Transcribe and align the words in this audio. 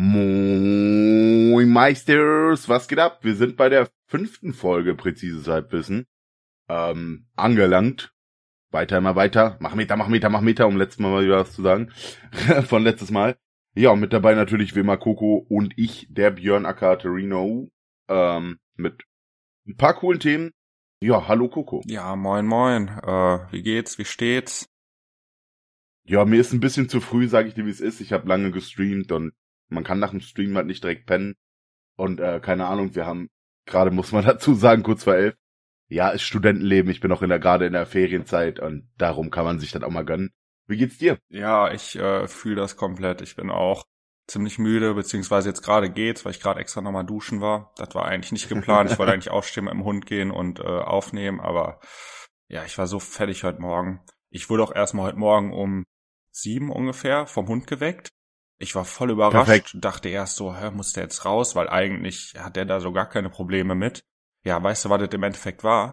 Moin 0.00 1.68
Meisters, 1.68 2.68
was 2.68 2.86
geht 2.86 3.00
ab? 3.00 3.18
Wir 3.22 3.34
sind 3.34 3.56
bei 3.56 3.68
der 3.68 3.88
fünften 4.06 4.54
Folge 4.54 4.94
Präzises 4.94 5.48
Halbwissen 5.48 6.06
ähm, 6.68 7.26
angelangt. 7.34 8.14
Weiter, 8.70 8.98
immer 8.98 9.16
weiter. 9.16 9.56
Mach 9.58 9.74
Meter, 9.74 9.96
mach 9.96 10.06
Meter, 10.06 10.28
mach 10.28 10.40
Meter, 10.40 10.68
um 10.68 10.76
letztes 10.76 11.00
Mal 11.00 11.10
mal 11.10 11.24
wieder 11.24 11.38
was 11.38 11.52
zu 11.52 11.62
sagen. 11.62 11.90
Von 12.68 12.84
letztes 12.84 13.10
Mal. 13.10 13.38
Ja, 13.74 13.90
und 13.90 13.98
mit 13.98 14.12
dabei 14.12 14.36
natürlich 14.36 14.76
wie 14.76 14.80
immer 14.80 14.98
Coco 14.98 15.44
und 15.48 15.74
ich, 15.76 16.06
der 16.10 16.30
Björn 16.30 16.64
Akaterino, 16.64 17.68
ähm, 18.08 18.60
mit 18.76 19.02
ein 19.66 19.76
paar 19.76 19.94
coolen 19.94 20.20
Themen. 20.20 20.52
Ja, 21.02 21.26
hallo 21.26 21.48
Coco. 21.48 21.82
Ja, 21.86 22.14
moin, 22.14 22.46
moin. 22.46 22.86
Äh, 22.86 23.50
wie 23.50 23.64
geht's? 23.64 23.98
Wie 23.98 24.04
steht's? 24.04 24.68
Ja, 26.04 26.24
mir 26.24 26.40
ist 26.40 26.52
ein 26.52 26.60
bisschen 26.60 26.88
zu 26.88 27.00
früh, 27.00 27.26
sage 27.26 27.48
ich 27.48 27.54
dir, 27.54 27.66
wie 27.66 27.70
es 27.70 27.80
ist. 27.80 28.00
Ich 28.00 28.12
habe 28.12 28.28
lange 28.28 28.52
gestreamt 28.52 29.10
und 29.10 29.32
man 29.68 29.84
kann 29.84 29.98
nach 29.98 30.10
dem 30.10 30.20
Stream 30.20 30.56
halt 30.56 30.66
nicht 30.66 30.82
direkt 30.82 31.06
pennen. 31.06 31.34
Und 31.96 32.20
äh, 32.20 32.40
keine 32.40 32.66
Ahnung, 32.66 32.94
wir 32.94 33.06
haben 33.06 33.28
gerade, 33.66 33.90
muss 33.90 34.12
man 34.12 34.24
dazu 34.26 34.54
sagen, 34.54 34.82
kurz 34.82 35.04
vor 35.04 35.14
elf. 35.14 35.34
Ja, 35.88 36.10
ist 36.10 36.22
Studentenleben. 36.22 36.90
Ich 36.90 37.00
bin 37.00 37.12
auch 37.12 37.22
in 37.22 37.30
der 37.30 37.38
gerade 37.38 37.66
in 37.66 37.72
der 37.72 37.86
Ferienzeit 37.86 38.60
und 38.60 38.90
darum 38.98 39.30
kann 39.30 39.44
man 39.44 39.58
sich 39.58 39.72
das 39.72 39.82
auch 39.82 39.90
mal 39.90 40.04
gönnen. 40.04 40.30
Wie 40.66 40.76
geht's 40.76 40.98
dir? 40.98 41.18
Ja, 41.30 41.72
ich 41.72 41.96
äh, 41.96 42.28
fühle 42.28 42.56
das 42.56 42.76
komplett. 42.76 43.22
Ich 43.22 43.36
bin 43.36 43.50
auch 43.50 43.84
ziemlich 44.26 44.58
müde, 44.58 44.92
beziehungsweise 44.92 45.48
jetzt 45.48 45.62
gerade 45.62 45.90
geht's, 45.90 46.24
weil 46.24 46.32
ich 46.32 46.40
gerade 46.40 46.60
extra 46.60 46.82
nochmal 46.82 47.06
duschen 47.06 47.40
war. 47.40 47.72
Das 47.76 47.94
war 47.94 48.04
eigentlich 48.04 48.32
nicht 48.32 48.50
geplant. 48.50 48.90
Ich 48.90 48.98
wollte 48.98 49.12
eigentlich 49.14 49.30
aufstehen 49.30 49.64
mit 49.64 49.72
dem 49.72 49.84
Hund 49.84 50.04
gehen 50.04 50.30
und 50.30 50.60
äh, 50.60 50.64
aufnehmen, 50.64 51.40
aber 51.40 51.80
ja, 52.48 52.64
ich 52.64 52.76
war 52.78 52.86
so 52.86 52.98
fertig 52.98 53.44
heute 53.44 53.60
Morgen. 53.60 54.00
Ich 54.30 54.48
wurde 54.50 54.62
auch 54.62 54.74
erstmal 54.74 55.06
heute 55.06 55.18
Morgen 55.18 55.52
um 55.52 55.84
sieben 56.30 56.70
ungefähr 56.70 57.26
vom 57.26 57.48
Hund 57.48 57.66
geweckt. 57.66 58.10
Ich 58.58 58.74
war 58.74 58.84
voll 58.84 59.10
überrascht, 59.10 59.46
Perfekt. 59.46 59.72
dachte 59.74 60.08
erst 60.08 60.36
so, 60.36 60.56
hä, 60.56 60.70
muss 60.70 60.92
der 60.92 61.04
jetzt 61.04 61.24
raus, 61.24 61.54
weil 61.54 61.68
eigentlich 61.68 62.34
hat 62.36 62.56
der 62.56 62.64
da 62.64 62.80
so 62.80 62.92
gar 62.92 63.08
keine 63.08 63.30
Probleme 63.30 63.74
mit. 63.74 64.02
Ja, 64.44 64.62
weißt 64.62 64.84
du, 64.84 64.90
was 64.90 65.00
das 65.00 65.10
im 65.12 65.22
Endeffekt 65.22 65.62
war? 65.62 65.92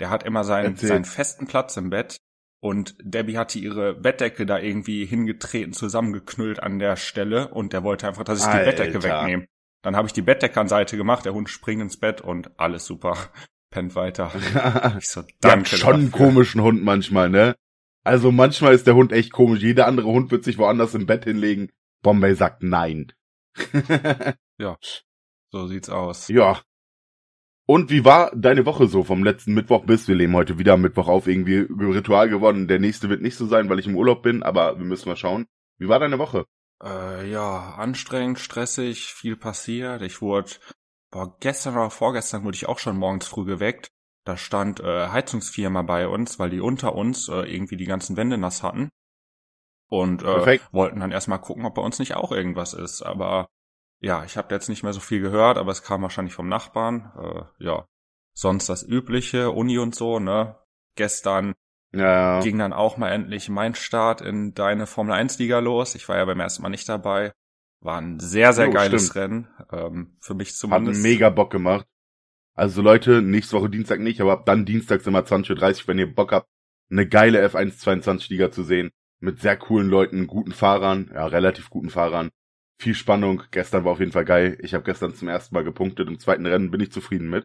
Der 0.00 0.10
hat 0.10 0.22
immer 0.22 0.44
seinen, 0.44 0.76
seinen 0.76 1.04
festen 1.04 1.46
Platz 1.46 1.76
im 1.76 1.90
Bett 1.90 2.16
und 2.60 2.96
Debbie 3.02 3.38
hatte 3.38 3.58
ihre 3.58 3.94
Bettdecke 3.94 4.46
da 4.46 4.58
irgendwie 4.58 5.04
hingetreten, 5.04 5.72
zusammengeknüllt 5.72 6.62
an 6.62 6.78
der 6.78 6.96
Stelle 6.96 7.48
und 7.48 7.72
der 7.72 7.82
wollte 7.82 8.08
einfach, 8.08 8.24
dass 8.24 8.40
ich 8.40 8.46
Alter. 8.46 8.58
die 8.58 8.64
Bettdecke 8.64 9.02
wegnehme. 9.02 9.46
Dann 9.82 9.94
habe 9.94 10.06
ich 10.06 10.12
die 10.12 10.22
Bettdecke 10.22 10.60
an 10.60 10.68
Seite 10.68 10.96
gemacht, 10.96 11.24
der 11.24 11.34
Hund 11.34 11.48
springt 11.48 11.82
ins 11.82 11.96
Bett 11.98 12.20
und 12.20 12.58
alles 12.58 12.86
super. 12.86 13.16
Pennt 13.70 13.94
weiter. 13.94 14.32
ich 14.98 15.08
so, 15.08 15.22
danke. 15.40 15.70
Ja, 15.72 15.76
schon 15.76 15.94
einen 15.94 16.12
komischen 16.12 16.62
Hund 16.62 16.82
manchmal, 16.82 17.28
ne? 17.28 17.56
Also 18.04 18.30
manchmal 18.30 18.74
ist 18.74 18.86
der 18.86 18.94
Hund 18.94 19.12
echt 19.12 19.32
komisch. 19.32 19.60
Jeder 19.60 19.86
andere 19.86 20.06
Hund 20.06 20.30
wird 20.30 20.44
sich 20.44 20.58
woanders 20.58 20.94
im 20.94 21.06
Bett 21.06 21.24
hinlegen. 21.24 21.70
Bombay 22.02 22.34
sagt 22.34 22.62
nein. 22.62 23.12
ja, 24.58 24.76
so 25.50 25.66
sieht's 25.66 25.88
aus. 25.88 26.28
Ja, 26.28 26.60
und 27.68 27.90
wie 27.90 28.04
war 28.04 28.30
deine 28.34 28.64
Woche 28.64 28.86
so 28.86 29.02
vom 29.02 29.24
letzten 29.24 29.52
Mittwoch 29.52 29.84
bis? 29.84 30.06
Wir 30.06 30.14
nehmen 30.14 30.36
heute 30.36 30.56
wieder 30.56 30.74
am 30.74 30.82
Mittwoch 30.82 31.08
auf, 31.08 31.26
irgendwie 31.26 31.66
Ritual 31.68 32.28
geworden. 32.28 32.68
Der 32.68 32.78
nächste 32.78 33.08
wird 33.08 33.22
nicht 33.22 33.36
so 33.36 33.46
sein, 33.46 33.68
weil 33.68 33.80
ich 33.80 33.88
im 33.88 33.96
Urlaub 33.96 34.22
bin, 34.22 34.44
aber 34.44 34.78
wir 34.78 34.84
müssen 34.84 35.08
mal 35.08 35.16
schauen. 35.16 35.46
Wie 35.78 35.88
war 35.88 35.98
deine 35.98 36.20
Woche? 36.20 36.46
Äh, 36.80 37.28
ja, 37.28 37.74
anstrengend, 37.74 38.38
stressig, 38.38 39.12
viel 39.12 39.36
passiert. 39.36 40.02
Ich 40.02 40.22
wurde, 40.22 40.52
boah, 41.10 41.36
gestern 41.40 41.74
oder 41.74 41.90
vorgestern 41.90 42.44
wurde 42.44 42.54
ich 42.54 42.68
auch 42.68 42.78
schon 42.78 42.96
morgens 42.96 43.26
früh 43.26 43.44
geweckt. 43.44 43.88
Da 44.24 44.36
stand 44.36 44.78
äh, 44.78 45.08
Heizungsfirma 45.08 45.82
bei 45.82 46.06
uns, 46.06 46.38
weil 46.38 46.50
die 46.50 46.60
unter 46.60 46.94
uns 46.94 47.28
äh, 47.28 47.52
irgendwie 47.52 47.76
die 47.76 47.84
ganzen 47.84 48.16
Wände 48.16 48.38
nass 48.38 48.62
hatten. 48.62 48.90
Und 49.88 50.22
äh, 50.22 50.58
wollten 50.72 51.00
dann 51.00 51.12
erstmal 51.12 51.40
gucken, 51.40 51.64
ob 51.64 51.74
bei 51.74 51.82
uns 51.82 51.98
nicht 51.98 52.16
auch 52.16 52.32
irgendwas 52.32 52.74
ist. 52.74 53.02
Aber 53.02 53.48
ja, 54.00 54.24
ich 54.24 54.36
habe 54.36 54.54
jetzt 54.54 54.68
nicht 54.68 54.82
mehr 54.82 54.92
so 54.92 55.00
viel 55.00 55.20
gehört, 55.20 55.58
aber 55.58 55.70
es 55.70 55.82
kam 55.82 56.02
wahrscheinlich 56.02 56.34
vom 56.34 56.48
Nachbarn. 56.48 57.12
Äh, 57.18 57.64
ja, 57.64 57.86
sonst 58.32 58.68
das 58.68 58.82
übliche, 58.82 59.50
Uni 59.50 59.78
und 59.78 59.94
so, 59.94 60.18
ne? 60.18 60.56
Gestern 60.96 61.54
ja. 61.92 62.40
ging 62.40 62.58
dann 62.58 62.72
auch 62.72 62.96
mal 62.96 63.10
endlich 63.10 63.48
mein 63.48 63.74
Start 63.74 64.20
in 64.20 64.54
deine 64.54 64.86
Formel 64.86 65.14
1 65.14 65.38
Liga 65.38 65.60
los. 65.60 65.94
Ich 65.94 66.08
war 66.08 66.16
ja 66.16 66.24
beim 66.24 66.40
ersten 66.40 66.62
Mal 66.62 66.68
nicht 66.68 66.88
dabei. 66.88 67.32
War 67.80 68.00
ein 68.00 68.18
sehr, 68.18 68.52
sehr 68.52 68.66
jo, 68.66 68.72
geiles 68.72 69.06
stimmt. 69.06 69.16
Rennen. 69.16 69.48
Ähm, 69.72 70.16
für 70.20 70.34
mich 70.34 70.56
zumindest. 70.56 70.98
Hat 70.98 71.02
mega 71.02 71.30
Bock 71.30 71.50
gemacht. 71.50 71.86
Also 72.54 72.80
Leute, 72.80 73.20
nächste 73.22 73.56
Woche 73.56 73.68
Dienstag 73.68 74.00
nicht, 74.00 74.20
aber 74.20 74.32
ab 74.32 74.46
dann 74.46 74.64
dienstags 74.64 75.06
immer 75.06 75.20
20.30 75.20 75.82
Uhr, 75.82 75.88
wenn 75.88 75.98
ihr 75.98 76.12
Bock 76.12 76.32
habt, 76.32 76.48
eine 76.90 77.06
geile 77.06 77.46
F1 77.46 77.78
22 77.78 78.30
Liga 78.30 78.50
zu 78.50 78.62
sehen. 78.62 78.90
Mit 79.20 79.40
sehr 79.40 79.56
coolen 79.56 79.88
Leuten, 79.88 80.26
guten 80.26 80.52
Fahrern, 80.52 81.10
ja, 81.14 81.26
relativ 81.26 81.70
guten 81.70 81.90
Fahrern 81.90 82.30
viel 82.78 82.94
Spannung. 82.94 83.42
Gestern 83.50 83.84
war 83.84 83.92
auf 83.92 84.00
jeden 84.00 84.12
Fall 84.12 84.24
geil. 84.24 84.58
Ich 84.60 84.74
habe 84.74 84.84
gestern 84.84 85.14
zum 85.14 85.28
ersten 85.28 85.54
Mal 85.54 85.64
gepunktet. 85.64 86.08
Im 86.08 86.18
zweiten 86.18 86.46
Rennen 86.46 86.70
bin 86.70 86.80
ich 86.80 86.92
zufrieden 86.92 87.28
mit. 87.28 87.44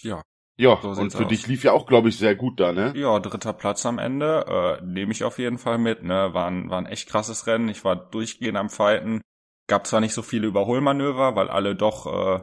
Ja. 0.00 0.22
Ja, 0.56 0.78
so 0.80 0.90
und 0.90 1.12
für 1.12 1.24
aus. 1.24 1.28
dich 1.28 1.48
lief 1.48 1.64
ja 1.64 1.72
auch, 1.72 1.84
glaube 1.84 2.08
ich, 2.08 2.16
sehr 2.16 2.36
gut 2.36 2.60
da, 2.60 2.72
ne? 2.72 2.92
Ja, 2.96 3.18
dritter 3.18 3.52
Platz 3.52 3.84
am 3.86 3.98
Ende. 3.98 4.78
Äh, 4.80 4.84
Nehme 4.84 5.10
ich 5.10 5.24
auf 5.24 5.38
jeden 5.38 5.58
Fall 5.58 5.78
mit, 5.78 6.04
ne? 6.04 6.32
War 6.32 6.46
ein, 6.46 6.70
war 6.70 6.78
ein 6.78 6.86
echt 6.86 7.08
krasses 7.08 7.48
Rennen. 7.48 7.68
Ich 7.68 7.84
war 7.84 7.96
durchgehend 7.96 8.56
am 8.56 8.70
Fighten. 8.70 9.20
Gab 9.66 9.86
zwar 9.86 10.00
nicht 10.00 10.14
so 10.14 10.22
viele 10.22 10.46
Überholmanöver, 10.46 11.34
weil 11.34 11.48
alle 11.48 11.74
doch 11.74 12.06
äh, 12.06 12.40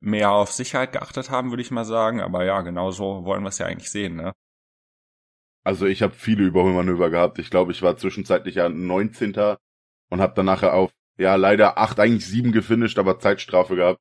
mehr 0.00 0.32
auf 0.32 0.50
Sicherheit 0.50 0.92
geachtet 0.92 1.30
haben, 1.30 1.50
würde 1.50 1.62
ich 1.62 1.70
mal 1.70 1.84
sagen. 1.84 2.20
Aber 2.20 2.44
ja, 2.44 2.60
genauso 2.62 3.24
wollen 3.24 3.44
wir 3.44 3.50
es 3.50 3.58
ja 3.58 3.66
eigentlich 3.66 3.90
sehen, 3.90 4.16
ne? 4.16 4.32
Also 5.66 5.86
ich 5.86 6.00
habe 6.00 6.14
viele 6.14 6.44
Überholmanöver 6.44 7.10
gehabt. 7.10 7.40
Ich 7.40 7.50
glaube, 7.50 7.72
ich 7.72 7.82
war 7.82 7.96
zwischenzeitlich 7.96 8.54
ja 8.54 8.68
19 8.68 9.34
und 10.10 10.20
habe 10.20 10.32
dann 10.36 10.46
nachher 10.46 10.74
auf, 10.74 10.92
ja, 11.18 11.34
leider 11.34 11.76
acht, 11.76 11.98
eigentlich 11.98 12.24
sieben 12.24 12.52
gefinisht, 12.52 13.00
aber 13.00 13.18
Zeitstrafe 13.18 13.74
gehabt. 13.74 14.00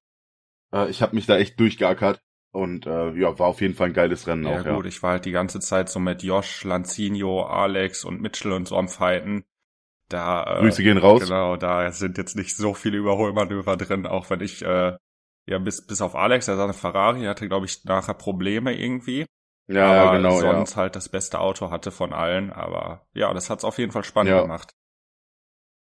Äh, 0.72 0.92
ich 0.92 1.02
habe 1.02 1.16
mich 1.16 1.26
da 1.26 1.38
echt 1.38 1.60
durchgeackert 1.60 2.22
und 2.52 2.86
äh, 2.86 3.14
ja, 3.14 3.40
war 3.40 3.48
auf 3.48 3.62
jeden 3.62 3.74
Fall 3.74 3.88
ein 3.88 3.94
geiles 3.94 4.28
Rennen 4.28 4.44
ja, 4.44 4.52
auch. 4.60 4.64
Ja 4.64 4.76
gut, 4.76 4.86
ich 4.86 5.02
war 5.02 5.14
halt 5.14 5.26
die 5.26 5.32
ganze 5.32 5.60
Zeit 5.60 5.90
so 5.90 6.00
mit 6.00 6.22
Josh, 6.22 6.64
Lanzino, 6.66 7.42
Alex 7.42 8.06
und 8.06 8.22
Mitchell 8.22 8.52
und 8.52 8.68
so 8.68 8.78
am 8.78 8.88
Fighten. 8.88 9.44
Da, 10.08 10.58
äh, 10.58 10.60
Grüße 10.60 10.84
gehen 10.84 11.00
raus. 11.00 11.24
Genau, 11.24 11.58
da 11.58 11.92
sind 11.92 12.20
jetzt 12.20 12.36
nicht 12.36 12.56
so 12.56 12.76
viele 12.76 12.98
Überholmanöver 12.98 13.76
drin, 13.76 14.06
auch 14.06 14.30
wenn 14.30 14.42
ich, 14.42 14.62
äh, 14.62 14.96
ja, 15.48 15.58
bis, 15.58 15.84
bis 15.88 16.00
auf 16.02 16.14
Alex, 16.14 16.46
der 16.46 16.58
sah 16.58 16.66
eine 16.66 16.74
Ferrari, 16.74 17.24
hatte, 17.24 17.48
glaube 17.48 17.66
ich, 17.66 17.84
nachher 17.86 18.14
Probleme 18.14 18.80
irgendwie. 18.80 19.26
Ja, 19.68 20.04
aber 20.04 20.18
genau. 20.18 20.40
sonst 20.40 20.72
ja. 20.72 20.78
halt 20.78 20.96
das 20.96 21.10
beste 21.10 21.40
Auto 21.40 21.72
hatte 21.72 21.92
von 21.92 22.14
allen, 22.14 22.52
aber 22.54 23.08
ja, 23.14 23.34
das 23.34 23.50
hat's 23.50 23.64
auf 23.64 23.78
jeden 23.78 23.92
Fall 23.92 24.04
spannend 24.04 24.32
ja. 24.32 24.42
gemacht. 24.42 24.76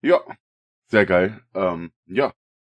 Ja, 0.00 0.20
sehr 0.86 1.06
geil. 1.06 1.40
Ähm, 1.54 1.92
ja. 2.06 2.32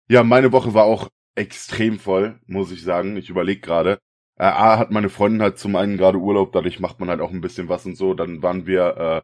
Ja, 0.07 0.23
meine 0.23 0.51
Woche 0.51 0.73
war 0.73 0.85
auch 0.85 1.09
extrem 1.35 2.00
voll, 2.00 2.39
muss 2.45 2.72
ich 2.72 2.84
sagen. 2.84 3.17
Ich 3.17 3.29
überlege 3.29 3.61
gerade. 3.61 4.00
Äh, 4.38 4.45
A 4.45 4.78
hat 4.78 4.91
meine 4.91 5.09
Freundin 5.09 5.41
halt 5.41 5.57
zum 5.57 5.75
einen 5.75 5.97
gerade 5.97 6.17
Urlaub, 6.17 6.51
dadurch 6.51 6.79
macht 6.79 7.00
man 7.00 7.09
halt 7.09 7.22
auch 7.22 7.31
ein 7.31 7.41
bisschen 7.41 7.69
was 7.69 7.85
und 7.85 7.95
so. 7.95 8.13
Dann 8.13 8.41
waren 8.41 8.66
wir 8.66 8.97
äh, 8.97 9.22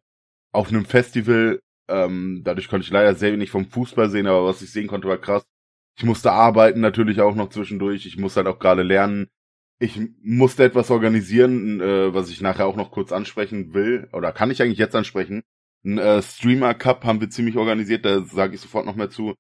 auf 0.52 0.70
einem 0.70 0.86
Festival. 0.86 1.62
Ähm, 1.88 2.42
dadurch 2.44 2.70
konnte 2.70 2.86
ich 2.86 2.92
leider 2.92 3.16
sehr 3.16 3.34
wenig 3.34 3.52
vom 3.52 3.66
Fußball 3.70 4.10
sehen, 4.10 4.28
aber 4.28 4.46
was 4.46 4.62
ich 4.62 4.72
sehen 4.72 4.88
konnte, 4.88 5.08
war 5.08 5.18
krass. 5.18 5.44
Ich 5.98 6.04
musste 6.04 6.32
arbeiten 6.32 6.80
natürlich 6.80 7.22
auch 7.22 7.36
noch 7.36 7.50
zwischendurch. 7.50 8.06
Ich 8.06 8.18
musste 8.18 8.40
halt 8.40 8.48
auch 8.48 8.60
gerade 8.60 8.84
lernen. 8.84 9.30
Ich 9.82 10.00
musste 10.22 10.64
etwas 10.64 10.92
organisieren, 10.92 11.82
äh, 11.82 12.14
was 12.14 12.30
ich 12.30 12.40
nachher 12.40 12.68
auch 12.68 12.76
noch 12.76 12.92
kurz 12.92 13.12
ansprechen 13.12 13.74
will. 13.74 14.08
Oder 14.14 14.32
kann 14.32 14.52
ich 14.52 14.62
eigentlich 14.62 14.78
jetzt 14.78 14.96
ansprechen? 14.96 15.42
Ein 15.84 15.98
äh, 15.98 16.22
Streamer 16.22 16.76
Cup 16.76 17.04
haben 17.04 17.20
wir 17.20 17.32
ziemlich 17.32 17.58
organisiert, 17.58 18.06
da 18.06 18.24
sage 18.24 18.54
ich 18.54 18.62
sofort 18.62 18.86
noch 18.86 18.96
mehr 18.96 19.10
zu. 19.10 19.34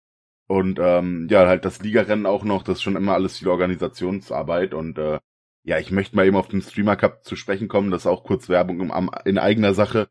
Und 0.47 0.79
ähm, 0.81 1.28
ja, 1.29 1.47
halt 1.47 1.63
das 1.63 1.81
Ligarennen 1.84 2.25
auch 2.25 2.44
noch, 2.44 2.63
das 2.63 2.79
ist 2.79 2.81
schon 2.81 2.96
immer 2.96 3.13
alles 3.13 3.38
viel 3.38 3.50
Organisationsarbeit 3.50 4.74
und 4.74 4.97
äh, 4.97 5.19
ja, 5.63 5.78
ich 5.78 5.91
möchte 5.91 6.16
mal 6.16 6.25
eben 6.25 6.35
auf 6.38 6.47
den 6.47 6.63
Streamer 6.63 6.96
Cup 6.96 7.23
zu 7.23 7.35
sprechen 7.35 7.68
kommen, 7.68 7.91
das 7.91 8.02
ist 8.02 8.08
auch 8.08 8.23
kurz 8.23 8.50
Werbung 8.50 8.81
im, 8.81 8.91
am, 8.91 9.12
in 9.25 9.38
eigener 9.38 9.75
Sache. 9.75 10.09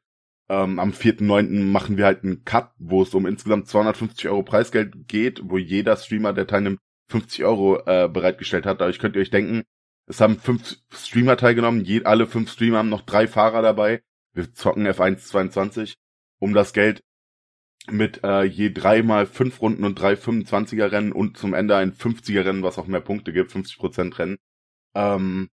Ähm, 0.49 0.79
am 0.79 0.93
4.9. 0.93 1.65
machen 1.65 1.97
wir 1.97 2.05
halt 2.07 2.23
einen 2.23 2.45
Cup, 2.45 2.75
wo 2.79 3.03
es 3.03 3.15
um 3.15 3.27
insgesamt 3.27 3.67
250 3.67 4.29
Euro 4.29 4.45
Preisgeld 4.45 5.09
geht, 5.09 5.43
wo 5.45 5.59
jeder 5.59 5.97
Streamer, 5.97 6.33
der 6.33 6.47
teilnimmt, 6.47 6.79
50 7.09 7.45
Euro 7.45 7.81
äh, 7.87 8.09
bereitgestellt 8.09 8.65
hat. 8.65 8.81
Dadurch 8.81 9.01
könnt 9.01 9.17
ihr 9.17 9.23
euch 9.23 9.31
denken, 9.31 9.65
es 10.11 10.21
haben 10.21 10.39
fünf 10.39 10.77
Streamer 10.93 11.37
teilgenommen, 11.37 11.85
je, 11.85 12.05
alle 12.05 12.27
fünf 12.27 12.51
Streamer 12.51 12.79
haben 12.79 12.89
noch 12.89 13.03
drei 13.03 13.29
Fahrer 13.29 13.63
dabei. 13.63 14.03
Wir 14.33 14.53
zocken 14.53 14.87
F1 14.87 15.19
22 15.19 15.95
um 16.39 16.53
das 16.53 16.73
Geld 16.73 17.03
mit 17.89 18.23
äh, 18.25 18.43
je 18.43 18.73
dreimal 18.73 19.27
fünf 19.27 19.61
Runden 19.61 19.85
und 19.85 19.99
drei 19.99 20.15
25er 20.15 20.91
Rennen 20.91 21.13
und 21.13 21.37
zum 21.37 21.55
Ende 21.55 21.77
ein 21.77 21.93
50er 21.93 22.45
Rennen, 22.45 22.63
was 22.63 22.79
auch 22.79 22.87
mehr 22.87 23.01
Punkte 23.01 23.33
gibt, 23.33 23.53
50 23.53 23.79
Prozent 23.79 24.19
Rennen. 24.19 24.37
Ähm, 24.95 25.49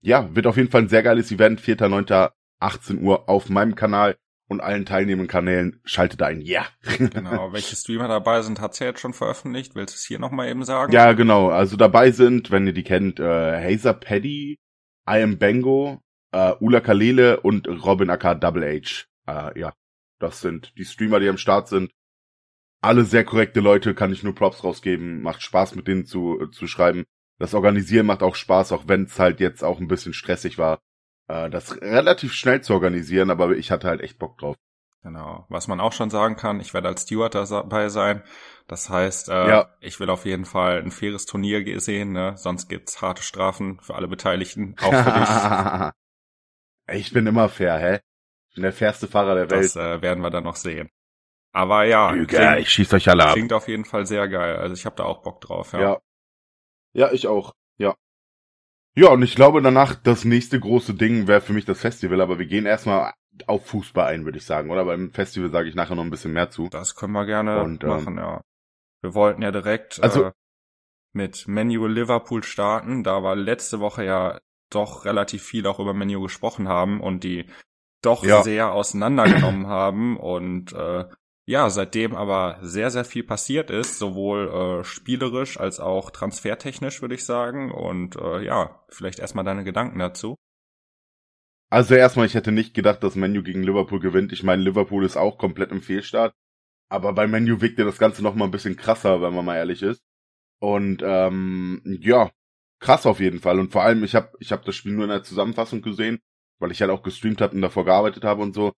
ja, 0.00 0.34
wird 0.34 0.46
auf 0.46 0.56
jeden 0.56 0.70
Fall 0.70 0.82
ein 0.82 0.88
sehr 0.88 1.02
geiles 1.02 1.30
Event, 1.30 1.60
4.9. 1.60 2.30
18 2.58 3.02
Uhr 3.02 3.28
auf 3.28 3.48
meinem 3.48 3.74
Kanal 3.74 4.16
und 4.52 4.60
allen 4.60 4.86
teilnehmenden 4.86 5.28
Kanälen. 5.28 5.80
Schaltet 5.84 6.22
ein, 6.22 6.40
ja. 6.40 6.66
Yeah. 6.84 7.08
genau, 7.08 7.52
welche 7.52 7.74
Streamer 7.74 8.08
dabei 8.08 8.42
sind, 8.42 8.60
hat's 8.60 8.78
ja 8.78 8.86
jetzt 8.86 9.00
schon 9.00 9.14
veröffentlicht. 9.14 9.74
Willst 9.74 9.94
du 9.94 9.96
es 9.96 10.04
hier 10.04 10.18
nochmal 10.18 10.48
eben 10.48 10.64
sagen? 10.64 10.92
Ja, 10.92 11.12
genau. 11.12 11.50
Also 11.50 11.76
dabei 11.76 12.12
sind, 12.12 12.50
wenn 12.50 12.66
ihr 12.66 12.72
die 12.72 12.84
kennt, 12.84 13.18
äh, 13.18 13.24
Hazer 13.24 13.94
Paddy, 13.94 14.58
I 15.08 15.22
Am 15.22 15.38
Bango, 15.38 16.00
äh, 16.32 16.52
Ula 16.60 16.80
Kalele 16.80 17.40
und 17.40 17.66
Robin 17.68 18.10
AK 18.10 18.40
Double 18.40 18.64
H. 18.64 19.06
Äh, 19.26 19.58
ja, 19.58 19.72
das 20.20 20.40
sind 20.40 20.72
die 20.78 20.84
Streamer, 20.84 21.20
die 21.20 21.28
am 21.28 21.38
Start 21.38 21.68
sind. 21.68 21.90
alle 22.84 23.04
sehr 23.04 23.24
korrekte 23.24 23.60
Leute, 23.60 23.94
kann 23.94 24.12
ich 24.12 24.22
nur 24.24 24.34
Props 24.34 24.64
rausgeben. 24.64 25.22
Macht 25.22 25.42
Spaß 25.42 25.74
mit 25.76 25.86
denen 25.88 26.04
zu, 26.04 26.40
äh, 26.40 26.50
zu 26.50 26.66
schreiben. 26.66 27.04
Das 27.38 27.54
Organisieren 27.54 28.06
macht 28.06 28.22
auch 28.22 28.34
Spaß, 28.34 28.72
auch 28.72 28.88
wenn 28.88 29.04
es 29.04 29.18
halt 29.18 29.40
jetzt 29.40 29.64
auch 29.64 29.80
ein 29.80 29.88
bisschen 29.88 30.14
stressig 30.14 30.58
war. 30.58 30.80
Äh, 31.32 31.50
das 31.50 31.80
relativ 31.80 32.34
schnell 32.34 32.60
zu 32.60 32.74
organisieren, 32.74 33.30
aber 33.30 33.52
ich 33.52 33.70
hatte 33.70 33.88
halt 33.88 34.02
echt 34.02 34.18
Bock 34.18 34.36
drauf. 34.38 34.56
Genau. 35.02 35.46
Was 35.48 35.66
man 35.66 35.80
auch 35.80 35.92
schon 35.92 36.10
sagen 36.10 36.36
kann, 36.36 36.60
ich 36.60 36.74
werde 36.74 36.88
als 36.88 37.02
Steward 37.02 37.34
dabei 37.34 37.88
sein. 37.88 38.22
Das 38.68 38.90
heißt, 38.90 39.30
äh, 39.30 39.48
ja. 39.48 39.74
ich 39.80 39.98
will 39.98 40.10
auf 40.10 40.26
jeden 40.26 40.44
Fall 40.44 40.80
ein 40.80 40.90
faires 40.90 41.26
Turnier 41.26 41.80
sehen, 41.80 42.12
ne? 42.12 42.34
sonst 42.36 42.68
gibt's 42.68 43.02
harte 43.02 43.22
Strafen 43.22 43.80
für 43.80 43.94
alle 43.94 44.06
Beteiligten, 44.06 44.76
auch 44.80 44.92
für 44.92 45.92
dich. 46.88 46.96
ich 47.00 47.12
bin 47.12 47.26
immer 47.26 47.48
fair, 47.48 47.78
hä? 47.78 48.00
Ich 48.50 48.54
bin 48.54 48.62
der 48.62 48.72
fairste 48.72 49.08
Fahrer 49.08 49.34
der 49.34 49.50
Welt. 49.50 49.64
Das 49.64 49.76
äh, 49.76 50.02
werden 50.02 50.22
wir 50.22 50.30
dann 50.30 50.44
noch 50.44 50.56
sehen. 50.56 50.90
Aber 51.52 51.84
ja, 51.84 52.10
Lüge, 52.10 52.36
klingt, 52.36 52.58
ich 52.58 52.68
schieß 52.68 52.92
euch 52.94 53.08
alle 53.08 53.26
ab. 53.26 53.32
Klingt 53.32 53.52
auf 53.52 53.68
jeden 53.68 53.84
Fall 53.84 54.06
sehr 54.06 54.28
geil. 54.28 54.56
Also 54.56 54.74
ich 54.74 54.86
habe 54.86 54.96
da 54.96 55.04
auch 55.04 55.22
Bock 55.22 55.40
drauf, 55.40 55.72
ja. 55.72 55.80
Ja, 55.80 56.00
ja 56.92 57.12
ich 57.12 57.26
auch, 57.26 57.54
ja. 57.78 57.96
Ja, 58.94 59.08
und 59.10 59.22
ich 59.22 59.34
glaube 59.34 59.62
danach, 59.62 59.94
das 59.94 60.24
nächste 60.24 60.60
große 60.60 60.94
Ding 60.94 61.26
wäre 61.26 61.40
für 61.40 61.52
mich 61.52 61.64
das 61.64 61.80
Festival, 61.80 62.20
aber 62.20 62.38
wir 62.38 62.46
gehen 62.46 62.66
erstmal 62.66 63.12
auf 63.46 63.66
Fußball 63.66 64.06
ein, 64.06 64.24
würde 64.24 64.38
ich 64.38 64.44
sagen, 64.44 64.70
oder? 64.70 64.84
Beim 64.84 65.12
Festival 65.12 65.50
sage 65.50 65.68
ich 65.68 65.74
nachher 65.74 65.94
noch 65.94 66.04
ein 66.04 66.10
bisschen 66.10 66.32
mehr 66.32 66.50
zu. 66.50 66.68
Das 66.68 66.94
können 66.94 67.12
wir 67.12 67.24
gerne 67.24 67.62
und, 67.62 67.82
ähm, 67.82 67.88
machen, 67.88 68.18
ähm, 68.18 68.24
ja. 68.24 68.40
Wir 69.00 69.14
wollten 69.14 69.42
ja 69.42 69.50
direkt 69.50 70.02
also, 70.02 70.26
äh, 70.26 70.32
mit 71.12 71.48
Menu 71.48 71.86
Liverpool 71.86 72.44
starten. 72.44 73.02
Da 73.02 73.22
war 73.22 73.34
letzte 73.34 73.80
Woche 73.80 74.04
ja 74.04 74.38
doch 74.70 75.04
relativ 75.04 75.42
viel 75.42 75.66
auch 75.66 75.80
über 75.80 75.94
Menu 75.94 76.20
gesprochen 76.22 76.68
haben 76.68 77.00
und 77.00 77.24
die 77.24 77.46
doch 78.02 78.24
ja. 78.24 78.42
sehr 78.42 78.72
auseinandergenommen 78.72 79.66
haben 79.66 80.16
und 80.18 80.72
äh, 80.72 81.04
ja, 81.44 81.68
seitdem 81.70 82.14
aber 82.14 82.58
sehr, 82.62 82.90
sehr 82.90 83.04
viel 83.04 83.24
passiert 83.24 83.70
ist, 83.70 83.98
sowohl 83.98 84.48
äh, 84.48 84.84
spielerisch 84.84 85.58
als 85.58 85.80
auch 85.80 86.10
transfertechnisch, 86.10 87.02
würde 87.02 87.16
ich 87.16 87.24
sagen. 87.24 87.72
Und 87.72 88.16
äh, 88.16 88.44
ja, 88.44 88.84
vielleicht 88.88 89.18
erstmal 89.18 89.44
deine 89.44 89.64
Gedanken 89.64 89.98
dazu. 89.98 90.36
Also 91.68 91.94
erstmal, 91.94 92.26
ich 92.26 92.34
hätte 92.34 92.52
nicht 92.52 92.74
gedacht, 92.74 93.02
dass 93.02 93.16
Menu 93.16 93.42
gegen 93.42 93.62
Liverpool 93.62 93.98
gewinnt. 93.98 94.32
Ich 94.32 94.42
meine, 94.42 94.62
Liverpool 94.62 95.04
ist 95.04 95.16
auch 95.16 95.38
komplett 95.38 95.72
im 95.72 95.82
Fehlstart. 95.82 96.32
Aber 96.88 97.12
bei 97.14 97.26
Menu 97.26 97.60
wirkt 97.60 97.78
ja 97.78 97.86
das 97.86 97.98
Ganze 97.98 98.22
noch 98.22 98.34
mal 98.34 98.44
ein 98.44 98.50
bisschen 98.50 98.76
krasser, 98.76 99.22
wenn 99.22 99.34
man 99.34 99.44
mal 99.44 99.56
ehrlich 99.56 99.82
ist. 99.82 100.02
Und 100.60 101.02
ähm, 101.04 101.80
ja, 102.00 102.30
krass 102.78 103.06
auf 103.06 103.18
jeden 103.20 103.40
Fall. 103.40 103.58
Und 103.58 103.72
vor 103.72 103.82
allem, 103.82 104.04
ich 104.04 104.14
habe 104.14 104.30
ich 104.38 104.52
hab 104.52 104.64
das 104.64 104.76
Spiel 104.76 104.92
nur 104.92 105.04
in 105.04 105.10
der 105.10 105.22
Zusammenfassung 105.24 105.82
gesehen, 105.82 106.20
weil 106.60 106.70
ich 106.70 106.80
halt 106.82 106.90
auch 106.90 107.02
gestreamt 107.02 107.40
habe 107.40 107.56
und 107.56 107.62
davor 107.62 107.84
gearbeitet 107.84 108.22
habe 108.24 108.42
und 108.42 108.54
so 108.54 108.72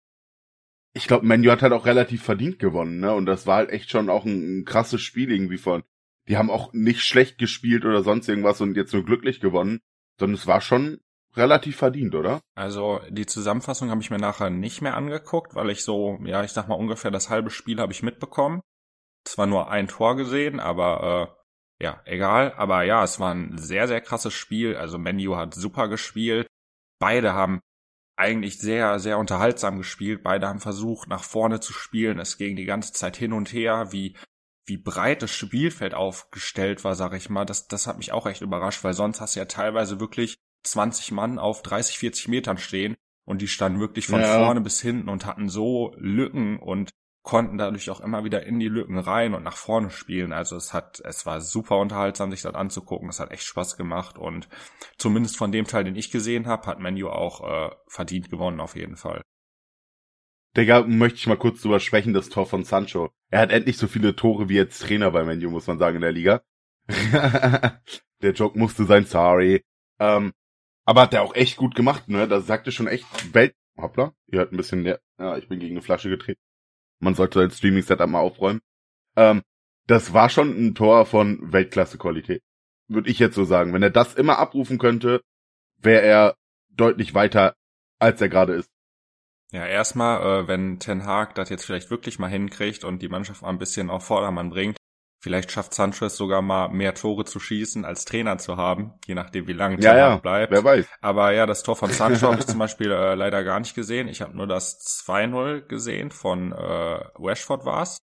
ich 0.95 1.09
glaube, 1.09 1.27
Menu 1.27 1.51
hat 1.51 1.63
halt 1.63 1.73
auch 1.73 1.87
relativ 1.87 2.23
verdient 2.23 2.59
gewonnen, 2.59 3.01
ne? 3.01 3.13
Und 3.13 3.27
das 3.27 3.47
war 3.47 3.57
halt 3.57 3.71
echt 3.71 3.91
schon 3.91 4.09
auch 4.09 4.25
ein, 4.25 4.61
ein, 4.61 4.65
krasses 4.65 5.03
Spiel 5.03 5.31
irgendwie 5.31 5.59
von. 5.59 5.83
Die 6.29 6.37
haben 6.37 6.51
auch 6.51 6.73
nicht 6.73 7.03
schlecht 7.03 7.37
gespielt 7.37 7.85
oder 7.85 8.03
sonst 8.03 8.29
irgendwas 8.29 8.61
und 8.61 8.77
jetzt 8.77 8.95
nur 8.95 9.05
glücklich 9.05 9.41
gewonnen, 9.41 9.81
sondern 10.19 10.37
es 10.37 10.47
war 10.47 10.61
schon 10.61 11.01
relativ 11.37 11.77
verdient, 11.77 12.15
oder? 12.15 12.41
Also 12.55 13.01
die 13.11 13.27
Zusammenfassung 13.27 13.91
habe 13.91 14.01
ich 14.01 14.11
mir 14.11 14.19
nachher 14.19 14.51
nicht 14.51 14.83
mehr 14.83 14.97
angeguckt, 14.97 15.57
weil 15.57 15.71
ich 15.71 15.83
so, 15.83 16.19
ja, 16.25 16.45
ich 16.45 16.53
sag 16.53 16.69
mal 16.69 16.77
ungefähr 16.77 17.11
das 17.11 17.29
halbe 17.29 17.51
Spiel 17.51 17.81
habe 17.81 17.93
ich 17.93 18.05
mitbekommen. 18.05 18.61
Zwar 19.25 19.47
nur 19.47 19.71
ein 19.71 19.89
Tor 19.89 20.17
gesehen, 20.17 20.61
aber 20.61 21.37
äh, 21.81 21.85
ja, 21.85 22.03
egal. 22.05 22.53
Aber 22.57 22.85
ja, 22.85 23.03
es 23.03 23.19
war 23.19 23.35
ein 23.35 23.59
sehr, 23.59 23.89
sehr 23.89 24.01
krasses 24.01 24.33
Spiel. 24.33 24.77
Also 24.77 24.97
Menu 24.99 25.35
hat 25.35 25.55
super 25.55 25.89
gespielt. 25.89 26.47
Beide 27.01 27.33
haben 27.33 27.61
eigentlich 28.17 28.59
sehr, 28.59 28.99
sehr 28.99 29.19
unterhaltsam 29.19 29.79
gespielt. 29.79 30.23
Beide 30.23 30.49
haben 30.49 30.61
versucht, 30.61 31.09
nach 31.09 31.25
vorne 31.25 31.61
zu 31.61 31.73
spielen. 31.73 32.19
Es 32.19 32.39
ging 32.39 32.57
die 32.57 32.65
ganze 32.65 32.93
Zeit 32.93 33.17
hin 33.17 33.33
und 33.33 33.53
her, 33.53 33.93
wie, 33.93 34.17
wie 34.67 34.77
breit 34.77 35.23
das 35.23 35.33
Spielfeld 35.33 35.95
aufgestellt 35.95 36.85
war, 36.85 36.95
sag 36.95 37.13
ich 37.15 37.29
mal. 37.29 37.45
Das, 37.45 37.67
das 37.67 37.87
hat 37.87 37.99
mich 37.99 38.13
auch 38.13 38.27
echt 38.27 38.43
überrascht, 38.43 38.85
weil 38.85 38.95
sonst 38.95 39.21
hast 39.21 39.35
du 39.35 39.41
ja 39.41 39.47
teilweise 39.47 40.01
wirklich 40.01 40.37
20 40.65 41.13
Mann 41.13 41.39
auf 41.39 41.63
30, 41.63 41.99
40 41.99 42.29
Metern 42.29 42.59
stehen 42.59 42.95
und 43.27 43.43
die 43.43 43.49
standen 43.49 43.81
wirklich 43.81 44.07
von 44.07 44.21
ja. 44.21 44.45
vorne 44.45 44.61
bis 44.61 44.81
hinten 44.81 45.09
und 45.09 45.27
hatten 45.27 45.49
so 45.49 45.95
Lücken 45.99 46.59
und 46.59 46.91
konnten 47.25 47.57
dadurch 47.57 47.89
auch 47.89 48.01
immer 48.01 48.23
wieder 48.23 48.45
in 48.45 48.61
die 48.61 48.69
Lücken 48.69 48.99
rein 48.99 49.35
und 49.35 49.43
nach 49.43 49.57
vorne 49.57 49.91
spielen. 49.91 50.33
Also 50.33 50.57
es 50.57 50.75
hat, 50.75 51.01
es 51.01 51.25
war 51.25 51.41
super 51.41 51.79
unterhaltsam, 51.79 52.31
sich 52.31 52.43
das 52.43 52.55
anzugucken. 52.55 53.09
Es 53.09 53.19
hat 53.19 53.31
echt 53.31 53.45
Spaß 53.45 53.79
gemacht 53.79 54.19
und 54.19 54.49
zumindest 54.99 55.39
von 55.39 55.51
dem 55.51 55.67
Teil, 55.67 55.85
den 55.85 55.97
ich 55.97 56.11
gesehen 56.11 56.47
habe, 56.47 56.67
hat 56.67 56.81
Menu 56.81 57.09
auch 57.09 57.41
äh, 57.41 57.75
verdient 57.89 58.31
gewonnen 58.31 58.61
auf 58.61 58.77
jeden 58.77 58.97
Fall. 58.97 59.23
Digga, 60.55 60.83
möchte 60.83 61.17
ich 61.17 61.27
mal 61.27 61.39
kurz 61.39 61.63
drüber 61.63 61.81
sprechen, 61.81 62.13
das 62.13 62.29
Tor 62.29 62.47
von 62.47 62.63
Sancho. 62.63 63.11
Er 63.31 63.41
hat 63.41 63.51
endlich 63.51 63.79
so 63.79 63.89
viele 63.89 64.15
Tore 64.15 64.51
wie 64.51 64.57
jetzt 64.57 64.83
Trainer 64.83 65.11
bei 65.11 65.25
Menu, 65.25 65.51
muss 65.51 65.67
man 65.67 65.79
sagen, 65.79 65.97
in 65.97 66.03
der 66.03 66.13
Liga. 66.13 66.43
der 68.23 68.33
Joke 68.35 68.59
musste 68.59 68.85
sein, 68.85 69.07
sorry. 69.07 69.65
Ähm, 69.99 70.35
aber 70.85 71.01
hat 71.01 71.15
er 71.15 71.23
auch 71.23 71.35
echt 71.35 71.57
gut 71.57 71.75
gemacht, 71.75 72.09
ne? 72.09 72.29
Da 72.29 72.41
sagte 72.41 72.71
schon 72.71 72.87
echt 72.87 73.35
Welt... 73.35 73.57
Hoppla, 73.77 74.15
ihr 74.27 74.39
hört 74.41 74.53
ein 74.53 74.57
bisschen... 74.57 74.85
Ja, 74.85 75.37
ich 75.39 75.49
bin 75.49 75.59
gegen 75.59 75.75
eine 75.75 75.83
Flasche 75.83 76.11
getreten. 76.11 76.41
Man 77.05 77.15
sollte 77.15 77.39
sein 77.39 77.51
Streaming-Setup 77.51 78.09
mal 78.09 78.21
aufräumen. 78.21 78.61
Ähm, 79.17 79.43
das 79.87 80.13
war 80.15 80.31
schon 80.31 80.49
ein 80.51 80.75
Tor 80.75 81.07
von 81.07 81.53
Weltklasse-Qualität. 81.53 82.43
Würde 82.89 83.11
ich 83.11 83.19
jetzt 83.19 83.35
so 83.35 83.45
sagen. 83.45 83.73
Wenn 83.73 83.83
er 83.83 83.91
das 83.91 84.15
immer 84.15 84.39
abrufen 84.39 84.79
könnte, 84.79 85.21
wäre 85.79 86.03
er 86.03 86.37
deutlich 86.71 87.15
weiter, 87.15 87.55
als 87.99 88.21
er 88.21 88.29
gerade 88.29 88.55
ist. 88.55 88.71
Ja, 89.53 89.67
erstmal, 89.67 90.45
äh, 90.45 90.49
wenn 90.49 90.81
Ten 90.81 91.05
Hag 91.05 91.35
das 91.35 91.49
jetzt 91.51 91.65
vielleicht 91.65 91.91
wirklich 91.91 92.19
mal 92.19 92.29
hinkriegt 92.29 92.83
und 92.83 93.03
die 93.03 93.09
Mannschaft 93.09 93.43
mal 93.43 93.51
ein 93.51 93.59
bisschen 93.59 93.91
auf 93.91 94.05
Vordermann 94.05 94.51
bringt, 94.51 94.77
vielleicht 95.25 95.51
schafft 95.51 95.73
Sanchez 95.73 96.19
sogar 96.19 96.43
mal 96.43 96.69
mehr 96.69 96.95
Tore 96.95 97.25
zu 97.25 97.41
schießen 97.41 97.87
als 97.87 98.05
Trainer 98.05 98.37
zu 98.37 98.59
haben, 98.59 98.93
je 99.07 99.15
nachdem 99.15 99.49
wie 99.49 99.55
lange 99.55 99.81
ja, 99.81 99.97
ja, 99.97 100.17
bleibt. 100.19 100.53
Wer 100.53 100.63
weiß. 100.63 100.87
Aber 101.01 101.33
ja, 101.33 101.47
das 101.47 101.63
Tor 101.63 101.77
von 101.77 101.91
Sancho 101.93 102.27
habe 102.27 102.41
ich 102.41 102.47
zum 102.47 102.59
Beispiel 102.59 102.93
äh, 102.93 103.15
leider 103.15 103.43
gar 103.43 103.59
nicht 103.59 103.75
gesehen. 103.75 104.07
Ich 104.07 104.21
habe 104.21 104.37
nur 104.37 104.47
das 104.47 104.85
2-0 105.07 105.63
gesehen 105.63 106.11
von 106.11 106.53
äh, 106.53 107.01
Rashford 107.19 107.65
war's. 107.65 107.99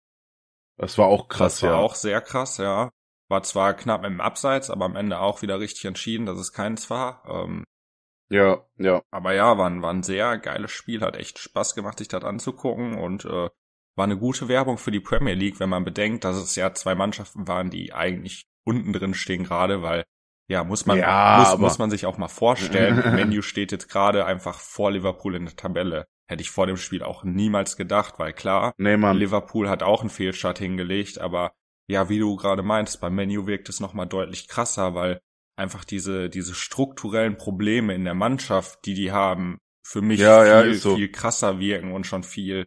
Das 0.79 0.97
war 0.97 1.09
auch 1.09 1.29
krass, 1.29 1.57
das 1.57 1.63
war 1.65 1.73
ja. 1.73 1.77
auch 1.77 1.95
sehr 1.95 2.23
krass, 2.23 2.57
ja. 2.57 2.89
War 3.29 3.43
zwar 3.43 3.75
knapp 3.75 4.03
im 4.07 4.23
Abseits, 4.23 4.71
aber 4.71 4.87
am 4.87 4.97
Ende 4.97 5.21
auch 5.21 5.43
wieder 5.43 5.61
richtig 5.61 5.85
entschieden, 5.85 6.25
dass 6.25 6.39
es 6.39 6.55
keins 6.55 6.89
war. 6.89 7.23
Ähm, 7.29 7.65
ja, 8.31 8.65
ja. 8.79 9.03
Aber 9.11 9.35
ja, 9.35 9.59
war 9.59 9.69
ein, 9.69 9.83
war 9.83 9.93
ein 9.93 10.03
sehr 10.03 10.39
geiles 10.39 10.71
Spiel, 10.71 11.03
hat 11.03 11.17
echt 11.17 11.39
Spaß 11.39 11.75
gemacht, 11.75 11.99
sich 11.99 12.09
das 12.09 12.25
anzugucken 12.25 12.97
und 12.97 13.27
äh, 13.27 13.51
war 13.97 14.05
eine 14.05 14.17
gute 14.17 14.49
Werbung 14.49 14.79
für 14.79 14.91
die 14.91 15.01
Premier 15.01 15.35
League, 15.35 15.61
wenn 15.61 15.69
man 15.69 15.85
bedenkt, 15.85 16.25
dass 16.25 16.37
es 16.37 16.57
ja 16.57 16.73
zwei 16.75 16.95
Mannschaften 16.95 17.49
waren, 17.49 17.71
die 17.71 17.93
eigentlich 17.93 18.47
unten 18.65 18.93
drin 18.93 19.15
stehen 19.15 19.45
gerade, 19.45 19.83
weil 19.83 20.05
ja, 20.49 20.65
muss 20.65 20.85
man, 20.85 20.99
ja, 20.99 21.47
muss, 21.53 21.59
muss 21.59 21.79
man 21.79 21.91
sich 21.91 22.07
auch 22.07 22.19
mal 22.19 22.29
vorstellen. 22.29 22.97
Menu 23.15 23.41
steht 23.41 23.71
jetzt 23.71 23.89
gerade 23.89 24.27
einfach 24.27 24.59
vor 24.59 24.91
Liverpool 24.91 25.37
in 25.37 25.45
der 25.45 25.55
Tabelle. 25.55 26.07
Hätte 26.27 26.43
ich 26.43 26.51
vor 26.51 26.67
dem 26.67 26.77
Spiel 26.77 27.03
auch 27.03 27.23
niemals 27.23 27.77
gedacht, 27.77 28.15
weil 28.19 28.33
klar, 28.33 28.73
nee. 28.77 28.95
Liverpool 28.95 29.69
hat 29.69 29.83
auch 29.83 30.01
einen 30.01 30.11
Fehlstart 30.11 30.59
hingelegt, 30.59 31.21
aber 31.21 31.53
ja, 31.89 32.09
wie 32.09 32.19
du 32.19 32.37
gerade 32.37 32.63
meinst, 32.63 33.01
beim 33.01 33.15
Menu 33.15 33.47
wirkt 33.47 33.69
es 33.69 33.81
nochmal 33.81 34.07
deutlich 34.07 34.49
krasser, 34.49 34.95
weil 34.95 35.21
einfach 35.57 35.85
diese, 35.85 36.29
diese 36.31 36.55
strukturellen 36.55 37.37
Probleme 37.37 37.95
in 37.95 38.05
der 38.05 38.15
Mannschaft, 38.15 38.85
die 38.87 38.95
die 38.95 39.13
haben, 39.13 39.59
für 39.85 40.03
mich 40.03 40.21
ja, 40.21 40.43
viel, 40.43 40.73
ja, 40.73 40.75
so. 40.75 40.97
viel 40.97 41.11
krasser 41.11 41.59
wirken 41.59 41.93
und 41.93 42.07
schon 42.07 42.23
viel 42.23 42.67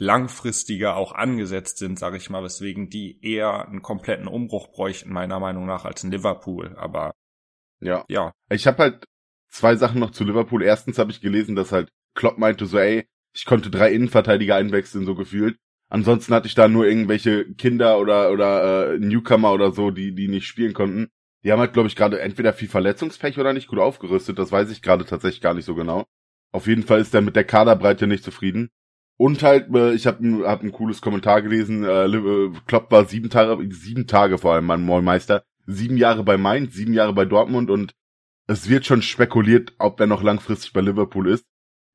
langfristiger 0.00 0.96
auch 0.96 1.12
angesetzt 1.12 1.78
sind, 1.78 1.98
sage 1.98 2.16
ich 2.16 2.30
mal, 2.30 2.42
weswegen 2.42 2.90
die 2.90 3.18
eher 3.22 3.66
einen 3.66 3.82
kompletten 3.82 4.26
Umbruch 4.26 4.68
bräuchten, 4.68 5.12
meiner 5.12 5.40
Meinung 5.40 5.66
nach, 5.66 5.84
als 5.84 6.02
in 6.04 6.10
Liverpool. 6.10 6.76
Aber 6.76 7.12
ja. 7.80 8.04
Ja. 8.08 8.32
Ich 8.50 8.66
habe 8.66 8.78
halt 8.78 9.04
zwei 9.50 9.76
Sachen 9.76 10.00
noch 10.00 10.10
zu 10.10 10.24
Liverpool. 10.24 10.62
Erstens 10.62 10.98
habe 10.98 11.10
ich 11.10 11.20
gelesen, 11.20 11.56
dass 11.56 11.72
halt 11.72 11.90
Klopp 12.14 12.38
meinte 12.38 12.66
so, 12.66 12.78
ey, 12.78 13.06
ich 13.34 13.44
konnte 13.46 13.70
drei 13.70 13.92
Innenverteidiger 13.92 14.56
einwechseln, 14.56 15.04
so 15.04 15.14
gefühlt. 15.14 15.56
Ansonsten 15.88 16.34
hatte 16.34 16.46
ich 16.46 16.54
da 16.54 16.68
nur 16.68 16.86
irgendwelche 16.86 17.52
Kinder 17.54 17.98
oder 17.98 18.30
oder 18.30 18.92
äh, 18.94 18.98
Newcomer 18.98 19.52
oder 19.52 19.72
so, 19.72 19.90
die 19.90 20.14
die 20.14 20.28
nicht 20.28 20.46
spielen 20.46 20.72
konnten. 20.72 21.08
Die 21.42 21.50
haben 21.50 21.58
halt, 21.58 21.72
glaube 21.72 21.88
ich, 21.88 21.96
gerade 21.96 22.20
entweder 22.20 22.52
viel 22.52 22.68
Verletzungspech 22.68 23.38
oder 23.38 23.52
nicht 23.52 23.68
gut 23.68 23.78
aufgerüstet. 23.78 24.38
Das 24.38 24.52
weiß 24.52 24.70
ich 24.70 24.82
gerade 24.82 25.04
tatsächlich 25.04 25.40
gar 25.40 25.54
nicht 25.54 25.64
so 25.64 25.74
genau. 25.74 26.04
Auf 26.52 26.66
jeden 26.66 26.82
Fall 26.82 27.00
ist 27.00 27.14
er 27.14 27.22
mit 27.22 27.34
der 27.34 27.44
Kaderbreite 27.44 28.06
nicht 28.06 28.24
zufrieden. 28.24 28.70
Und 29.20 29.42
halt, 29.42 29.68
äh, 29.74 29.92
ich 29.92 30.06
habe 30.06 30.48
hab 30.48 30.62
ein 30.62 30.72
cooles 30.72 31.02
Kommentar 31.02 31.42
gelesen, 31.42 31.84
äh, 31.84 32.06
äh, 32.06 32.52
Klopp 32.66 32.90
war 32.90 33.04
sieben 33.04 33.28
Tage, 33.28 33.58
sieben 33.70 34.06
Tage 34.06 34.38
vor 34.38 34.54
allem 34.54 34.64
mein 34.64 34.80
Mollmeister, 34.80 35.44
sieben 35.66 35.98
Jahre 35.98 36.24
bei 36.24 36.38
Mainz, 36.38 36.72
sieben 36.72 36.94
Jahre 36.94 37.12
bei 37.12 37.26
Dortmund 37.26 37.70
und 37.70 37.92
es 38.46 38.70
wird 38.70 38.86
schon 38.86 39.02
spekuliert, 39.02 39.74
ob 39.76 40.00
er 40.00 40.06
noch 40.06 40.22
langfristig 40.22 40.72
bei 40.72 40.80
Liverpool 40.80 41.28
ist. 41.28 41.44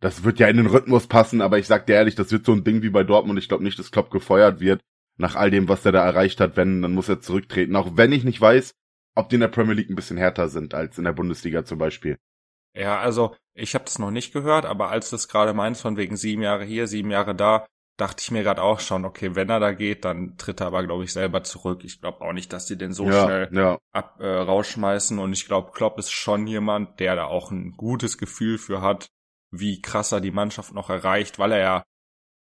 Das 0.01 0.23
wird 0.23 0.37
ja 0.37 0.49
in 0.49 0.57
den 0.57 0.67
Rhythmus 0.67 1.07
passen, 1.07 1.41
aber 1.41 1.57
ich 1.57 1.65
sag 1.65 1.87
dir 1.87 1.93
ehrlich, 1.93 2.13
das 2.13 2.31
wird 2.31 2.45
so 2.45 2.51
ein 2.51 2.63
Ding 2.63 2.83
wie 2.83 2.91
bei 2.91 3.03
Dortmund. 3.03 3.39
Ich 3.39 3.47
glaube 3.47 3.63
nicht, 3.63 3.79
dass 3.79 3.89
Klopp 3.89 4.11
gefeuert 4.11 4.59
wird 4.59 4.81
nach 5.17 5.35
all 5.35 5.49
dem, 5.49 5.67
was 5.67 5.83
er 5.83 5.93
da 5.93 6.05
erreicht 6.05 6.39
hat. 6.39 6.55
Wenn, 6.57 6.83
dann 6.83 6.93
muss 6.93 7.09
er 7.09 7.21
zurücktreten. 7.21 7.75
Auch 7.75 7.97
wenn 7.97 8.11
ich 8.11 8.23
nicht 8.23 8.39
weiß, 8.39 8.75
ob 9.15 9.29
die 9.29 9.35
in 9.35 9.41
der 9.41 9.47
Premier 9.47 9.73
League 9.73 9.89
ein 9.89 9.95
bisschen 9.95 10.17
härter 10.17 10.47
sind 10.47 10.75
als 10.75 10.99
in 10.99 11.05
der 11.05 11.13
Bundesliga 11.13 11.65
zum 11.65 11.79
Beispiel. 11.79 12.17
Ja, 12.75 12.99
also 12.99 13.35
ich 13.55 13.73
habe 13.73 13.85
das 13.85 13.99
noch 13.99 14.11
nicht 14.11 14.33
gehört, 14.33 14.65
aber 14.65 14.89
als 14.89 15.09
du 15.09 15.15
es 15.15 15.27
gerade 15.27 15.53
meinst, 15.53 15.81
von 15.81 15.97
wegen 15.97 16.17
sieben 16.17 16.41
Jahre 16.41 16.65
hier, 16.65 16.87
sieben 16.87 17.09
Jahre 17.09 17.33
da, 17.33 17.65
dachte 17.97 18.21
ich 18.21 18.31
mir 18.31 18.43
gerade 18.43 18.61
auch 18.61 18.81
schon, 18.81 19.05
okay, 19.05 19.35
wenn 19.35 19.49
er 19.49 19.61
da 19.61 19.71
geht, 19.71 20.03
dann 20.03 20.37
tritt 20.37 20.59
er 20.59 20.67
aber, 20.67 20.85
glaube 20.85 21.05
ich, 21.05 21.13
selber 21.13 21.43
zurück. 21.43 21.83
Ich 21.85 22.01
glaube 22.01 22.21
auch 22.21 22.33
nicht, 22.33 22.51
dass 22.51 22.65
die 22.65 22.77
den 22.77 22.91
so 22.91 23.05
ja, 23.05 23.23
schnell 23.23 23.49
ja. 23.53 23.77
ab, 23.93 24.19
äh, 24.19 24.27
rausschmeißen. 24.27 25.17
Und 25.17 25.31
ich 25.31 25.45
glaube, 25.45 25.71
Klopp 25.71 25.97
ist 25.97 26.11
schon 26.11 26.45
jemand, 26.45 26.99
der 26.99 27.15
da 27.15 27.25
auch 27.25 27.51
ein 27.51 27.71
gutes 27.77 28.17
Gefühl 28.17 28.57
für 28.57 28.81
hat, 28.81 29.07
wie 29.49 29.81
krasser 29.81 30.19
die 30.19 30.31
Mannschaft 30.31 30.73
noch 30.73 30.89
erreicht, 30.89 31.39
weil 31.39 31.53
er 31.53 31.59
ja 31.59 31.83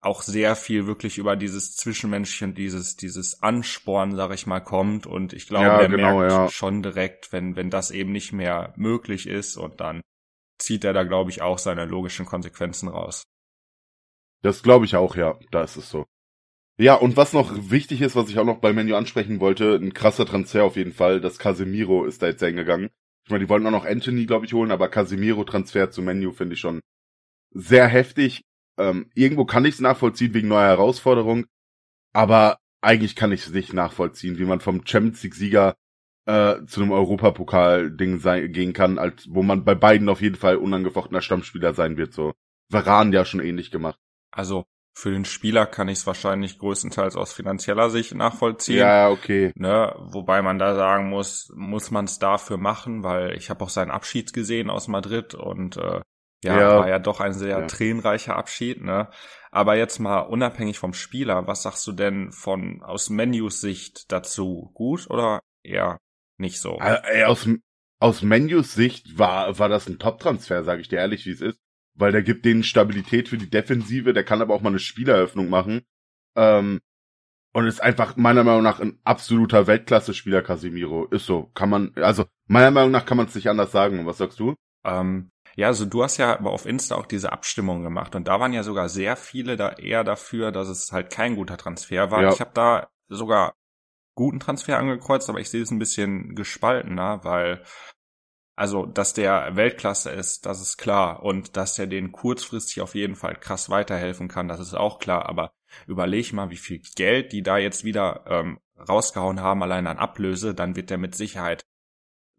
auch 0.01 0.23
sehr 0.23 0.55
viel 0.55 0.87
wirklich 0.87 1.19
über 1.19 1.35
dieses 1.35 1.75
Zwischenmenschliche 1.75 2.45
und 2.45 2.57
dieses, 2.57 2.95
dieses 2.95 3.43
Ansporn, 3.43 4.15
sag 4.15 4.33
ich 4.33 4.47
mal, 4.47 4.61
kommt. 4.61 5.05
Und 5.05 5.33
ich 5.33 5.47
glaube, 5.47 5.65
Ja, 5.65 5.81
er 5.81 5.89
genau, 5.89 6.19
merkt 6.19 6.53
schon 6.53 6.81
direkt, 6.81 7.31
wenn, 7.31 7.55
wenn 7.55 7.69
das 7.69 7.91
eben 7.91 8.11
nicht 8.11 8.31
mehr 8.31 8.73
möglich 8.75 9.27
ist 9.27 9.57
und 9.57 9.79
dann 9.79 10.01
zieht 10.59 10.83
er 10.83 10.93
da, 10.93 11.03
glaube 11.03 11.29
ich, 11.31 11.41
auch 11.41 11.59
seine 11.59 11.85
logischen 11.85 12.25
Konsequenzen 12.25 12.89
raus. 12.89 13.23
Das 14.41 14.63
glaube 14.63 14.85
ich 14.85 14.95
auch, 14.95 15.15
ja. 15.15 15.37
Da 15.51 15.63
ist 15.63 15.77
es 15.77 15.89
so. 15.89 16.05
Ja, 16.79 16.93
und 16.93 17.17
was 17.17 17.33
noch 17.33 17.71
wichtig 17.71 18.01
ist, 18.01 18.15
was 18.15 18.29
ich 18.29 18.37
auch 18.37 18.45
noch 18.45 18.59
bei 18.59 18.71
Menu 18.71 18.95
ansprechen 18.95 19.39
wollte, 19.39 19.75
ein 19.75 19.93
krasser 19.93 20.25
Transfer 20.25 20.63
auf 20.63 20.75
jeden 20.75 20.93
Fall. 20.93 21.19
Das 21.21 21.39
Casemiro 21.39 22.05
ist 22.05 22.21
da 22.21 22.27
jetzt 22.27 22.43
hingegangen. 22.43 22.89
Ich 23.25 23.31
meine, 23.31 23.43
die 23.43 23.49
wollten 23.49 23.65
auch 23.65 23.71
noch 23.71 23.85
Anthony, 23.85 24.25
glaube 24.25 24.45
ich, 24.45 24.53
holen, 24.53 24.71
aber 24.71 24.87
Casemiro-Transfer 24.87 25.91
zu 25.91 26.01
Menu 26.01 26.31
finde 26.31 26.53
ich 26.53 26.59
schon 26.59 26.81
sehr 27.51 27.87
heftig. 27.87 28.43
Ähm, 28.77 29.09
irgendwo 29.15 29.45
kann 29.45 29.65
ich 29.65 29.75
es 29.75 29.81
nachvollziehen 29.81 30.33
wegen 30.33 30.47
neuer 30.47 30.67
Herausforderung, 30.67 31.45
aber 32.13 32.59
eigentlich 32.81 33.15
kann 33.15 33.31
ich 33.31 33.41
es 33.41 33.51
nicht 33.51 33.73
nachvollziehen, 33.73 34.37
wie 34.37 34.45
man 34.45 34.59
vom 34.59 34.85
Champions 34.85 35.23
League-Sieger 35.23 35.75
äh, 36.27 36.65
zu 36.65 36.81
einem 36.81 36.91
Europapokal-Ding 36.91 38.19
sein- 38.19 38.51
gehen 38.51 38.73
kann, 38.73 38.97
als 38.99 39.27
wo 39.29 39.43
man 39.43 39.63
bei 39.63 39.75
beiden 39.75 40.09
auf 40.09 40.21
jeden 40.21 40.35
Fall 40.35 40.57
unangefochtener 40.57 41.21
Stammspieler 41.21 41.73
sein 41.73 41.97
wird. 41.97 42.13
So 42.13 42.33
Varan 42.69 43.13
ja 43.13 43.25
schon 43.25 43.39
ähnlich 43.39 43.71
gemacht. 43.71 43.97
Also 44.31 44.65
für 44.93 45.11
den 45.11 45.25
Spieler 45.25 45.65
kann 45.65 45.87
ich 45.89 45.99
es 45.99 46.07
wahrscheinlich 46.07 46.59
größtenteils 46.59 47.15
aus 47.15 47.31
finanzieller 47.31 47.89
Sicht 47.89 48.13
nachvollziehen. 48.15 48.79
Ja, 48.79 49.09
okay. 49.09 49.51
Ne, 49.55 49.95
wobei 49.99 50.41
man 50.41 50.59
da 50.59 50.75
sagen 50.75 51.09
muss, 51.09 51.51
muss 51.55 51.91
man 51.91 52.05
es 52.05 52.19
dafür 52.19 52.57
machen, 52.57 53.03
weil 53.03 53.35
ich 53.37 53.49
habe 53.49 53.63
auch 53.63 53.69
seinen 53.69 53.91
Abschied 53.91 54.33
gesehen 54.33 54.69
aus 54.69 54.87
Madrid 54.87 55.33
und 55.35 55.77
äh, 55.77 56.01
ja, 56.43 56.59
Ja. 56.59 56.79
war 56.79 56.89
ja 56.89 56.99
doch 56.99 57.19
ein 57.21 57.33
sehr 57.33 57.59
Ja. 57.59 57.67
tränenreicher 57.67 58.35
Abschied, 58.35 58.83
ne? 58.83 59.09
Aber 59.51 59.75
jetzt 59.77 59.99
mal 59.99 60.19
unabhängig 60.21 60.77
vom 60.77 60.93
Spieler, 60.93 61.47
was 61.47 61.63
sagst 61.63 61.85
du 61.87 61.93
denn 61.93 62.31
von 62.31 62.81
aus 62.83 63.09
Menus 63.09 63.61
Sicht 63.61 64.11
dazu? 64.11 64.71
Gut 64.73 65.09
oder 65.09 65.39
eher 65.63 65.99
nicht 66.37 66.59
so? 66.59 66.77
Äh, 66.79 66.99
ey, 67.11 67.23
aus, 67.23 67.47
aus 67.99 68.21
Menus 68.21 68.73
Sicht 68.73 69.17
war, 69.17 69.57
war 69.59 69.69
das 69.69 69.87
ein 69.87 69.99
Top-Transfer, 69.99 70.63
sage 70.63 70.81
ich 70.81 70.87
dir 70.87 70.99
ehrlich, 70.99 71.25
wie 71.25 71.31
es 71.31 71.41
ist. 71.41 71.59
Weil 71.95 72.11
der 72.11 72.21
gibt 72.21 72.45
denen 72.45 72.63
Stabilität 72.63 73.27
für 73.27 73.37
die 73.37 73.49
Defensive, 73.49 74.13
der 74.13 74.23
kann 74.23 74.41
aber 74.41 74.53
auch 74.53 74.61
mal 74.61 74.69
eine 74.69 74.79
Spieleröffnung 74.79 75.49
machen. 75.49 75.81
Ähm, 76.35 76.79
und 77.53 77.65
ist 77.65 77.81
einfach 77.81 78.15
meiner 78.17 78.43
Meinung 78.43 78.61
nach 78.61 78.79
ein 78.79 78.99
absoluter 79.03 79.65
Weltklasse-Spieler, 79.65 80.43
Casimiro. 80.43 81.05
Ist 81.05 81.25
so. 81.25 81.49
Kann 81.55 81.69
man, 81.69 81.91
also 81.95 82.25
meiner 82.45 82.69
Meinung 82.69 82.91
nach 82.91 83.05
kann 83.05 83.17
man 83.17 83.25
es 83.25 83.33
nicht 83.33 83.49
anders 83.49 83.71
sagen. 83.71 84.05
Was 84.05 84.19
sagst 84.19 84.39
du? 84.39 84.53
Ähm, 84.85 85.31
ja, 85.55 85.65
also 85.65 85.85
du 85.85 86.03
hast 86.03 86.17
ja 86.17 86.37
aber 86.37 86.51
auf 86.51 86.67
Insta 86.67 86.95
auch 86.95 87.07
diese 87.07 87.31
Abstimmung 87.31 87.81
gemacht 87.81 88.15
und 88.15 88.27
da 88.27 88.39
waren 88.39 88.53
ja 88.53 88.61
sogar 88.61 88.89
sehr 88.89 89.15
viele 89.15 89.57
da 89.57 89.69
eher 89.71 90.03
dafür, 90.03 90.51
dass 90.51 90.67
es 90.67 90.91
halt 90.91 91.09
kein 91.09 91.35
guter 91.35 91.57
Transfer 91.57 92.11
war. 92.11 92.21
Ja. 92.21 92.31
Ich 92.31 92.39
habe 92.41 92.51
da 92.53 92.89
sogar 93.07 93.55
guten 94.17 94.41
Transfer 94.41 94.77
angekreuzt, 94.77 95.29
aber 95.29 95.39
ich 95.39 95.49
sehe 95.49 95.61
es 95.61 95.71
ein 95.71 95.79
bisschen 95.79 96.35
gespaltener, 96.35 97.23
weil 97.23 97.63
also, 98.59 98.87
dass 98.87 99.13
der 99.13 99.55
Weltklasse 99.55 100.09
ist, 100.09 100.47
das 100.47 100.59
ist 100.61 100.77
klar 100.77 101.21
und 101.21 101.55
dass 101.57 101.77
er 101.77 101.85
den 101.85 102.11
kurzfristig 102.11 102.81
auf 102.81 102.95
jeden 102.95 103.15
Fall 103.15 103.35
krass 103.35 103.69
weiterhelfen 103.69 104.27
kann, 104.27 104.47
das 104.47 104.59
ist 104.59 104.73
auch 104.73 104.97
klar, 104.97 105.29
aber 105.29 105.51
überleg 105.85 106.33
mal, 106.33 106.49
wie 106.49 106.57
viel 106.57 106.81
Geld 106.95 107.33
die 107.33 107.43
da 107.43 107.59
jetzt 107.59 107.83
wieder 107.83 108.23
ähm, 108.27 108.59
rausgehauen 108.89 109.41
haben, 109.41 109.61
allein 109.61 109.85
an 109.85 109.99
Ablöse, 109.99 110.55
dann 110.55 110.75
wird 110.75 110.89
der 110.89 110.97
mit 110.97 111.13
Sicherheit, 111.13 111.67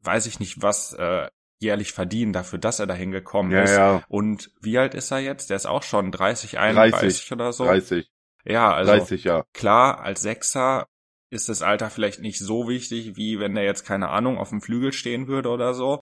weiß 0.03 0.27
ich 0.27 0.41
nicht 0.41 0.61
was, 0.61 0.93
äh, 0.95 1.29
jährlich 1.61 1.93
verdienen 1.93 2.33
dafür, 2.33 2.59
dass 2.59 2.81
er 2.81 2.87
dahin 2.89 3.13
gekommen 3.13 3.53
Ja, 3.53 3.63
ist. 3.63 3.77
ja. 3.77 4.03
Und 4.09 4.51
wie 4.61 4.79
alt 4.79 4.95
ist 4.95 5.13
er 5.13 5.19
jetzt? 5.21 5.51
Der 5.51 5.57
ist 5.57 5.67
auch 5.67 5.83
schon 5.85 6.11
30, 6.11 6.59
31 6.59 7.01
30, 7.01 7.33
oder 7.33 7.53
so. 7.53 7.65
30, 7.65 8.11
Ja, 8.45 8.73
also 8.73 8.93
30, 8.93 9.25
ja. 9.25 9.45
klar, 9.53 10.01
als 10.01 10.23
Sechser 10.23 10.89
ist 11.31 11.49
das 11.49 11.63
Alter 11.63 11.91
vielleicht 11.91 12.21
nicht 12.21 12.39
so 12.39 12.69
wichtig, 12.69 13.17
wie 13.17 13.39
wenn 13.39 13.55
der 13.55 13.65
jetzt, 13.65 13.85
keine 13.85 14.09
Ahnung, 14.09 14.39
auf 14.39 14.51
dem 14.51 14.61
Flügel 14.61 14.93
stehen 14.93 15.29
würde 15.29 15.51
oder 15.51 15.75
so. 15.75 16.01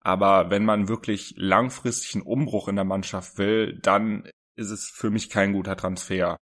Aber 0.00 0.50
wenn 0.50 0.64
man 0.64 0.88
wirklich 0.88 1.34
langfristig 1.36 2.14
einen 2.14 2.22
Umbruch 2.22 2.68
in 2.68 2.76
der 2.76 2.84
Mannschaft 2.84 3.38
will, 3.38 3.78
dann 3.80 4.28
ist 4.56 4.70
es 4.70 4.88
für 4.88 5.10
mich 5.10 5.30
kein 5.30 5.52
guter 5.52 5.76
Transfer. 5.76 6.36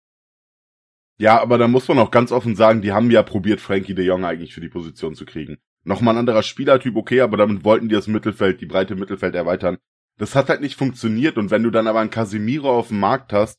Ja, 1.18 1.40
aber 1.40 1.58
da 1.58 1.68
muss 1.68 1.86
man 1.86 1.98
auch 1.98 2.10
ganz 2.10 2.32
offen 2.32 2.56
sagen, 2.56 2.80
die 2.80 2.92
haben 2.92 3.10
ja 3.10 3.22
probiert, 3.22 3.60
Frankie 3.60 3.94
de 3.94 4.06
Jong 4.06 4.24
eigentlich 4.24 4.54
für 4.54 4.62
die 4.62 4.70
Position 4.70 5.14
zu 5.14 5.26
kriegen. 5.26 5.58
Nochmal 5.84 6.14
ein 6.14 6.20
anderer 6.20 6.42
Spielertyp, 6.42 6.96
okay, 6.96 7.20
aber 7.20 7.36
damit 7.36 7.64
wollten 7.64 7.88
die 7.88 7.94
das 7.94 8.06
Mittelfeld, 8.06 8.60
die 8.60 8.66
breite 8.66 8.96
Mittelfeld 8.96 9.34
erweitern. 9.34 9.78
Das 10.16 10.34
hat 10.34 10.48
halt 10.48 10.60
nicht 10.62 10.76
funktioniert 10.76 11.36
und 11.36 11.50
wenn 11.50 11.62
du 11.62 11.70
dann 11.70 11.86
aber 11.86 12.00
einen 12.00 12.10
Casemiro 12.10 12.70
auf 12.70 12.88
dem 12.88 13.00
Markt 13.00 13.32
hast, 13.32 13.58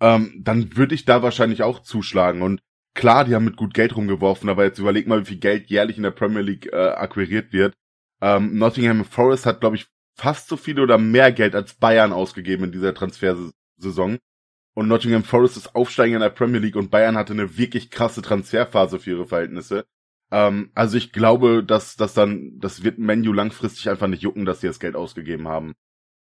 ähm, 0.00 0.40
dann 0.42 0.76
würde 0.76 0.94
ich 0.94 1.04
da 1.04 1.22
wahrscheinlich 1.22 1.62
auch 1.62 1.80
zuschlagen. 1.80 2.42
Und 2.42 2.60
klar, 2.98 3.24
die 3.24 3.34
haben 3.34 3.44
mit 3.44 3.56
gut 3.56 3.74
Geld 3.74 3.94
rumgeworfen, 3.94 4.48
aber 4.48 4.64
jetzt 4.64 4.80
überleg 4.80 5.06
mal, 5.06 5.20
wie 5.20 5.28
viel 5.28 5.38
Geld 5.38 5.70
jährlich 5.70 5.96
in 5.96 6.02
der 6.02 6.10
Premier 6.10 6.42
League 6.42 6.66
äh, 6.72 6.76
akquiriert 6.76 7.52
wird. 7.52 7.74
Ähm, 8.20 8.58
Nottingham 8.58 9.04
Forest 9.04 9.46
hat, 9.46 9.60
glaube 9.60 9.76
ich, 9.76 9.86
fast 10.16 10.48
so 10.48 10.56
viel 10.56 10.80
oder 10.80 10.98
mehr 10.98 11.30
Geld 11.30 11.54
als 11.54 11.74
Bayern 11.74 12.12
ausgegeben 12.12 12.64
in 12.64 12.72
dieser 12.72 12.92
Transfersaison. 12.94 14.18
Und 14.74 14.88
Nottingham 14.88 15.22
Forest 15.22 15.56
ist 15.56 15.76
Aufsteiger 15.76 16.16
in 16.16 16.20
der 16.20 16.30
Premier 16.30 16.58
League 16.58 16.74
und 16.74 16.90
Bayern 16.90 17.16
hatte 17.16 17.32
eine 17.32 17.56
wirklich 17.56 17.92
krasse 17.92 18.20
Transferphase 18.20 18.98
für 18.98 19.10
ihre 19.10 19.26
Verhältnisse. 19.26 19.86
Ähm, 20.32 20.72
also 20.74 20.96
ich 20.96 21.12
glaube, 21.12 21.62
dass 21.64 21.94
das 21.94 22.14
dann, 22.14 22.58
das 22.58 22.82
wird 22.82 22.98
Menu 22.98 23.32
langfristig 23.32 23.88
einfach 23.88 24.08
nicht 24.08 24.22
jucken, 24.24 24.44
dass 24.44 24.60
sie 24.60 24.66
das 24.66 24.80
Geld 24.80 24.96
ausgegeben 24.96 25.46
haben. 25.46 25.74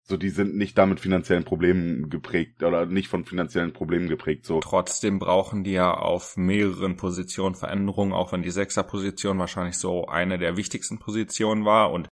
So, 0.03 0.17
die 0.17 0.29
sind 0.29 0.55
nicht 0.55 0.77
damit 0.77 0.99
finanziellen 0.99 1.43
Problemen 1.43 2.09
geprägt 2.09 2.63
oder 2.63 2.85
nicht 2.85 3.07
von 3.07 3.23
finanziellen 3.23 3.71
Problemen 3.71 4.09
geprägt. 4.09 4.45
So, 4.45 4.59
Trotzdem 4.59 5.19
brauchen 5.19 5.63
die 5.63 5.71
ja 5.71 5.93
auf 5.93 6.37
mehreren 6.37 6.97
Positionen 6.97 7.55
Veränderungen, 7.55 8.11
auch 8.11 8.31
wenn 8.31 8.41
die 8.41 8.51
Sechser-Position 8.51 9.37
wahrscheinlich 9.39 9.77
so 9.77 10.07
eine 10.07 10.37
der 10.37 10.57
wichtigsten 10.57 10.99
Positionen 10.99 11.65
war. 11.65 11.91
Und 11.91 12.09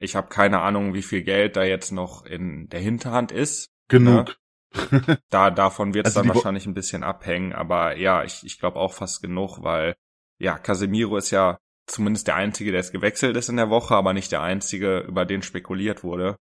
ich 0.00 0.16
habe 0.16 0.28
keine 0.28 0.60
Ahnung, 0.60 0.94
wie 0.94 1.02
viel 1.02 1.22
Geld 1.22 1.56
da 1.56 1.64
jetzt 1.64 1.92
noch 1.92 2.24
in 2.24 2.68
der 2.68 2.80
Hinterhand 2.80 3.32
ist. 3.32 3.68
genug. 3.88 4.36
Da 5.30 5.50
davon 5.50 5.94
wird 5.94 6.06
es 6.06 6.16
Also 6.16 6.26
dann 6.26 6.34
wahrscheinlich 6.34 6.66
ein 6.66 6.74
bisschen 6.74 7.02
abhängen, 7.02 7.54
aber 7.54 7.96
ja, 7.96 8.24
ich, 8.24 8.42
ich 8.44 8.58
glaube 8.58 8.78
auch 8.78 8.92
fast 8.92 9.22
genug, 9.22 9.62
weil 9.62 9.96
ja, 10.38 10.58
Casemiro 10.58 11.16
ist 11.16 11.30
ja 11.30 11.58
zumindest 11.86 12.26
der 12.26 12.34
Einzige, 12.34 12.72
der 12.72 12.80
es 12.80 12.92
gewechselt 12.92 13.36
ist 13.36 13.48
in 13.48 13.56
der 13.56 13.70
Woche, 13.70 13.94
aber 13.94 14.12
nicht 14.12 14.32
der 14.32 14.42
Einzige, 14.42 14.98
über 15.00 15.24
den 15.24 15.42
spekuliert 15.42 16.04
wurde. 16.04 16.36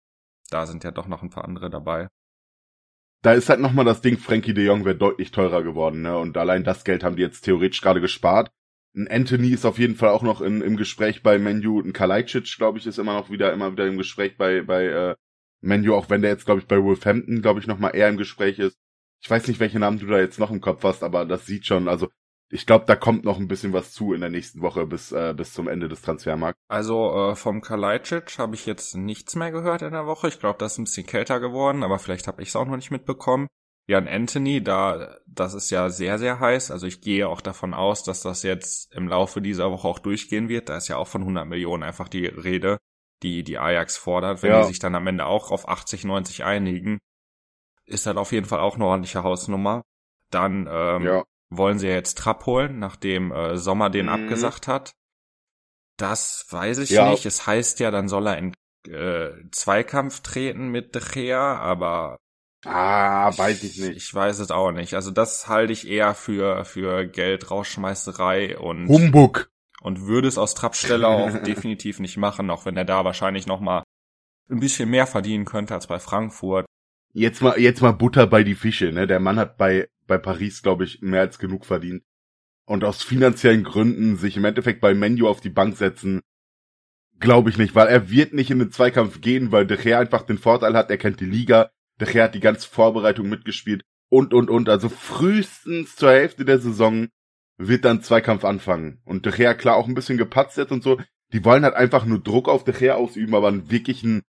Da 0.50 0.66
sind 0.66 0.84
ja 0.84 0.90
doch 0.90 1.06
noch 1.06 1.22
ein 1.22 1.30
paar 1.30 1.44
andere 1.44 1.70
dabei. 1.70 2.08
Da 3.22 3.32
ist 3.32 3.48
halt 3.48 3.60
nochmal 3.60 3.86
das 3.86 4.02
Ding, 4.02 4.18
Frankie 4.18 4.52
de 4.52 4.66
Jong 4.66 4.84
wäre 4.84 4.96
deutlich 4.96 5.30
teurer 5.30 5.62
geworden, 5.62 6.02
ne? 6.02 6.18
Und 6.18 6.36
allein 6.36 6.62
das 6.62 6.84
Geld 6.84 7.02
haben 7.02 7.16
die 7.16 7.22
jetzt 7.22 7.40
theoretisch 7.40 7.80
gerade 7.80 8.02
gespart. 8.02 8.50
Ein 8.94 9.08
Anthony 9.08 9.48
ist 9.48 9.64
auf 9.64 9.78
jeden 9.78 9.96
Fall 9.96 10.10
auch 10.10 10.22
noch 10.22 10.40
in, 10.40 10.60
im 10.60 10.76
Gespräch 10.76 11.22
bei 11.22 11.38
Menu. 11.38 11.80
Ein 11.80 11.94
Kalajdzic, 11.94 12.56
glaube 12.58 12.78
ich, 12.78 12.86
ist 12.86 12.98
immer 12.98 13.14
noch 13.14 13.30
wieder, 13.30 13.52
immer 13.52 13.72
wieder 13.72 13.86
im 13.86 13.96
Gespräch 13.96 14.36
bei, 14.36 14.62
bei 14.62 14.84
äh, 14.84 15.16
Menu, 15.62 15.94
auch 15.94 16.10
wenn 16.10 16.20
der 16.20 16.30
jetzt, 16.30 16.44
glaube 16.44 16.60
ich, 16.60 16.66
bei 16.66 16.80
Wolverhampton, 16.82 17.40
glaube 17.40 17.60
ich, 17.60 17.66
nochmal 17.66 17.96
eher 17.96 18.08
im 18.08 18.18
Gespräch 18.18 18.58
ist. 18.58 18.76
Ich 19.22 19.30
weiß 19.30 19.48
nicht, 19.48 19.58
welche 19.58 19.78
Namen 19.78 19.98
du 19.98 20.06
da 20.06 20.18
jetzt 20.18 20.38
noch 20.38 20.50
im 20.50 20.60
Kopf 20.60 20.84
hast, 20.84 21.02
aber 21.02 21.24
das 21.24 21.46
sieht 21.46 21.66
schon, 21.66 21.88
also 21.88 22.10
ich 22.54 22.66
glaube, 22.66 22.84
da 22.86 22.94
kommt 22.94 23.24
noch 23.24 23.40
ein 23.40 23.48
bisschen 23.48 23.72
was 23.72 23.90
zu 23.92 24.14
in 24.14 24.20
der 24.20 24.30
nächsten 24.30 24.60
Woche 24.60 24.86
bis, 24.86 25.10
äh, 25.10 25.34
bis 25.36 25.52
zum 25.52 25.66
Ende 25.66 25.88
des 25.88 26.02
Transfermarkts. 26.02 26.60
Also 26.68 27.30
äh, 27.32 27.34
vom 27.34 27.60
Kalajdzic 27.60 28.38
habe 28.38 28.54
ich 28.54 28.64
jetzt 28.64 28.94
nichts 28.94 29.34
mehr 29.34 29.50
gehört 29.50 29.82
in 29.82 29.90
der 29.90 30.06
Woche. 30.06 30.28
Ich 30.28 30.38
glaube, 30.38 30.58
das 30.60 30.74
ist 30.74 30.78
ein 30.78 30.84
bisschen 30.84 31.06
kälter 31.06 31.40
geworden, 31.40 31.82
aber 31.82 31.98
vielleicht 31.98 32.28
habe 32.28 32.42
ich 32.42 32.50
es 32.50 32.56
auch 32.56 32.64
noch 32.64 32.76
nicht 32.76 32.92
mitbekommen. 32.92 33.48
Jan 33.88 34.06
Anthony, 34.06 34.62
da 34.62 35.16
das 35.26 35.52
ist 35.54 35.70
ja 35.70 35.90
sehr, 35.90 36.16
sehr 36.20 36.38
heiß. 36.38 36.70
Also 36.70 36.86
ich 36.86 37.00
gehe 37.00 37.28
auch 37.28 37.40
davon 37.40 37.74
aus, 37.74 38.04
dass 38.04 38.22
das 38.22 38.44
jetzt 38.44 38.94
im 38.94 39.08
Laufe 39.08 39.42
dieser 39.42 39.72
Woche 39.72 39.88
auch 39.88 39.98
durchgehen 39.98 40.48
wird. 40.48 40.68
Da 40.68 40.76
ist 40.76 40.86
ja 40.86 40.96
auch 40.96 41.08
von 41.08 41.22
100 41.22 41.48
Millionen 41.48 41.82
einfach 41.82 42.08
die 42.08 42.24
Rede, 42.26 42.78
die 43.24 43.42
die 43.42 43.58
Ajax 43.58 43.96
fordert. 43.96 44.44
Wenn 44.44 44.52
Ja. 44.52 44.60
die 44.62 44.68
sich 44.68 44.78
dann 44.78 44.94
am 44.94 45.08
Ende 45.08 45.26
auch 45.26 45.50
auf 45.50 45.68
80, 45.68 46.04
90 46.04 46.44
einigen, 46.44 47.00
ist 47.84 48.06
das 48.06 48.16
auf 48.16 48.30
jeden 48.30 48.46
Fall 48.46 48.60
auch 48.60 48.76
eine 48.76 48.86
ordentliche 48.86 49.24
Hausnummer. 49.24 49.82
Dann 50.30 50.68
ähm, 50.70 51.02
ja. 51.04 51.24
Wollen 51.56 51.78
sie 51.78 51.88
ja 51.88 51.94
jetzt 51.94 52.18
Trapp 52.18 52.46
holen, 52.46 52.78
nachdem 52.78 53.32
äh, 53.32 53.56
Sommer 53.56 53.90
den 53.90 54.06
Mhm. 54.06 54.12
abgesagt 54.12 54.66
hat. 54.68 54.92
Das 55.96 56.46
weiß 56.50 56.78
ich 56.78 56.90
Ja. 56.90 57.10
nicht. 57.10 57.24
Es 57.26 57.46
heißt 57.46 57.80
ja, 57.80 57.90
dann 57.90 58.08
soll 58.08 58.26
er 58.26 58.38
in 58.38 58.54
äh, 58.88 59.30
Zweikampf 59.50 60.20
treten 60.20 60.68
mit 60.68 60.94
De 60.94 61.02
Gea, 61.02 61.56
aber 61.56 62.18
Ah, 62.66 63.30
weiß 63.36 63.62
ich 63.62 63.78
nicht. 63.78 63.96
Ich 63.96 64.14
weiß 64.14 64.38
es 64.38 64.50
auch 64.50 64.72
nicht. 64.72 64.94
Also 64.94 65.10
das 65.10 65.48
halte 65.48 65.72
ich 65.72 65.86
eher 65.88 66.14
für 66.14 66.64
für 66.64 67.06
Geldrausschmeißerei 67.06 68.58
und 68.58 68.88
Humbug. 68.88 69.50
und 69.82 70.06
würde 70.06 70.28
es 70.28 70.38
aus 70.38 70.54
Trappstelle 70.54 71.06
auch 71.08 71.28
definitiv 71.44 71.98
nicht 72.00 72.16
machen, 72.16 72.50
auch 72.50 72.64
wenn 72.66 72.76
er 72.76 72.84
da 72.84 73.04
wahrscheinlich 73.04 73.46
noch 73.46 73.60
mal 73.60 73.82
ein 74.50 74.60
bisschen 74.60 74.90
mehr 74.90 75.06
verdienen 75.06 75.44
könnte 75.44 75.74
als 75.74 75.86
bei 75.86 75.98
Frankfurt. 75.98 76.66
Jetzt 77.12 77.40
mal, 77.42 77.58
jetzt 77.58 77.80
mal 77.80 77.92
Butter 77.92 78.26
bei 78.26 78.42
die 78.42 78.54
Fische, 78.54 78.92
ne? 78.92 79.06
Der 79.06 79.20
Mann 79.20 79.38
hat 79.38 79.56
bei 79.56 79.88
bei 80.06 80.18
Paris, 80.18 80.62
glaube 80.62 80.84
ich, 80.84 81.00
mehr 81.00 81.20
als 81.20 81.38
genug 81.38 81.64
verdient. 81.64 82.02
Und 82.66 82.84
aus 82.84 83.02
finanziellen 83.02 83.64
Gründen 83.64 84.16
sich 84.16 84.36
im 84.36 84.44
Endeffekt 84.44 84.80
bei 84.80 84.94
Menu 84.94 85.28
auf 85.28 85.40
die 85.40 85.50
Bank 85.50 85.76
setzen, 85.76 86.20
glaube 87.20 87.50
ich 87.50 87.58
nicht, 87.58 87.74
weil 87.74 87.88
er 87.88 88.10
wird 88.10 88.32
nicht 88.32 88.50
in 88.50 88.58
den 88.58 88.70
Zweikampf 88.70 89.20
gehen, 89.20 89.52
weil 89.52 89.66
De 89.66 89.76
Gea 89.76 89.98
einfach 89.98 90.22
den 90.22 90.38
Vorteil 90.38 90.74
hat, 90.74 90.90
er 90.90 90.98
kennt 90.98 91.20
die 91.20 91.26
Liga, 91.26 91.70
De 92.00 92.10
Gea 92.10 92.24
hat 92.24 92.34
die 92.34 92.40
ganze 92.40 92.68
Vorbereitung 92.68 93.28
mitgespielt 93.28 93.82
und, 94.08 94.34
und, 94.34 94.50
und. 94.50 94.68
Also 94.68 94.88
frühestens 94.88 95.96
zur 95.96 96.10
Hälfte 96.10 96.44
der 96.44 96.58
Saison 96.58 97.08
wird 97.56 97.84
dann 97.84 98.02
Zweikampf 98.02 98.44
anfangen. 98.44 99.00
Und 99.04 99.26
De 99.26 99.32
Gea 99.32 99.54
klar 99.54 99.76
auch 99.76 99.88
ein 99.88 99.94
bisschen 99.94 100.18
gepatzt 100.18 100.56
jetzt 100.56 100.72
und 100.72 100.82
so. 100.82 101.00
Die 101.32 101.44
wollen 101.44 101.64
halt 101.64 101.74
einfach 101.74 102.04
nur 102.04 102.22
Druck 102.22 102.48
auf 102.48 102.64
De 102.64 102.74
Gea 102.74 102.94
ausüben, 102.94 103.34
aber 103.34 103.48
einen 103.48 103.70
wirklichen 103.70 104.22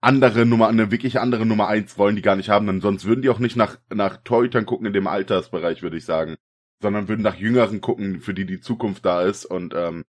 andere 0.00 0.46
Nummer, 0.46 0.68
eine 0.68 0.90
wirklich 0.90 1.20
andere 1.20 1.44
Nummer 1.44 1.68
eins 1.68 1.98
wollen 1.98 2.16
die 2.16 2.22
gar 2.22 2.36
nicht 2.36 2.48
haben, 2.48 2.66
denn 2.66 2.80
sonst 2.80 3.04
würden 3.04 3.22
die 3.22 3.28
auch 3.28 3.38
nicht 3.38 3.56
nach, 3.56 3.78
nach 3.92 4.18
Torhütern 4.18 4.66
gucken 4.66 4.86
in 4.86 4.92
dem 4.92 5.06
Altersbereich, 5.06 5.82
würde 5.82 5.98
ich 5.98 6.04
sagen, 6.04 6.36
sondern 6.80 7.08
würden 7.08 7.22
nach 7.22 7.36
Jüngeren 7.36 7.80
gucken, 7.80 8.20
für 8.20 8.34
die 8.34 8.46
die 8.46 8.60
Zukunft 8.60 9.04
da 9.04 9.22
ist. 9.22 9.44
Und, 9.44 9.74
ähm, 9.74 10.04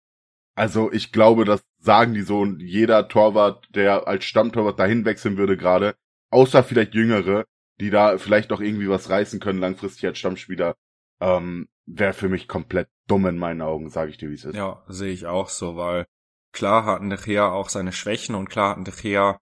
also 0.54 0.92
ich 0.92 1.12
glaube, 1.12 1.44
das 1.44 1.64
sagen 1.78 2.14
die 2.14 2.22
so. 2.22 2.40
Und 2.40 2.60
jeder 2.60 3.08
Torwart, 3.08 3.66
der 3.74 4.06
als 4.06 4.24
Stammtorwart 4.24 4.78
dahin 4.78 5.04
wechseln 5.04 5.38
würde 5.38 5.56
gerade, 5.56 5.94
außer 6.30 6.62
vielleicht 6.62 6.94
Jüngere, 6.94 7.46
die 7.80 7.90
da 7.90 8.18
vielleicht 8.18 8.52
auch 8.52 8.60
irgendwie 8.60 8.88
was 8.88 9.08
reißen 9.08 9.40
können 9.40 9.60
langfristig 9.60 10.06
als 10.06 10.18
Stammspieler, 10.18 10.76
ähm, 11.20 11.68
wäre 11.86 12.12
für 12.12 12.28
mich 12.28 12.48
komplett 12.48 12.88
dumm 13.06 13.26
in 13.26 13.38
meinen 13.38 13.62
Augen, 13.62 13.88
sage 13.88 14.10
ich 14.10 14.18
dir, 14.18 14.28
wie 14.28 14.34
es 14.34 14.44
ist. 14.44 14.54
Ja, 14.54 14.82
sehe 14.88 15.12
ich 15.12 15.26
auch 15.26 15.48
so, 15.48 15.76
weil 15.76 16.06
klar 16.52 16.84
hatten 16.84 17.08
De 17.08 17.18
Gea 17.18 17.50
auch 17.50 17.70
seine 17.70 17.92
Schwächen 17.92 18.34
und 18.34 18.50
klar 18.50 18.70
hatten 18.70 18.84
De 18.84 18.92
Gea 18.94 19.38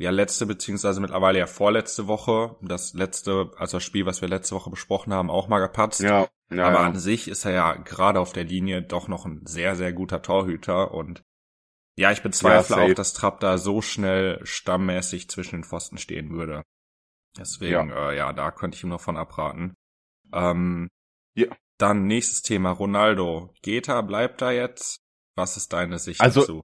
ja 0.00 0.10
letzte 0.10 0.46
beziehungsweise 0.46 1.00
mittlerweile 1.00 1.38
ja 1.38 1.46
vorletzte 1.46 2.06
Woche, 2.06 2.56
das 2.62 2.94
letzte, 2.94 3.52
also 3.56 3.76
das 3.76 3.84
Spiel, 3.84 4.06
was 4.06 4.22
wir 4.22 4.28
letzte 4.28 4.54
Woche 4.54 4.70
besprochen 4.70 5.12
haben, 5.12 5.30
auch 5.30 5.48
mal 5.48 5.60
gepatzt. 5.60 6.00
Ja, 6.00 6.28
ja 6.50 6.66
Aber 6.66 6.80
ja. 6.80 6.86
an 6.86 6.98
sich 6.98 7.28
ist 7.28 7.44
er 7.44 7.52
ja 7.52 7.74
gerade 7.74 8.18
auf 8.18 8.32
der 8.32 8.44
Linie 8.44 8.82
doch 8.82 9.08
noch 9.08 9.26
ein 9.26 9.44
sehr, 9.44 9.76
sehr 9.76 9.92
guter 9.92 10.22
Torhüter 10.22 10.92
und 10.92 11.22
ja, 11.96 12.10
ich 12.12 12.22
bezweifle 12.22 12.76
Ja, 12.76 12.82
auch, 12.82 12.94
dass 12.94 13.12
Trapp 13.12 13.40
da 13.40 13.58
so 13.58 13.82
schnell 13.82 14.40
stammmäßig 14.42 15.28
zwischen 15.28 15.56
den 15.56 15.64
Pfosten 15.64 15.98
stehen 15.98 16.30
würde. 16.30 16.62
Deswegen, 17.36 17.90
ja, 17.90 18.10
äh, 18.10 18.16
ja 18.16 18.32
da 18.32 18.50
könnte 18.52 18.76
ich 18.76 18.84
ihm 18.84 18.90
noch 18.90 19.02
von 19.02 19.18
abraten. 19.18 19.74
Ähm, 20.32 20.88
Ja. 21.34 21.48
Dann 21.78 22.06
nächstes 22.06 22.42
Thema, 22.42 22.70
Ronaldo. 22.70 23.54
Geht 23.62 23.88
er, 23.88 24.02
bleibt 24.02 24.42
er 24.42 24.52
jetzt? 24.52 25.00
Was 25.34 25.56
ist 25.56 25.72
deine 25.72 25.98
Sicht 25.98 26.20
Also, 26.20 26.40
dazu? 26.40 26.62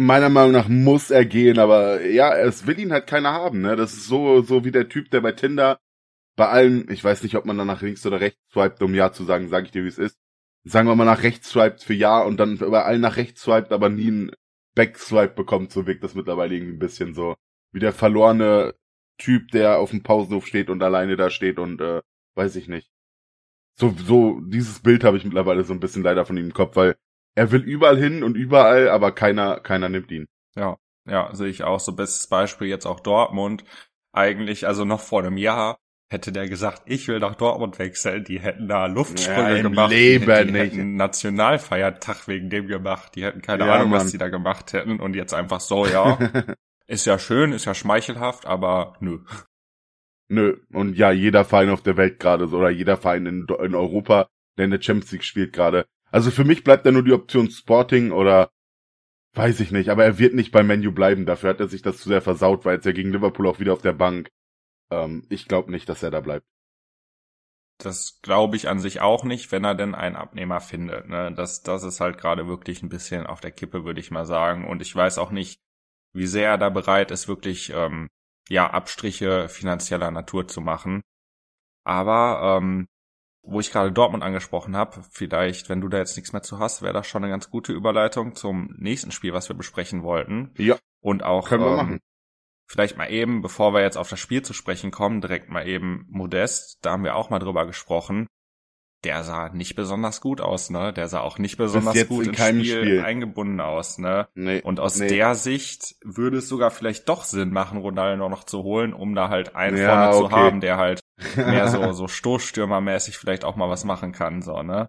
Meiner 0.00 0.30
Meinung 0.30 0.52
nach 0.52 0.68
muss 0.68 1.10
er 1.10 1.26
gehen, 1.26 1.58
aber 1.58 2.04
ja, 2.06 2.34
es 2.34 2.66
will 2.66 2.78
ihn 2.78 2.92
halt 2.92 3.06
keiner 3.06 3.32
haben, 3.32 3.60
ne? 3.60 3.76
Das 3.76 3.92
ist 3.92 4.06
so, 4.06 4.40
so 4.40 4.64
wie 4.64 4.72
der 4.72 4.88
Typ, 4.88 5.10
der 5.10 5.20
bei 5.20 5.32
Tinder 5.32 5.78
bei 6.36 6.48
allen, 6.48 6.90
ich 6.90 7.04
weiß 7.04 7.22
nicht, 7.22 7.36
ob 7.36 7.44
man 7.44 7.58
dann 7.58 7.66
nach 7.66 7.82
links 7.82 8.06
oder 8.06 8.18
rechts 8.20 8.40
swiped, 8.50 8.82
um 8.82 8.94
Ja 8.94 9.12
zu 9.12 9.24
sagen, 9.24 9.48
sage 9.48 9.66
ich 9.66 9.72
dir, 9.72 9.84
wie 9.84 9.88
es 9.88 9.98
ist. 9.98 10.18
Sagen 10.64 10.88
wir 10.88 10.96
mal 10.96 11.04
nach 11.04 11.22
rechts 11.22 11.50
swiped 11.50 11.82
für 11.82 11.92
Ja 11.92 12.22
und 12.22 12.38
dann 12.38 12.56
bei 12.56 12.82
allen 12.82 13.02
nach 13.02 13.18
rechts 13.18 13.42
swiped, 13.42 13.72
aber 13.72 13.90
nie 13.90 14.08
einen 14.08 14.30
Backswipe 14.74 15.34
bekommt, 15.34 15.70
so 15.70 15.86
wirkt 15.86 16.02
das 16.02 16.14
mittlerweile 16.14 16.54
irgendwie 16.54 16.74
ein 16.74 16.78
bisschen 16.78 17.14
so. 17.14 17.36
Wie 17.72 17.80
der 17.80 17.92
verlorene 17.92 18.74
Typ, 19.18 19.50
der 19.50 19.78
auf 19.78 19.90
dem 19.90 20.02
Pausenhof 20.02 20.46
steht 20.46 20.70
und 20.70 20.82
alleine 20.82 21.16
da 21.16 21.28
steht 21.28 21.58
und 21.58 21.80
äh, 21.82 22.00
weiß 22.36 22.56
ich 22.56 22.68
nicht. 22.68 22.90
So, 23.74 23.94
so, 23.98 24.40
dieses 24.40 24.80
Bild 24.80 25.04
habe 25.04 25.18
ich 25.18 25.24
mittlerweile 25.24 25.64
so 25.64 25.74
ein 25.74 25.80
bisschen 25.80 26.02
leider 26.02 26.24
von 26.24 26.38
ihm 26.38 26.46
im 26.46 26.54
Kopf, 26.54 26.76
weil 26.76 26.96
er 27.34 27.50
will 27.52 27.62
überall 27.62 27.98
hin 27.98 28.22
und 28.22 28.36
überall, 28.36 28.88
aber 28.88 29.12
keiner, 29.12 29.60
keiner 29.60 29.88
nimmt 29.88 30.10
ihn. 30.12 30.26
Ja, 30.56 30.76
ja, 31.08 31.34
sehe 31.34 31.48
ich 31.48 31.62
auch. 31.64 31.80
So 31.80 31.92
bestes 31.94 32.26
Beispiel 32.26 32.68
jetzt 32.68 32.86
auch 32.86 33.00
Dortmund. 33.00 33.64
Eigentlich, 34.12 34.66
also 34.66 34.84
noch 34.84 35.00
vor 35.00 35.20
einem 35.22 35.36
Jahr 35.36 35.78
hätte 36.10 36.32
der 36.32 36.48
gesagt, 36.48 36.82
ich 36.86 37.06
will 37.06 37.20
nach 37.20 37.36
Dortmund 37.36 37.78
wechseln. 37.78 38.24
Die 38.24 38.40
hätten 38.40 38.66
da 38.68 38.86
Luftsprünge 38.86 39.58
Ja, 39.58 39.62
gemacht. 39.62 39.90
Leben 39.90 40.26
die, 40.26 40.34
die 40.34 40.50
nicht. 40.52 40.52
hätten 40.52 40.96
Nationalfeiertag 40.96 42.26
wegen 42.26 42.50
dem 42.50 42.66
gemacht. 42.66 43.14
Die 43.14 43.24
hätten 43.24 43.42
keine 43.42 43.64
Ja, 43.64 43.72
Ahnung, 43.72 43.92
was 43.92 44.06
Mann. 44.06 44.10
die 44.10 44.18
da 44.18 44.28
gemacht 44.28 44.72
hätten. 44.72 44.98
Und 45.00 45.14
jetzt 45.14 45.34
einfach 45.34 45.60
so, 45.60 45.86
ja, 45.86 46.18
ist 46.88 47.06
ja 47.06 47.18
schön, 47.18 47.52
ist 47.52 47.64
ja 47.66 47.74
schmeichelhaft, 47.74 48.46
aber 48.46 48.96
nö. 49.00 49.20
Nö. 50.28 50.56
Und 50.72 50.96
ja, 50.96 51.10
jeder 51.10 51.44
Verein 51.44 51.70
auf 51.70 51.82
der 51.82 51.96
Welt 51.96 52.20
gerade 52.20 52.46
so, 52.48 52.58
oder 52.58 52.70
jeder 52.70 52.96
Verein 52.96 53.26
in, 53.26 53.46
in 53.62 53.74
Europa, 53.74 54.28
der 54.56 54.66
in 54.66 54.70
der 54.70 54.80
Champions 54.80 55.12
League 55.12 55.24
spielt 55.24 55.52
gerade. 55.52 55.86
Also 56.10 56.30
für 56.30 56.44
mich 56.44 56.64
bleibt 56.64 56.86
da 56.86 56.92
nur 56.92 57.04
die 57.04 57.12
Option 57.12 57.50
Sporting 57.50 58.10
oder 58.12 58.50
weiß 59.34 59.60
ich 59.60 59.70
nicht, 59.70 59.90
aber 59.90 60.04
er 60.04 60.18
wird 60.18 60.34
nicht 60.34 60.52
bei 60.52 60.62
Menu 60.62 60.92
bleiben. 60.92 61.26
Dafür 61.26 61.50
hat 61.50 61.60
er 61.60 61.68
sich 61.68 61.82
das 61.82 61.98
zu 61.98 62.08
sehr 62.08 62.22
versaut, 62.22 62.64
weil 62.64 62.76
jetzt 62.76 62.86
ja 62.86 62.92
gegen 62.92 63.12
Liverpool 63.12 63.46
auch 63.46 63.60
wieder 63.60 63.72
auf 63.72 63.82
der 63.82 63.92
Bank. 63.92 64.28
Ähm, 64.90 65.24
ich 65.28 65.46
glaube 65.46 65.70
nicht, 65.70 65.88
dass 65.88 66.02
er 66.02 66.10
da 66.10 66.20
bleibt. 66.20 66.46
Das 67.78 68.20
glaube 68.22 68.56
ich 68.56 68.68
an 68.68 68.78
sich 68.78 69.00
auch 69.00 69.24
nicht, 69.24 69.52
wenn 69.52 69.64
er 69.64 69.74
denn 69.74 69.94
einen 69.94 70.16
Abnehmer 70.16 70.60
findet. 70.60 71.08
Ne? 71.08 71.32
Das, 71.34 71.62
das 71.62 71.82
ist 71.82 72.00
halt 72.00 72.18
gerade 72.18 72.46
wirklich 72.46 72.82
ein 72.82 72.90
bisschen 72.90 73.26
auf 73.26 73.40
der 73.40 73.52
Kippe, 73.52 73.84
würde 73.84 74.00
ich 74.00 74.10
mal 74.10 74.26
sagen. 74.26 74.66
Und 74.66 74.82
ich 74.82 74.94
weiß 74.94 75.18
auch 75.18 75.30
nicht, 75.30 75.60
wie 76.12 76.26
sehr 76.26 76.50
er 76.50 76.58
da 76.58 76.68
bereit 76.68 77.10
ist, 77.10 77.28
wirklich 77.28 77.70
ähm, 77.70 78.08
ja 78.48 78.68
Abstriche 78.70 79.48
finanzieller 79.48 80.10
Natur 80.10 80.48
zu 80.48 80.60
machen. 80.60 81.02
Aber 81.84 82.58
ähm, 82.58 82.86
wo 83.42 83.60
ich 83.60 83.72
gerade 83.72 83.92
Dortmund 83.92 84.22
angesprochen 84.22 84.76
habe, 84.76 85.02
vielleicht, 85.10 85.68
wenn 85.68 85.80
du 85.80 85.88
da 85.88 85.98
jetzt 85.98 86.16
nichts 86.16 86.32
mehr 86.32 86.42
zu 86.42 86.58
hast, 86.58 86.82
wäre 86.82 86.92
das 86.92 87.06
schon 87.06 87.24
eine 87.24 87.32
ganz 87.32 87.50
gute 87.50 87.72
Überleitung 87.72 88.34
zum 88.34 88.74
nächsten 88.78 89.10
Spiel, 89.10 89.32
was 89.32 89.48
wir 89.48 89.56
besprechen 89.56 90.02
wollten. 90.02 90.52
Ja, 90.56 90.76
Und 91.00 91.22
auch 91.22 91.48
können 91.48 91.64
wir 91.64 91.70
ähm, 91.70 91.76
machen. 91.76 92.00
Vielleicht 92.66 92.96
mal 92.96 93.10
eben, 93.10 93.42
bevor 93.42 93.74
wir 93.74 93.80
jetzt 93.82 93.96
auf 93.96 94.08
das 94.08 94.20
Spiel 94.20 94.42
zu 94.42 94.52
sprechen 94.52 94.92
kommen, 94.92 95.20
direkt 95.20 95.48
mal 95.48 95.66
eben 95.66 96.06
Modest, 96.08 96.78
da 96.82 96.92
haben 96.92 97.02
wir 97.02 97.16
auch 97.16 97.28
mal 97.30 97.40
drüber 97.40 97.66
gesprochen. 97.66 98.28
Der 99.02 99.24
sah 99.24 99.48
nicht 99.48 99.76
besonders 99.76 100.20
gut 100.20 100.42
aus, 100.42 100.68
ne? 100.68 100.92
Der 100.92 101.08
sah 101.08 101.20
auch 101.20 101.38
nicht 101.38 101.56
besonders 101.56 102.06
gut 102.06 102.26
in 102.26 102.34
ins 102.34 102.38
Spiel, 102.66 102.82
Spiel. 102.82 103.00
eingebunden 103.00 103.58
aus, 103.60 103.98
ne? 103.98 104.28
Nee. 104.34 104.60
Und 104.60 104.78
aus 104.78 104.98
nee. 104.98 105.08
der 105.08 105.34
Sicht 105.34 105.96
würde 106.04 106.36
es 106.38 106.48
sogar 106.48 106.70
vielleicht 106.70 107.08
doch 107.08 107.24
Sinn 107.24 107.50
machen, 107.50 107.78
Ronaldo 107.78 108.28
noch 108.28 108.44
zu 108.44 108.62
holen, 108.62 108.92
um 108.92 109.14
da 109.14 109.30
halt 109.30 109.56
einen 109.56 109.78
Ja, 109.78 110.12
vorne 110.12 110.12
zu 110.18 110.24
okay. 110.26 110.34
haben, 110.34 110.60
der 110.60 110.76
halt 110.76 111.00
mehr 111.36 111.68
so, 111.68 111.92
so 111.92 112.08
Stoßstürmermäßig 112.08 113.18
vielleicht 113.18 113.44
auch 113.44 113.56
mal 113.56 113.68
was 113.68 113.84
machen 113.84 114.12
kann, 114.12 114.42
so, 114.42 114.62
ne? 114.62 114.88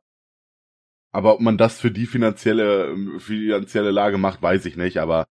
Aber 1.13 1.33
ob 1.33 1.41
man 1.41 1.57
das 1.57 1.79
für 1.79 1.91
die 1.91 2.05
finanzielle, 2.05 3.19
finanzielle 3.19 3.91
Lage 3.91 4.17
macht, 4.17 4.41
weiß 4.41 4.65
ich 4.65 4.77
nicht, 4.77 4.97
aber 4.97 5.27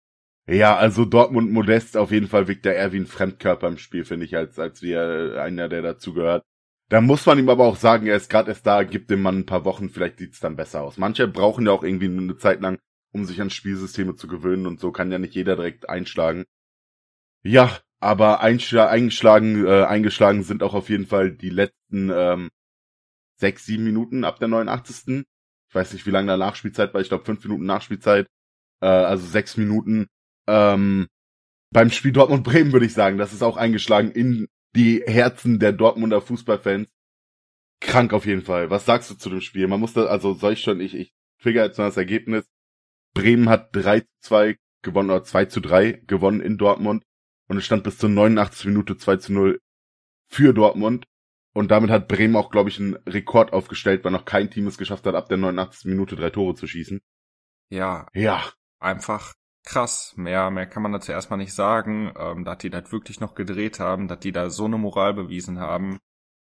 ja, 0.47 0.77
also 0.77 1.05
Dortmund 1.05 1.53
Modest 1.53 1.97
auf 1.97 2.11
jeden 2.11 2.29
Fall 2.29 2.49
wirkt 2.49 2.67
er 2.67 2.75
eher 2.75 2.93
wie 2.93 2.99
ein 2.99 3.07
Fremdkörper 3.07 3.67
im 3.67 3.79
Spiel, 3.79 4.05
finde 4.05 4.27
ich, 4.27 4.37
als, 4.37 4.59
als 4.59 4.83
wie 4.83 4.93
er, 4.93 5.43
einer, 5.43 5.69
der 5.69 5.83
dazugehört. 5.83 6.45
Da 6.91 7.01
muss 7.01 7.25
man 7.25 7.39
ihm 7.39 7.49
aber 7.49 7.65
auch 7.65 7.77
sagen, 7.77 8.07
er 8.07 8.17
ist 8.17 8.29
gerade 8.29 8.51
erst 8.51 8.67
da, 8.67 8.83
gibt 8.83 9.11
dem 9.11 9.23
Mann 9.23 9.39
ein 9.39 9.47
paar 9.47 9.65
Wochen, 9.65 9.89
vielleicht 9.89 10.19
sieht's 10.19 10.41
dann 10.41 10.57
besser 10.57 10.83
aus. 10.83 10.99
Manche 10.99 11.27
brauchen 11.27 11.67
ja 11.67 11.73
auch 11.73 11.83
irgendwie 11.83 12.07
eine 12.07 12.37
Zeit 12.37 12.61
lang, 12.61 12.79
um 13.13 13.25
sich 13.25 13.41
an 13.41 13.49
Spielsysteme 13.51 14.17
zu 14.17 14.29
gewöhnen 14.29 14.67
und 14.67 14.81
so 14.81 14.93
kann 14.93 15.11
ja 15.11 15.19
nicht 15.19 15.35
jeder 15.35 15.57
direkt 15.57 15.89
einschlagen. 15.89 16.45
Ja, 17.43 17.79
aber 18.05 18.41
eingeschlagen, 18.41 19.67
äh, 19.67 19.85
eingeschlagen 19.85 20.43
sind 20.43 20.63
auch 20.63 20.75
auf 20.75 20.91
jeden 20.91 21.07
Fall 21.07 21.33
die 21.33 21.49
letzten 21.49 22.11
ähm, 22.13 22.51
sechs, 23.41 23.65
sieben 23.65 23.85
Minuten 23.85 24.25
ab 24.25 24.39
der 24.39 24.49
89. 24.49 25.25
Ich 25.69 25.75
weiß 25.75 25.95
nicht, 25.95 26.07
wie 26.07 26.11
lange 26.11 26.29
da 26.29 26.37
Nachspielzeit 26.37 26.93
war, 26.93 27.01
ich 27.01 27.09
glaube 27.09 27.25
fünf 27.25 27.43
Minuten 27.43 27.65
Nachspielzeit, 27.65 28.27
äh, 28.83 28.87
also 28.87 29.27
sechs 29.27 29.57
Minuten. 29.57 30.07
Ähm, 30.47 31.09
beim 31.73 31.91
Spiel 31.91 32.13
Dortmund-Bremen 32.13 32.73
würde 32.75 32.85
ich 32.85 32.93
sagen, 32.93 33.17
das 33.17 33.33
ist 33.33 33.43
auch 33.43 33.57
eingeschlagen 33.57 34.11
in 34.11 34.49
die 34.77 35.03
Herzen 35.07 35.59
der 35.59 35.73
Dortmunder 35.73 36.21
Fußballfans. 36.21 36.89
Krank 37.81 38.13
auf 38.13 38.27
jeden 38.27 38.43
Fall. 38.43 38.69
Was 38.69 38.85
sagst 38.85 39.11
du 39.11 39.15
zu 39.15 39.31
dem 39.31 39.41
Spiel? 39.41 39.67
Man 39.67 39.81
muss 39.81 39.95
da, 39.95 40.05
also 40.07 40.35
soll 40.35 40.53
ich 40.53 40.61
schon, 40.61 40.81
ich, 40.81 40.95
ich 40.95 41.15
trigger 41.41 41.65
jetzt 41.65 41.79
mal 41.79 41.87
das 41.87 41.97
Ergebnis. 41.97 42.45
Bremen 43.15 43.49
hat 43.49 43.75
3 43.75 44.01
zu 44.01 44.07
2 44.21 44.59
gewonnen, 44.83 45.11
oder 45.11 45.25
2 45.25 45.47
zu 45.47 45.61
3 45.61 46.03
gewonnen 46.07 46.41
in 46.41 46.59
Dortmund. 46.59 47.03
Und 47.49 47.59
es 47.59 47.65
stand 47.65 47.85
bis 47.85 47.99
zur 47.99 48.09
89 48.09 48.67
Minute 48.67 48.97
2 48.97 49.17
zu 49.17 49.33
0 49.33 49.61
für 50.29 50.53
Dortmund. 50.53 51.07
Und 51.55 51.71
damit 51.71 51.91
hat 51.91 52.09
Bremen 52.09 52.35
auch, 52.37 52.51
glaube 52.51 52.69
ich, 52.69 52.81
einen 52.81 52.97
Rekord 53.07 53.53
aufgestellt, 53.53 54.05
weil 54.05 54.11
noch 54.13 54.25
kein 54.25 54.51
Team 54.51 54.67
es 54.67 54.79
geschafft 54.79 55.07
hat, 55.07 55.15
ab 55.15 55.29
der 55.29 55.37
89. 55.39 55.85
Minute 55.85 56.17
drei 56.17 56.31
Tore 56.31 56.55
zu 56.55 56.67
schießen. 56.67 57.01
Ja, 57.71 58.07
Ja, 58.13 58.43
einfach 58.81 59.35
krass. 59.65 60.15
Mehr, 60.17 60.51
mehr 60.51 60.67
kann 60.67 60.83
man 60.83 60.93
dazu 60.93 61.13
erstmal 61.13 61.39
nicht 61.39 61.55
sagen. 61.55 62.13
Ähm, 62.19 62.45
dass 62.45 62.59
die 62.59 62.71
das 62.71 62.91
wirklich 62.93 63.21
noch 63.21 63.35
gedreht 63.35 63.79
haben, 63.81 64.09
dass 64.09 64.21
die 64.21 64.33
da 64.33 64.51
so 64.51 64.65
eine 64.65 64.79
Moral 64.79 65.15
bewiesen 65.15 65.61
haben. 65.61 65.99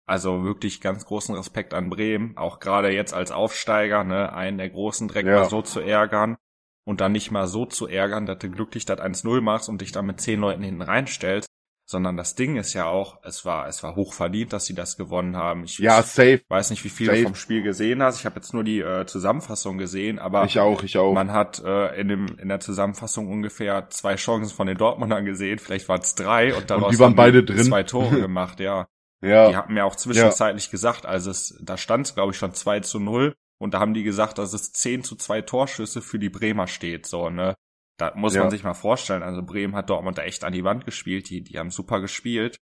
Also 0.06 0.44
wirklich 0.44 0.80
ganz 0.80 1.04
großen 1.04 1.34
Respekt 1.34 1.74
an 1.74 1.90
Bremen. 1.90 2.36
Auch 2.36 2.60
gerade 2.60 2.92
jetzt 2.92 3.12
als 3.14 3.32
Aufsteiger, 3.32 4.04
ne, 4.04 4.32
einen 4.32 4.58
der 4.58 4.70
großen 4.70 5.08
direkt 5.08 5.28
Ja. 5.28 5.40
mal 5.40 5.48
so 5.48 5.62
zu 5.62 5.80
ärgern. 5.80 6.36
Und 6.86 7.00
dann 7.00 7.12
nicht 7.12 7.30
mal 7.32 7.48
so 7.48 7.66
zu 7.66 7.88
ärgern, 7.88 8.26
dass 8.26 8.38
du 8.38 8.48
glücklich 8.48 8.84
das 8.84 9.00
1-0 9.00 9.40
machst 9.40 9.68
und 9.68 9.80
dich 9.80 9.90
dann 9.92 10.06
mit 10.06 10.20
zehn 10.20 10.40
Leuten 10.40 10.62
hinten 10.62 10.82
reinstellst. 10.82 11.48
Sondern 11.88 12.16
das 12.16 12.34
Ding 12.34 12.56
ist 12.56 12.74
ja 12.74 12.86
auch, 12.86 13.20
es 13.22 13.44
war, 13.44 13.68
es 13.68 13.82
war 13.84 13.94
hoch 13.94 14.12
verdient, 14.12 14.52
dass 14.52 14.66
sie 14.66 14.74
das 14.74 14.96
gewonnen 14.96 15.36
haben. 15.36 15.62
Ich, 15.64 15.78
ja, 15.78 16.02
safe. 16.02 16.42
weiß 16.48 16.70
nicht, 16.70 16.82
wie 16.82 16.88
viel 16.88 17.06
safe. 17.06 17.18
du 17.18 17.24
vom 17.24 17.34
Spiel 17.36 17.62
gesehen 17.62 18.02
hast. 18.02 18.18
Ich 18.18 18.26
habe 18.26 18.36
jetzt 18.36 18.52
nur 18.52 18.64
die 18.64 18.80
äh, 18.80 19.06
Zusammenfassung 19.06 19.78
gesehen, 19.78 20.18
aber 20.18 20.44
Ich 20.46 20.58
auch, 20.58 20.82
ich 20.82 20.98
auch. 20.98 21.12
man 21.14 21.30
hat 21.30 21.62
äh, 21.64 22.00
in, 22.00 22.08
dem, 22.08 22.26
in 22.40 22.48
der 22.48 22.58
Zusammenfassung 22.58 23.28
ungefähr 23.28 23.88
zwei 23.90 24.16
Chancen 24.16 24.52
von 24.52 24.66
den 24.66 24.76
Dortmundern 24.76 25.24
gesehen, 25.24 25.60
vielleicht 25.60 25.88
waren 25.88 26.00
es 26.00 26.16
drei 26.16 26.54
und 26.56 26.70
daraus 26.70 26.90
die 26.90 26.98
waren 26.98 27.10
haben 27.10 27.16
beide 27.16 27.44
drin. 27.44 27.64
zwei 27.64 27.84
Tore 27.84 28.20
gemacht, 28.20 28.58
ja. 28.58 28.88
Ja. 29.22 29.48
Die 29.48 29.56
hatten 29.56 29.74
mir 29.74 29.84
auch 29.84 29.96
zwischenzeitlich 29.96 30.66
ja. 30.66 30.70
gesagt, 30.72 31.06
also 31.06 31.30
es, 31.30 31.56
da 31.62 31.76
stand 31.76 32.06
es, 32.06 32.14
glaube 32.14 32.32
ich, 32.32 32.38
schon 32.38 32.52
2 32.52 32.80
zu 32.80 32.98
0 32.98 33.34
und 33.58 33.74
da 33.74 33.80
haben 33.80 33.94
die 33.94 34.02
gesagt, 34.02 34.38
dass 34.38 34.52
es 34.52 34.72
10 34.72 35.04
zu 35.04 35.16
2 35.16 35.42
Torschüsse 35.42 36.02
für 36.02 36.18
die 36.18 36.28
Bremer 36.28 36.66
steht, 36.66 37.06
so, 37.06 37.30
ne? 37.30 37.54
Da 37.98 38.12
muss 38.14 38.34
ja. 38.34 38.42
man 38.42 38.50
sich 38.50 38.62
mal 38.62 38.74
vorstellen, 38.74 39.22
also 39.22 39.42
Bremen 39.42 39.74
hat 39.74 39.88
Dortmund 39.88 40.18
da 40.18 40.22
echt 40.22 40.44
an 40.44 40.52
die 40.52 40.64
Wand 40.64 40.84
gespielt, 40.84 41.30
die, 41.30 41.42
die 41.42 41.58
haben 41.58 41.70
super 41.70 42.00
gespielt. 42.00 42.58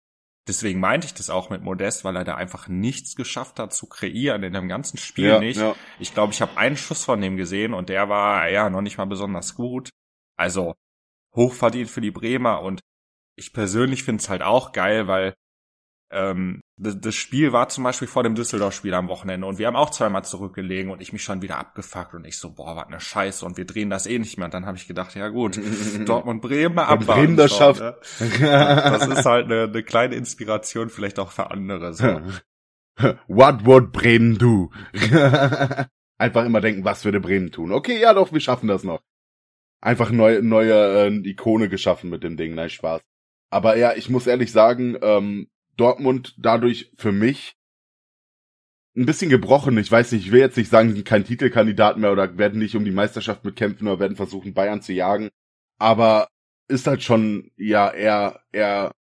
Deswegen 0.49 0.81
meinte 0.81 1.07
ich 1.07 1.15
das 1.15 1.31
auch 1.31 1.51
mit 1.51 1.63
Modest, 1.63 2.05
weil 2.05 2.17
er 2.17 2.25
da 2.25 2.35
einfach 2.35 2.67
nichts 2.67 3.15
geschafft 3.15 3.61
hat 3.61 3.73
zu 3.73 3.89
kreieren 3.89 4.43
in 4.43 4.55
dem 4.55 4.69
ganzen 4.69 4.97
Spiel 4.97 5.29
ja, 5.29 5.39
nicht. 5.39 5.61
Ja. 5.61 5.77
Ich 6.01 6.15
glaube, 6.15 6.33
ich 6.33 6.43
habe 6.43 6.57
einen 6.57 6.77
Schuss 6.77 7.05
von 7.05 7.21
dem 7.21 7.37
gesehen 7.37 7.75
und 7.75 7.89
der 7.89 8.09
war 8.09 8.49
ja 8.49 8.69
noch 8.71 8.81
nicht 8.81 8.99
mal 8.99 9.05
besonders 9.05 9.55
gut. 9.55 9.91
Also 10.37 10.75
hochverdient 11.37 11.91
für 11.91 12.01
die 12.01 12.11
Bremer 12.11 12.63
und 12.63 12.81
ich 13.37 13.53
persönlich 13.53 14.03
finde 14.03 14.23
es 14.23 14.29
halt 14.29 14.43
auch 14.43 14.73
geil, 14.73 15.07
weil 15.07 15.35
ähm, 16.13 16.61
das 16.77 17.15
Spiel 17.15 17.53
war 17.53 17.69
zum 17.69 17.85
Beispiel 17.85 18.09
vor 18.09 18.23
dem 18.23 18.35
Düsseldorf-Spiel 18.35 18.95
am 18.95 19.09
Wochenende 19.09 19.47
und 19.47 19.59
wir 19.59 19.67
haben 19.67 19.77
auch 19.77 19.91
zweimal 19.91 20.25
zurückgelegen 20.25 20.91
und 20.91 21.01
ich 21.03 21.13
mich 21.13 21.23
schon 21.23 21.43
wieder 21.43 21.59
abgefuckt 21.59 22.15
und 22.15 22.25
ich 22.25 22.39
so, 22.39 22.51
boah, 22.53 22.75
was 22.75 22.87
eine 22.87 23.01
Scheiße 23.01 23.45
und 23.45 23.57
wir 23.57 23.65
drehen 23.65 23.91
das 23.91 24.07
eh 24.07 24.19
nicht 24.19 24.37
mehr. 24.37 24.47
Und 24.47 24.55
dann 24.55 24.67
habe 24.67 24.77
ich 24.77 24.89
gedacht, 24.89 25.15
ja 25.15 25.29
gut, 25.29 25.61
Dortmund-Bremen 26.07 26.79
abwarten. 26.79 27.07
Bremen 27.07 27.37
das 27.37 27.57
schafft. 27.57 27.81
Ne? 27.81 27.97
Das 28.41 29.07
ist 29.07 29.25
halt 29.25 29.47
eine, 29.47 29.65
eine 29.65 29.83
kleine 29.83 30.17
Inspiration 30.17 30.89
vielleicht 30.89 31.19
auch 31.19 31.31
für 31.31 31.51
andere. 31.51 31.93
So. 31.95 32.23
What 33.29 33.67
would 33.67 33.93
Bremen 33.93 34.39
do? 34.39 34.71
Einfach 36.19 36.45
immer 36.45 36.61
denken, 36.61 36.85
was 36.85 37.05
würde 37.05 37.21
Bremen 37.21 37.53
tun? 37.53 37.73
Okay, 37.73 38.01
ja 38.01 38.15
doch, 38.15 38.33
wir 38.33 38.41
schaffen 38.41 38.69
das 38.69 38.85
noch. 38.85 39.01
Einfach 39.81 40.11
neue, 40.11 40.43
neue 40.43 41.07
äh, 41.07 41.29
Ikone 41.29 41.69
geschaffen 41.69 42.11
mit 42.11 42.23
dem 42.23 42.37
Ding, 42.37 42.55
nein, 42.55 42.69
Spaß. 42.69 43.01
Aber 43.51 43.77
ja, 43.77 43.95
ich 43.95 44.11
muss 44.11 44.27
ehrlich 44.27 44.53
sagen, 44.53 44.97
ähm, 45.01 45.49
Dortmund 45.81 46.35
dadurch 46.39 46.93
für 46.97 47.13
mich 47.13 47.57
ein 48.97 49.07
bisschen 49.07 49.31
gebrochen. 49.31 49.79
Ich 49.79 49.91
weiß 49.91 50.13
nicht, 50.13 50.27
ich 50.27 50.33
will 50.33 50.41
jetzt 50.41 50.57
nicht 50.57 50.71
sagen, 50.71 50.89
sie 50.91 50.97
sind 50.97 51.07
kein 51.07 51.25
Titelkandidat 51.25 51.97
mehr 51.97 52.13
oder 52.13 52.39
werden 52.39 52.59
nicht 52.59 52.77
um 52.77 52.85
die 52.85 52.91
Meisterschaft 52.91 53.45
mitkämpfen 53.45 53.89
oder 53.89 54.01
werden 54.01 54.17
versuchen, 54.17 54.55
Bayern 54.55 54.83
zu 54.83 54.93
jagen. 54.93 55.31
Aber 55.79 56.29
ist 56.69 56.87
halt 56.87 57.03
schon, 57.03 57.51
ja, 57.57 57.91
eher, 57.91 58.43
eher 58.53 58.93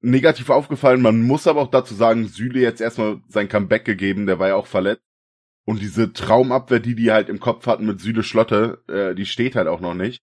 negativ 0.00 0.50
aufgefallen. 0.50 1.02
Man 1.02 1.22
muss 1.22 1.46
aber 1.46 1.62
auch 1.62 1.70
dazu 1.70 1.94
sagen, 1.94 2.28
Süle 2.28 2.60
jetzt 2.60 2.80
erstmal 2.80 3.20
sein 3.28 3.48
Comeback 3.48 3.84
gegeben, 3.84 4.26
der 4.26 4.38
war 4.38 4.48
ja 4.48 4.54
auch 4.54 4.66
verletzt. 4.66 5.02
Und 5.64 5.82
diese 5.82 6.12
Traumabwehr, 6.12 6.80
die 6.80 6.94
die 6.94 7.10
halt 7.10 7.28
im 7.28 7.40
Kopf 7.40 7.66
hatten 7.66 7.86
mit 7.86 8.00
Süle 8.00 8.22
Schlotte, 8.22 8.82
äh, 8.88 9.14
die 9.14 9.26
steht 9.26 9.54
halt 9.54 9.68
auch 9.68 9.80
noch 9.80 9.94
nicht. 9.94 10.22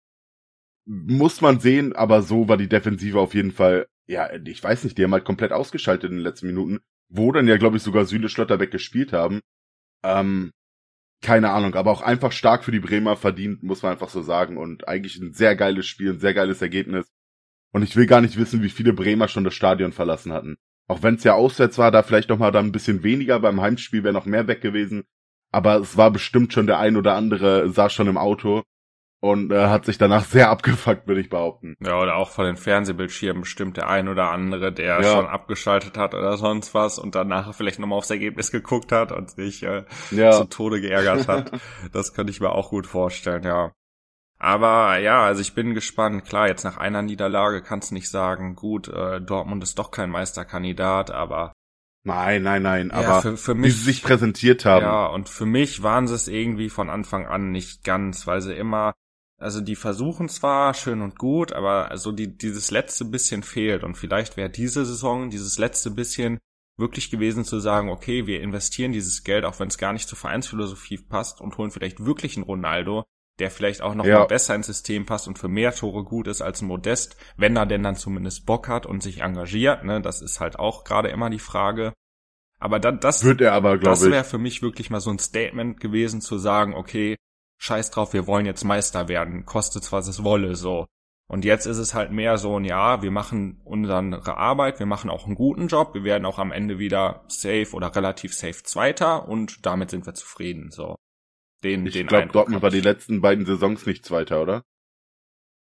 Muss 0.88 1.42
man 1.42 1.60
sehen, 1.60 1.96
aber 1.96 2.22
so 2.22 2.48
war 2.48 2.58
die 2.58 2.70
Defensive 2.70 3.20
auf 3.20 3.34
jeden 3.34 3.52
Fall 3.52 3.88
ja, 4.08 4.30
ich 4.34 4.64
weiß 4.64 4.84
nicht, 4.84 4.98
die 4.98 5.04
haben 5.04 5.14
halt 5.14 5.26
komplett 5.26 5.52
ausgeschaltet 5.52 6.10
in 6.12 6.18
den 6.18 6.24
letzten 6.24 6.48
Minuten, 6.48 6.80
wo 7.10 7.32
dann 7.32 7.48
ja, 7.48 7.58
glaube 7.58 7.78
ich, 7.78 7.84
sogar 7.84 8.06
Süle 8.06 8.30
Schlotterbeck 8.30 8.72
gespielt 8.72 9.14
haben. 9.14 9.42
Ähm, 10.04 10.52
keine 11.22 11.52
Ahnung, 11.52 11.74
aber 11.76 11.92
auch 11.92 12.02
einfach 12.02 12.32
stark 12.32 12.64
für 12.64 12.72
die 12.72 12.80
Bremer 12.80 13.16
verdient, 13.16 13.64
muss 13.64 13.82
man 13.82 13.94
einfach 13.94 14.10
so 14.10 14.22
sagen. 14.22 14.58
Und 14.58 14.88
eigentlich 14.88 15.18
ein 15.18 15.34
sehr 15.34 15.56
geiles 15.56 15.88
Spiel, 15.88 16.14
ein 16.14 16.20
sehr 16.20 16.34
geiles 16.34 16.62
Ergebnis. 16.62 17.08
Und 17.72 17.84
ich 17.84 17.96
will 17.96 18.06
gar 18.06 18.22
nicht 18.22 18.38
wissen, 18.38 18.62
wie 18.62 18.70
viele 18.70 18.94
Bremer 18.94 19.28
schon 19.28 19.44
das 19.44 19.56
Stadion 19.56 19.92
verlassen 19.92 20.32
hatten. 20.34 20.58
Auch 20.88 21.02
wenn 21.02 21.16
es 21.16 21.24
ja 21.24 21.34
auswärts 21.34 21.78
war, 21.78 21.92
da 21.92 22.04
vielleicht 22.04 22.30
noch 22.30 22.38
mal 22.38 22.52
dann 22.52 22.68
ein 22.68 22.72
bisschen 22.72 23.04
weniger, 23.04 23.40
beim 23.40 23.60
Heimspiel 23.60 24.04
wäre 24.04 24.14
noch 24.14 24.26
mehr 24.26 24.48
weg 24.48 24.62
gewesen. 24.62 25.04
Aber 25.52 25.78
es 25.78 25.98
war 25.98 26.12
bestimmt 26.12 26.54
schon 26.54 26.68
der 26.68 26.80
ein 26.80 26.96
oder 26.96 27.16
andere, 27.16 27.70
saß 27.70 27.92
schon 27.92 28.08
im 28.08 28.18
Auto 28.18 28.64
und 29.26 29.52
äh, 29.52 29.68
hat 29.68 29.86
sich 29.86 29.98
danach 29.98 30.24
sehr 30.26 30.50
abgefuckt, 30.50 31.08
würde 31.08 31.22
ich 31.22 31.30
behaupten. 31.30 31.76
Ja, 31.80 32.00
oder 32.00 32.16
auch 32.16 32.30
von 32.30 32.46
den 32.46 32.58
Fernsehbildschirmen 32.58 33.42
bestimmt 33.42 33.78
der 33.78 33.90
ein 33.90 34.08
oder 34.08 34.30
andere, 34.30 34.72
der 34.72 35.02
ja. 35.02 35.04
schon 35.04 35.26
abgeschaltet 35.26 35.98
hat 35.98 36.14
oder 36.14 36.38
sonst 36.38 36.76
was 36.76 37.00
und 37.00 37.16
danach 37.16 37.54
vielleicht 37.56 37.80
nochmal 37.80 37.98
aufs 37.98 38.12
Ergebnis 38.12 38.52
geguckt 38.52 38.92
hat 38.92 39.12
und 39.12 39.32
sich 39.32 39.64
äh, 39.64 39.84
ja. 40.12 40.32
zu 40.32 40.46
Tode 40.46 40.80
geärgert 40.80 41.28
hat. 41.28 41.52
das 41.92 42.14
könnte 42.14 42.32
ich 42.32 42.40
mir 42.40 42.52
auch 42.52 42.70
gut 42.70 42.86
vorstellen, 42.86 43.44
ja. 43.44 43.72
Aber 44.38 45.00
ja, 45.00 45.24
also 45.24 45.42
ich 45.42 45.56
bin 45.56 45.74
gespannt. 45.74 46.26
Klar, 46.26 46.48
jetzt 46.48 46.64
nach 46.64 46.78
einer 46.78 47.02
Niederlage 47.02 47.64
kannst 47.64 47.90
du 47.90 47.96
nicht 47.96 48.10
sagen, 48.10 48.56
gut, 48.56 48.90
äh, 48.90 49.22
Dortmund 49.22 49.64
ist 49.64 49.80
doch 49.80 49.90
kein 49.90 50.12
Meisterkandidat, 50.12 51.10
aber 51.10 51.54
Nein, 52.08 52.44
nein, 52.44 52.62
nein, 52.62 52.92
ja, 52.94 53.00
aber 53.00 53.22
für, 53.24 53.38
für 53.38 53.56
mich, 53.56 53.74
wie 53.74 53.78
sie 53.78 53.84
sich 53.86 54.04
präsentiert 54.04 54.64
haben. 54.64 54.86
Ja, 54.86 55.08
und 55.08 55.28
für 55.28 55.48
mich 55.48 55.82
waren 55.82 56.06
sie 56.06 56.14
es 56.14 56.28
irgendwie 56.28 56.70
von 56.70 56.92
Anfang 56.92 57.26
an 57.26 57.50
nicht 57.50 57.84
ganz, 57.84 58.28
weil 58.28 58.42
sie 58.42 58.54
immer 58.54 58.94
also 59.38 59.62
die 59.62 59.76
versuchen 59.76 60.30
zwar 60.30 60.74
schön 60.74 61.02
und 61.02 61.18
gut, 61.18 61.52
aber 61.52 61.92
also 61.92 62.12
die, 62.12 62.38
dieses 62.38 62.72
letzte 62.72 63.06
bisschen 63.06 63.44
fehlt. 63.44 63.84
Und 63.84 63.96
vielleicht 63.96 64.38
wäre 64.38 64.50
diese 64.50 64.86
Saison 64.86 65.30
dieses 65.30 65.58
letzte 65.58 65.92
bisschen 65.92 66.40
wirklich 66.78 67.10
gewesen 67.10 67.46
zu 67.46 67.60
sagen, 67.60 67.90
okay, 67.90 68.28
wir 68.28 68.42
investieren 68.42 68.92
dieses 68.92 69.24
Geld, 69.24 69.46
auch 69.46 69.60
wenn 69.60 69.68
es 69.68 69.78
gar 69.78 69.94
nicht 69.94 70.08
zur 70.08 70.18
Vereinsphilosophie 70.18 70.98
passt 70.98 71.42
und 71.42 71.58
holen 71.58 71.72
vielleicht 71.72 72.06
wirklich 72.06 72.36
einen 72.36 72.46
Ronaldo, 72.46 73.04
der 73.40 73.52
vielleicht 73.52 73.82
auch 73.82 73.96
noch 73.96 74.06
ja. 74.06 74.20
mal 74.20 74.26
besser 74.26 74.56
ins 74.56 74.68
System 74.68 75.06
passt 75.06 75.28
und 75.28 75.38
für 75.40 75.48
mehr 75.48 75.74
Tore 75.74 76.04
gut 76.04 76.28
ist 76.28 76.42
als 76.42 76.62
ein 76.62 76.68
Modest, 76.68 77.18
wenn 77.38 77.58
er 77.58 77.66
denn 77.66 77.84
dann 77.84 77.96
zumindest 77.96 78.46
Bock 78.46 78.68
hat 78.68 78.86
und 78.86 79.04
sich 79.04 79.22
engagiert. 79.22 79.84
Ne? 79.84 80.02
Das 80.02 80.22
ist 80.22 80.40
halt 80.40 80.58
auch 80.58 80.84
gerade 80.84 81.10
immer 81.10 81.30
die 81.30 81.40
Frage. 81.40 81.94
Aber 82.60 82.80
da, 82.80 82.92
das, 82.92 83.24
Wird 83.24 83.42
er 83.42 83.54
aber, 83.54 83.78
das 83.78 84.10
wäre 84.10 84.24
für 84.24 84.38
mich 84.38 84.62
wirklich 84.62 84.90
mal 84.90 85.02
so 85.02 85.12
ein 85.12 85.20
Statement 85.20 85.80
gewesen 85.80 86.22
zu 86.22 86.38
sagen, 86.38 86.74
okay, 86.74 87.18
scheiß 87.66 87.92
drauf, 87.92 88.14
wir 88.14 88.28
wollen 88.28 88.46
jetzt 88.46 88.64
Meister 88.64 89.08
werden, 89.08 89.46
kostet 89.46 89.92
was 89.92 90.08
es 90.08 90.24
wolle, 90.24 90.56
so. 90.56 90.88
Und 91.28 91.44
jetzt 91.44 91.66
ist 91.66 91.80
es 91.80 91.96
halt 91.96 92.12
mehr 92.12 92.38
so 92.38 92.60
ein, 92.60 92.66
ja, 92.66 93.02
wir 93.02 93.10
machen 93.10 93.60
unsere 93.64 94.38
Arbeit, 94.38 94.80
wir 94.80 94.86
machen 94.86 95.10
auch 95.10 95.26
einen 95.26 95.34
guten 95.34 95.68
Job, 95.68 95.96
wir 95.96 96.04
werden 96.04 96.26
auch 96.26 96.38
am 96.38 96.52
Ende 96.52 96.78
wieder 96.78 97.26
safe 97.28 97.70
oder 97.74 97.96
relativ 97.96 98.34
safe 98.36 98.62
Zweiter 98.64 99.28
und 99.28 99.66
damit 99.66 99.90
sind 99.90 100.06
wir 100.06 100.14
zufrieden, 100.14 100.70
so. 100.70 100.96
Den, 101.64 101.88
ich 101.88 101.94
den 101.94 102.06
glaube, 102.06 102.28
Dortmund 102.28 102.62
war 102.62 102.70
die 102.70 102.82
letzten 102.82 103.22
beiden 103.22 103.46
Saisons 103.46 103.88
nicht 103.88 104.06
Zweiter, 104.06 104.42
oder? 104.42 104.64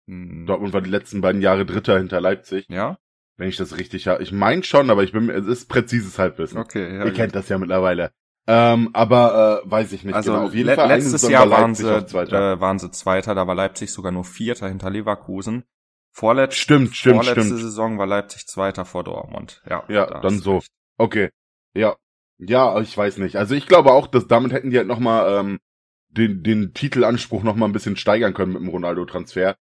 Hm. 0.08 0.48
Dortmund 0.48 0.74
war 0.74 0.82
die 0.82 0.90
letzten 0.90 1.22
beiden 1.22 1.42
Jahre 1.42 1.66
Dritter 1.66 1.98
hinter 1.98 2.20
Leipzig. 2.20 2.66
Ja? 2.70 2.98
Wenn 3.38 3.50
ich 3.50 3.58
das 3.58 3.78
richtig 3.78 4.08
habe. 4.08 4.24
Ich 4.24 4.32
meine 4.32 4.64
schon, 4.64 4.90
aber 4.90 5.04
ich 5.04 5.12
bin, 5.12 5.30
es 5.30 5.46
ist 5.46 5.70
präzises 5.70 6.18
Halbwissen. 6.18 6.58
Okay, 6.58 6.96
ja. 6.96 7.06
Ihr 7.06 7.14
kennt 7.14 7.36
das 7.36 7.50
ja 7.50 7.58
mittlerweile. 7.60 8.12
Ähm, 8.54 8.90
aber 8.92 9.64
äh, 9.64 9.72
weiß 9.72 9.94
ich 9.94 10.04
nicht 10.04 10.14
also 10.14 10.34
genau. 10.34 10.46
Auf 10.48 10.54
jeden 10.54 10.68
le 10.68 10.76
Fall 10.76 10.90
letztes 10.90 11.30
Jahr 11.30 11.50
war 11.50 11.62
waren 11.62 11.74
sie, 11.74 11.88
äh, 11.88 12.60
waren 12.60 12.80
sie 12.80 12.92
Zweiter, 12.92 13.34
da 13.34 13.48
war 13.48 13.56
Leipzig 13.56 13.94
sogar 13.94 14.12
nur 14.12 14.26
Vierter 14.26 14.68
hinter 14.68 14.90
Leverkusen. 14.90 15.64
Vorletz 16.12 16.56
stimmt, 16.56 16.94
stimmt, 16.94 17.24
vorletzte 17.24 17.44
stimmt. 17.44 17.62
Saison 17.62 17.98
war 17.98 18.08
Leipzig 18.08 18.48
Zweiter 18.48 18.84
vor 18.84 19.06
Dortmund. 19.06 19.62
Ja, 19.70 19.86
ja 19.88 20.06
da 20.06 20.20
dann 20.20 20.40
so. 20.40 20.58
Recht. 20.58 20.68
Okay, 20.98 21.30
ja, 21.74 21.96
ja, 22.40 22.78
ich 22.82 22.98
weiß 22.98 23.20
nicht. 23.20 23.38
Also 23.38 23.56
ich 23.56 23.68
glaube 23.68 23.94
auch, 23.94 24.08
dass 24.08 24.28
damit 24.28 24.52
hätten 24.52 24.70
die 24.70 24.78
halt 24.78 24.88
noch 24.88 25.00
mal 25.00 25.40
ähm, 25.40 25.60
den 26.10 26.44
den 26.44 26.74
Titelanspruch 26.74 27.44
noch 27.44 27.56
mal 27.56 27.68
ein 27.68 27.74
bisschen 27.74 27.96
steigern 27.96 28.34
können 28.34 28.52
mit 28.52 28.62
dem 28.62 28.68
Ronaldo-Transfer. 28.68 29.56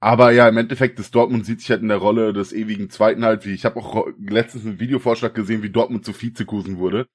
Aber 0.00 0.32
ja, 0.32 0.48
im 0.48 0.56
Endeffekt 0.56 0.98
ist 0.98 1.14
Dortmund 1.14 1.46
sieht 1.46 1.60
sich 1.60 1.70
halt 1.70 1.82
in 1.82 1.88
der 1.88 1.98
Rolle 1.98 2.32
des 2.32 2.52
ewigen 2.52 2.90
Zweiten 2.90 3.24
halt, 3.24 3.46
wie 3.46 3.52
ich 3.52 3.64
habe 3.64 3.78
auch 3.78 4.08
letztens 4.18 4.66
einen 4.66 4.80
Videovorschlag 4.80 5.32
gesehen, 5.32 5.62
wie 5.62 5.70
Dortmund 5.70 6.04
zu 6.04 6.12
Vizekusen 6.12 6.78
wurde. 6.78 7.06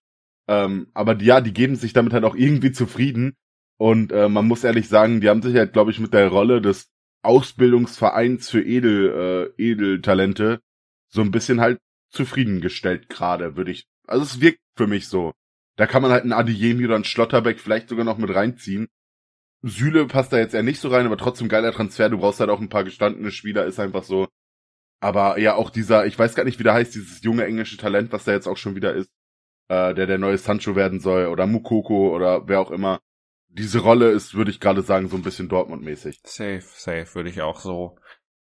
Ähm, 0.48 0.88
aber 0.94 1.16
die, 1.16 1.26
ja, 1.26 1.42
die 1.42 1.54
geben 1.54 1.76
sich 1.76 1.94
damit 1.94 2.14
halt 2.14 2.24
auch 2.24 2.36
irgendwie 2.36 2.72
zufrieden. 2.72 3.36
Und 3.78 4.12
äh, 4.12 4.30
man 4.30 4.48
muss 4.48 4.64
ehrlich 4.64 4.88
sagen, 4.88 5.22
die 5.22 5.30
haben 5.30 5.42
sich 5.42 5.56
halt, 5.56 5.74
glaube 5.74 5.92
ich, 5.92 6.00
mit 6.00 6.14
der 6.14 6.30
Rolle 6.30 6.62
des 6.62 6.90
Ausbildungsvereins 7.24 8.50
für 8.50 8.64
Edel, 8.64 9.54
äh, 9.58 9.62
Edeltalente 9.62 10.62
so 11.10 11.22
ein 11.22 11.32
bisschen 11.32 11.62
halt 11.62 11.80
zufriedengestellt 12.10 13.10
gerade, 13.10 13.56
würde 13.58 13.72
ich. 13.72 13.86
Also 14.08 14.24
es 14.24 14.42
wirkt 14.42 14.60
für 14.78 14.88
mich 14.88 15.08
so. 15.08 15.34
Da 15.76 15.86
kann 15.86 16.02
man 16.02 16.12
halt 16.12 16.24
einen 16.24 16.34
Adiyemi 16.34 16.86
oder 16.86 16.96
einen 16.96 17.04
Schlotterbeck 17.04 17.60
vielleicht 17.60 17.90
sogar 17.90 18.06
noch 18.06 18.18
mit 18.18 18.34
reinziehen. 18.34 18.88
Süle 19.62 20.08
passt 20.08 20.34
da 20.34 20.38
jetzt 20.38 20.54
eher 20.54 20.64
nicht 20.64 20.80
so 20.80 20.90
rein, 20.90 21.06
aber 21.06 21.18
trotzdem 21.18 21.50
geiler 21.50 21.72
Transfer. 21.72 22.10
Du 22.10 22.20
brauchst 22.20 22.40
halt 22.40 22.50
auch 22.50 22.62
ein 22.62 22.70
paar 22.70 22.84
gestandene 22.84 23.32
Spieler, 23.32 23.66
ist 23.66 23.80
einfach 23.80 24.04
so. 24.04 24.28
Aber 25.02 25.38
ja, 25.40 25.56
auch 25.56 25.70
dieser, 25.70 26.06
ich 26.08 26.18
weiß 26.18 26.36
gar 26.36 26.46
nicht, 26.46 26.60
wie 26.60 26.64
der 26.64 26.74
heißt, 26.74 26.96
dieses 26.96 27.22
junge 27.24 27.46
englische 27.46 27.78
Talent, 27.78 28.12
was 28.12 28.24
da 28.24 28.32
jetzt 28.32 28.48
auch 28.48 28.58
schon 28.58 28.76
wieder 28.76 28.94
ist 28.94 29.10
äh, 29.70 29.94
der 29.94 30.06
der 30.08 30.18
neue 30.18 30.38
Sancho 30.38 30.76
werden 30.76 31.00
soll 31.00 31.28
oder 31.28 31.48
Mukoko 31.48 32.16
oder 32.16 32.48
wer 32.48 32.60
auch 32.60 32.72
immer. 32.72 33.00
Diese 33.50 33.80
Rolle 33.80 34.12
ist, 34.12 34.36
würde 34.36 34.52
ich 34.52 34.60
gerade 34.60 34.82
sagen, 34.82 35.10
so 35.10 35.16
ein 35.16 35.24
bisschen 35.24 35.50
Dortmund-mäßig. 35.50 36.22
Safe, 36.24 36.62
safe, 36.62 37.16
würde 37.16 37.30
ich 37.30 37.42
auch 37.42 37.60
so 37.60 37.98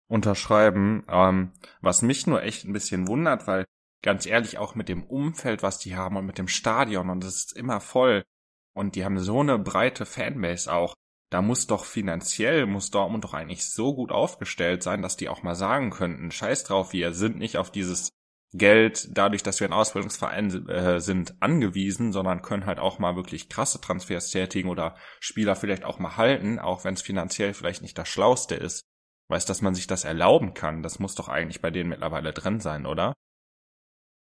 unterschreiben. 0.09 1.05
Ähm, 1.09 1.53
was 1.81 2.03
mich 2.03 2.27
nur 2.27 2.43
echt 2.43 2.65
ein 2.65 2.73
bisschen 2.73 3.09
wundert, 3.09 3.47
weil 3.47 3.65
ganz 4.03 4.27
ehrlich 4.27 4.59
auch 4.59 4.75
mit 4.75 4.89
dem 4.89 5.05
Umfeld, 5.05 5.63
was 5.63 5.79
die 5.79 5.97
haben 5.97 6.17
und 6.17 6.27
mit 6.27 6.39
dem 6.39 6.49
Stadion 6.49 7.11
und 7.11 7.25
es 7.25 7.37
ist 7.37 7.57
immer 7.57 7.81
voll 7.81 8.25
und 8.73 8.95
die 8.95 9.05
haben 9.05 9.19
so 9.19 9.41
eine 9.41 9.59
breite 9.59 10.07
Fanbase 10.07 10.73
auch. 10.73 10.95
Da 11.31 11.43
muss 11.43 11.69
doch 11.69 11.85
finanziell, 11.85 12.67
muss 12.67 12.91
Dortmund 12.91 13.25
doch 13.25 13.35
eigentlich 13.35 13.69
so 13.69 13.95
gut 13.95 14.11
aufgestellt 14.11 14.83
sein, 14.83 15.01
dass 15.01 15.17
die 15.17 15.29
auch 15.29 15.43
mal 15.45 15.55
sagen 15.55 15.91
könnten, 15.91 16.33
scheiß 16.33 16.65
drauf, 16.65 16.93
wir 16.93 17.13
sind 17.13 17.39
nicht 17.39 17.57
auf 17.57 17.71
dieses 17.71 18.11
Geld 18.53 19.09
dadurch, 19.17 19.43
dass 19.43 19.61
wir 19.61 19.69
ein 19.69 19.73
Ausbildungsverein 19.73 20.69
äh, 20.69 21.01
sind, 21.01 21.41
angewiesen, 21.41 22.13
sondern 22.13 22.43
können 22.43 22.67
halt 22.67 22.81
auch 22.81 22.99
mal 22.99 23.15
wirklich 23.15 23.49
krasse 23.49 23.81
Transfers 23.81 24.31
tätigen 24.31 24.69
oder 24.69 24.97
Spieler 25.21 25.55
vielleicht 25.55 25.85
auch 25.85 25.99
mal 25.99 26.17
halten, 26.17 26.59
auch 26.59 26.85
wenn 26.85 26.95
es 26.95 27.03
finanziell 27.03 27.55
vielleicht 27.55 27.83
nicht 27.83 27.97
das 27.97 28.09
Schlauste 28.09 28.57
ist. 28.57 28.83
Weiß, 29.29 29.47
dass 29.47 29.63
man 29.63 29.77
sich 29.77 29.87
das 29.87 30.05
erlauben 30.05 30.55
kann, 30.55 30.83
das 30.83 30.99
muss 30.99 31.15
doch 31.15 31.29
eigentlich 31.29 31.61
bei 31.61 31.71
denen 31.71 31.91
mittlerweile 31.91 32.33
drin 32.33 32.59
sein, 32.59 32.87
oder? 32.87 33.15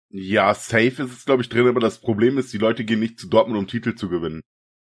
Ja, 0.08 0.54
safe 0.54 1.02
ist 1.02 1.12
es, 1.12 1.24
glaube 1.24 1.42
ich, 1.42 1.48
drin, 1.48 1.68
aber 1.68 1.80
das 1.80 2.00
Problem 2.00 2.38
ist, 2.38 2.52
die 2.52 2.58
Leute 2.58 2.84
gehen 2.84 3.00
nicht 3.00 3.20
zu 3.20 3.28
Dortmund, 3.28 3.58
um 3.58 3.66
Titel 3.68 3.94
zu 3.94 4.08
gewinnen. 4.08 4.40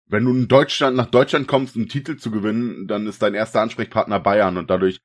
Wenn 0.07 0.25
du 0.25 0.33
in 0.33 0.49
Deutschland, 0.49 0.97
nach 0.97 1.11
Deutschland 1.11 1.49
kommst, 1.49 1.77
um 1.77 1.89
Titel 1.89 2.17
zu 2.17 2.31
gewinnen, 2.31 2.87
dann 2.87 3.07
ist 3.07 3.23
dein 3.23 3.35
erster 3.35 3.63
Ansprechpartner 3.63 4.21
Bayern 4.21 4.59
und 4.59 4.71
dadurch 4.71 4.99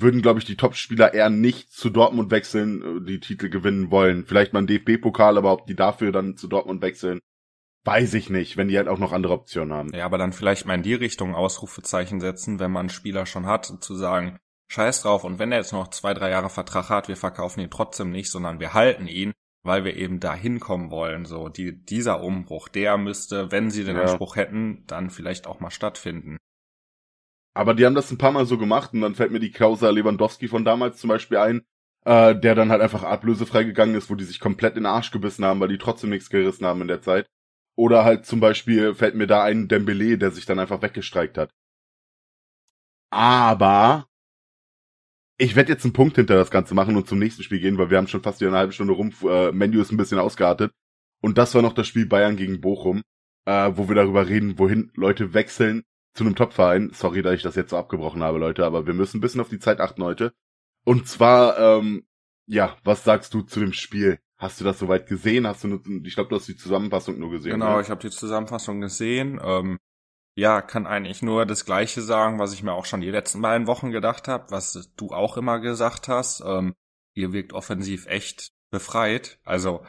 würden, 0.00 0.22
glaube 0.22 0.38
ich, 0.38 0.44
die 0.44 0.56
Top-Spieler 0.56 1.14
eher 1.14 1.30
nicht 1.30 1.72
zu 1.72 1.90
Dortmund 1.90 2.30
wechseln, 2.30 2.82
äh, 2.82 3.04
die 3.06 3.20
Titel 3.20 3.48
gewinnen 3.48 3.90
wollen. 3.90 4.26
Vielleicht 4.26 4.52
mal 4.52 4.60
ein 4.60 4.66
DFB-Pokal, 4.66 5.38
aber 5.38 5.52
ob 5.52 5.66
die 5.66 5.76
dafür 5.76 6.12
dann 6.12 6.36
zu 6.36 6.48
Dortmund 6.48 6.82
wechseln, 6.82 7.20
weiß 7.84 8.14
ich 8.14 8.30
nicht, 8.30 8.56
wenn 8.56 8.68
die 8.68 8.76
halt 8.76 8.88
auch 8.88 8.98
noch 8.98 9.12
andere 9.12 9.34
Optionen 9.34 9.72
haben. 9.72 9.94
Ja, 9.94 10.06
aber 10.06 10.18
dann 10.18 10.32
vielleicht 10.32 10.66
mal 10.66 10.74
in 10.74 10.82
die 10.82 10.94
Richtung 10.94 11.34
Ausrufezeichen 11.34 12.20
setzen, 12.20 12.58
wenn 12.58 12.70
man 12.70 12.80
einen 12.80 12.88
Spieler 12.90 13.26
schon 13.26 13.46
hat, 13.46 13.66
zu 13.66 13.94
sagen, 13.94 14.38
scheiß 14.68 15.02
drauf, 15.02 15.24
und 15.24 15.38
wenn 15.38 15.52
er 15.52 15.58
jetzt 15.58 15.72
noch 15.72 15.88
zwei, 15.88 16.14
drei 16.14 16.30
Jahre 16.30 16.50
Vertrag 16.50 16.88
hat, 16.88 17.08
wir 17.08 17.16
verkaufen 17.16 17.60
ihn 17.60 17.70
trotzdem 17.70 18.10
nicht, 18.10 18.30
sondern 18.30 18.60
wir 18.60 18.74
halten 18.74 19.06
ihn, 19.06 19.32
weil 19.62 19.84
wir 19.84 19.96
eben 19.96 20.20
da 20.20 20.34
hinkommen 20.34 20.90
wollen. 20.90 21.24
So, 21.26 21.48
die, 21.48 21.84
dieser 21.84 22.22
Umbruch, 22.22 22.68
der 22.68 22.96
müsste, 22.96 23.52
wenn 23.52 23.70
sie 23.70 23.84
den 23.84 23.96
ja. 23.96 24.02
Anspruch 24.02 24.36
hätten, 24.36 24.84
dann 24.86 25.10
vielleicht 25.10 25.46
auch 25.46 25.60
mal 25.60 25.70
stattfinden. 25.70 26.38
Aber 27.54 27.74
die 27.74 27.86
haben 27.86 27.94
das 27.94 28.10
ein 28.10 28.18
paar 28.18 28.32
Mal 28.32 28.46
so 28.46 28.58
gemacht 28.58 28.92
und 28.92 29.00
dann 29.00 29.14
fällt 29.14 29.30
mir 29.30 29.40
die 29.40 29.52
Klauser 29.52 29.92
Lewandowski 29.92 30.48
von 30.48 30.64
damals 30.64 30.98
zum 30.98 31.08
Beispiel 31.08 31.38
ein, 31.38 31.62
äh, 32.04 32.34
der 32.34 32.54
dann 32.54 32.70
halt 32.70 32.82
einfach 32.82 33.04
ablösefrei 33.04 33.62
gegangen 33.64 33.94
ist, 33.94 34.10
wo 34.10 34.16
die 34.16 34.24
sich 34.24 34.40
komplett 34.40 34.76
in 34.76 34.82
den 34.82 34.92
Arsch 34.92 35.12
gebissen 35.12 35.44
haben, 35.44 35.60
weil 35.60 35.68
die 35.68 35.78
trotzdem 35.78 36.10
nichts 36.10 36.30
gerissen 36.30 36.66
haben 36.66 36.82
in 36.82 36.88
der 36.88 37.02
Zeit. 37.02 37.26
Oder 37.76 38.04
halt 38.04 38.26
zum 38.26 38.40
Beispiel 38.40 38.94
fällt 38.94 39.14
mir 39.14 39.26
da 39.26 39.42
ein 39.44 39.68
Dembele, 39.68 40.18
der 40.18 40.30
sich 40.30 40.46
dann 40.46 40.58
einfach 40.58 40.82
weggestreikt 40.82 41.38
hat. 41.38 41.50
Aber 43.10 44.06
ich 45.38 45.56
werde 45.56 45.72
jetzt 45.72 45.84
einen 45.84 45.92
Punkt 45.92 46.16
hinter 46.16 46.36
das 46.36 46.50
Ganze 46.50 46.74
machen 46.74 46.96
und 46.96 47.08
zum 47.08 47.18
nächsten 47.18 47.42
Spiel 47.42 47.60
gehen, 47.60 47.78
weil 47.78 47.90
wir 47.90 47.98
haben 47.98 48.06
schon 48.08 48.22
fast 48.22 48.40
wieder 48.40 48.50
eine 48.50 48.58
halbe 48.58 48.72
Stunde 48.72 48.92
rum. 48.92 49.12
Äh, 49.22 49.52
Menu 49.52 49.80
ist 49.80 49.92
ein 49.92 49.96
bisschen 49.96 50.18
ausgeartet. 50.18 50.72
Und 51.20 51.38
das 51.38 51.54
war 51.54 51.62
noch 51.62 51.72
das 51.72 51.88
Spiel 51.88 52.06
Bayern 52.06 52.36
gegen 52.36 52.60
Bochum, 52.60 53.02
äh, 53.46 53.70
wo 53.74 53.88
wir 53.88 53.96
darüber 53.96 54.28
reden, 54.28 54.58
wohin 54.58 54.92
Leute 54.94 55.34
wechseln, 55.34 55.82
zu 56.14 56.24
einem 56.24 56.36
Topverein. 56.36 56.90
Sorry, 56.92 57.22
dass 57.22 57.34
ich 57.34 57.42
das 57.42 57.56
jetzt 57.56 57.70
so 57.70 57.76
abgebrochen 57.76 58.22
habe, 58.22 58.38
Leute, 58.38 58.64
aber 58.64 58.86
wir 58.86 58.94
müssen 58.94 59.18
ein 59.18 59.20
bisschen 59.20 59.40
auf 59.40 59.48
die 59.48 59.58
Zeit 59.58 59.80
achten 59.80 60.02
heute. 60.02 60.32
Und 60.84 61.08
zwar, 61.08 61.58
ähm, 61.58 62.06
ja, 62.46 62.76
was 62.84 63.04
sagst 63.04 63.34
du 63.34 63.42
zu 63.42 63.60
dem 63.60 63.72
Spiel? 63.72 64.18
Hast 64.36 64.60
du 64.60 64.64
das 64.64 64.78
soweit 64.78 65.06
gesehen? 65.06 65.46
Hast 65.46 65.64
du 65.64 65.68
nur, 65.68 65.80
ich 66.04 66.14
glaube, 66.14 66.30
du 66.30 66.36
hast 66.36 66.48
die 66.48 66.56
Zusammenfassung 66.56 67.18
nur 67.18 67.30
gesehen. 67.30 67.52
Genau, 67.52 67.72
oder? 67.72 67.80
ich 67.80 67.90
habe 67.90 68.00
die 68.00 68.10
Zusammenfassung 68.10 68.80
gesehen. 68.80 69.40
Ähm, 69.42 69.78
ja, 70.36 70.60
kann 70.62 70.86
eigentlich 70.86 71.22
nur 71.22 71.46
das 71.46 71.64
Gleiche 71.64 72.02
sagen, 72.02 72.38
was 72.38 72.52
ich 72.52 72.62
mir 72.62 72.72
auch 72.72 72.86
schon 72.86 73.00
die 73.00 73.10
letzten 73.10 73.40
beiden 73.40 73.66
Wochen 73.66 73.90
gedacht 73.90 74.28
habe, 74.28 74.50
was 74.50 74.92
du 74.96 75.10
auch 75.10 75.36
immer 75.36 75.60
gesagt 75.60 76.08
hast. 76.08 76.42
Ähm, 76.44 76.74
ihr 77.14 77.32
wirkt 77.32 77.52
offensiv 77.52 78.06
echt 78.06 78.52
befreit. 78.70 79.38
Also 79.44 79.84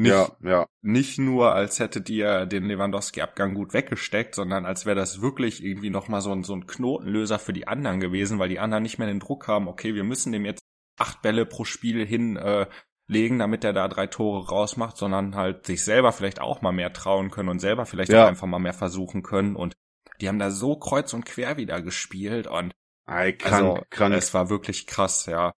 nicht, 0.00 0.12
ja, 0.12 0.28
ja. 0.42 0.66
nicht 0.82 1.18
nur, 1.18 1.52
als 1.52 1.78
hättet 1.78 2.08
ihr 2.08 2.46
den 2.46 2.64
Lewandowski-Abgang 2.64 3.54
gut 3.54 3.74
weggesteckt, 3.74 4.34
sondern 4.34 4.64
als 4.64 4.86
wäre 4.86 4.96
das 4.96 5.20
wirklich 5.20 5.62
irgendwie 5.62 5.90
nochmal 5.90 6.22
so 6.22 6.32
ein, 6.32 6.42
so 6.42 6.54
ein 6.54 6.66
Knotenlöser 6.66 7.38
für 7.38 7.52
die 7.52 7.68
anderen 7.68 8.00
gewesen, 8.00 8.38
weil 8.38 8.48
die 8.48 8.60
anderen 8.60 8.82
nicht 8.82 8.98
mehr 8.98 9.08
den 9.08 9.20
Druck 9.20 9.46
haben, 9.46 9.68
okay, 9.68 9.94
wir 9.94 10.04
müssen 10.04 10.32
dem 10.32 10.46
jetzt 10.46 10.62
acht 10.98 11.20
Bälle 11.22 11.44
pro 11.44 11.64
Spiel 11.64 12.06
hinlegen, 12.06 13.36
äh, 13.36 13.38
damit 13.38 13.62
er 13.62 13.74
da 13.74 13.88
drei 13.88 14.06
Tore 14.06 14.48
rausmacht, 14.48 14.96
sondern 14.96 15.34
halt 15.34 15.66
sich 15.66 15.84
selber 15.84 16.12
vielleicht 16.12 16.40
auch 16.40 16.62
mal 16.62 16.72
mehr 16.72 16.92
trauen 16.92 17.30
können 17.30 17.50
und 17.50 17.60
selber 17.60 17.84
vielleicht 17.84 18.12
ja. 18.12 18.24
auch 18.24 18.28
einfach 18.28 18.46
mal 18.46 18.58
mehr 18.58 18.72
versuchen 18.72 19.22
können. 19.22 19.54
Und 19.54 19.74
die 20.20 20.28
haben 20.28 20.38
da 20.38 20.50
so 20.50 20.76
kreuz 20.76 21.12
und 21.12 21.26
quer 21.26 21.56
wieder 21.58 21.82
gespielt 21.82 22.46
und 22.46 22.72
Ei, 23.06 23.32
krank, 23.32 23.54
also, 23.54 23.82
krank. 23.90 24.14
Es 24.14 24.32
war 24.34 24.50
wirklich 24.50 24.86
krass, 24.86 25.26
ja. 25.26 25.52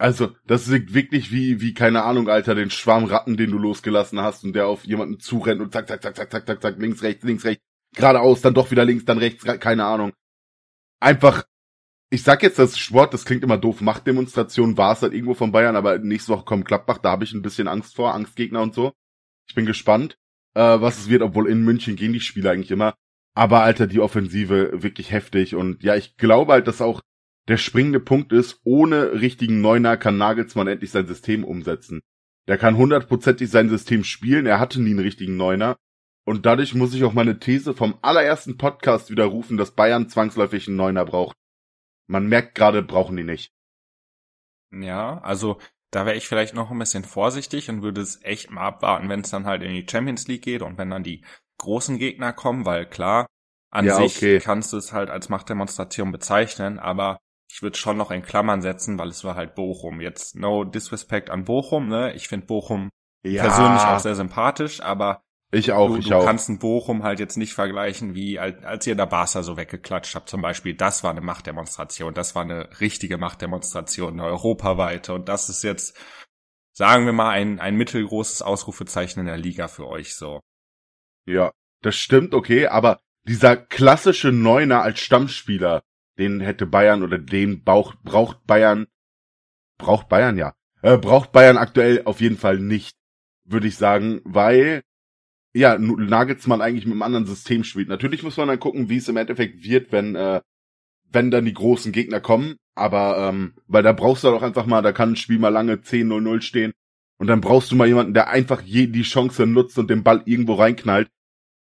Also, 0.00 0.34
das 0.46 0.66
ist 0.66 0.94
wirklich 0.94 1.30
wie, 1.30 1.60
wie, 1.60 1.74
keine 1.74 2.04
Ahnung, 2.04 2.30
Alter, 2.30 2.54
den 2.54 2.70
Schwarm 2.70 3.04
Ratten, 3.04 3.36
den 3.36 3.50
du 3.50 3.58
losgelassen 3.58 4.18
hast 4.18 4.44
und 4.44 4.54
der 4.54 4.66
auf 4.66 4.86
jemanden 4.86 5.20
zurennt 5.20 5.60
und 5.60 5.74
zack, 5.74 5.88
zack, 5.88 6.02
zack, 6.02 6.16
zack, 6.16 6.30
zack, 6.30 6.46
zack, 6.46 6.62
zack, 6.62 6.78
links, 6.78 7.02
rechts, 7.02 7.22
links, 7.22 7.44
rechts, 7.44 7.62
geradeaus, 7.94 8.40
dann 8.40 8.54
doch 8.54 8.70
wieder 8.70 8.86
links, 8.86 9.04
dann 9.04 9.18
rechts, 9.18 9.44
keine 9.44 9.84
Ahnung. 9.84 10.14
Einfach, 11.00 11.44
ich 12.08 12.22
sag 12.22 12.42
jetzt 12.42 12.58
das 12.58 12.78
Sport, 12.78 13.12
das 13.12 13.26
klingt 13.26 13.44
immer 13.44 13.58
doof, 13.58 13.82
Machtdemonstration 13.82 14.78
war 14.78 14.94
es 14.94 15.02
halt 15.02 15.12
irgendwo 15.12 15.34
von 15.34 15.52
Bayern, 15.52 15.76
aber 15.76 15.98
nächste 15.98 16.32
Woche 16.32 16.46
kommt 16.46 16.64
Klappbach, 16.64 16.96
da 16.96 17.10
habe 17.10 17.24
ich 17.24 17.34
ein 17.34 17.42
bisschen 17.42 17.68
Angst 17.68 17.94
vor, 17.94 18.14
Angstgegner 18.14 18.62
und 18.62 18.72
so. 18.72 18.94
Ich 19.50 19.54
bin 19.54 19.66
gespannt, 19.66 20.16
äh, 20.54 20.62
was 20.80 20.96
es 20.96 21.10
wird, 21.10 21.20
obwohl 21.20 21.46
in 21.46 21.62
München 21.62 21.96
gehen 21.96 22.14
die 22.14 22.20
Spiele 22.20 22.50
eigentlich 22.50 22.70
immer. 22.70 22.94
Aber 23.34 23.64
Alter, 23.64 23.86
die 23.86 24.00
Offensive 24.00 24.82
wirklich 24.82 25.10
heftig 25.10 25.54
und 25.54 25.82
ja, 25.82 25.94
ich 25.94 26.16
glaube 26.16 26.54
halt, 26.54 26.68
dass 26.68 26.80
auch 26.80 27.02
der 27.50 27.56
springende 27.56 27.98
Punkt 27.98 28.32
ist, 28.32 28.60
ohne 28.62 29.20
richtigen 29.20 29.60
Neuner 29.60 29.96
kann 29.96 30.16
Nagelsmann 30.16 30.68
endlich 30.68 30.92
sein 30.92 31.08
System 31.08 31.42
umsetzen. 31.42 32.00
Der 32.46 32.58
kann 32.58 32.76
hundertprozentig 32.76 33.50
sein 33.50 33.68
System 33.68 34.04
spielen, 34.04 34.46
er 34.46 34.60
hatte 34.60 34.80
nie 34.80 34.90
einen 34.90 35.00
richtigen 35.00 35.36
Neuner. 35.36 35.76
Und 36.24 36.46
dadurch 36.46 36.76
muss 36.76 36.94
ich 36.94 37.02
auch 37.02 37.12
meine 37.12 37.40
These 37.40 37.74
vom 37.74 37.98
allerersten 38.02 38.56
Podcast 38.56 39.10
widerrufen, 39.10 39.56
dass 39.56 39.74
Bayern 39.74 40.08
zwangsläufig 40.08 40.68
einen 40.68 40.76
Neuner 40.76 41.04
braucht. 41.04 41.36
Man 42.06 42.28
merkt 42.28 42.54
gerade, 42.54 42.84
brauchen 42.84 43.16
die 43.16 43.24
nicht. 43.24 43.50
Ja, 44.72 45.18
also 45.18 45.58
da 45.90 46.06
wäre 46.06 46.16
ich 46.16 46.28
vielleicht 46.28 46.54
noch 46.54 46.70
ein 46.70 46.78
bisschen 46.78 47.02
vorsichtig 47.02 47.68
und 47.68 47.82
würde 47.82 48.00
es 48.00 48.22
echt 48.22 48.52
mal 48.52 48.62
abwarten, 48.62 49.08
wenn 49.08 49.22
es 49.22 49.30
dann 49.30 49.46
halt 49.46 49.64
in 49.64 49.72
die 49.72 49.86
Champions 49.90 50.28
League 50.28 50.42
geht 50.42 50.62
und 50.62 50.78
wenn 50.78 50.90
dann 50.90 51.02
die 51.02 51.24
großen 51.58 51.98
Gegner 51.98 52.32
kommen, 52.32 52.64
weil 52.64 52.86
klar, 52.86 53.26
an 53.72 53.86
ja, 53.86 53.96
sich 53.96 54.18
okay. 54.18 54.38
kannst 54.38 54.72
du 54.72 54.76
es 54.76 54.92
halt 54.92 55.10
als 55.10 55.28
Machtdemonstration 55.28 56.12
bezeichnen, 56.12 56.78
aber 56.78 57.18
ich 57.50 57.62
würde 57.62 57.76
schon 57.76 57.96
noch 57.96 58.10
in 58.10 58.22
Klammern 58.22 58.62
setzen, 58.62 58.98
weil 58.98 59.08
es 59.08 59.24
war 59.24 59.34
halt 59.34 59.54
Bochum. 59.54 60.00
Jetzt 60.00 60.36
no 60.36 60.64
disrespect 60.64 61.30
an 61.30 61.44
Bochum, 61.44 61.88
ne? 61.88 62.14
Ich 62.14 62.28
finde 62.28 62.46
Bochum 62.46 62.90
ja. 63.22 63.42
persönlich 63.42 63.82
auch 63.82 63.98
sehr 63.98 64.14
sympathisch, 64.14 64.80
aber 64.80 65.20
ich 65.52 65.72
auch, 65.72 65.88
du, 65.88 65.96
ich 65.96 66.08
du 66.08 66.14
auch. 66.14 66.24
kannst 66.24 66.48
ein 66.48 66.60
Bochum 66.60 67.02
halt 67.02 67.18
jetzt 67.18 67.36
nicht 67.36 67.54
vergleichen, 67.54 68.14
wie 68.14 68.38
als, 68.38 68.62
als 68.64 68.86
ihr 68.86 68.94
da 68.94 69.04
Barca 69.04 69.42
so 69.42 69.56
weggeklatscht 69.56 70.14
habt 70.14 70.28
zum 70.28 70.42
Beispiel. 70.42 70.74
Das 70.74 71.02
war 71.02 71.10
eine 71.10 71.22
Machtdemonstration, 71.22 72.14
das 72.14 72.36
war 72.36 72.42
eine 72.42 72.80
richtige 72.80 73.18
Machtdemonstration, 73.18 74.12
eine 74.12 74.24
europaweite. 74.24 75.12
Und 75.12 75.28
das 75.28 75.48
ist 75.48 75.64
jetzt, 75.64 75.98
sagen 76.72 77.04
wir 77.04 77.12
mal, 77.12 77.30
ein, 77.30 77.58
ein 77.58 77.74
mittelgroßes 77.74 78.42
Ausrufezeichen 78.42 79.20
in 79.20 79.26
der 79.26 79.38
Liga 79.38 79.66
für 79.66 79.88
euch 79.88 80.14
so. 80.14 80.38
Ja, 81.26 81.50
das 81.82 81.96
stimmt, 81.96 82.32
okay, 82.32 82.68
aber 82.68 83.00
dieser 83.26 83.56
klassische 83.56 84.30
Neuner 84.30 84.82
als 84.82 85.00
Stammspieler, 85.00 85.82
den 86.18 86.40
hätte 86.40 86.66
Bayern 86.66 87.02
oder 87.02 87.18
den 87.18 87.62
Bauch, 87.62 87.94
braucht 88.02 88.46
Bayern, 88.46 88.86
braucht 89.78 90.08
Bayern 90.08 90.36
ja, 90.36 90.54
äh, 90.82 90.98
braucht 90.98 91.32
Bayern 91.32 91.56
aktuell 91.56 92.02
auf 92.04 92.20
jeden 92.20 92.36
Fall 92.36 92.58
nicht, 92.58 92.96
würde 93.44 93.68
ich 93.68 93.76
sagen, 93.76 94.20
weil 94.24 94.82
ja 95.52 95.76
Nagelsmann 95.78 96.60
eigentlich 96.60 96.84
mit 96.84 96.92
einem 96.92 97.02
anderen 97.02 97.26
System 97.26 97.64
spielt. 97.64 97.88
Natürlich 97.88 98.22
muss 98.22 98.36
man 98.36 98.48
dann 98.48 98.60
gucken, 98.60 98.88
wie 98.88 98.98
es 98.98 99.08
im 99.08 99.16
Endeffekt 99.16 99.64
wird, 99.64 99.92
wenn 99.92 100.14
äh, 100.14 100.40
wenn 101.12 101.30
dann 101.30 101.44
die 101.44 101.54
großen 101.54 101.92
Gegner 101.92 102.20
kommen, 102.20 102.56
aber 102.74 103.28
ähm, 103.28 103.54
weil 103.66 103.82
da 103.82 103.92
brauchst 103.92 104.24
du 104.24 104.28
doch 104.28 104.42
einfach 104.42 104.66
mal, 104.66 104.82
da 104.82 104.92
kann 104.92 105.12
ein 105.12 105.16
Spiel 105.16 105.38
mal 105.38 105.48
lange 105.48 105.74
10-0-0 105.74 106.40
stehen. 106.42 106.72
Und 107.18 107.26
dann 107.26 107.40
brauchst 107.40 107.70
du 107.70 107.76
mal 107.76 107.88
jemanden, 107.88 108.14
der 108.14 108.28
einfach 108.28 108.62
je 108.62 108.86
die 108.86 109.02
Chance 109.02 109.46
nutzt 109.46 109.78
und 109.78 109.90
den 109.90 110.02
Ball 110.02 110.22
irgendwo 110.24 110.54
reinknallt 110.54 111.10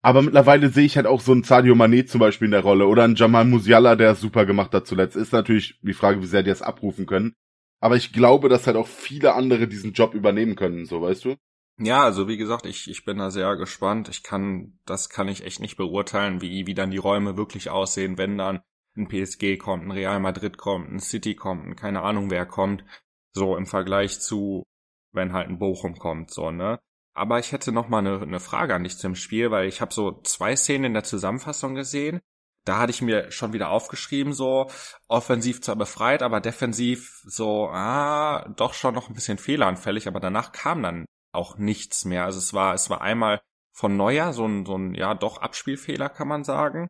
aber 0.03 0.23
mittlerweile 0.23 0.69
sehe 0.69 0.85
ich 0.85 0.97
halt 0.97 1.07
auch 1.07 1.21
so 1.21 1.33
einen 1.33 1.45
Sadio 1.45 1.75
Mané 1.75 2.07
zum 2.07 2.19
Beispiel 2.19 2.47
in 2.47 2.53
der 2.53 2.63
Rolle 2.63 2.87
oder 2.87 3.05
einen 3.05 3.15
Jamal 3.15 3.45
Musiala, 3.45 3.95
der 3.95 4.17
super 4.17 4.45
gemacht 4.45 4.75
hat 4.75 4.87
zuletzt. 4.87 5.17
Ist 5.17 5.33
natürlich 5.33 5.79
die 5.83 5.95
Frage, 5.95 6.21
wie 6.21 6.27
sehr 6.27 6.43
die 6.43 6.51
das 6.51 6.61
abrufen 6.61 7.07
können. 7.07 7.35
Aber 7.81 7.97
ich 7.97 8.13
glaube, 8.13 8.49
dass 8.49 8.67
halt 8.67 8.77
auch 8.77 8.89
viele 8.89 9.35
andere 9.35 9.69
diesen 9.69 9.93
Job 9.93 10.15
übernehmen 10.15 10.57
können, 10.57 10.87
so 10.87 11.03
weißt 11.03 11.25
du? 11.25 11.37
Ja, 11.79 12.03
also 12.05 12.29
wie 12.29 12.37
gesagt, 12.37 12.67
ich, 12.67 12.89
ich 12.91 13.05
bin 13.05 13.19
da 13.19 13.31
sehr 13.31 13.57
gespannt. 13.57 14.09
Ich 14.09 14.23
kann, 14.23 14.79
das 14.87 15.09
kann 15.09 15.29
ich 15.29 15.45
echt 15.45 15.61
nicht 15.61 15.77
beurteilen, 15.77 16.41
wie, 16.41 16.67
wie 16.67 16.75
dann 16.75 16.91
die 16.91 16.99
Räume 16.99 17.37
wirklich 17.37 17.71
aussehen, 17.71 18.19
wenn 18.19 18.39
dann 18.39 18.61
ein 18.97 19.09
PSG 19.09 19.57
kommt, 19.57 19.85
ein 19.85 19.91
Real 19.91 20.21
Madrid 20.21 20.59
kommt, 20.59 20.91
ein 20.91 21.01
City 21.01 21.35
kommt, 21.35 21.65
ein 21.65 21.77
keine 21.77 22.03
Ahnung 22.03 22.31
wer 22.31 22.45
kommt. 22.45 22.85
So 23.33 23.57
im 23.57 23.67
Vergleich 23.67 24.21
zu, 24.21 24.65
wenn 25.13 25.33
halt 25.33 25.49
ein 25.49 25.59
Bochum 25.59 25.97
kommt, 25.97 26.31
so, 26.31 26.51
ne? 26.51 26.79
Aber 27.15 27.39
ich 27.39 27.53
hätte 27.53 27.73
noch 27.73 27.89
mal 27.89 27.99
eine, 27.99 28.21
eine 28.21 28.41
Frage 28.41 28.75
an 28.75 28.85
dich 28.85 28.99
zum 28.99 29.15
Spiel, 29.15 29.51
weil 29.51 29.67
ich 29.67 29.81
habe 29.81 29.93
so 29.93 30.23
zwei 30.23 30.57
Szenen 30.57 30.87
in 30.87 30.95
der 30.95 31.05
Zusammenfassung 31.05 31.75
gesehen. 31.75 32.21
Da 32.65 32.79
hatte 32.79 32.93
ich 32.93 33.03
mir 33.03 33.31
schon 33.33 33.53
wieder 33.53 33.71
aufgeschrieben, 33.71 34.33
so 34.33 34.71
offensiv 35.09 35.63
zwar 35.63 35.77
befreit, 35.77 36.23
aber 36.23 36.41
defensiv 36.41 37.21
so, 37.25 37.69
ah, 37.69 38.49
doch 38.57 38.73
schon 38.73 38.95
noch 38.95 39.09
ein 39.09 39.15
bisschen 39.15 39.39
fehleranfällig, 39.39 40.07
aber 40.07 40.21
danach 40.21 40.53
kam 40.53 40.83
dann 40.83 41.05
auch 41.33 41.59
nichts 41.59 42.05
mehr. 42.05 42.25
Also 42.25 42.39
es 42.39 42.55
war, 42.55 42.75
es 42.75 42.89
war 42.89 43.01
einmal 43.01 43.41
von 43.73 43.97
Neuer 43.97 44.33
so 44.33 44.47
ein, 44.47 44.65
so 44.65 44.77
ein, 44.77 44.95
ja, 44.95 45.15
doch 45.15 45.39
Abspielfehler, 45.39 46.09
kann 46.09 46.29
man 46.29 46.45
sagen. 46.45 46.89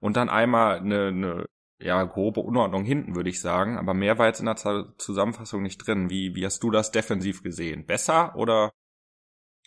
Und 0.00 0.16
dann 0.16 0.30
einmal 0.30 0.78
eine, 0.78 1.08
eine 1.08 1.46
ja, 1.80 2.02
grobe 2.04 2.40
Unordnung 2.40 2.84
hinten, 2.84 3.14
würde 3.14 3.30
ich 3.30 3.40
sagen. 3.40 3.78
Aber 3.78 3.94
mehr 3.94 4.18
war 4.18 4.26
jetzt 4.26 4.40
in 4.40 4.46
der 4.46 4.56
Zusammenfassung 4.96 5.62
nicht 5.62 5.78
drin. 5.78 6.08
Wie, 6.08 6.34
wie 6.34 6.46
hast 6.46 6.62
du 6.62 6.70
das 6.70 6.92
defensiv 6.92 7.42
gesehen? 7.42 7.84
Besser 7.86 8.34
oder 8.36 8.70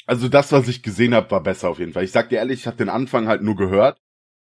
also 0.06 0.30
das, 0.30 0.52
was 0.52 0.68
ich 0.68 0.84
gesehen 0.84 1.14
habe, 1.14 1.32
war 1.32 1.42
besser 1.42 1.70
auf 1.70 1.80
jeden 1.80 1.94
Fall. 1.94 2.04
Ich 2.04 2.12
sag 2.12 2.30
dir 2.30 2.38
ehrlich, 2.38 2.62
ich 2.62 2.68
habe 2.68 2.78
den 2.78 2.90
Anfang 2.90 3.28
halt 3.28 3.42
nur 3.42 3.56
gehört. 3.56 4.00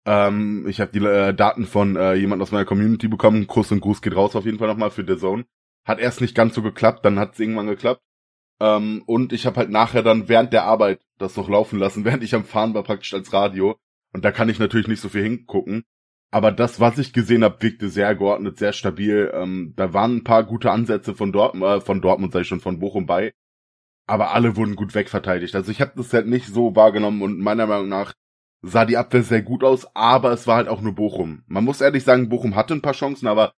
Ähm, 0.05 0.65
ich 0.67 0.81
habe 0.81 0.91
die 0.91 1.05
äh, 1.05 1.33
Daten 1.33 1.65
von 1.65 1.95
äh, 1.95 2.13
jemand 2.15 2.41
aus 2.41 2.51
meiner 2.51 2.65
Community 2.65 3.07
bekommen. 3.07 3.47
Kuss 3.47 3.71
und 3.71 3.81
Gruß 3.81 4.01
geht 4.01 4.15
raus 4.15 4.35
auf 4.35 4.45
jeden 4.45 4.57
Fall 4.57 4.67
nochmal 4.67 4.91
für 4.91 5.05
The 5.05 5.17
Zone. 5.17 5.45
Hat 5.85 5.99
erst 5.99 6.21
nicht 6.21 6.35
ganz 6.35 6.55
so 6.55 6.61
geklappt, 6.61 7.05
dann 7.05 7.19
hat 7.19 7.33
es 7.33 7.39
irgendwann 7.39 7.67
geklappt. 7.67 8.01
Ähm, 8.59 9.03
und 9.05 9.33
ich 9.33 9.45
habe 9.45 9.57
halt 9.57 9.69
nachher 9.69 10.03
dann 10.03 10.29
während 10.29 10.53
der 10.53 10.63
Arbeit 10.63 11.01
das 11.17 11.35
noch 11.35 11.49
laufen 11.49 11.79
lassen, 11.79 12.05
während 12.05 12.23
ich 12.23 12.35
am 12.35 12.45
Fahren 12.45 12.73
war 12.73 12.83
praktisch 12.83 13.13
als 13.13 13.33
Radio. 13.33 13.77
Und 14.13 14.25
da 14.25 14.31
kann 14.31 14.49
ich 14.49 14.59
natürlich 14.59 14.87
nicht 14.87 15.01
so 15.01 15.09
viel 15.09 15.23
hingucken. 15.23 15.83
Aber 16.31 16.51
das, 16.51 16.79
was 16.79 16.97
ich 16.97 17.11
gesehen 17.11 17.43
habe, 17.43 17.61
wirkte 17.61 17.89
sehr 17.89 18.15
geordnet, 18.15 18.57
sehr 18.57 18.73
stabil. 18.73 19.31
Ähm, 19.33 19.73
da 19.75 19.93
waren 19.93 20.17
ein 20.17 20.23
paar 20.23 20.43
gute 20.45 20.71
Ansätze 20.71 21.13
von 21.13 21.31
Dortmund, 21.33 21.63
äh, 21.63 21.81
von 21.81 22.01
Dortmund 22.01 22.31
sei 22.31 22.43
schon, 22.43 22.61
von 22.61 22.79
Bochum 22.79 23.05
bei. 23.05 23.33
Aber 24.07 24.31
alle 24.33 24.55
wurden 24.55 24.75
gut 24.75 24.95
wegverteidigt. 24.95 25.55
Also 25.55 25.71
ich 25.71 25.81
habe 25.81 25.93
das 25.95 26.13
halt 26.13 26.27
nicht 26.27 26.47
so 26.47 26.75
wahrgenommen 26.75 27.21
und 27.21 27.39
meiner 27.39 27.67
Meinung 27.67 27.89
nach 27.89 28.13
sah 28.61 28.85
die 28.85 28.97
Abwehr 28.97 29.23
sehr 29.23 29.41
gut 29.41 29.63
aus, 29.63 29.87
aber 29.95 30.31
es 30.31 30.47
war 30.47 30.57
halt 30.57 30.67
auch 30.67 30.81
nur 30.81 30.93
Bochum. 30.93 31.43
Man 31.47 31.63
muss 31.63 31.81
ehrlich 31.81 32.03
sagen, 32.03 32.29
Bochum 32.29 32.55
hatte 32.55 32.73
ein 32.73 32.81
paar 32.81 32.93
Chancen, 32.93 33.27
aber 33.27 33.53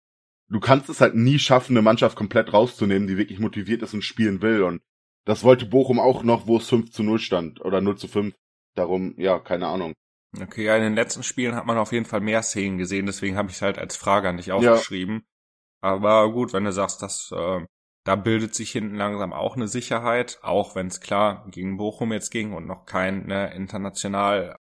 du 0.48 0.61
kannst 0.61 0.88
es 0.88 1.00
halt 1.00 1.14
nie 1.14 1.38
schaffen, 1.38 1.72
eine 1.72 1.83
Mannschaft 1.83 2.16
komplett 2.16 2.52
rauszunehmen, 2.52 3.09
die 3.09 3.16
wirklich 3.16 3.40
motiviert 3.40 3.83
ist 3.83 3.94
und 3.94 4.02
spielen 4.02 4.42
will. 4.42 4.62
Und 4.62 4.83
das 5.24 5.44
wollte 5.44 5.66
Bochum 5.66 5.98
auch 5.98 6.22
noch, 6.22 6.46
wo 6.46 6.59
es 6.59 6.68
5 6.68 6.90
zu 6.90 7.02
0 7.02 7.18
stand 7.18 7.61
oder 7.61 7.81
0 7.81 7.96
zu 7.96 8.09
5. 8.09 8.35
Darum, 8.74 9.14
ja, 9.18 9.38
keine 9.38 9.66
Ahnung. 9.66 9.92
Okay, 10.40 10.64
ja, 10.64 10.76
in 10.76 10.83
den 10.83 10.94
letzten 10.94 11.22
Spielen 11.22 11.55
hat 11.55 11.66
man 11.66 11.76
auf 11.76 11.92
jeden 11.92 12.07
Fall 12.07 12.20
mehr 12.20 12.42
Szenen 12.42 12.78
gesehen, 12.78 13.05
deswegen 13.05 13.37
habe 13.37 13.50
ich 13.50 13.57
es 13.57 13.62
halt 13.62 13.78
als 13.78 13.96
Frage 13.96 14.28
an 14.28 14.38
dich 14.38 14.50
aufgeschrieben. 14.50 15.16
Ja. 15.16 15.90
Aber 15.90 16.33
gut, 16.33 16.52
wenn 16.52 16.64
du 16.64 16.72
sagst, 16.72 17.02
dass 17.02 17.31
äh, 17.33 17.66
da 18.04 18.16
bildet 18.16 18.54
sich 18.54 18.70
hinten 18.70 18.96
langsam 18.96 19.32
auch 19.32 19.56
eine 19.56 19.68
Sicherheit, 19.68 20.38
auch 20.42 20.74
wenn 20.74 20.88
es 20.88 21.00
klar 21.00 21.46
gegen 21.50 21.76
Bochum 21.76 22.12
jetzt 22.12 22.30
ging 22.30 22.52
und 22.52 22.66
noch 22.66 22.84
kein 22.84 23.26
ne, 23.26 23.54
international 23.54 24.56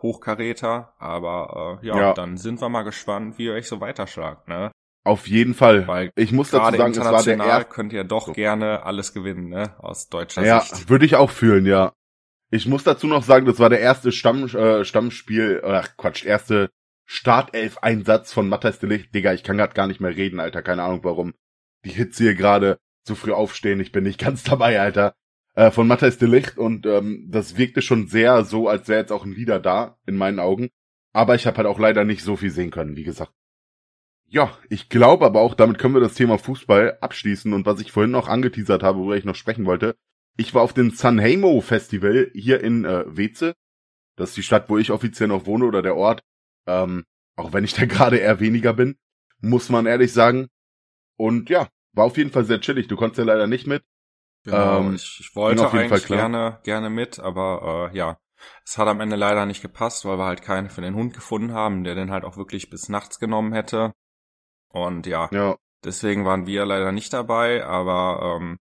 Hochkaräter. 0.00 0.94
Aber 0.98 1.80
äh, 1.82 1.86
ja, 1.86 1.96
ja, 1.96 2.12
dann 2.14 2.36
sind 2.36 2.60
wir 2.60 2.68
mal 2.68 2.82
gespannt, 2.82 3.38
wie 3.38 3.46
ihr 3.46 3.52
euch 3.52 3.68
so 3.68 3.80
weiterschlagt, 3.80 4.48
ne? 4.48 4.72
Auf 5.04 5.28
jeden 5.28 5.54
Fall. 5.54 5.86
Weil 5.86 6.10
ich 6.16 6.32
muss 6.32 6.50
dazu 6.50 6.76
sagen, 6.76 6.92
es 6.92 6.98
war 6.98 7.22
der 7.22 7.38
er 7.38 7.64
könnt 7.64 7.92
ihr 7.92 8.04
doch 8.04 8.26
so. 8.26 8.32
gerne 8.32 8.84
alles 8.84 9.12
gewinnen, 9.12 9.50
ne? 9.50 9.74
Aus 9.78 10.08
deutscher 10.08 10.44
ja, 10.44 10.60
Sicht. 10.60 10.84
Ja, 10.84 10.88
würde 10.88 11.04
ich 11.04 11.16
auch 11.16 11.30
fühlen, 11.30 11.66
ja. 11.66 11.92
Ich 12.50 12.66
muss 12.66 12.84
dazu 12.84 13.06
noch 13.06 13.22
sagen, 13.22 13.46
das 13.46 13.58
war 13.58 13.68
der 13.68 13.80
erste 13.80 14.12
Stamm, 14.12 14.46
äh, 14.46 14.84
Stammspiel, 14.84 15.62
ach 15.64 15.96
Quatsch, 15.96 16.24
erste 16.24 16.70
Startelf-Einsatz 17.06 18.32
von 18.32 18.48
Matthias 18.48 18.78
de 18.78 18.88
Licht. 18.88 19.14
Digga, 19.14 19.34
ich 19.34 19.42
kann 19.42 19.58
grad 19.58 19.74
gar 19.74 19.86
nicht 19.86 20.00
mehr 20.00 20.16
reden, 20.16 20.40
Alter. 20.40 20.62
Keine 20.62 20.82
Ahnung 20.82 21.00
warum. 21.02 21.34
Die 21.84 21.90
Hitze 21.90 22.24
hier 22.24 22.34
gerade 22.34 22.78
zu 23.04 23.14
früh 23.14 23.32
aufstehen. 23.32 23.80
Ich 23.80 23.92
bin 23.92 24.04
nicht 24.04 24.20
ganz 24.20 24.42
dabei, 24.44 24.80
Alter. 24.80 25.14
Äh, 25.54 25.70
von 25.70 25.86
Matthias 25.86 26.18
de 26.18 26.28
Licht 26.28 26.58
und 26.58 26.84
ähm, 26.84 27.28
das 27.30 27.56
wirkte 27.56 27.80
schon 27.80 28.08
sehr 28.08 28.44
so, 28.44 28.68
als 28.68 28.88
wäre 28.88 29.00
jetzt 29.00 29.12
auch 29.12 29.24
ein 29.24 29.32
Lieder 29.32 29.60
da, 29.60 29.98
in 30.04 30.16
meinen 30.16 30.40
Augen. 30.40 30.70
Aber 31.12 31.36
ich 31.36 31.46
habe 31.46 31.58
halt 31.58 31.68
auch 31.68 31.78
leider 31.78 32.04
nicht 32.04 32.24
so 32.24 32.34
viel 32.34 32.50
sehen 32.50 32.72
können, 32.72 32.96
wie 32.96 33.04
gesagt. 33.04 33.32
Ja, 34.26 34.58
ich 34.68 34.88
glaube 34.88 35.26
aber 35.26 35.40
auch, 35.40 35.54
damit 35.54 35.78
können 35.78 35.94
wir 35.94 36.00
das 36.00 36.14
Thema 36.14 36.38
Fußball 36.38 36.98
abschließen 37.00 37.52
und 37.52 37.66
was 37.66 37.80
ich 37.80 37.92
vorhin 37.92 38.10
noch 38.10 38.26
angeteasert 38.26 38.82
habe, 38.82 38.98
worüber 38.98 39.16
ich 39.16 39.24
noch 39.24 39.36
sprechen 39.36 39.64
wollte. 39.64 39.96
Ich 40.36 40.54
war 40.54 40.62
auf 40.62 40.72
dem 40.72 40.90
Sanheimo 40.90 41.60
Festival 41.60 42.32
hier 42.34 42.60
in 42.60 42.84
äh, 42.84 43.04
Weze. 43.06 43.54
Das 44.16 44.30
ist 44.30 44.36
die 44.36 44.42
Stadt, 44.42 44.68
wo 44.68 44.76
ich 44.76 44.90
offiziell 44.90 45.28
noch 45.28 45.46
wohne 45.46 45.66
oder 45.66 45.82
der 45.82 45.94
Ort. 45.94 46.24
Ähm, 46.66 47.04
auch 47.36 47.52
wenn 47.52 47.62
ich 47.62 47.74
da 47.74 47.84
gerade 47.86 48.16
eher 48.16 48.40
weniger 48.40 48.72
bin, 48.72 48.96
muss 49.40 49.68
man 49.68 49.86
ehrlich 49.86 50.12
sagen. 50.12 50.48
Und 51.16 51.48
ja, 51.48 51.68
war 51.94 52.04
auf 52.04 52.16
jeden 52.16 52.30
Fall 52.30 52.44
sehr 52.44 52.60
chillig. 52.60 52.88
Du 52.88 52.96
konntest 52.96 53.18
ja 53.18 53.24
leider 53.24 53.46
nicht 53.46 53.66
mit. 53.66 53.82
Genau, 54.44 54.80
ähm, 54.80 54.94
ich, 54.94 55.18
ich 55.20 55.34
wollte 55.34 55.70
eigentlich 55.70 56.06
gerne, 56.06 56.60
gerne 56.64 56.90
mit, 56.90 57.18
aber 57.18 57.90
äh, 57.92 57.96
ja, 57.96 58.18
es 58.64 58.76
hat 58.76 58.88
am 58.88 59.00
Ende 59.00 59.16
leider 59.16 59.46
nicht 59.46 59.62
gepasst, 59.62 60.04
weil 60.04 60.18
wir 60.18 60.26
halt 60.26 60.42
keinen 60.42 60.68
für 60.68 60.82
den 60.82 60.94
Hund 60.94 61.14
gefunden 61.14 61.52
haben, 61.52 61.82
der 61.84 61.94
den 61.94 62.10
halt 62.10 62.24
auch 62.24 62.36
wirklich 62.36 62.68
bis 62.68 62.90
nachts 62.90 63.18
genommen 63.18 63.54
hätte. 63.54 63.94
Und 64.68 65.06
ja, 65.06 65.28
ja. 65.32 65.56
deswegen 65.82 66.26
waren 66.26 66.46
wir 66.46 66.66
leider 66.66 66.92
nicht 66.92 67.12
dabei, 67.12 67.64
aber 67.64 68.38
ähm, 68.38 68.58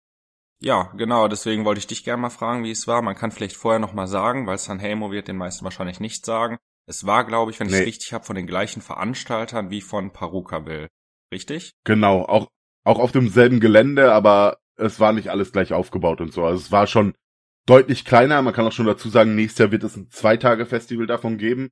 ja, 0.60 0.92
genau, 0.96 1.28
deswegen 1.28 1.64
wollte 1.64 1.78
ich 1.78 1.86
dich 1.86 2.04
gerne 2.04 2.20
mal 2.20 2.30
fragen, 2.30 2.64
wie 2.64 2.70
es 2.70 2.86
war. 2.86 3.00
Man 3.00 3.16
kann 3.16 3.30
vielleicht 3.30 3.56
vorher 3.56 3.78
noch 3.78 3.94
mal 3.94 4.06
sagen, 4.06 4.46
weil 4.46 4.58
Sanheimo 4.58 5.10
wird 5.10 5.28
den 5.28 5.38
meisten 5.38 5.64
wahrscheinlich 5.64 6.00
nicht 6.00 6.26
sagen. 6.26 6.58
Es 6.86 7.06
war, 7.06 7.24
glaube 7.24 7.50
ich, 7.50 7.60
wenn 7.60 7.68
nee. 7.68 7.74
ich 7.74 7.80
es 7.80 7.86
richtig 7.86 8.12
habe, 8.12 8.24
von 8.24 8.36
den 8.36 8.46
gleichen 8.46 8.82
Veranstaltern 8.82 9.70
wie 9.70 9.80
von 9.80 10.12
Parukaville. 10.12 10.88
Richtig? 11.32 11.72
Genau, 11.84 12.24
auch, 12.24 12.48
auch 12.84 12.98
auf 12.98 13.12
demselben 13.12 13.60
Gelände, 13.60 14.12
aber 14.12 14.58
es 14.76 15.00
war 15.00 15.12
nicht 15.12 15.28
alles 15.28 15.52
gleich 15.52 15.72
aufgebaut 15.72 16.20
und 16.20 16.32
so. 16.32 16.44
Also 16.44 16.58
es 16.58 16.72
war 16.72 16.86
schon 16.86 17.14
deutlich 17.66 18.04
kleiner. 18.04 18.40
Man 18.42 18.54
kann 18.54 18.66
auch 18.66 18.72
schon 18.72 18.86
dazu 18.86 19.08
sagen, 19.08 19.34
nächstes 19.34 19.58
Jahr 19.58 19.72
wird 19.72 19.84
es 19.84 19.96
ein 19.96 20.08
Zwei-Tage-Festival 20.10 21.06
davon 21.06 21.38
geben, 21.38 21.70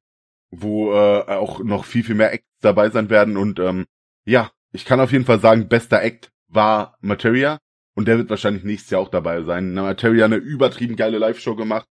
wo 0.51 0.93
äh, 0.93 1.23
auch 1.27 1.61
noch 1.61 1.85
viel, 1.85 2.05
viel 2.05 2.15
mehr 2.15 2.33
Acts 2.33 2.47
dabei 2.61 2.91
sein 2.91 3.11
werden. 3.11 3.37
Und 3.37 3.59
ähm, 3.59 3.87
ja, 4.25 4.51
ich 4.73 4.85
kann 4.85 5.01
auf 5.01 5.13
jeden 5.13 5.25
Fall 5.25 5.41
sagen, 5.41 5.69
bester 5.69 6.03
Act 6.03 6.31
war 6.49 6.97
Materia. 7.01 7.59
Und 7.95 8.07
der 8.07 8.19
wird 8.19 8.31
wahrscheinlich 8.31 8.63
nächstes 8.63 8.91
Jahr 8.91 9.01
auch 9.01 9.09
dabei 9.09 9.43
sein. 9.43 9.75
Materia 9.75 10.27
eine 10.27 10.37
übertrieben 10.37 10.95
geile 10.95 11.19
Live-Show 11.19 11.57
gemacht, 11.57 11.89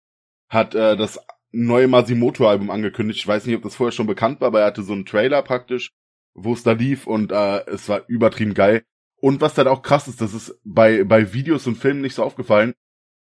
hat 0.50 0.76
äh, 0.76 0.98
das 0.98 1.18
neue 1.54 1.88
Masimoto-Album 1.88 2.72
angekündigt. 2.72 3.20
Ich 3.20 3.28
weiß 3.28 3.46
nicht, 3.46 3.56
ob 3.56 3.62
das 3.62 3.76
vorher 3.76 3.94
schon 3.94 4.08
bekannt 4.08 4.42
war, 4.42 4.48
aber 4.48 4.62
er 4.62 4.66
hatte 4.66 4.84
so 4.84 4.92
einen 4.92 5.06
Trailer 5.06 5.42
praktisch, 5.44 5.92
wo 6.34 6.54
es 6.54 6.64
da 6.64 6.74
lief 6.74 7.08
und 7.08 7.32
äh, 7.32 7.66
es 7.68 7.88
war 7.88 8.04
übertrieben 8.08 8.54
geil. 8.54 8.84
Und 9.24 9.40
was 9.40 9.54
dann 9.54 9.70
auch 9.70 9.84
krass 9.84 10.10
ist, 10.10 10.20
das 10.20 10.34
ist 10.34 10.60
bei, 10.66 11.06
bei 11.06 11.32
Videos 11.32 11.66
und 11.66 11.78
Filmen 11.78 12.02
nicht 12.02 12.14
so 12.14 12.24
aufgefallen, 12.24 12.74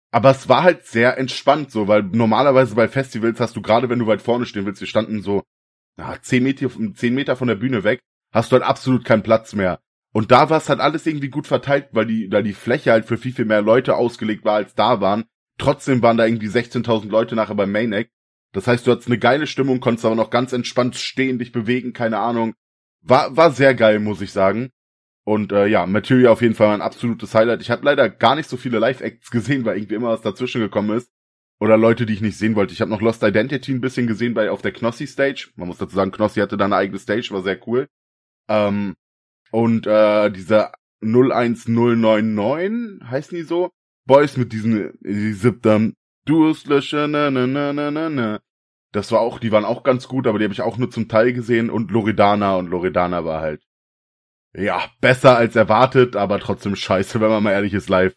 aber 0.09 0.31
es 0.31 0.49
war 0.49 0.63
halt 0.63 0.87
sehr 0.87 1.19
entspannt 1.19 1.69
so, 1.69 1.87
weil 1.87 2.01
normalerweise 2.01 2.73
bei 2.73 2.87
Festivals 2.87 3.39
hast 3.39 3.55
du 3.55 3.61
gerade, 3.61 3.87
wenn 3.87 3.99
du 3.99 4.07
weit 4.07 4.23
vorne 4.23 4.47
stehen 4.47 4.65
willst, 4.65 4.81
wir 4.81 4.87
standen 4.87 5.21
so 5.21 5.43
na, 5.97 6.19
zehn 6.19 6.41
Meter, 6.41 6.71
zehn 6.95 7.13
Meter 7.13 7.35
von 7.35 7.47
der 7.47 7.53
Bühne 7.53 7.83
weg, 7.83 7.99
hast 8.33 8.51
du 8.51 8.55
halt 8.55 8.63
absolut 8.63 9.05
keinen 9.05 9.21
Platz 9.21 9.53
mehr. 9.53 9.79
Und 10.11 10.31
da 10.31 10.49
war 10.49 10.57
es 10.57 10.69
halt 10.69 10.79
alles 10.79 11.05
irgendwie 11.05 11.29
gut 11.29 11.45
verteilt, 11.45 11.89
weil 11.91 12.07
die, 12.07 12.29
da 12.29 12.41
die 12.41 12.53
Fläche 12.53 12.91
halt 12.93 13.05
für 13.05 13.19
viel, 13.19 13.33
viel 13.33 13.45
mehr 13.45 13.61
Leute 13.61 13.95
ausgelegt 13.95 14.43
war, 14.43 14.55
als 14.55 14.73
da 14.73 15.01
waren. 15.01 15.25
Trotzdem 15.59 16.01
waren 16.01 16.17
da 16.17 16.25
irgendwie 16.25 16.49
16.000 16.49 17.09
Leute 17.09 17.35
nachher 17.35 17.53
beim 17.53 17.71
Main 17.71 17.93
Act. 17.93 18.09
Das 18.53 18.65
heißt, 18.65 18.87
du 18.87 18.91
hattest 18.91 19.07
eine 19.07 19.19
geile 19.19 19.45
Stimmung, 19.45 19.79
konntest 19.81 20.05
aber 20.05 20.15
noch 20.15 20.31
ganz 20.31 20.51
entspannt 20.51 20.95
stehen, 20.95 21.37
dich 21.37 21.51
bewegen, 21.51 21.93
keine 21.93 22.17
Ahnung. 22.17 22.55
War, 23.03 23.37
war 23.37 23.51
sehr 23.51 23.75
geil, 23.75 23.99
muss 23.99 24.21
ich 24.21 24.31
sagen. 24.31 24.71
Und 25.23 25.51
äh, 25.51 25.67
ja, 25.67 25.85
Material 25.85 26.31
auf 26.31 26.41
jeden 26.41 26.55
Fall 26.55 26.73
ein 26.73 26.81
absolutes 26.81 27.35
Highlight. 27.35 27.61
Ich 27.61 27.69
habe 27.69 27.85
leider 27.85 28.09
gar 28.09 28.35
nicht 28.35 28.49
so 28.49 28.57
viele 28.57 28.79
Live-Acts 28.79 29.29
gesehen, 29.29 29.65
weil 29.65 29.77
irgendwie 29.77 29.95
immer 29.95 30.09
was 30.09 30.21
dazwischen 30.21 30.61
gekommen 30.61 30.97
ist. 30.97 31.11
Oder 31.59 31.77
Leute, 31.77 32.07
die 32.07 32.13
ich 32.13 32.21
nicht 32.21 32.37
sehen 32.37 32.55
wollte. 32.55 32.73
Ich 32.73 32.81
habe 32.81 32.89
noch 32.89 33.01
Lost 33.01 33.21
Identity 33.21 33.71
ein 33.71 33.81
bisschen 33.81 34.07
gesehen 34.07 34.33
bei 34.33 34.49
auf 34.49 34.63
der 34.63 34.71
Knossi 34.71 35.05
Stage. 35.05 35.49
Man 35.55 35.67
muss 35.67 35.77
dazu 35.77 35.95
sagen, 35.95 36.11
Knossi 36.11 36.39
hatte 36.39 36.57
da 36.57 36.65
eine 36.65 36.75
eigene 36.75 36.97
Stage, 36.97 37.29
war 37.31 37.43
sehr 37.43 37.59
cool. 37.67 37.87
Ähm, 38.49 38.95
und 39.51 39.85
äh, 39.85 40.31
dieser 40.31 40.73
01099, 41.01 43.07
heißen 43.07 43.37
die 43.37 43.43
so? 43.43 43.69
Boys 44.07 44.37
mit 44.37 44.53
diesen, 44.53 44.97
diese 45.01 45.53
dann 45.53 45.93
Durstlöscher, 46.25 47.07
na, 47.07 47.29
na, 47.29 47.45
na, 47.45 47.73
na, 47.73 47.91
na, 47.91 48.09
na. 48.09 48.39
Das 48.91 49.11
war 49.11 49.21
auch, 49.21 49.39
die 49.39 49.51
waren 49.51 49.65
auch 49.65 49.83
ganz 49.83 50.07
gut, 50.07 50.25
aber 50.25 50.39
die 50.39 50.45
habe 50.45 50.53
ich 50.53 50.61
auch 50.61 50.77
nur 50.77 50.89
zum 50.89 51.07
Teil 51.07 51.33
gesehen 51.33 51.69
und 51.69 51.91
Loredana 51.91 52.55
und 52.55 52.67
Loredana 52.67 53.23
war 53.23 53.41
halt 53.41 53.61
ja, 54.53 54.89
besser 54.99 55.37
als 55.37 55.55
erwartet, 55.55 56.15
aber 56.15 56.39
trotzdem 56.39 56.75
scheiße, 56.75 57.21
wenn 57.21 57.29
man 57.29 57.43
mal 57.43 57.51
ehrlich 57.51 57.73
ist, 57.73 57.89
live. 57.89 58.15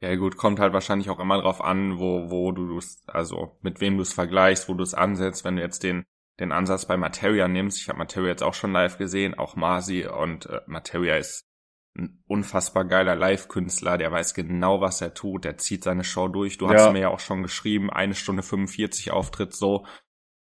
Ja 0.00 0.14
gut, 0.14 0.36
kommt 0.36 0.60
halt 0.60 0.72
wahrscheinlich 0.72 1.10
auch 1.10 1.18
immer 1.18 1.40
drauf 1.40 1.62
an, 1.62 1.98
wo, 1.98 2.30
wo 2.30 2.52
du 2.52 2.78
es, 2.78 3.02
also 3.08 3.58
mit 3.62 3.80
wem 3.80 3.96
du 3.96 4.02
es 4.02 4.12
vergleichst, 4.12 4.68
wo 4.68 4.74
du 4.74 4.82
es 4.82 4.94
ansetzt. 4.94 5.44
Wenn 5.44 5.56
du 5.56 5.62
jetzt 5.62 5.82
den, 5.82 6.04
den 6.38 6.52
Ansatz 6.52 6.86
bei 6.86 6.96
Materia 6.96 7.48
nimmst, 7.48 7.78
ich 7.78 7.88
habe 7.88 7.98
Materia 7.98 8.30
jetzt 8.30 8.44
auch 8.44 8.54
schon 8.54 8.72
live 8.72 8.98
gesehen, 8.98 9.34
auch 9.34 9.56
Masi 9.56 10.06
und 10.06 10.46
äh, 10.46 10.60
Materia 10.66 11.16
ist 11.16 11.48
ein 11.96 12.22
unfassbar 12.28 12.84
geiler 12.84 13.16
Live-Künstler, 13.16 13.98
der 13.98 14.12
weiß 14.12 14.34
genau, 14.34 14.80
was 14.80 15.00
er 15.00 15.14
tut, 15.14 15.44
der 15.44 15.58
zieht 15.58 15.82
seine 15.82 16.04
Show 16.04 16.28
durch. 16.28 16.58
Du 16.58 16.66
ja. 16.66 16.74
hast 16.74 16.92
mir 16.92 17.00
ja 17.00 17.08
auch 17.08 17.18
schon 17.18 17.42
geschrieben, 17.42 17.90
eine 17.90 18.14
Stunde 18.14 18.44
45 18.44 19.10
Auftritt 19.10 19.52
so, 19.52 19.84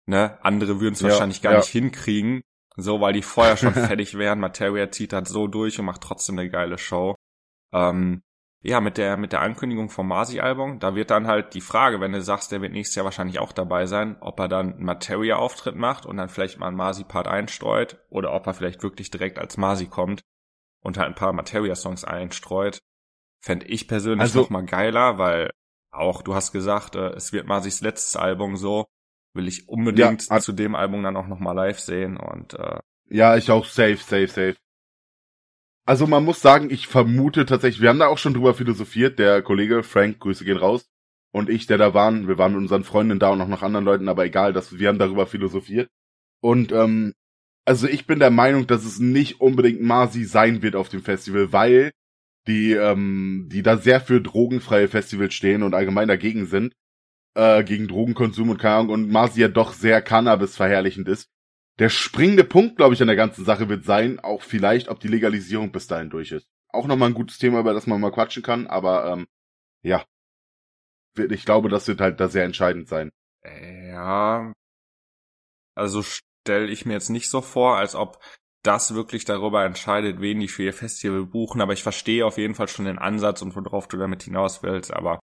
ne? 0.05 0.39
Andere 0.45 0.81
würden 0.81 0.95
es 0.95 1.01
ja, 1.01 1.09
wahrscheinlich 1.09 1.41
gar 1.41 1.53
ja. 1.53 1.59
nicht 1.59 1.69
hinkriegen. 1.69 2.43
So, 2.77 3.01
weil 3.01 3.15
die 3.15 3.23
vorher 3.23 3.57
schon 3.57 3.75
fertig 3.75 4.17
wären. 4.19 4.41
Materia 4.41 4.91
zieht 4.91 5.13
halt 5.13 5.29
so 5.29 5.47
durch 5.47 5.79
und 5.79 5.87
macht 5.87 6.03
trotzdem 6.03 6.39
eine 6.39 6.51
geile 6.51 6.79
Show. 6.79 7.15
Ähm, 7.73 8.23
ja, 8.63 8.81
mit 8.81 8.99
der, 8.99 9.17
mit 9.17 9.33
der 9.33 9.43
Ankündigung 9.43 9.91
vom 9.91 10.09
Masi-Album, 10.09 10.81
da 10.81 10.95
wird 10.95 11.11
dann 11.11 11.27
halt 11.27 11.55
die 11.55 11.61
Frage, 11.61 12.01
wenn 12.01 12.13
du 12.13 12.21
sagst, 12.21 12.51
der 12.51 12.63
wird 12.63 12.73
nächstes 12.73 12.97
Jahr 12.97 13.05
wahrscheinlich 13.05 13.39
auch 13.39 13.53
dabei 13.53 13.87
sein, 13.87 14.17
ob 14.21 14.41
er 14.41 14.49
dann 14.49 14.75
einen 14.75 14.85
Materia-Auftritt 14.85 15.77
macht 15.77 16.05
und 16.05 16.17
dann 16.17 16.29
vielleicht 16.29 16.59
mal 16.59 16.69
einen 16.69 16.77
Masi-Part 16.77 17.29
einstreut 17.29 17.99
oder 18.11 18.33
ob 18.33 18.47
er 18.47 18.55
vielleicht 18.55 18.83
wirklich 18.83 19.11
direkt 19.11 19.39
als 19.39 19.57
Masi 19.57 19.87
kommt 19.87 20.23
und 20.83 20.99
halt 20.99 21.09
ein 21.09 21.15
paar 21.15 21.33
Materia-Songs 21.33 22.05
einstreut. 22.05 22.81
Fände 23.41 23.67
ich 23.67 23.87
persönlich 23.87 24.23
also, 24.23 24.41
noch 24.41 24.51
mal 24.51 24.65
geiler, 24.65 25.19
weil 25.19 25.51
auch, 25.93 26.23
du 26.23 26.35
hast 26.35 26.51
gesagt, 26.51 26.97
äh, 26.97 27.11
es 27.11 27.33
wird 27.33 27.47
Masis 27.47 27.81
letztes 27.81 28.17
Album 28.17 28.57
so, 28.57 28.87
will 29.37 29.49
ich 29.49 29.69
unbedingt 29.69 30.29
ja, 30.29 30.41
zu 30.41 30.53
dem 30.53 30.75
Album 30.75 31.03
dann 31.03 31.17
auch 31.17 31.27
nochmal 31.27 31.55
live 31.55 31.79
sehen 31.79 32.17
und 32.17 32.55
äh, 32.55 32.81
Ja, 33.09 33.37
ich 33.37 33.51
auch 33.51 33.65
safe, 33.65 33.97
safe, 33.97 34.29
safe. 34.29 34.57
Also 35.85 36.07
man 36.07 36.25
muss 36.25 36.41
sagen, 36.41 36.71
ich 36.71 36.89
vermute 36.89 37.47
tatsächlich, 37.47 37.81
wir 37.81 37.91
haben 37.91 38.01
da 38.01 38.09
auch 38.09 38.19
schon 38.19 38.35
drüber 38.35 38.55
philosophiert, 38.55 39.19
der 39.19 39.43
Kollege 39.43 39.83
Frank, 39.85 40.19
Grüße 40.19 40.45
gehen 40.45 40.57
raus, 40.57 40.89
und 41.33 41.51
ich, 41.51 41.67
der 41.67 41.79
da 41.79 41.93
waren, 41.93 42.29
wir 42.29 42.39
waren 42.39 42.53
mit 42.53 42.63
unseren 42.63 42.83
Freunden 42.83 43.19
da 43.19 43.29
und 43.29 43.41
auch 43.43 43.49
noch 43.49 43.63
anderen 43.63 43.85
Leuten, 43.85 44.09
aber 44.09 44.25
egal, 44.25 44.53
dass 44.53 44.79
wir 44.79 44.89
haben 44.89 44.99
darüber 44.99 45.27
philosophiert. 45.27 45.91
Und 46.41 46.73
ähm, 46.73 47.13
also 47.67 47.87
ich 47.87 48.07
bin 48.07 48.21
der 48.21 48.31
Meinung, 48.31 48.67
dass 48.67 48.85
es 48.85 48.99
nicht 48.99 49.41
unbedingt 49.41 49.83
Marzi 49.83 50.25
sein 50.25 50.63
wird 50.63 50.77
auf 50.77 50.89
dem 50.89 51.03
Festival, 51.03 51.53
weil 51.53 51.93
die, 52.47 52.73
ähm, 52.73 53.49
die 53.53 53.63
da 53.63 53.77
sehr 53.77 54.01
für 54.01 54.21
drogenfreie 54.21 54.89
Festivals 54.89 55.35
stehen 55.35 55.63
und 55.63 55.75
allgemein 55.75 56.09
dagegen 56.09 56.47
sind, 56.47 56.73
äh, 57.37 57.63
gegen 57.65 57.87
Drogenkonsum 57.87 58.51
und 58.51 58.59
keine 58.59 58.77
Ahnung, 58.77 58.91
und 58.91 59.11
Marzi 59.11 59.41
ja 59.41 59.49
doch 59.49 59.73
sehr 59.73 60.03
Cannabis 60.03 60.57
verherrlichend 60.57 61.07
ist. 61.07 61.29
Der 61.79 61.91
springende 61.91 62.45
Punkt, 62.45 62.77
glaube 62.77 62.95
ich, 62.95 63.03
an 63.03 63.09
der 63.09 63.17
ganzen 63.17 63.45
Sache 63.45 63.69
wird 63.69 63.85
sein, 63.85 64.19
auch 64.19 64.43
vielleicht, 64.43 64.89
ob 64.89 65.01
die 65.01 65.09
Legalisierung 65.09 65.71
bis 65.71 65.87
dahin 65.87 66.09
durch 66.09 66.33
ist. 66.33 66.49
Auch 66.71 66.87
nochmal 66.87 67.11
ein 67.11 67.15
gutes 67.15 67.39
Thema, 67.39 67.61
über 67.61 67.75
das 67.75 67.87
man 67.87 68.01
mal 68.01 68.11
quatschen 68.11 68.43
kann, 68.43 68.67
aber 68.67 69.13
ähm, 69.13 69.27
ja. 69.83 70.05
Ich 71.15 71.45
glaube, 71.45 71.69
das 71.69 71.87
wird 71.89 72.01
halt 72.01 72.19
da 72.21 72.29
sehr 72.29 72.45
entscheidend 72.45 72.89
sein. 72.89 73.11
Ja. 73.45 74.53
Also 75.75 76.03
stelle 76.03 76.69
ich 76.69 76.87
mir 76.87 76.95
jetzt 76.95 77.11
nicht 77.11 77.29
so 77.29 77.43
vor, 77.43 77.77
als 77.77 77.95
ob 77.95 78.19
das 78.63 78.95
wirklich 78.95 79.27
darüber 79.27 79.65
entscheidet, 79.65 80.21
wen 80.21 80.41
die 80.41 80.49
für 80.49 80.65
ihr 80.65 80.73
Festival 80.73 81.27
buchen, 81.27 81.61
aber 81.61 81.75
ich 81.75 81.83
verstehe 81.83 82.25
auf 82.25 82.39
jeden 82.39 82.55
Fall 82.55 82.69
schon 82.69 82.87
den 82.87 82.99
Ansatz 82.99 83.43
und 83.43 83.55
worauf 83.55 83.89
du 83.89 83.99
damit 83.99 84.23
hinaus 84.23 84.63
willst, 84.63 84.93
aber 84.93 85.21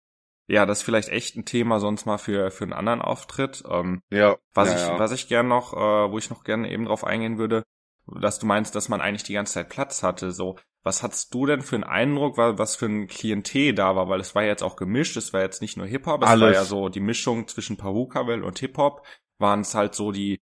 ja, 0.47 0.65
das 0.65 0.79
ist 0.79 0.83
vielleicht 0.83 1.09
echt 1.09 1.35
ein 1.35 1.45
Thema 1.45 1.79
sonst 1.79 2.05
mal 2.05 2.17
für, 2.17 2.51
für 2.51 2.65
einen 2.65 2.73
anderen 2.73 3.01
Auftritt. 3.01 3.63
Ähm, 3.69 4.01
ja. 4.09 4.37
Was 4.53 4.69
ja, 4.69 4.75
ich, 4.75 4.81
ja. 4.81 4.99
was 4.99 5.11
ich 5.11 5.27
gern 5.27 5.47
noch, 5.47 5.73
äh, 5.73 6.11
wo 6.11 6.17
ich 6.17 6.29
noch 6.29 6.43
gerne 6.43 6.69
eben 6.69 6.85
drauf 6.85 7.03
eingehen 7.03 7.37
würde, 7.37 7.63
dass 8.07 8.39
du 8.39 8.45
meinst, 8.45 8.75
dass 8.75 8.89
man 8.89 9.01
eigentlich 9.01 9.23
die 9.23 9.33
ganze 9.33 9.53
Zeit 9.53 9.69
Platz 9.69 10.03
hatte. 10.03 10.31
So, 10.31 10.57
was 10.83 11.01
hattest 11.01 11.33
du 11.33 11.45
denn 11.45 11.61
für 11.61 11.75
einen 11.75 11.85
Eindruck, 11.85 12.37
was 12.37 12.75
für 12.75 12.87
ein 12.87 13.07
Klientel 13.07 13.73
da 13.73 13.95
war? 13.95 14.09
Weil 14.09 14.19
es 14.19 14.35
war 14.35 14.43
jetzt 14.43 14.63
auch 14.63 14.75
gemischt, 14.75 15.15
es 15.15 15.31
war 15.31 15.41
jetzt 15.41 15.61
nicht 15.61 15.77
nur 15.77 15.87
Hip-Hop, 15.87 16.23
es 16.23 16.29
Alles. 16.29 16.41
war 16.41 16.53
ja 16.53 16.65
so 16.65 16.89
die 16.89 16.99
Mischung 16.99 17.47
zwischen 17.47 17.77
Perukaville 17.77 18.43
und 18.43 18.59
Hip-Hop. 18.59 19.05
Waren 19.39 19.61
es 19.61 19.73
halt 19.73 19.95
so 19.95 20.11
die, 20.11 20.41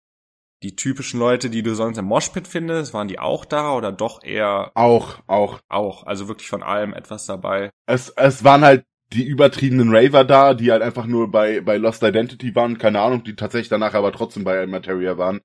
die 0.63 0.77
typischen 0.77 1.19
Leute, 1.19 1.51
die 1.51 1.63
du 1.63 1.75
sonst 1.75 1.99
im 1.99 2.05
Moshpit 2.05 2.47
findest? 2.47 2.95
Waren 2.95 3.09
die 3.09 3.19
auch 3.19 3.45
da 3.45 3.75
oder 3.75 3.91
doch 3.91 4.23
eher 4.23 4.71
Auch, 4.75 5.19
auch. 5.27 5.59
auch? 5.69 6.05
Also 6.05 6.29
wirklich 6.29 6.49
von 6.49 6.63
allem 6.63 6.95
etwas 6.95 7.27
dabei. 7.27 7.71
Es, 7.87 8.11
es 8.11 8.45
waren 8.45 8.63
halt 8.63 8.85
die 9.13 9.25
übertriebenen 9.25 9.95
Raver 9.95 10.25
da, 10.25 10.55
die 10.55 10.71
halt 10.71 10.83
einfach 10.83 11.07
nur 11.07 11.31
bei, 11.31 11.61
bei 11.61 11.77
Lost 11.79 12.03
Identity 12.03 12.55
waren, 12.55 12.79
keine 12.79 13.01
Ahnung, 13.01 13.25
die 13.25 13.37
tatsächlich 13.37 13.69
danach 13.69 13.95
aber 13.95 14.13
trotzdem 14.13 14.45
bei 14.45 14.67
Materia 14.67 15.17
waren. 15.17 15.41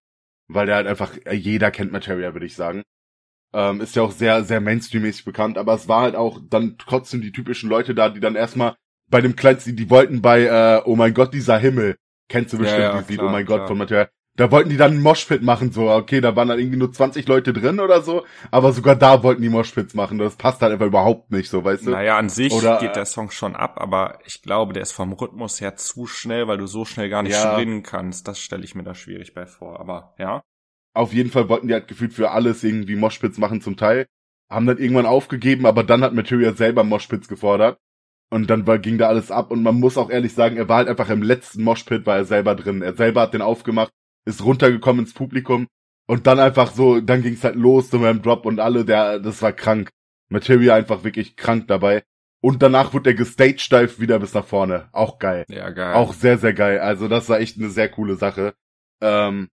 Weil 0.49 0.65
der 0.65 0.75
halt 0.75 0.87
einfach, 0.87 1.17
äh, 1.25 1.35
jeder 1.35 1.71
kennt 1.71 1.91
Materia, 1.91 2.33
würde 2.33 2.45
ich 2.45 2.55
sagen. 2.55 2.83
Ähm, 3.53 3.81
ist 3.81 3.95
ja 3.95 4.01
auch 4.01 4.11
sehr, 4.11 4.43
sehr 4.43 4.59
mainstreammäßig 4.59 5.25
bekannt, 5.25 5.57
aber 5.57 5.75
es 5.75 5.87
war 5.87 6.01
halt 6.01 6.15
auch 6.15 6.41
dann 6.49 6.77
trotzdem 6.77 7.21
die 7.21 7.31
typischen 7.31 7.69
Leute 7.69 7.95
da, 7.95 8.09
die 8.09 8.19
dann 8.19 8.35
erstmal 8.35 8.75
bei 9.09 9.21
dem 9.21 9.35
kleinsten, 9.35 9.75
die 9.75 9.89
wollten 9.89 10.21
bei, 10.21 10.45
äh, 10.45 10.81
oh 10.85 10.95
mein 10.95 11.13
Gott, 11.13 11.33
dieser 11.33 11.57
Himmel, 11.57 11.97
kennst 12.29 12.53
du 12.53 12.57
bestimmt, 12.57 12.81
Ja, 12.81 12.95
ja, 12.95 12.99
Lied, 12.99 13.19
klar, 13.19 13.27
oh 13.27 13.31
mein 13.31 13.45
klar. 13.45 13.59
Gott, 13.59 13.67
von 13.67 13.77
Materia. 13.77 14.09
Da 14.35 14.49
wollten 14.49 14.69
die 14.69 14.77
dann 14.77 14.93
einen 14.93 15.01
Moshpit 15.03 15.43
machen, 15.43 15.71
so, 15.71 15.91
okay, 15.91 16.19
da 16.19 16.35
waren 16.35 16.47
dann 16.47 16.57
irgendwie 16.57 16.79
nur 16.79 16.91
20 16.91 17.27
Leute 17.27 17.53
drin 17.53 17.79
oder 17.79 18.01
so, 18.01 18.25
aber 18.49 18.71
sogar 18.73 18.95
da 18.95 19.21
wollten 19.21 19.43
die 19.43 19.49
Moshpits 19.49 19.93
machen, 19.93 20.17
das 20.17 20.37
passt 20.37 20.61
halt 20.63 20.71
einfach 20.73 20.87
überhaupt 20.87 21.29
nicht, 21.31 21.51
so, 21.51 21.63
weißt 21.63 21.85
du? 21.85 21.91
Naja, 21.91 22.17
an 22.17 22.29
sich 22.29 22.51
Oder, 22.51 22.79
geht 22.79 22.95
der 22.95 23.05
Song 23.05 23.29
schon 23.29 23.55
ab, 23.55 23.79
aber 23.79 24.17
ich 24.25 24.41
glaube, 24.41 24.73
der 24.73 24.81
ist 24.81 24.91
vom 24.91 25.13
Rhythmus 25.13 25.61
her 25.61 25.75
zu 25.75 26.07
schnell, 26.07 26.47
weil 26.47 26.57
du 26.57 26.65
so 26.65 26.83
schnell 26.83 27.09
gar 27.09 27.21
nicht 27.21 27.33
Ja. 27.33 27.53
springen 27.53 27.83
kannst. 27.83 28.27
Das 28.27 28.39
stelle 28.39 28.63
ich 28.63 28.73
mir 28.73 28.83
da 28.83 28.95
schwierig 28.95 29.35
bei 29.35 29.45
vor. 29.45 29.79
Aber 29.79 30.15
ja. 30.17 30.41
auf 30.95 31.13
jeden 31.13 31.29
Fall 31.29 31.47
wollten 31.47 31.67
die 31.67 31.73
halt 31.75 31.87
gefühlt 31.87 32.13
für 32.13 32.31
alles 32.31 32.63
irgendwie 32.63 32.95
Moshpits 32.95 33.37
machen 33.37 33.61
zum 33.61 33.77
Teil. 33.77 34.07
Haben 34.49 34.65
dann 34.65 34.79
irgendwann 34.79 35.05
aufgegeben, 35.05 35.67
aber 35.67 35.83
dann 35.83 36.03
hat 36.03 36.13
Material 36.13 36.55
selber 36.55 36.83
Moshpits 36.83 37.27
gefordert. 37.27 37.77
Und 38.31 38.49
dann 38.49 38.65
war, 38.65 38.79
ging 38.79 38.97
da 38.97 39.09
alles 39.09 39.29
ab. 39.29 39.51
Und 39.51 39.61
man 39.61 39.79
muss 39.79 39.95
auch 39.95 40.09
ehrlich 40.09 40.33
sagen, 40.33 40.57
er 40.57 40.67
war 40.67 40.77
halt 40.77 40.87
einfach 40.87 41.09
im 41.09 41.21
letzten 41.21 41.63
Moshpit, 41.63 42.07
war 42.07 42.17
er 42.17 42.25
selber 42.25 42.55
drin. 42.55 42.81
Er 42.81 42.95
selber 42.95 43.21
hat 43.21 43.35
den 43.35 43.43
aufgemacht, 43.43 43.91
ist 44.25 44.43
runtergekommen 44.43 45.05
ins 45.05 45.13
Publikum. 45.13 45.67
Und 46.05 46.27
dann 46.27 46.39
einfach 46.39 46.71
so, 46.71 46.99
dann 46.99 47.21
ging's 47.21 47.43
halt 47.43 47.55
los 47.55 47.89
zu 47.89 47.97
meinem 47.97 48.21
Drop 48.21 48.45
und 48.45 48.59
alle, 48.59 48.83
der, 48.83 49.19
das 49.19 49.41
war 49.41 49.53
krank. 49.53 49.89
Material 50.29 50.79
einfach 50.79 51.03
wirklich 51.03 51.35
krank 51.35 51.67
dabei. 51.67 52.03
Und 52.41 52.61
danach 52.61 52.93
wurde 52.93 53.11
er 53.11 53.15
gestagedive 53.15 53.99
wieder 53.99 54.19
bis 54.19 54.33
nach 54.33 54.45
vorne. 54.45 54.89
Auch 54.91 55.17
geil. 55.17 55.45
Ja, 55.47 55.69
geil. 55.69 55.93
Auch 55.93 56.13
sehr, 56.13 56.37
sehr 56.37 56.53
geil. 56.53 56.79
Also 56.79 57.07
das 57.07 57.29
war 57.29 57.39
echt 57.39 57.57
eine 57.57 57.69
sehr 57.69 57.87
coole 57.87 58.15
Sache. 58.15 58.53
Ähm, 58.99 59.49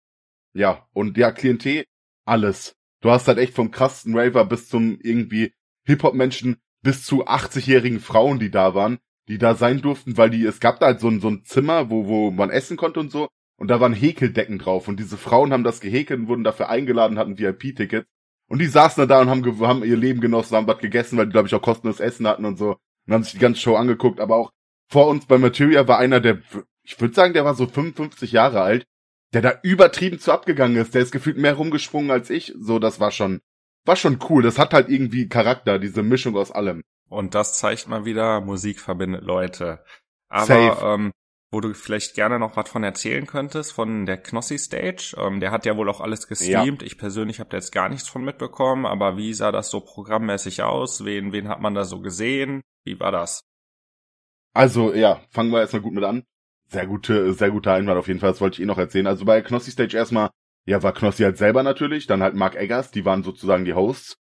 ja, 0.54 0.88
und 0.94 1.16
ja, 1.18 1.32
Klientel, 1.32 1.86
alles. 2.26 2.76
Du 3.02 3.12
hast 3.12 3.28
halt 3.28 3.38
echt 3.38 3.54
vom 3.54 3.70
krassen 3.70 4.18
Raver 4.18 4.46
bis 4.46 4.70
zum 4.70 4.98
irgendwie 5.02 5.54
Hip-Hop-Menschen 5.86 6.58
bis 6.82 7.06
zu 7.06 7.28
80-jährigen 7.28 8.00
Frauen, 8.00 8.40
die 8.40 8.52
da 8.52 8.74
waren, 8.74 9.00
die 9.28 9.38
da 9.38 9.54
sein 9.54 9.82
durften, 9.82 10.18
weil 10.18 10.30
die, 10.30 10.44
es 10.46 10.60
gab 10.60 10.80
da 10.80 10.88
halt 10.88 11.00
so 11.00 11.10
ein, 11.10 11.20
so 11.20 11.30
ein 11.30 11.44
Zimmer, 11.46 11.90
wo, 11.90 12.08
wo 12.08 12.32
man 12.32 12.50
essen 12.50 12.78
konnte 12.78 13.00
und 13.00 13.12
so, 13.12 13.30
und 13.60 13.68
da 13.68 13.80
waren 13.80 13.94
Häkeldecken 13.94 14.58
drauf, 14.58 14.88
und 14.88 15.00
diese 15.00 15.18
Frauen 15.18 15.54
haben 15.54 15.64
das 15.64 15.82
gehäkelt 15.82 16.22
und 16.22 16.28
wurden 16.28 16.44
dafür 16.44 16.70
eingeladen, 16.70 17.20
hatten 17.20 17.38
VIP-Tickets, 17.38 18.08
und 18.48 18.60
die 18.60 18.68
saßen 18.68 19.08
da 19.08 19.22
und 19.22 19.30
haben, 19.30 19.60
haben 19.62 19.84
ihr 19.84 19.98
Leben 19.98 20.22
genossen, 20.22 20.56
haben 20.56 20.68
was 20.68 20.80
gegessen, 20.80 21.18
weil 21.18 21.28
die, 21.28 21.32
glaube 21.32 21.48
ich, 21.48 21.54
auch 21.54 21.62
kostenloses 21.62 22.00
Essen 22.00 22.28
hatten 22.28 22.46
und 22.46 22.58
so, 22.58 22.78
und 23.06 23.14
haben 23.14 23.24
sich 23.24 23.34
die 23.34 23.40
ganze 23.40 23.62
Show 23.62 23.76
angeguckt, 23.76 24.20
aber 24.20 24.38
auch 24.38 24.52
vor 24.90 25.08
uns 25.08 25.26
bei 25.26 25.38
Materia 25.38 25.88
war 25.88 26.00
einer, 26.00 26.20
der, 26.20 26.40
ich 26.84 27.00
würde 27.00 27.14
sagen, 27.14 27.34
der 27.34 27.46
war 27.46 27.54
so 27.54 27.68
55 27.68 28.32
Jahre 28.32 28.62
alt, 28.62 28.86
der 29.34 29.42
da 29.42 29.60
übertrieben 29.62 30.20
zu 30.20 30.32
abgegangen 30.32 30.78
ist. 30.78 30.96
Der 30.96 31.04
ist 31.04 31.12
gefühlt 31.12 31.38
mehr 31.38 31.54
rumgesprungen 31.54 32.12
als 32.12 32.30
ich. 32.30 32.54
So, 32.60 32.80
das 32.80 33.00
war 33.00 33.12
schon, 33.12 33.42
war 33.86 33.96
schon 33.96 34.20
cool. 34.30 34.42
Das 34.42 34.58
hat 34.58 34.74
halt 34.74 34.90
irgendwie 34.90 35.30
Charakter, 35.30 35.80
diese 35.80 36.04
Mischung 36.04 36.36
aus 36.36 36.52
allem. 36.52 36.82
Und 37.10 37.36
das 37.36 37.58
zeigt 37.58 37.88
mal 37.88 38.06
wieder, 38.06 38.42
Musik 38.42 38.80
verbindet 38.80 39.24
Leute. 39.24 39.84
Aber 40.30 40.46
Safe. 40.46 40.86
ähm, 40.86 41.12
wo 41.52 41.62
du 41.62 41.74
vielleicht 41.74 42.16
gerne 42.16 42.38
noch 42.38 42.56
was 42.56 42.70
von 42.70 42.84
erzählen 42.84 43.26
könntest, 43.26 43.74
von 43.74 44.06
der 44.06 44.18
Knossi 44.18 44.58
Stage. 44.58 45.16
Ähm, 45.18 45.40
der 45.40 45.52
hat 45.52 45.66
ja 45.66 45.76
wohl 45.78 45.90
auch 45.90 46.02
alles 46.02 46.28
gestreamt. 46.28 46.84
Ich 46.84 46.98
persönlich 46.98 47.40
habe 47.40 47.50
da 47.50 47.58
jetzt 47.58 47.72
gar 47.72 47.90
nichts 47.90 48.08
von 48.08 48.24
mitbekommen, 48.24 48.86
aber 48.86 49.18
wie 49.18 49.34
sah 49.34 49.52
das 49.52 49.70
so 49.70 49.80
programmmäßig 49.80 50.62
aus? 50.64 51.06
Wen, 51.06 51.32
wen 51.32 51.48
hat 51.48 51.62
man 51.62 51.74
da 51.74 51.86
so 51.86 52.02
gesehen? 52.02 52.62
Wie 52.86 53.00
war 53.00 53.12
das? 53.12 53.42
Also, 54.54 54.94
ja, 54.94 55.22
fangen 55.30 55.52
wir 55.52 55.62
erstmal 55.62 55.82
gut 55.82 55.94
mit 55.94 56.04
an. 56.04 56.24
Sehr 56.68 56.86
gute, 56.86 57.34
sehr 57.34 57.50
guter 57.50 57.74
Einwand 57.74 57.98
auf 57.98 58.08
jeden 58.08 58.20
Fall, 58.20 58.30
das 58.30 58.42
wollte 58.42 58.56
ich 58.56 58.62
eh 58.62 58.68
noch 58.68 58.78
erzählen. 58.78 59.08
Also 59.08 59.26
bei 59.26 59.42
Knossi 59.42 59.72
Stage 59.72 59.98
erstmal, 59.98 60.30
ja, 60.66 60.84
war 60.84 60.94
Knossi 60.94 61.24
halt 61.24 61.38
selber 61.38 61.64
natürlich, 61.64 62.06
dann 62.06 62.22
halt 62.22 62.36
Mark 62.36 62.56
Eggers, 62.56 62.92
die 62.92 63.06
waren 63.06 63.24
sozusagen 63.24 63.66
die 63.66 63.74
Hosts. 63.74 64.16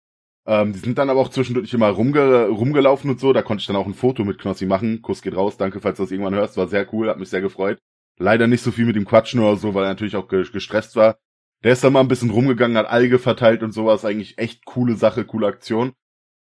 Ähm, 0.47 0.73
die 0.73 0.79
sind 0.79 0.99
dann 0.99 1.11
aber 1.11 1.21
auch 1.21 1.31
zwischendurch 1.31 1.73
immer 1.73 1.89
rumge 1.89 2.49
rumgelaufen 2.49 3.11
und 3.11 3.19
so, 3.19 3.33
da 3.33 3.43
konnte 3.43 3.63
ich 3.63 3.67
dann 3.67 3.77
auch 3.77 3.87
ein 3.87 3.95
Foto 3.95 4.25
mit 4.25 4.39
Knossi 4.39 4.67
machen. 4.67 5.01
Kuss 5.01 5.23
geht 5.23 5.37
raus, 5.37 5.57
danke, 5.57 5.81
falls 5.81 5.97
du 5.97 6.03
das 6.03 6.13
irgendwann 6.13 6.35
hörst, 6.35 6.57
war 6.57 6.69
sehr 6.69 6.93
cool, 6.93 7.09
hat 7.09 7.19
mich 7.19 7.31
sehr 7.31 7.41
gefreut. 7.41 7.79
Leider 8.19 8.47
nicht 8.47 8.63
so 8.63 8.71
viel 8.71 8.85
mit 8.85 8.97
ihm 8.97 9.07
quatschen 9.07 9.41
oder 9.41 9.57
so, 9.57 9.75
weil 9.75 9.85
er 9.85 9.89
natürlich 9.89 10.17
auch 10.17 10.29
ge 10.29 10.45
gestresst 10.51 10.97
war. 10.97 11.17
Der 11.65 11.73
ist 11.73 11.83
dann 11.83 11.95
mal 11.95 12.01
ein 12.01 12.09
bisschen 12.09 12.31
rumgegangen, 12.31 12.77
hat 12.77 12.87
Alge 12.87 13.19
verteilt 13.19 13.63
und 13.63 13.73
sowas, 13.73 14.05
eigentlich 14.05 14.39
echt 14.39 14.67
coole 14.67 14.97
Sache, 14.97 15.25
coole 15.25 15.47
Aktion. 15.47 15.95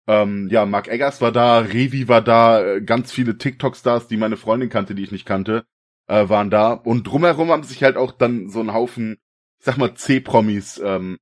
Ähm, 0.07 0.49
ja, 0.51 0.65
Mark 0.65 0.89
Eggers 0.89 1.21
war 1.21 1.31
da, 1.31 1.59
Revi 1.59 2.09
war 2.09 2.23
da, 2.23 2.65
äh, 2.65 2.81
ganz 2.81 3.13
viele 3.13 3.37
TikTok-Stars, 3.37 4.09
die 4.09 4.17
meine 4.17 4.39
Freundin 4.39 4.71
kannte, 4.71 4.95
die 4.95 5.03
ich 5.03 5.13
nicht 5.13 5.27
kannte, 5.27 5.67
äh, 6.09 6.29
waren 6.29 6.51
da. 6.51 6.73
Und 6.73 7.07
drumherum 7.07 7.51
haben 7.51 7.65
sich 7.65 7.83
halt 7.83 7.97
auch 7.97 8.13
dann 8.13 8.49
so 8.49 8.61
ein 8.61 8.73
Haufen, 8.73 9.19
ich 9.59 9.67
sag 9.67 9.77
mal, 9.77 9.95
C-Promis 9.95 10.81
ähm, 10.83 11.19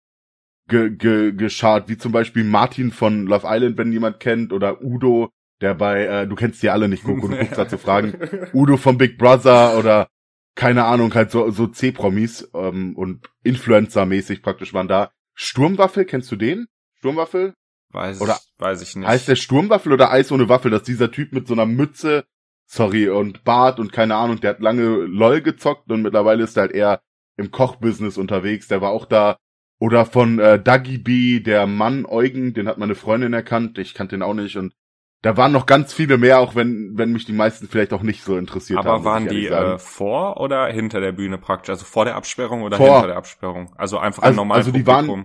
ge 0.68 0.90
ge 0.90 1.32
geschart, 1.32 1.88
wie 1.88 1.98
zum 1.98 2.12
Beispiel 2.12 2.44
Martin 2.44 2.90
von 2.92 3.26
Love 3.26 3.46
Island, 3.46 3.78
wenn 3.78 3.92
jemand 3.92 4.20
kennt, 4.20 4.52
oder 4.52 4.82
Udo, 4.82 5.30
der 5.60 5.74
bei, 5.74 6.04
äh, 6.04 6.26
du 6.26 6.36
kennst 6.36 6.62
die 6.62 6.70
alle 6.70 6.88
nicht, 6.88 7.04
Coco, 7.04 7.28
du 7.28 7.36
guckst 7.36 7.58
da 7.58 7.68
zu 7.68 7.78
fragen, 7.78 8.14
Udo 8.52 8.76
von 8.76 8.98
Big 8.98 9.18
Brother 9.18 9.76
oder 9.78 10.08
keine 10.54 10.84
Ahnung, 10.84 11.14
halt 11.14 11.30
so, 11.30 11.50
so 11.50 11.68
C-Promis 11.68 12.50
ähm, 12.52 12.96
und 12.96 13.28
Influencer-mäßig 13.44 14.42
praktisch 14.42 14.74
waren 14.74 14.88
da. 14.88 15.12
Sturmwaffel, 15.34 16.04
kennst 16.04 16.32
du 16.32 16.36
den? 16.36 16.66
Sturmwaffel? 16.96 17.54
Weiß, 17.90 18.20
Oder 18.20 18.38
weiß 18.58 18.82
ich 18.82 18.96
nicht. 18.96 19.08
Heißt 19.08 19.28
der 19.28 19.36
Sturmwaffel 19.36 19.92
oder 19.92 20.10
Eis 20.10 20.30
ohne 20.32 20.48
Waffel? 20.48 20.70
Das 20.70 20.80
ist 20.80 20.88
dieser 20.88 21.10
Typ 21.10 21.32
mit 21.32 21.46
so 21.46 21.54
einer 21.54 21.64
Mütze, 21.64 22.24
sorry, 22.66 23.08
und 23.08 23.44
Bart 23.44 23.80
und 23.80 23.92
keine 23.92 24.16
Ahnung, 24.16 24.40
der 24.40 24.50
hat 24.50 24.60
lange 24.60 24.82
LOL 25.06 25.40
gezockt 25.40 25.90
und 25.90 26.02
mittlerweile 26.02 26.44
ist 26.44 26.56
er 26.56 26.62
halt 26.62 26.72
eher 26.72 27.00
im 27.36 27.50
Kochbusiness 27.50 28.18
unterwegs. 28.18 28.68
Der 28.68 28.80
war 28.80 28.90
auch 28.90 29.06
da. 29.06 29.38
Oder 29.80 30.06
von 30.06 30.38
äh, 30.38 30.60
Dagi 30.62 30.98
B, 30.98 31.40
der 31.40 31.66
Mann 31.66 32.04
Eugen, 32.06 32.52
den 32.54 32.66
hat 32.68 32.78
meine 32.78 32.94
Freundin 32.96 33.32
erkannt. 33.32 33.78
Ich 33.78 33.94
kannte 33.94 34.16
den 34.16 34.22
auch 34.22 34.34
nicht. 34.34 34.56
Und 34.56 34.74
da 35.22 35.36
waren 35.36 35.52
noch 35.52 35.66
ganz 35.66 35.92
viele 35.92 36.18
mehr, 36.18 36.40
auch 36.40 36.54
wenn, 36.56 36.92
wenn 36.96 37.12
mich 37.12 37.24
die 37.26 37.32
meisten 37.32 37.68
vielleicht 37.68 37.92
auch 37.92 38.02
nicht 38.02 38.24
so 38.24 38.36
interessiert 38.36 38.80
haben. 38.80 38.88
Aber 38.88 39.04
waren 39.04 39.28
die 39.28 39.46
sagen. 39.46 39.72
äh, 39.74 39.78
vor 39.78 40.40
oder 40.40 40.66
hinter 40.68 41.00
der 41.00 41.12
Bühne 41.12 41.38
praktisch? 41.38 41.70
Also 41.70 41.84
vor 41.84 42.04
der 42.04 42.16
Absperrung 42.16 42.62
oder 42.62 42.76
Vor. 42.76 42.92
hinter 42.94 43.06
der 43.08 43.16
Absperrung? 43.16 43.72
Also 43.76 43.98
einfach 43.98 44.22
im 44.22 44.26
Also- 44.28 44.36
normalen 44.36 44.58
also 44.58 44.72
die 44.72 44.86
waren- 44.86 45.06
Publikum. 45.06 45.24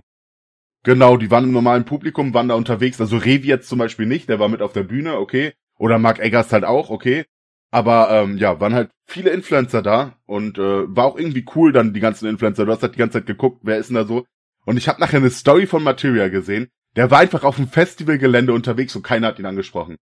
Genau, 0.84 1.16
die 1.16 1.30
waren 1.30 1.44
im 1.44 1.52
normalen 1.52 1.84
Publikum, 1.86 2.34
waren 2.34 2.48
da 2.48 2.54
unterwegs. 2.54 3.00
Also 3.00 3.16
Revi 3.16 3.48
jetzt 3.48 3.68
zum 3.68 3.78
Beispiel 3.78 4.04
nicht, 4.06 4.28
der 4.28 4.38
war 4.38 4.48
mit 4.48 4.60
auf 4.60 4.72
der 4.74 4.82
Bühne, 4.82 5.18
okay. 5.18 5.54
Oder 5.78 5.98
Mark 5.98 6.18
Eggers 6.18 6.52
halt 6.52 6.64
auch, 6.64 6.90
okay. 6.90 7.24
Aber 7.70 8.10
ähm, 8.10 8.36
ja, 8.36 8.60
waren 8.60 8.74
halt 8.74 8.90
viele 9.06 9.30
Influencer 9.30 9.80
da 9.82 10.16
und 10.26 10.58
äh, 10.58 10.94
war 10.94 11.06
auch 11.06 11.16
irgendwie 11.18 11.44
cool 11.56 11.72
dann 11.72 11.92
die 11.94 12.00
ganzen 12.00 12.28
Influencer. 12.28 12.66
Du 12.66 12.72
hast 12.72 12.82
halt 12.82 12.94
die 12.94 12.98
ganze 12.98 13.18
Zeit 13.18 13.26
geguckt, 13.26 13.60
wer 13.62 13.78
ist 13.78 13.88
denn 13.88 13.96
da 13.96 14.04
so. 14.04 14.26
Und 14.64 14.76
ich 14.76 14.88
habe 14.88 15.00
nachher 15.00 15.18
eine 15.18 15.30
Story 15.30 15.66
von 15.66 15.82
Materia 15.82 16.28
gesehen. 16.28 16.70
Der 16.96 17.10
war 17.10 17.18
einfach 17.18 17.44
auf 17.44 17.56
dem 17.56 17.68
Festivalgelände 17.68 18.52
unterwegs 18.52 18.94
und 18.96 19.02
keiner 19.02 19.28
hat 19.28 19.38
ihn 19.38 19.46
angesprochen. 19.46 19.96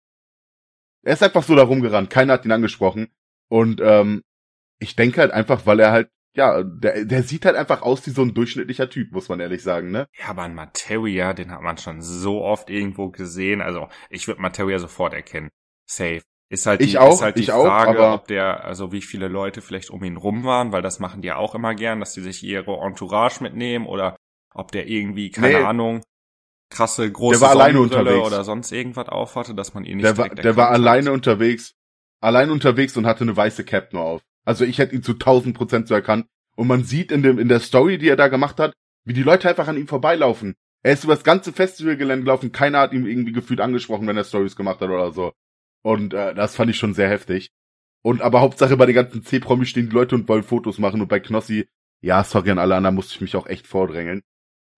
Er 1.03 1.13
ist 1.13 1.23
einfach 1.23 1.43
so 1.43 1.55
da 1.55 1.63
rumgerannt, 1.63 2.09
keiner 2.09 2.33
hat 2.33 2.45
ihn 2.45 2.51
angesprochen. 2.51 3.09
Und 3.47 3.81
ähm, 3.81 4.21
ich 4.79 4.95
denke 4.95 5.21
halt 5.21 5.31
einfach, 5.31 5.65
weil 5.65 5.79
er 5.79 5.91
halt 5.91 6.09
ja, 6.33 6.63
der, 6.63 7.05
der 7.05 7.23
sieht 7.23 7.45
halt 7.45 7.55
einfach 7.55 7.81
aus 7.81 8.05
wie 8.07 8.11
so 8.11 8.21
ein 8.21 8.33
durchschnittlicher 8.33 8.89
Typ, 8.89 9.11
muss 9.11 9.27
man 9.27 9.39
ehrlich 9.39 9.63
sagen, 9.63 9.91
ne? 9.91 10.07
Ja, 10.17 10.27
aber 10.27 10.43
ein 10.43 10.55
Materia, 10.55 11.33
den 11.33 11.51
hat 11.51 11.61
man 11.61 11.77
schon 11.77 12.01
so 12.01 12.41
oft 12.41 12.69
irgendwo 12.69 13.09
gesehen. 13.09 13.61
Also 13.61 13.89
ich 14.09 14.27
würde 14.27 14.41
Materia 14.41 14.79
sofort 14.79 15.13
erkennen. 15.13 15.49
Safe. 15.85 16.21
Ist 16.49 16.65
halt 16.65 16.81
die, 16.81 16.85
ich 16.85 16.97
auch, 16.97 17.13
ist 17.13 17.21
halt 17.21 17.37
die 17.37 17.45
Frage, 17.45 18.01
auch, 18.01 18.15
ob 18.15 18.27
der, 18.27 18.65
also 18.65 18.91
wie 18.91 19.01
viele 19.01 19.29
Leute 19.29 19.61
vielleicht 19.61 19.89
um 19.89 20.03
ihn 20.03 20.17
rum 20.17 20.43
waren, 20.43 20.71
weil 20.73 20.81
das 20.81 20.99
machen 20.99 21.21
die 21.21 21.29
ja 21.29 21.37
auch 21.37 21.55
immer 21.55 21.75
gern, 21.75 22.01
dass 22.01 22.13
die 22.13 22.21
sich 22.21 22.43
ihre 22.43 22.77
Entourage 22.81 23.41
mitnehmen 23.41 23.85
oder 23.85 24.17
ob 24.53 24.71
der 24.71 24.87
irgendwie, 24.87 25.31
keine 25.31 25.59
nee. 25.59 25.63
Ahnung, 25.63 26.03
krasse 26.69 27.11
große 27.11 27.39
der 27.39 27.41
war 27.41 27.51
alleine 27.51 27.79
unterwegs. 27.81 28.25
oder 28.27 28.43
sonst 28.43 28.71
irgendwas 28.71 29.09
aufhatte, 29.09 29.53
dass 29.55 29.73
man 29.73 29.85
ihn 29.85 29.97
nicht 29.97 30.05
der 30.05 30.17
war, 30.17 30.29
Der 30.29 30.55
war 30.55 30.69
alleine 30.71 31.07
hat. 31.07 31.13
unterwegs, 31.13 31.73
allein 32.21 32.49
unterwegs 32.51 32.97
und 32.97 33.05
hatte 33.05 33.23
eine 33.23 33.35
weiße 33.35 33.63
Cap 33.63 33.93
nur 33.93 34.03
auf. 34.03 34.21
Also 34.45 34.65
ich 34.65 34.79
hätte 34.79 34.95
ihn 34.95 35.03
zu 35.03 35.13
1000 35.13 35.55
Prozent 35.55 35.87
so 35.87 35.93
erkannt. 35.93 36.25
Und 36.55 36.67
man 36.67 36.83
sieht 36.83 37.11
in 37.11 37.23
dem, 37.23 37.39
in 37.39 37.47
der 37.47 37.59
Story, 37.59 37.97
die 37.97 38.09
er 38.09 38.17
da 38.17 38.27
gemacht 38.27 38.59
hat, 38.59 38.73
wie 39.05 39.13
die 39.13 39.23
Leute 39.23 39.49
einfach 39.49 39.67
an 39.67 39.77
ihm 39.77 39.87
vorbeilaufen. 39.87 40.55
Er 40.83 40.93
ist 40.93 41.03
über 41.03 41.15
das 41.15 41.23
ganze 41.23 41.53
Festivalgelände 41.53 42.23
gelaufen, 42.23 42.51
keiner 42.51 42.79
hat 42.79 42.93
ihm 42.93 43.05
irgendwie 43.05 43.31
gefühlt 43.31 43.61
angesprochen, 43.61 44.07
wenn 44.07 44.17
er 44.17 44.23
Stories 44.23 44.55
gemacht 44.55 44.81
hat 44.81 44.89
oder 44.89 45.11
so. 45.11 45.31
Und 45.83 46.13
äh, 46.13 46.33
das 46.35 46.55
fand 46.55 46.71
ich 46.71 46.77
schon 46.77 46.93
sehr 46.93 47.09
heftig. 47.09 47.51
Und 48.03 48.21
aber 48.21 48.41
Hauptsache 48.41 48.77
bei 48.77 48.87
den 48.87 48.95
ganzen 48.95 49.23
C-Promis 49.23 49.69
stehen 49.69 49.89
die 49.89 49.95
Leute 49.95 50.15
und 50.15 50.27
wollen 50.27 50.43
Fotos 50.43 50.79
machen 50.79 51.01
und 51.01 51.07
bei 51.07 51.19
Knossi, 51.19 51.67
ja, 52.01 52.23
sorry 52.23 52.49
an 52.51 52.59
alle 52.59 52.75
anderen, 52.75 52.95
musste 52.95 53.13
ich 53.15 53.21
mich 53.21 53.35
auch 53.35 53.47
echt 53.47 53.67
vordrängeln. 53.67 54.21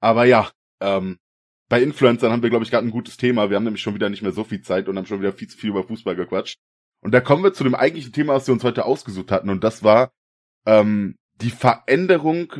Aber 0.04 0.26
ja, 0.26 0.52
ähm, 0.82 1.18
bei 1.70 1.82
Influencern 1.82 2.34
haben 2.34 2.44
wir, 2.44 2.50
glaube 2.50 2.66
ich, 2.66 2.72
gerade 2.72 2.86
ein 2.86 2.92
gutes 2.92 3.16
Thema. 3.16 3.50
Wir 3.50 3.56
haben 3.56 3.64
nämlich 3.64 3.82
schon 3.82 3.96
wieder 3.96 4.10
nicht 4.10 4.22
mehr 4.22 4.34
so 4.34 4.44
viel 4.44 4.62
Zeit 4.62 4.90
und 4.90 4.98
haben 4.98 5.06
schon 5.06 5.22
wieder 5.22 5.32
viel 5.32 5.48
zu 5.48 5.58
viel 5.58 5.70
über 5.70 5.86
Fußball 5.86 6.18
gequatscht. 6.18 6.60
Und 7.00 7.14
da 7.14 7.22
kommen 7.22 7.42
wir 7.42 7.54
zu 7.54 7.64
dem 7.64 7.74
eigentlichen 7.74 8.12
Thema, 8.12 8.34
was 8.34 8.46
wir 8.46 8.54
uns 8.54 8.66
heute 8.66 8.84
ausgesucht 8.84 9.32
hatten. 9.32 9.50
Und 9.50 9.64
das 9.64 9.82
war 9.82 10.12
ähm, 10.66 11.16
die 11.36 11.52
Veränderung 11.52 12.54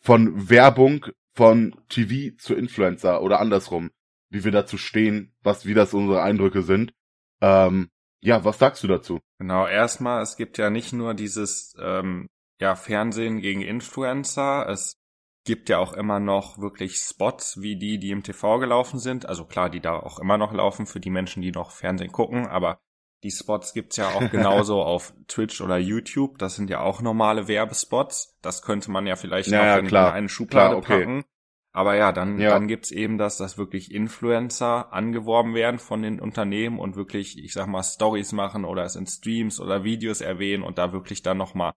von 0.00 0.50
Werbung 0.50 1.06
von 1.32 1.74
TV 1.88 2.36
zu 2.36 2.54
Influencer 2.54 3.22
oder 3.22 3.40
andersrum, 3.40 3.90
wie 4.28 4.44
wir 4.44 4.52
dazu 4.52 4.76
stehen, 4.76 5.34
was 5.42 5.64
wie 5.64 5.74
das 5.74 5.94
unsere 5.94 6.20
Eindrücke 6.22 6.62
sind. 6.62 6.92
Ähm, 7.40 7.88
ja, 8.20 8.44
was 8.44 8.58
sagst 8.58 8.82
du 8.82 8.86
dazu? 8.86 9.20
Genau, 9.38 9.66
erstmal, 9.66 10.22
es 10.22 10.36
gibt 10.36 10.58
ja 10.58 10.68
nicht 10.68 10.92
nur 10.92 11.14
dieses 11.14 11.74
ähm, 11.80 12.26
ja, 12.60 12.74
Fernsehen 12.76 13.40
gegen 13.40 13.62
Influencer, 13.62 14.68
es 14.68 14.98
gibt 15.46 15.68
ja 15.70 15.78
auch 15.78 15.94
immer 15.94 16.20
noch 16.20 16.58
wirklich 16.58 16.96
Spots 16.96 17.60
wie 17.62 17.76
die, 17.76 17.98
die 17.98 18.10
im 18.10 18.22
TV 18.22 18.58
gelaufen 18.58 18.98
sind. 18.98 19.26
Also 19.26 19.46
klar, 19.46 19.70
die 19.70 19.80
da 19.80 19.98
auch 19.98 20.18
immer 20.18 20.36
noch 20.36 20.52
laufen 20.52 20.86
für 20.86 21.00
die 21.00 21.10
Menschen, 21.10 21.40
die 21.40 21.52
noch 21.52 21.70
Fernsehen 21.70 22.12
gucken, 22.12 22.46
aber 22.46 22.80
die 23.22 23.30
Spots 23.30 23.72
gibt's 23.72 23.96
ja 23.96 24.10
auch 24.10 24.30
genauso 24.30 24.82
auf 24.82 25.14
Twitch 25.26 25.60
oder 25.60 25.78
YouTube. 25.78 26.38
Das 26.38 26.56
sind 26.56 26.68
ja 26.68 26.80
auch 26.80 27.00
normale 27.00 27.48
Werbespots. 27.48 28.36
Das 28.42 28.62
könnte 28.62 28.90
man 28.90 29.06
ja 29.06 29.16
vielleicht 29.16 29.48
ja, 29.48 29.76
noch 29.76 29.82
in, 29.82 29.88
in 29.88 29.96
eine 29.96 30.28
Schublade 30.28 30.74
klar, 30.74 30.78
okay. 30.78 31.00
packen. 31.00 31.24
Aber 31.72 31.94
ja, 31.94 32.10
dann, 32.10 32.38
Ja. 32.38 32.50
dann 32.50 32.68
gibt's 32.68 32.90
eben 32.90 33.18
das, 33.18 33.36
dass 33.36 33.58
wirklich 33.58 33.92
Influencer 33.92 34.92
angeworben 34.92 35.54
werden 35.54 35.78
von 35.78 36.02
den 36.02 36.20
Unternehmen 36.20 36.78
und 36.78 36.96
wirklich, 36.96 37.38
ich 37.38 37.52
sag 37.52 37.66
mal, 37.66 37.82
Stories 37.82 38.32
machen 38.32 38.64
oder 38.64 38.84
es 38.84 38.96
in 38.96 39.06
Streams 39.06 39.60
oder 39.60 39.84
Videos 39.84 40.22
erwähnen 40.22 40.62
und 40.62 40.78
da 40.78 40.92
wirklich 40.92 41.22
dann 41.22 41.36
nochmal 41.36 41.74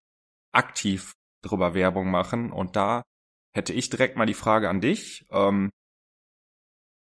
aktiv 0.53 1.15
drüber 1.41 1.73
Werbung 1.73 2.09
machen. 2.09 2.51
Und 2.51 2.75
da 2.75 3.03
hätte 3.53 3.73
ich 3.73 3.89
direkt 3.89 4.15
mal 4.15 4.25
die 4.25 4.33
Frage 4.33 4.69
an 4.69 4.81
dich. 4.81 5.25
Ähm, 5.31 5.69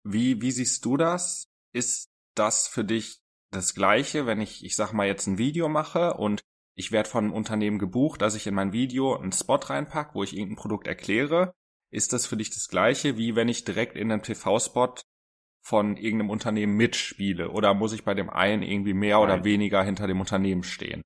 wie, 0.03 0.41
wie 0.41 0.51
siehst 0.51 0.85
du 0.85 0.97
das? 0.97 1.47
Ist 1.73 2.09
das 2.35 2.67
für 2.67 2.83
dich 2.83 3.19
das 3.51 3.73
Gleiche, 3.73 4.25
wenn 4.25 4.41
ich, 4.41 4.63
ich 4.63 4.75
sag 4.75 4.93
mal, 4.93 5.07
jetzt 5.07 5.27
ein 5.27 5.37
Video 5.37 5.69
mache 5.69 6.13
und 6.13 6.41
ich 6.75 6.91
werde 6.91 7.09
von 7.09 7.25
einem 7.25 7.33
Unternehmen 7.33 7.79
gebucht, 7.79 8.21
dass 8.21 8.35
ich 8.35 8.47
in 8.47 8.53
mein 8.53 8.73
Video 8.73 9.15
einen 9.15 9.31
Spot 9.31 9.55
reinpack, 9.55 10.13
wo 10.13 10.23
ich 10.23 10.35
irgendein 10.35 10.57
Produkt 10.57 10.87
erkläre? 10.87 11.53
Ist 11.89 12.11
das 12.11 12.25
für 12.25 12.35
dich 12.35 12.49
das 12.49 12.67
Gleiche, 12.67 13.17
wie 13.17 13.35
wenn 13.35 13.47
ich 13.47 13.63
direkt 13.63 13.95
in 13.95 14.11
einem 14.11 14.21
TV-Spot 14.21 14.95
von 15.61 15.95
irgendeinem 15.95 16.29
Unternehmen 16.29 16.75
mitspiele? 16.75 17.49
Oder 17.49 17.73
muss 17.73 17.93
ich 17.93 18.03
bei 18.03 18.13
dem 18.13 18.29
einen 18.29 18.61
irgendwie 18.61 18.93
mehr 18.93 19.21
oder 19.21 19.37
Nein. 19.37 19.45
weniger 19.45 19.83
hinter 19.83 20.05
dem 20.05 20.19
Unternehmen 20.19 20.63
stehen? 20.63 21.01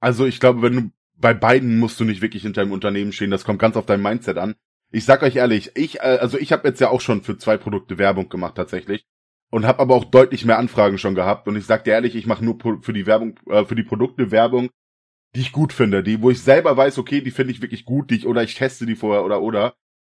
Also 0.00 0.26
ich 0.26 0.40
glaube, 0.40 0.62
wenn 0.62 0.74
du 0.74 0.90
bei 1.22 1.32
beiden 1.32 1.78
musst 1.78 1.98
du 2.00 2.04
nicht 2.04 2.20
wirklich 2.20 2.42
hinter 2.42 2.62
dem 2.62 2.72
Unternehmen 2.72 3.12
stehen. 3.12 3.30
Das 3.30 3.44
kommt 3.44 3.60
ganz 3.60 3.76
auf 3.76 3.86
dein 3.86 4.02
Mindset 4.02 4.36
an. 4.36 4.56
Ich 4.90 5.06
sag 5.06 5.22
euch 5.22 5.36
ehrlich, 5.36 5.70
ich 5.74 6.00
äh, 6.00 6.18
also 6.20 6.36
ich 6.36 6.52
habe 6.52 6.68
jetzt 6.68 6.80
ja 6.80 6.90
auch 6.90 7.00
schon 7.00 7.22
für 7.22 7.38
zwei 7.38 7.56
Produkte 7.56 7.96
Werbung 7.96 8.28
gemacht 8.28 8.56
tatsächlich 8.56 9.06
und 9.50 9.64
habe 9.64 9.78
aber 9.78 9.94
auch 9.94 10.04
deutlich 10.04 10.44
mehr 10.44 10.58
Anfragen 10.58 10.98
schon 10.98 11.14
gehabt 11.14 11.48
und 11.48 11.56
ich 11.56 11.64
sag 11.64 11.84
dir 11.84 11.92
ehrlich, 11.92 12.14
ich 12.14 12.26
mache 12.26 12.44
nur 12.44 12.58
für 12.82 12.92
die 12.92 13.06
Werbung 13.06 13.38
äh, 13.48 13.64
für 13.64 13.76
die 13.76 13.84
Produkte 13.84 14.30
Werbung, 14.30 14.68
die 15.34 15.40
ich 15.40 15.52
gut 15.52 15.72
finde, 15.72 16.02
die 16.02 16.20
wo 16.20 16.28
ich 16.28 16.42
selber 16.42 16.76
weiß, 16.76 16.98
okay, 16.98 17.22
die 17.22 17.30
finde 17.30 17.52
ich 17.52 17.62
wirklich 17.62 17.86
gut, 17.86 18.10
die 18.10 18.16
ich 18.16 18.26
oder 18.26 18.42
ich 18.42 18.54
teste 18.54 18.84
die 18.84 18.96
vorher 18.96 19.24
oder 19.24 19.40
oder 19.40 19.74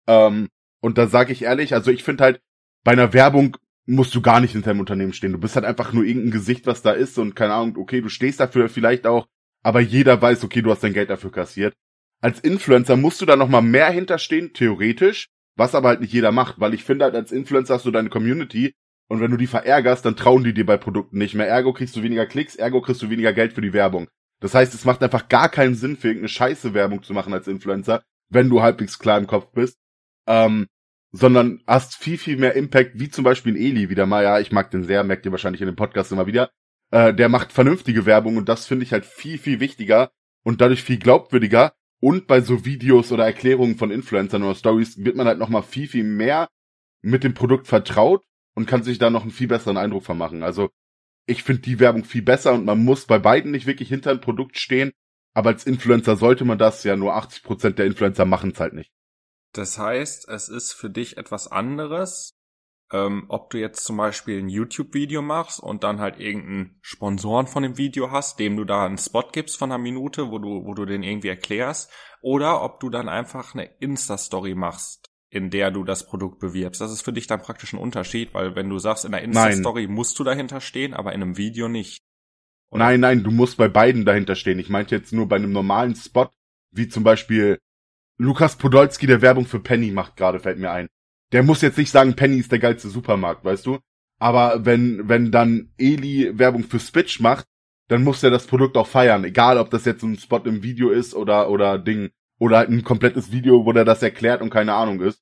ähm, 0.08 0.50
und 0.82 0.98
da 0.98 1.08
sage 1.08 1.34
ich 1.34 1.44
ehrlich, 1.44 1.74
also 1.76 1.92
ich 1.92 2.04
finde 2.04 2.24
halt 2.24 2.42
bei 2.84 2.94
einer 2.94 3.14
Werbung 3.14 3.58
musst 3.86 4.16
du 4.16 4.22
gar 4.22 4.40
nicht 4.40 4.54
hinter 4.54 4.74
dem 4.74 4.80
Unternehmen 4.80 5.14
stehen. 5.14 5.34
Du 5.34 5.40
bist 5.40 5.56
halt 5.56 5.66
einfach 5.66 5.92
nur 5.94 6.06
irgendein 6.06 6.32
Gesicht, 6.32 6.66
was 6.66 6.82
da 6.82 6.92
ist 6.92 7.18
und 7.18 7.36
keine 7.36 7.54
Ahnung, 7.54 7.78
okay, 7.78 8.02
du 8.02 8.10
stehst 8.10 8.40
dafür 8.40 8.70
vielleicht 8.70 9.06
auch, 9.06 9.28
aber 9.64 9.80
jeder 9.80 10.22
weiß, 10.22 10.44
okay, 10.44 10.62
du 10.62 10.72
hast 10.72 10.84
dein 10.84 10.94
Geld 10.94 11.10
dafür 11.10 11.32
kassiert. 11.32 11.74
Als 12.22 12.40
Influencer 12.40 12.96
musst 12.96 13.22
du 13.22 13.26
da 13.26 13.36
noch 13.36 13.50
mal 13.50 13.62
mehr 13.62 13.90
hinterstehen, 13.90 14.54
theoretisch, 14.54 15.28
was 15.56 15.76
aber 15.76 15.90
halt 15.90 16.02
nicht 16.02 16.14
jeder 16.14 16.32
macht, 16.32 16.60
weil 16.60 16.74
ich 16.74 16.84
finde 16.84 17.06
halt 17.06 17.16
als 17.16 17.32
Influencer 17.32 17.76
hast 17.76 17.86
du 17.86 17.92
deine 17.92 18.10
Community 18.10 18.74
und 19.10 19.20
wenn 19.20 19.32
du 19.32 19.38
die 19.38 19.48
verärgerst, 19.48 20.06
dann 20.06 20.16
trauen 20.16 20.44
die 20.44 20.54
dir 20.54 20.66
bei 20.66 20.78
Produkten 20.78 21.18
nicht 21.18 21.36
mehr. 21.36 21.48
Ergo 21.48 21.74
kriegst 21.74 21.96
du 21.96 22.04
weniger 22.04 22.26
Klicks, 22.26 22.56
ergo 22.56 22.82
kriegst 22.82 23.02
du 23.02 23.10
weniger 23.10 23.34
Geld 23.34 23.54
für 23.54 23.62
die 23.62 23.74
Werbung. 23.74 24.08
Das 24.40 24.54
heißt, 24.54 24.74
es 24.74 24.86
macht 24.86 25.04
einfach 25.04 25.30
gar 25.30 25.50
keinen 25.50 25.76
Sinn 25.76 25.98
für 25.98 26.08
irgendeine 26.08 26.30
scheiße 26.30 26.74
Werbung 26.74 27.04
zu 27.04 27.14
machen 27.14 27.34
als 27.34 27.48
Influencer, 27.48 28.04
wenn 28.30 28.50
du 28.50 28.62
halbwegs 28.62 29.00
klar 29.00 29.18
im 29.18 29.28
Kopf 29.28 29.52
bist. 29.54 29.78
Ähm, 30.28 30.68
sondern 31.12 31.62
hast 31.68 31.96
viel, 31.96 32.18
viel 32.18 32.38
mehr 32.38 32.56
Impact, 32.56 33.00
wie 33.00 33.10
zum 33.10 33.24
Beispiel 33.24 33.54
ein 33.54 33.62
Eli 33.62 33.90
wieder 33.90 34.06
mal, 34.06 34.24
ja, 34.24 34.40
ich 34.40 34.52
mag 34.52 34.72
den 34.72 34.84
sehr, 34.84 35.04
merkt 35.04 35.26
ihr 35.26 35.32
wahrscheinlich 35.32 35.62
in 35.62 35.68
dem 35.68 35.76
Podcast 35.76 36.12
immer 36.12 36.26
wieder, 36.26 36.50
äh, 36.94 37.12
der 37.12 37.28
macht 37.28 37.52
vernünftige 37.52 38.06
Werbung 38.06 38.38
und 38.38 38.48
das 38.48 38.68
finde 38.68 38.86
ich 38.86 38.94
halt 38.94 39.04
viel, 39.04 39.40
viel 39.40 39.60
wichtiger 39.60 40.12
und 40.44 40.62
dadurch 40.62 40.84
viel 40.84 41.00
glaubwürdiger 41.00 41.74
und 42.00 42.28
bei 42.28 42.40
so 42.42 42.66
Videos 42.66 43.12
oder 43.12 43.26
Erklärungen 43.26 43.78
von 43.78 43.90
Influencern 43.90 44.44
oder 44.44 44.54
Stories 44.54 45.04
wird 45.04 45.16
man 45.16 45.26
halt 45.26 45.40
nochmal 45.40 45.64
viel, 45.64 45.88
viel 45.88 46.04
mehr 46.04 46.50
mit 47.02 47.24
dem 47.24 47.34
Produkt 47.34 47.66
vertraut 47.66 48.24
und 48.54 48.68
kann 48.68 48.84
sich 48.84 49.00
da 49.00 49.10
noch 49.10 49.24
einen 49.24 49.32
viel 49.32 49.48
besseren 49.48 49.78
Eindruck 49.78 50.04
vermachen. 50.04 50.44
Also 50.44 50.70
ich 51.26 51.42
finde 51.42 51.64
die 51.64 51.80
Werbung 51.80 52.04
viel 52.04 52.22
besser 52.22 52.54
und 52.54 52.66
man 52.66 52.84
muss 52.84 53.08
bei 53.08 53.18
beiden 53.18 53.50
nicht 53.50 53.66
wirklich 53.66 53.90
hinter 53.90 54.12
ein 54.12 54.22
Produkt 54.22 54.60
stehen, 54.60 54.92
aber 55.34 55.50
als 55.50 55.66
Influencer 55.66 56.16
sollte 56.16 56.46
man 56.46 56.60
das 56.60 56.84
ja 56.84 56.96
nur 56.96 57.16
80% 57.16 57.72
der 57.72 57.88
Influencer 57.88 58.26
machen 58.26 58.52
es 58.52 58.60
halt 58.60 58.74
nicht. 58.74 58.92
Das 59.54 59.80
heißt, 59.80 60.30
es 60.30 60.48
ist 60.48 60.74
für 60.74 60.92
dich 60.92 61.18
etwas 61.18 61.48
anderes, 61.48 62.36
ähm, 62.94 63.26
ob 63.28 63.50
du 63.50 63.58
jetzt 63.58 63.84
zum 63.84 63.98
Beispiel 63.98 64.40
ein 64.40 64.50
YouTube-Video 64.50 65.24
machst 65.24 65.60
und 65.60 65.84
dann 65.84 66.00
halt 66.00 66.20
irgendeinen 66.20 66.78
Sponsoren 66.82 67.48
von 67.48 67.64
dem 67.64 67.78
Video 67.78 68.12
hast, 68.12 68.40
dem 68.40 68.56
du 68.56 68.66
da 68.66 68.86
einen 68.86 69.00
Spot 69.00 69.28
gibst 69.32 69.58
von 69.58 69.72
einer 69.72 69.82
Minute, 69.82 70.30
wo 70.30 70.38
du, 70.38 70.64
wo 70.64 70.76
du 70.76 70.86
den 70.86 71.02
irgendwie 71.02 71.30
erklärst, 71.30 71.92
oder 72.22 72.62
ob 72.62 72.80
du 72.80 72.92
dann 72.92 73.10
einfach 73.10 73.56
eine 73.56 73.66
Insta-Story 73.80 74.54
machst, 74.54 75.10
in 75.30 75.50
der 75.50 75.72
du 75.72 75.84
das 75.84 76.06
Produkt 76.06 76.40
bewirbst. 76.40 76.80
Das 76.82 76.92
ist 76.92 77.02
für 77.02 77.12
dich 77.12 77.26
dann 77.26 77.42
praktisch 77.42 77.74
ein 77.74 77.80
Unterschied, 77.80 78.34
weil 78.36 78.56
wenn 78.56 78.70
du 78.70 78.78
sagst, 78.78 79.06
in 79.06 79.12
der 79.12 79.24
Insta-Story 79.24 79.88
musst 79.88 80.20
du 80.20 80.24
dahinter 80.24 80.62
stehen, 80.62 80.94
aber 80.94 81.14
in 81.14 81.24
einem 81.24 81.36
Video 81.36 81.68
nicht. 81.68 82.00
Oder? 82.70 82.86
Nein, 82.86 83.00
nein, 83.00 83.24
du 83.24 83.32
musst 83.32 83.58
bei 83.58 83.68
beiden 83.68 84.06
dahinter 84.06 84.36
stehen. 84.36 84.60
Ich 84.60 84.70
meinte 84.70 84.96
jetzt 84.96 85.14
nur 85.14 85.28
bei 85.28 85.38
einem 85.38 85.52
normalen 85.52 85.96
Spot, 85.96 86.30
wie 86.72 86.88
zum 86.88 87.04
Beispiel 87.04 87.58
Lukas 88.18 88.56
Podolski, 88.56 89.08
der 89.08 89.24
Werbung 89.24 89.48
für 89.48 89.60
Penny 89.60 89.92
macht 89.92 90.16
gerade, 90.16 90.40
fällt 90.40 90.60
mir 90.60 90.72
ein. 90.72 90.88
Der 91.34 91.44
muss 91.44 91.62
jetzt 91.62 91.78
nicht 91.78 91.92
sagen, 91.92 92.16
Penny 92.16 92.38
ist 92.38 92.52
der 92.52 92.60
geilste 92.60 92.90
Supermarkt, 92.90 93.44
weißt 93.44 93.66
du? 93.66 93.80
Aber 94.20 94.66
wenn, 94.66 95.10
wenn 95.10 95.32
dann 95.32 95.74
Eli 95.78 96.38
Werbung 96.38 96.64
für 96.64 96.80
Spitch 96.80 97.20
macht, 97.20 97.46
dann 97.90 98.04
muss 98.04 98.24
er 98.24 98.30
das 98.30 98.48
Produkt 98.48 98.78
auch 98.78 98.88
feiern. 98.88 99.26
Egal, 99.26 99.58
ob 99.58 99.70
das 99.72 99.84
jetzt 99.86 100.04
ein 100.04 100.18
Spot 100.18 100.42
im 100.46 100.64
Video 100.64 100.92
ist 100.92 101.14
oder, 101.14 101.50
oder 101.50 101.78
Ding. 101.78 102.12
Oder 102.40 102.58
halt 102.58 102.70
ein 102.70 102.84
komplettes 102.84 103.32
Video, 103.32 103.66
wo 103.66 103.74
der 103.74 103.84
das 103.84 104.02
erklärt 104.02 104.42
und 104.42 104.50
keine 104.50 104.74
Ahnung 104.74 105.02
ist. 105.02 105.22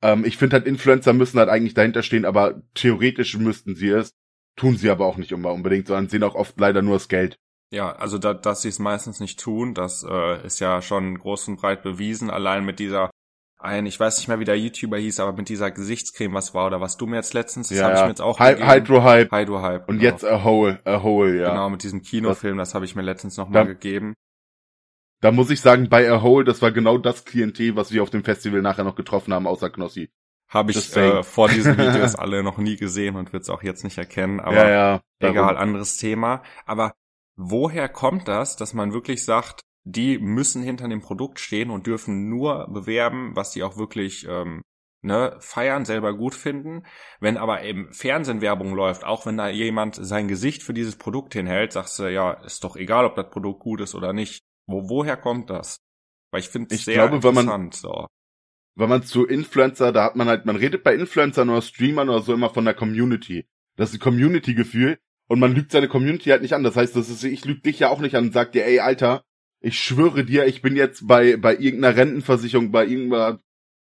Ähm, 0.00 0.24
ich 0.24 0.36
finde 0.36 0.54
halt, 0.56 0.66
Influencer 0.66 1.12
müssen 1.12 1.38
halt 1.38 1.48
eigentlich 1.48 1.74
dahinter 1.74 2.02
stehen, 2.02 2.24
aber 2.24 2.62
theoretisch 2.74 3.36
müssten 3.36 3.74
sie 3.74 3.88
es. 3.88 4.14
Tun 4.56 4.76
sie 4.76 4.90
aber 4.90 5.06
auch 5.06 5.16
nicht 5.16 5.32
immer 5.32 5.52
unbedingt, 5.52 5.86
sondern 5.86 6.08
sehen 6.08 6.22
auch 6.22 6.34
oft 6.34 6.58
leider 6.58 6.82
nur 6.82 6.94
das 6.94 7.08
Geld. 7.08 7.36
Ja, 7.70 7.92
also 7.92 8.18
da, 8.18 8.32
dass 8.32 8.62
sie 8.62 8.68
es 8.68 8.78
meistens 8.78 9.20
nicht 9.20 9.38
tun, 9.38 9.74
das 9.74 10.04
äh, 10.08 10.44
ist 10.46 10.58
ja 10.58 10.82
schon 10.82 11.18
groß 11.18 11.48
und 11.48 11.56
breit 11.60 11.82
bewiesen. 11.82 12.30
Allein 12.30 12.64
mit 12.64 12.78
dieser 12.78 13.10
ein, 13.58 13.86
ich 13.86 13.98
weiß 13.98 14.18
nicht 14.18 14.28
mehr, 14.28 14.38
wie 14.38 14.44
der 14.44 14.58
YouTuber 14.58 14.98
hieß, 14.98 15.18
aber 15.20 15.32
mit 15.32 15.48
dieser 15.48 15.70
Gesichtscreme, 15.70 16.32
was 16.32 16.54
war 16.54 16.66
oder 16.66 16.80
was 16.80 16.96
du 16.96 17.06
mir 17.06 17.16
jetzt 17.16 17.34
letztens, 17.34 17.68
das 17.68 17.78
ja, 17.78 17.84
habe 17.84 17.94
ich 17.94 18.02
mir 18.02 18.08
jetzt 18.08 18.20
auch 18.20 18.38
Hy 18.38 18.52
gegeben. 18.52 18.70
Hydro 18.70 19.02
Hype. 19.02 19.32
Hydro 19.32 19.62
Hype. 19.62 19.88
Und 19.88 19.98
genau. 19.98 20.10
jetzt 20.10 20.24
A 20.24 20.44
Hole, 20.44 20.80
A 20.84 21.02
Hole, 21.02 21.40
ja. 21.40 21.50
Genau, 21.50 21.68
mit 21.68 21.82
diesem 21.82 22.02
Kinofilm, 22.02 22.56
das, 22.56 22.74
habe 22.74 22.84
ich 22.84 22.94
mir 22.94 23.02
letztens 23.02 23.36
nochmal 23.36 23.66
gegeben. 23.66 24.14
Da 25.20 25.32
muss 25.32 25.50
ich 25.50 25.60
sagen, 25.60 25.88
bei 25.88 26.10
A 26.10 26.22
Hole, 26.22 26.44
das 26.44 26.62
war 26.62 26.70
genau 26.70 26.98
das 26.98 27.24
Klientel, 27.24 27.74
was 27.74 27.90
wir 27.90 28.04
auf 28.04 28.10
dem 28.10 28.22
Festival 28.22 28.62
nachher 28.62 28.84
noch 28.84 28.94
getroffen 28.94 29.34
haben, 29.34 29.48
außer 29.48 29.70
Knossi. 29.70 30.10
Habe 30.48 30.70
ich 30.70 30.96
äh, 30.96 31.24
vor 31.24 31.48
diesen 31.48 31.76
Videos 31.78 32.14
alle 32.14 32.44
noch 32.44 32.58
nie 32.58 32.76
gesehen 32.76 33.16
und 33.16 33.32
wird 33.32 33.42
es 33.42 33.50
auch 33.50 33.64
jetzt 33.64 33.82
nicht 33.82 33.98
erkennen, 33.98 34.38
aber 34.38 34.68
ja, 34.68 35.02
ja. 35.20 35.28
egal, 35.28 35.56
anderes 35.56 35.96
Thema. 35.96 36.42
Aber 36.64 36.94
woher 37.36 37.88
kommt 37.88 38.28
das, 38.28 38.54
dass 38.56 38.72
man 38.72 38.92
wirklich 38.92 39.24
sagt, 39.24 39.62
die 39.88 40.18
müssen 40.18 40.62
hinter 40.62 40.86
dem 40.88 41.00
Produkt 41.00 41.40
stehen 41.40 41.70
und 41.70 41.86
dürfen 41.86 42.28
nur 42.28 42.68
bewerben, 42.70 43.34
was 43.34 43.52
sie 43.52 43.62
auch 43.62 43.78
wirklich 43.78 44.26
ähm, 44.28 44.62
ne, 45.00 45.36
feiern, 45.40 45.86
selber 45.86 46.14
gut 46.14 46.34
finden. 46.34 46.84
Wenn 47.20 47.38
aber 47.38 47.62
im 47.62 47.92
Fernsehen 47.92 48.42
Werbung 48.42 48.74
läuft, 48.74 49.04
auch 49.04 49.24
wenn 49.24 49.38
da 49.38 49.48
jemand 49.48 49.94
sein 49.94 50.28
Gesicht 50.28 50.62
für 50.62 50.74
dieses 50.74 50.96
Produkt 50.96 51.32
hinhält, 51.32 51.72
sagst 51.72 51.98
du, 51.98 52.12
ja, 52.12 52.32
ist 52.32 52.64
doch 52.64 52.76
egal, 52.76 53.06
ob 53.06 53.16
das 53.16 53.30
Produkt 53.30 53.60
gut 53.60 53.80
ist 53.80 53.94
oder 53.94 54.12
nicht. 54.12 54.42
Wo, 54.66 54.90
woher 54.90 55.16
kommt 55.16 55.48
das? 55.48 55.78
Weil 56.30 56.40
ich 56.40 56.50
finde 56.50 56.74
es 56.74 56.84
sehr 56.84 56.94
glaube, 56.94 57.22
wenn 57.22 57.30
interessant. 57.30 57.48
Man, 57.48 57.72
so. 57.72 58.06
Wenn 58.76 58.90
man 58.90 59.02
zu 59.02 59.26
Influencer, 59.26 59.90
da 59.90 60.04
hat 60.04 60.16
man 60.16 60.28
halt, 60.28 60.44
man 60.44 60.56
redet 60.56 60.84
bei 60.84 60.94
Influencern 60.94 61.48
oder 61.48 61.62
Streamern 61.62 62.10
oder 62.10 62.20
so 62.20 62.34
immer 62.34 62.50
von 62.50 62.66
der 62.66 62.74
Community. 62.74 63.48
Das 63.76 63.90
ist 63.90 63.96
ein 63.96 64.00
Community-Gefühl 64.00 64.98
und 65.28 65.40
man 65.40 65.54
lügt 65.54 65.72
seine 65.72 65.88
Community 65.88 66.28
halt 66.28 66.42
nicht 66.42 66.52
an. 66.52 66.62
Das 66.62 66.76
heißt, 66.76 66.94
das 66.94 67.08
ist, 67.08 67.24
ich 67.24 67.46
lüge 67.46 67.62
dich 67.62 67.78
ja 67.78 67.88
auch 67.88 68.00
nicht 68.00 68.16
an 68.16 68.26
und 68.26 68.32
sag 68.34 68.52
dir, 68.52 68.66
ey, 68.66 68.80
Alter, 68.80 69.24
ich 69.60 69.78
schwöre 69.78 70.24
dir, 70.24 70.46
ich 70.46 70.62
bin 70.62 70.76
jetzt 70.76 71.06
bei, 71.06 71.36
bei 71.36 71.56
irgendeiner 71.56 71.96
Rentenversicherung, 71.96 72.70
bei 72.70 72.86
irgendeiner 72.86 73.40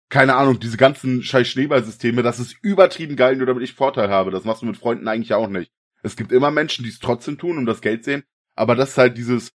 keine 0.08 0.36
Ahnung, 0.36 0.58
diese 0.58 0.76
ganzen 0.76 1.22
scheiß 1.22 1.48
Schneeballsysteme, 1.48 2.22
das 2.22 2.40
ist 2.40 2.56
übertrieben 2.62 3.16
geil, 3.16 3.36
nur 3.36 3.46
damit 3.46 3.62
ich 3.62 3.74
Vorteil 3.74 4.08
habe. 4.08 4.30
Das 4.30 4.44
machst 4.44 4.62
du 4.62 4.66
mit 4.66 4.78
Freunden 4.78 5.06
eigentlich 5.06 5.34
auch 5.34 5.48
nicht. 5.48 5.70
Es 6.02 6.16
gibt 6.16 6.32
immer 6.32 6.50
Menschen, 6.50 6.82
die 6.82 6.90
es 6.90 6.98
trotzdem 6.98 7.38
tun 7.38 7.58
und 7.58 7.66
das 7.66 7.80
Geld 7.80 8.04
sehen, 8.04 8.22
aber 8.54 8.74
das 8.74 8.90
ist 8.90 8.98
halt 8.98 9.18
dieses, 9.18 9.52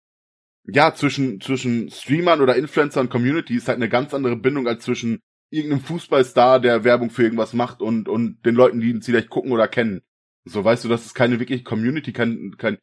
ja, 0.66 0.93
zwischen, 0.93 1.39
zwischen 1.39 1.89
Streamern 1.89 2.41
oder 2.41 2.55
Influencern 2.55 3.05
und 3.05 3.12
Community 3.12 3.55
ist 3.55 3.68
halt 3.68 3.78
eine 3.78 3.89
ganz 3.89 4.14
andere 4.14 4.36
Bindung 4.36 4.68
als 4.68 4.84
zwischen 4.84 5.22
irgendeinem 5.49 5.84
Fußballstar, 5.84 6.59
der 6.59 6.84
Werbung 6.84 7.09
für 7.09 7.24
irgendwas 7.24 7.53
macht 7.53 7.82
und, 7.82 8.09
und 8.09 8.45
den 8.45 8.55
Leuten, 8.55 8.80
die 8.80 8.89
ihn 8.89 9.01
vielleicht 9.01 9.30
gucken 9.30 9.51
oder 9.51 9.68
kennen. 9.68 10.01
So, 10.45 10.64
weißt 10.64 10.84
du, 10.84 10.89
das 10.89 11.05
ist 11.05 11.14
keine 11.14 11.39
wirkliche 11.39 11.64
Community, 11.64 12.14
kein, 12.14 12.55
kein, 12.57 12.78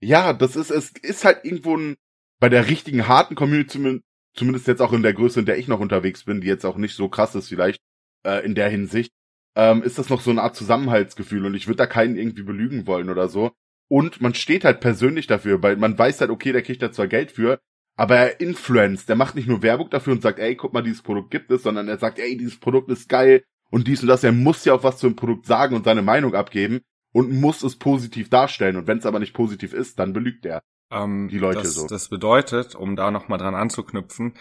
ja, 0.00 0.32
das 0.32 0.56
ist, 0.56 0.70
es 0.70 0.90
ist 0.90 1.24
halt 1.24 1.44
irgendwo 1.44 1.76
ein, 1.76 1.96
bei 2.38 2.48
der 2.48 2.68
richtigen 2.68 3.08
harten 3.08 3.34
Community 3.34 4.00
zumindest 4.34 4.66
jetzt 4.66 4.82
auch 4.82 4.92
in 4.92 5.02
der 5.02 5.14
Größe, 5.14 5.40
in 5.40 5.46
der 5.46 5.58
ich 5.58 5.68
noch 5.68 5.80
unterwegs 5.80 6.24
bin, 6.24 6.40
die 6.40 6.46
jetzt 6.46 6.64
auch 6.64 6.76
nicht 6.76 6.94
so 6.94 7.08
krass 7.08 7.34
ist 7.34 7.48
vielleicht 7.48 7.80
äh, 8.24 8.44
in 8.44 8.54
der 8.54 8.68
Hinsicht, 8.68 9.10
ähm, 9.56 9.82
ist 9.82 9.98
das 9.98 10.10
noch 10.10 10.20
so 10.20 10.30
eine 10.30 10.42
Art 10.42 10.54
Zusammenhaltsgefühl 10.54 11.46
und 11.46 11.54
ich 11.54 11.66
würde 11.66 11.78
da 11.78 11.86
keinen 11.86 12.16
irgendwie 12.16 12.42
belügen 12.42 12.86
wollen 12.86 13.08
oder 13.08 13.28
so. 13.28 13.52
Und 13.88 14.20
man 14.20 14.34
steht 14.34 14.64
halt 14.64 14.80
persönlich 14.80 15.26
dafür, 15.26 15.62
weil 15.62 15.76
man 15.76 15.98
weiß 15.98 16.20
halt, 16.20 16.30
okay, 16.30 16.52
der 16.52 16.62
kriegt 16.62 16.82
da 16.82 16.92
zwar 16.92 17.06
Geld 17.06 17.30
für, 17.30 17.60
aber 17.96 18.16
er 18.16 18.40
influenzt, 18.40 19.08
der 19.08 19.16
macht 19.16 19.36
nicht 19.36 19.48
nur 19.48 19.62
Werbung 19.62 19.88
dafür 19.88 20.12
und 20.12 20.22
sagt, 20.22 20.38
ey, 20.38 20.54
guck 20.54 20.74
mal, 20.74 20.82
dieses 20.82 21.02
Produkt 21.02 21.30
gibt 21.30 21.50
es, 21.50 21.62
sondern 21.62 21.88
er 21.88 21.98
sagt, 21.98 22.18
ey, 22.18 22.36
dieses 22.36 22.60
Produkt 22.60 22.90
ist 22.90 23.08
geil 23.08 23.42
und 23.70 23.88
dies 23.88 24.02
und 24.02 24.08
das. 24.08 24.22
Er 24.22 24.32
muss 24.32 24.64
ja 24.64 24.74
auch 24.74 24.82
was 24.82 24.98
zum 24.98 25.16
Produkt 25.16 25.46
sagen 25.46 25.74
und 25.74 25.84
seine 25.84 26.02
Meinung 26.02 26.34
abgeben 26.34 26.80
und 27.12 27.32
muss 27.32 27.62
es 27.62 27.76
positiv 27.76 28.28
darstellen. 28.28 28.76
Und 28.76 28.86
wenn 28.86 28.98
es 28.98 29.06
aber 29.06 29.18
nicht 29.18 29.32
positiv 29.32 29.72
ist, 29.72 29.98
dann 29.98 30.12
belügt 30.12 30.44
er. 30.44 30.62
Ähm, 30.90 31.28
die 31.28 31.38
Leute 31.38 31.62
das, 31.62 31.74
so. 31.74 31.86
Das 31.86 32.08
bedeutet, 32.08 32.74
um 32.74 32.96
da 32.96 33.10
nochmal 33.10 33.38
dran 33.38 33.54
anzuknüpfen, 33.54 34.34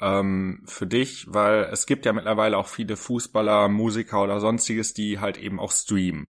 ähm, 0.00 0.62
für 0.66 0.86
dich, 0.86 1.26
weil 1.28 1.64
es 1.72 1.86
gibt 1.86 2.04
ja 2.04 2.12
mittlerweile 2.12 2.58
auch 2.58 2.66
viele 2.66 2.96
Fußballer, 2.96 3.68
Musiker 3.68 4.22
oder 4.22 4.40
sonstiges, 4.40 4.92
die 4.92 5.20
halt 5.20 5.38
eben 5.38 5.60
auch 5.60 5.72
streamen 5.72 6.24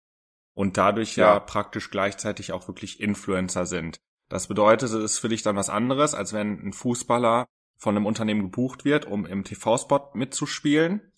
und 0.55 0.77
dadurch 0.77 1.17
ja, 1.17 1.35
ja 1.35 1.41
praktisch 1.41 1.91
gleichzeitig 1.91 2.53
auch 2.53 2.69
wirklich 2.69 3.01
Influencer 3.01 3.67
sind. 3.67 3.99
Das 4.29 4.49
bedeutet, 4.49 4.91
es 4.91 4.95
ist 4.95 5.19
für 5.19 5.29
dich 5.29 5.43
dann 5.43 5.57
was 5.57 5.69
anderes, 5.69 6.15
als 6.15 6.33
wenn 6.33 6.59
ein 6.67 6.73
Fußballer 6.73 7.47
von 7.77 7.97
einem 7.97 8.07
Unternehmen 8.07 8.43
gebucht 8.43 8.85
wird, 8.85 9.07
um 9.07 9.27
im 9.27 9.45
TV-Spot 9.45 10.11
mitzuspielen, 10.15 11.13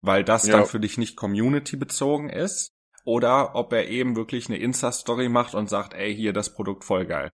weil 0.00 0.24
das 0.24 0.46
ja. 0.46 0.56
dann 0.56 0.66
für 0.66 0.80
dich 0.80 0.96
nicht 0.96 1.16
community 1.16 1.76
bezogen 1.76 2.30
ist, 2.30 2.72
oder 3.04 3.54
ob 3.54 3.72
er 3.72 3.88
eben 3.88 4.16
wirklich 4.16 4.48
eine 4.48 4.58
Insta-Story 4.58 5.28
macht 5.28 5.54
und 5.54 5.68
sagt, 5.68 5.94
ey, 5.94 6.14
hier 6.14 6.32
das 6.32 6.52
Produkt 6.52 6.84
voll 6.84 7.06
geil. 7.06 7.30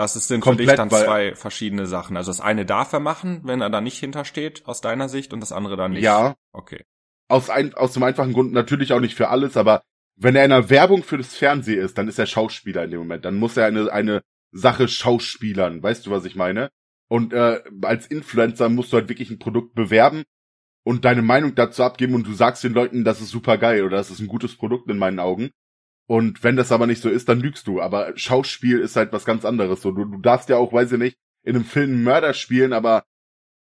Das 0.00 0.14
sind 0.14 0.40
Komplett, 0.40 0.68
für 0.68 0.72
dich 0.72 0.76
dann 0.76 0.90
zwei 0.90 1.34
verschiedene 1.34 1.86
Sachen. 1.86 2.16
Also 2.16 2.30
das 2.30 2.40
eine 2.40 2.64
darf 2.64 2.92
er 2.92 3.00
machen, 3.00 3.40
wenn 3.44 3.60
er 3.60 3.70
da 3.70 3.80
nicht 3.80 3.98
hintersteht, 3.98 4.66
aus 4.66 4.80
deiner 4.80 5.08
Sicht, 5.08 5.32
und 5.32 5.40
das 5.40 5.52
andere 5.52 5.76
dann 5.76 5.92
nicht. 5.92 6.02
Ja. 6.02 6.36
Okay. 6.52 6.84
Aus, 7.28 7.50
ein, 7.50 7.74
aus 7.74 7.92
dem 7.92 8.02
einfachen 8.02 8.32
Grund 8.32 8.52
natürlich 8.52 8.92
auch 8.92 9.00
nicht 9.00 9.14
für 9.14 9.28
alles, 9.28 9.56
aber 9.56 9.82
wenn 10.16 10.36
er 10.36 10.44
in 10.44 10.52
einer 10.52 10.68
Werbung 10.68 11.02
für 11.02 11.16
das 11.16 11.36
Fernsehen 11.36 11.80
ist, 11.80 11.96
dann 11.96 12.08
ist 12.08 12.18
er 12.18 12.26
Schauspieler 12.26 12.84
in 12.84 12.90
dem 12.90 13.00
Moment. 13.00 13.24
Dann 13.24 13.36
muss 13.36 13.56
er 13.56 13.66
eine, 13.66 13.92
eine 13.92 14.22
Sache 14.52 14.88
schauspielern. 14.88 15.82
Weißt 15.82 16.06
du, 16.06 16.10
was 16.10 16.24
ich 16.24 16.36
meine? 16.36 16.70
Und 17.08 17.32
äh, 17.32 17.60
als 17.82 18.06
Influencer 18.06 18.68
musst 18.68 18.92
du 18.92 18.96
halt 18.96 19.08
wirklich 19.08 19.30
ein 19.30 19.38
Produkt 19.38 19.74
bewerben 19.74 20.24
und 20.84 21.04
deine 21.04 21.22
Meinung 21.22 21.54
dazu 21.54 21.82
abgeben 21.82 22.14
und 22.14 22.26
du 22.26 22.32
sagst 22.32 22.64
den 22.64 22.72
Leuten, 22.72 23.04
das 23.04 23.20
ist 23.20 23.30
super 23.30 23.58
geil 23.58 23.84
oder 23.84 23.96
das 23.96 24.10
ist 24.10 24.20
ein 24.20 24.28
gutes 24.28 24.56
Produkt 24.56 24.88
in 24.90 24.98
meinen 24.98 25.18
Augen. 25.18 25.50
Und 26.10 26.42
wenn 26.42 26.56
das 26.56 26.72
aber 26.72 26.88
nicht 26.88 27.00
so 27.00 27.08
ist, 27.08 27.28
dann 27.28 27.38
lügst 27.38 27.68
du. 27.68 27.80
Aber 27.80 28.10
Schauspiel 28.16 28.80
ist 28.80 28.96
halt 28.96 29.12
was 29.12 29.24
ganz 29.24 29.44
anderes. 29.44 29.80
So, 29.80 29.92
du, 29.92 30.04
du 30.04 30.18
darfst 30.18 30.48
ja 30.48 30.56
auch, 30.56 30.72
weiß 30.72 30.90
ich 30.90 30.98
nicht, 30.98 31.16
in 31.44 31.54
einem 31.54 31.64
Film 31.64 32.02
Mörder 32.02 32.34
spielen, 32.34 32.72
aber 32.72 33.04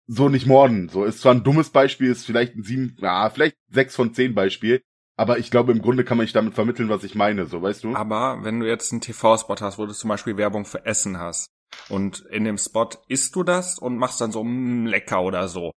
so 0.06 0.28
nicht 0.28 0.46
morden. 0.46 0.88
So 0.88 1.04
ist 1.04 1.20
zwar 1.20 1.34
ein 1.34 1.42
dummes 1.42 1.70
Beispiel, 1.70 2.12
ist 2.12 2.24
vielleicht 2.24 2.54
ein 2.54 2.62
sieben, 2.62 2.96
ja, 3.00 3.28
vielleicht 3.28 3.56
sechs 3.72 3.96
von 3.96 4.14
zehn 4.14 4.36
Beispiel. 4.36 4.82
Aber 5.16 5.40
ich 5.40 5.50
glaube, 5.50 5.72
im 5.72 5.82
Grunde 5.82 6.04
kann 6.04 6.16
man 6.16 6.26
nicht 6.26 6.36
damit 6.36 6.54
vermitteln, 6.54 6.88
was 6.88 7.02
ich 7.02 7.16
meine, 7.16 7.46
so, 7.46 7.60
weißt 7.60 7.82
du? 7.82 7.96
Aber 7.96 8.38
wenn 8.44 8.60
du 8.60 8.68
jetzt 8.68 8.92
einen 8.92 9.00
TV-Spot 9.00 9.56
hast, 9.58 9.78
wo 9.78 9.86
du 9.86 9.92
zum 9.92 10.06
Beispiel 10.06 10.36
Werbung 10.36 10.64
für 10.64 10.86
Essen 10.86 11.18
hast, 11.18 11.48
und 11.88 12.20
in 12.30 12.44
dem 12.44 12.56
Spot 12.56 12.90
isst 13.08 13.34
du 13.34 13.42
das 13.42 13.80
und 13.80 13.98
machst 13.98 14.20
dann 14.20 14.30
so, 14.30 14.44
mh, 14.44 14.50
mm, 14.50 14.86
lecker 14.86 15.22
oder 15.22 15.48
so. 15.48 15.72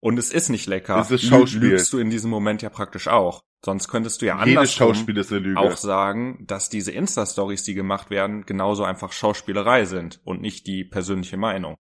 Und 0.00 0.18
es 0.18 0.32
ist 0.32 0.48
nicht 0.48 0.66
lecker. 0.66 0.96
Das 0.96 1.10
ist 1.10 1.24
Schauspiel. 1.24 1.60
Lügst 1.60 1.92
du 1.92 1.98
in 1.98 2.10
diesem 2.10 2.30
Moment 2.30 2.62
ja 2.62 2.70
praktisch 2.70 3.06
auch. 3.06 3.42
Sonst 3.62 3.88
könntest 3.88 4.22
du 4.22 4.26
ja 4.26 4.36
anders 4.36 4.80
auch 4.80 5.76
sagen, 5.76 6.44
dass 6.46 6.70
diese 6.70 6.92
Insta-Stories, 6.92 7.62
die 7.62 7.74
gemacht 7.74 8.08
werden, 8.08 8.46
genauso 8.46 8.84
einfach 8.84 9.12
Schauspielerei 9.12 9.84
sind 9.84 10.20
und 10.24 10.40
nicht 10.40 10.66
die 10.66 10.84
persönliche 10.84 11.36
Meinung. 11.36 11.76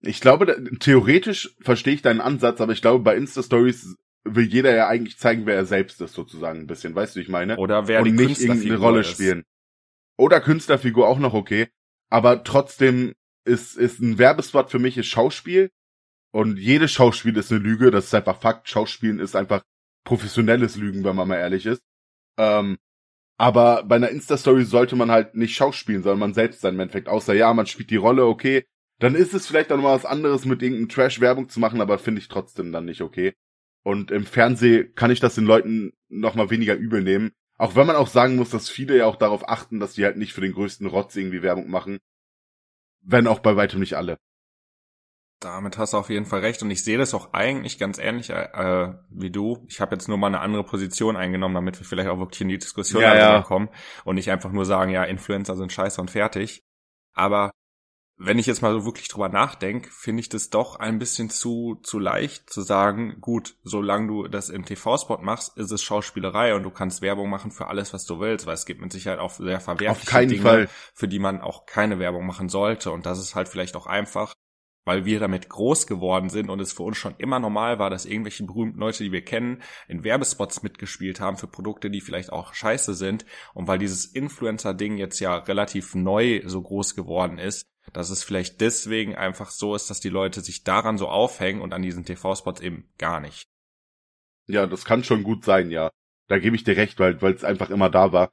Ich 0.00 0.20
glaube, 0.20 0.64
theoretisch 0.78 1.56
verstehe 1.60 1.94
ich 1.94 2.02
deinen 2.02 2.20
Ansatz, 2.20 2.60
aber 2.60 2.72
ich 2.72 2.80
glaube, 2.80 3.02
bei 3.02 3.16
Insta-Stories 3.16 3.96
will 4.24 4.46
jeder 4.46 4.74
ja 4.74 4.86
eigentlich 4.86 5.18
zeigen, 5.18 5.46
wer 5.46 5.56
er 5.56 5.66
selbst 5.66 6.00
ist, 6.00 6.14
sozusagen 6.14 6.60
ein 6.60 6.66
bisschen. 6.68 6.94
Weißt 6.94 7.16
du, 7.16 7.20
ich 7.20 7.28
meine? 7.28 7.56
Oder 7.56 7.88
wer 7.88 8.00
und 8.00 8.04
die 8.04 8.12
nicht 8.12 8.40
irgendeine 8.40 8.78
Rolle 8.78 9.00
ist. 9.00 9.10
spielen. 9.10 9.44
Oder 10.16 10.40
Künstlerfigur 10.40 11.08
auch 11.08 11.18
noch 11.18 11.34
okay. 11.34 11.68
Aber 12.08 12.44
trotzdem 12.44 13.14
ist, 13.44 13.76
ist 13.76 14.00
ein 14.00 14.18
Werbespot 14.18 14.70
für 14.70 14.78
mich 14.78 14.96
ist 14.96 15.06
Schauspiel. 15.06 15.70
Und 16.30 16.58
jedes 16.58 16.92
Schauspiel 16.92 17.36
ist 17.36 17.50
eine 17.50 17.60
Lüge. 17.60 17.90
Das 17.90 18.06
ist 18.06 18.14
einfach 18.14 18.40
Fakt. 18.40 18.68
Schauspielen 18.68 19.18
ist 19.18 19.36
einfach 19.36 19.62
professionelles 20.04 20.76
Lügen, 20.76 21.04
wenn 21.04 21.16
man 21.16 21.28
mal 21.28 21.36
ehrlich 21.36 21.66
ist. 21.66 21.82
Ähm, 22.38 22.78
aber 23.38 23.84
bei 23.84 23.96
einer 23.96 24.10
Insta-Story 24.10 24.64
sollte 24.64 24.96
man 24.96 25.10
halt 25.10 25.34
nicht 25.34 25.54
schauspielen, 25.54 26.02
sondern 26.02 26.18
man 26.18 26.34
selbst 26.34 26.60
sein 26.60 26.74
im 26.74 26.80
Endeffekt. 26.80 27.08
Außer 27.08 27.34
ja, 27.34 27.52
man 27.54 27.66
spielt 27.66 27.90
die 27.90 27.96
Rolle, 27.96 28.26
okay. 28.26 28.64
Dann 28.98 29.14
ist 29.14 29.32
es 29.32 29.46
vielleicht 29.46 29.70
auch 29.70 29.76
noch 29.76 29.84
mal 29.84 29.94
was 29.94 30.04
anderes, 30.04 30.44
mit 30.44 30.60
irgendeinem 30.60 30.88
Trash-Werbung 30.88 31.48
zu 31.48 31.60
machen, 31.60 31.80
aber 31.80 31.98
finde 31.98 32.20
ich 32.20 32.28
trotzdem 32.28 32.72
dann 32.72 32.84
nicht 32.84 33.00
okay. 33.00 33.34
Und 33.84 34.10
im 34.10 34.26
Fernsehen 34.26 34.92
kann 34.96 35.12
ich 35.12 35.20
das 35.20 35.36
den 35.36 35.44
Leuten 35.44 35.92
noch 36.08 36.34
mal 36.34 36.50
weniger 36.50 36.74
übel 36.74 37.02
nehmen. 37.02 37.30
Auch 37.58 37.76
wenn 37.76 37.86
man 37.86 37.96
auch 37.96 38.08
sagen 38.08 38.36
muss, 38.36 38.50
dass 38.50 38.68
viele 38.68 38.96
ja 38.96 39.06
auch 39.06 39.16
darauf 39.16 39.48
achten, 39.48 39.78
dass 39.78 39.94
die 39.94 40.04
halt 40.04 40.16
nicht 40.16 40.32
für 40.32 40.40
den 40.40 40.52
größten 40.52 40.86
Rotz 40.86 41.14
irgendwie 41.14 41.42
Werbung 41.42 41.70
machen. 41.70 41.98
Wenn 43.02 43.28
auch 43.28 43.38
bei 43.38 43.56
weitem 43.56 43.78
nicht 43.80 43.94
alle. 43.94 44.18
Damit 45.40 45.78
hast 45.78 45.92
du 45.92 45.98
auf 45.98 46.10
jeden 46.10 46.26
Fall 46.26 46.40
recht 46.40 46.62
und 46.62 46.70
ich 46.70 46.82
sehe 46.82 46.98
das 46.98 47.14
auch 47.14 47.32
eigentlich 47.32 47.78
ganz 47.78 47.98
ähnlich 47.98 48.30
äh, 48.30 48.94
wie 49.08 49.30
du. 49.30 49.64
Ich 49.68 49.80
habe 49.80 49.94
jetzt 49.94 50.08
nur 50.08 50.18
mal 50.18 50.26
eine 50.26 50.40
andere 50.40 50.64
Position 50.64 51.16
eingenommen, 51.16 51.54
damit 51.54 51.78
wir 51.78 51.86
vielleicht 51.86 52.08
auch 52.08 52.18
wirklich 52.18 52.40
in 52.40 52.48
die 52.48 52.58
Diskussion 52.58 53.02
ja, 53.02 53.16
ja. 53.16 53.42
kommen 53.42 53.68
und 54.04 54.16
nicht 54.16 54.32
einfach 54.32 54.50
nur 54.50 54.64
sagen, 54.64 54.90
ja, 54.90 55.04
Influencer 55.04 55.54
sind 55.54 55.72
scheiße 55.72 56.00
und 56.00 56.10
fertig. 56.10 56.64
Aber 57.14 57.52
wenn 58.16 58.38
ich 58.40 58.46
jetzt 58.46 58.62
mal 58.62 58.72
so 58.72 58.84
wirklich 58.84 59.06
drüber 59.06 59.28
nachdenke, 59.28 59.90
finde 59.92 60.20
ich 60.20 60.28
das 60.28 60.50
doch 60.50 60.74
ein 60.76 60.98
bisschen 60.98 61.30
zu 61.30 61.78
zu 61.84 62.00
leicht 62.00 62.50
zu 62.50 62.62
sagen, 62.62 63.20
gut, 63.20 63.54
solange 63.62 64.08
du 64.08 64.26
das 64.26 64.48
im 64.48 64.64
TV-Spot 64.64 65.18
machst, 65.18 65.56
ist 65.56 65.70
es 65.70 65.84
Schauspielerei 65.84 66.56
und 66.56 66.64
du 66.64 66.70
kannst 66.70 67.00
Werbung 67.00 67.30
machen 67.30 67.52
für 67.52 67.68
alles, 67.68 67.94
was 67.94 68.06
du 68.06 68.18
willst, 68.18 68.46
weil 68.46 68.54
es 68.54 68.66
gibt 68.66 68.80
mit 68.80 68.92
Sicherheit 68.92 69.20
auch 69.20 69.30
sehr 69.30 69.60
verwerfliche 69.60 70.26
Dinge, 70.26 70.42
Fall. 70.42 70.68
für 70.94 71.06
die 71.06 71.20
man 71.20 71.40
auch 71.40 71.64
keine 71.64 72.00
Werbung 72.00 72.26
machen 72.26 72.48
sollte. 72.48 72.90
Und 72.90 73.06
das 73.06 73.20
ist 73.20 73.36
halt 73.36 73.48
vielleicht 73.48 73.76
auch 73.76 73.86
einfach 73.86 74.34
weil 74.88 75.04
wir 75.04 75.20
damit 75.20 75.50
groß 75.50 75.86
geworden 75.86 76.30
sind 76.30 76.48
und 76.48 76.60
es 76.60 76.72
für 76.72 76.82
uns 76.82 76.96
schon 76.96 77.14
immer 77.18 77.38
normal 77.38 77.78
war, 77.78 77.90
dass 77.90 78.06
irgendwelche 78.06 78.44
berühmten 78.44 78.80
Leute, 78.80 79.04
die 79.04 79.12
wir 79.12 79.22
kennen, 79.22 79.62
in 79.86 80.02
Werbespots 80.02 80.62
mitgespielt 80.62 81.20
haben 81.20 81.36
für 81.36 81.46
Produkte, 81.46 81.90
die 81.90 82.00
vielleicht 82.00 82.32
auch 82.32 82.54
scheiße 82.54 82.94
sind. 82.94 83.26
Und 83.52 83.68
weil 83.68 83.78
dieses 83.78 84.06
Influencer-Ding 84.06 84.96
jetzt 84.96 85.20
ja 85.20 85.36
relativ 85.36 85.94
neu 85.94 86.40
so 86.46 86.62
groß 86.62 86.94
geworden 86.94 87.36
ist, 87.36 87.66
dass 87.92 88.08
es 88.08 88.24
vielleicht 88.24 88.62
deswegen 88.62 89.14
einfach 89.14 89.50
so 89.50 89.74
ist, 89.74 89.90
dass 89.90 90.00
die 90.00 90.08
Leute 90.08 90.40
sich 90.40 90.64
daran 90.64 90.96
so 90.96 91.08
aufhängen 91.08 91.60
und 91.60 91.74
an 91.74 91.82
diesen 91.82 92.06
TV-Spots 92.06 92.62
eben 92.62 92.88
gar 92.96 93.20
nicht. 93.20 93.44
Ja, 94.46 94.66
das 94.66 94.86
kann 94.86 95.04
schon 95.04 95.22
gut 95.22 95.44
sein, 95.44 95.70
ja. 95.70 95.90
Da 96.28 96.38
gebe 96.38 96.56
ich 96.56 96.64
dir 96.64 96.78
recht, 96.78 96.98
weil 96.98 97.34
es 97.34 97.44
einfach 97.44 97.68
immer 97.68 97.90
da 97.90 98.12
war. 98.12 98.30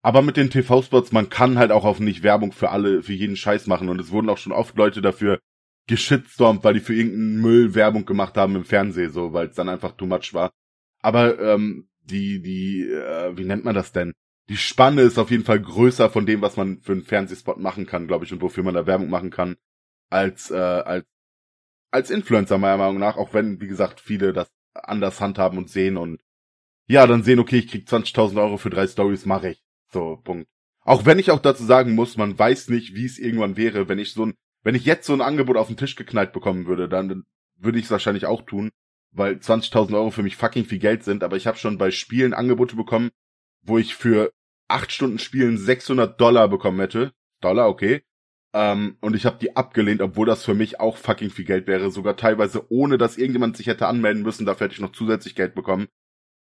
Aber 0.00 0.22
mit 0.22 0.38
den 0.38 0.48
TV-Spots, 0.48 1.12
man 1.12 1.28
kann 1.28 1.58
halt 1.58 1.72
auch 1.72 1.84
auf 1.84 2.00
nicht 2.00 2.22
Werbung 2.22 2.52
für 2.52 2.70
alle, 2.70 3.02
für 3.02 3.12
jeden 3.12 3.36
Scheiß 3.36 3.66
machen. 3.66 3.90
Und 3.90 4.00
es 4.00 4.10
wurden 4.10 4.30
auch 4.30 4.38
schon 4.38 4.52
oft 4.52 4.78
Leute 4.78 5.02
dafür 5.02 5.40
geschitstormt, 5.86 6.62
weil 6.64 6.74
die 6.74 6.80
für 6.80 6.94
irgendeinen 6.94 7.40
Müll 7.40 7.74
Werbung 7.74 8.06
gemacht 8.06 8.36
haben 8.36 8.56
im 8.56 8.64
Fernsehen, 8.64 9.12
so, 9.12 9.32
weil 9.32 9.48
es 9.48 9.56
dann 9.56 9.68
einfach 9.68 9.92
too 9.92 10.06
much 10.06 10.32
war. 10.34 10.52
Aber 11.00 11.38
ähm, 11.40 11.88
die, 12.02 12.42
die, 12.42 12.82
äh, 12.82 13.36
wie 13.36 13.44
nennt 13.44 13.64
man 13.64 13.74
das 13.74 13.92
denn? 13.92 14.12
Die 14.48 14.56
Spanne 14.56 15.02
ist 15.02 15.18
auf 15.18 15.30
jeden 15.30 15.44
Fall 15.44 15.60
größer 15.60 16.10
von 16.10 16.26
dem, 16.26 16.42
was 16.42 16.56
man 16.56 16.80
für 16.80 16.92
einen 16.92 17.04
Fernsehspot 17.04 17.58
machen 17.58 17.86
kann, 17.86 18.06
glaube 18.06 18.24
ich, 18.24 18.32
und 18.32 18.42
wofür 18.42 18.64
man 18.64 18.74
da 18.74 18.86
Werbung 18.86 19.10
machen 19.10 19.30
kann. 19.30 19.56
als, 20.10 20.50
äh, 20.50 20.56
als, 20.56 21.06
als 21.90 22.10
Influencer 22.10 22.58
meiner 22.58 22.76
Meinung 22.78 22.98
nach, 22.98 23.16
auch 23.16 23.32
wenn, 23.34 23.60
wie 23.60 23.68
gesagt, 23.68 24.00
viele 24.00 24.32
das 24.32 24.50
anders 24.74 25.20
handhaben 25.20 25.58
und 25.58 25.70
sehen 25.70 25.96
und 25.96 26.20
ja, 26.88 27.06
dann 27.06 27.22
sehen, 27.22 27.38
okay, 27.38 27.58
ich 27.58 27.68
krieg 27.68 27.86
20.000 27.88 28.40
Euro 28.40 28.56
für 28.56 28.70
drei 28.70 28.86
Stories, 28.86 29.24
mache 29.24 29.50
ich. 29.50 29.62
So, 29.92 30.16
Punkt. 30.24 30.48
Auch 30.82 31.06
wenn 31.06 31.20
ich 31.20 31.30
auch 31.30 31.40
dazu 31.40 31.64
sagen 31.64 31.94
muss, 31.94 32.16
man 32.16 32.36
weiß 32.36 32.68
nicht, 32.68 32.94
wie 32.94 33.04
es 33.04 33.18
irgendwann 33.18 33.56
wäre, 33.56 33.88
wenn 33.88 34.00
ich 34.00 34.12
so 34.12 34.26
ein, 34.26 34.34
wenn 34.62 34.74
ich 34.74 34.84
jetzt 34.84 35.06
so 35.06 35.12
ein 35.12 35.20
Angebot 35.20 35.56
auf 35.56 35.68
den 35.68 35.76
Tisch 35.76 35.96
geknallt 35.96 36.32
bekommen 36.32 36.66
würde, 36.66 36.88
dann 36.88 37.24
würde 37.56 37.78
ich 37.78 37.86
es 37.86 37.90
wahrscheinlich 37.90 38.26
auch 38.26 38.42
tun, 38.42 38.70
weil 39.12 39.34
20.000 39.34 39.94
Euro 39.94 40.10
für 40.10 40.22
mich 40.22 40.36
fucking 40.36 40.64
viel 40.64 40.78
Geld 40.78 41.04
sind, 41.04 41.24
aber 41.24 41.36
ich 41.36 41.46
habe 41.46 41.58
schon 41.58 41.78
bei 41.78 41.90
Spielen 41.90 42.34
Angebote 42.34 42.76
bekommen, 42.76 43.10
wo 43.62 43.78
ich 43.78 43.94
für 43.94 44.32
acht 44.68 44.92
Stunden 44.92 45.18
Spielen 45.18 45.58
600 45.58 46.20
Dollar 46.20 46.48
bekommen 46.48 46.80
hätte. 46.80 47.12
Dollar, 47.40 47.68
okay. 47.68 48.02
Ähm, 48.52 48.96
und 49.00 49.14
ich 49.14 49.26
habe 49.26 49.38
die 49.38 49.56
abgelehnt, 49.56 50.02
obwohl 50.02 50.26
das 50.26 50.44
für 50.44 50.54
mich 50.54 50.80
auch 50.80 50.96
fucking 50.96 51.30
viel 51.30 51.44
Geld 51.44 51.66
wäre, 51.66 51.90
sogar 51.90 52.16
teilweise 52.16 52.70
ohne, 52.70 52.98
dass 52.98 53.16
irgendjemand 53.16 53.56
sich 53.56 53.68
hätte 53.68 53.86
anmelden 53.86 54.22
müssen, 54.22 54.46
dafür 54.46 54.66
hätte 54.66 54.74
ich 54.74 54.80
noch 54.80 54.92
zusätzlich 54.92 55.34
Geld 55.34 55.54
bekommen. 55.54 55.88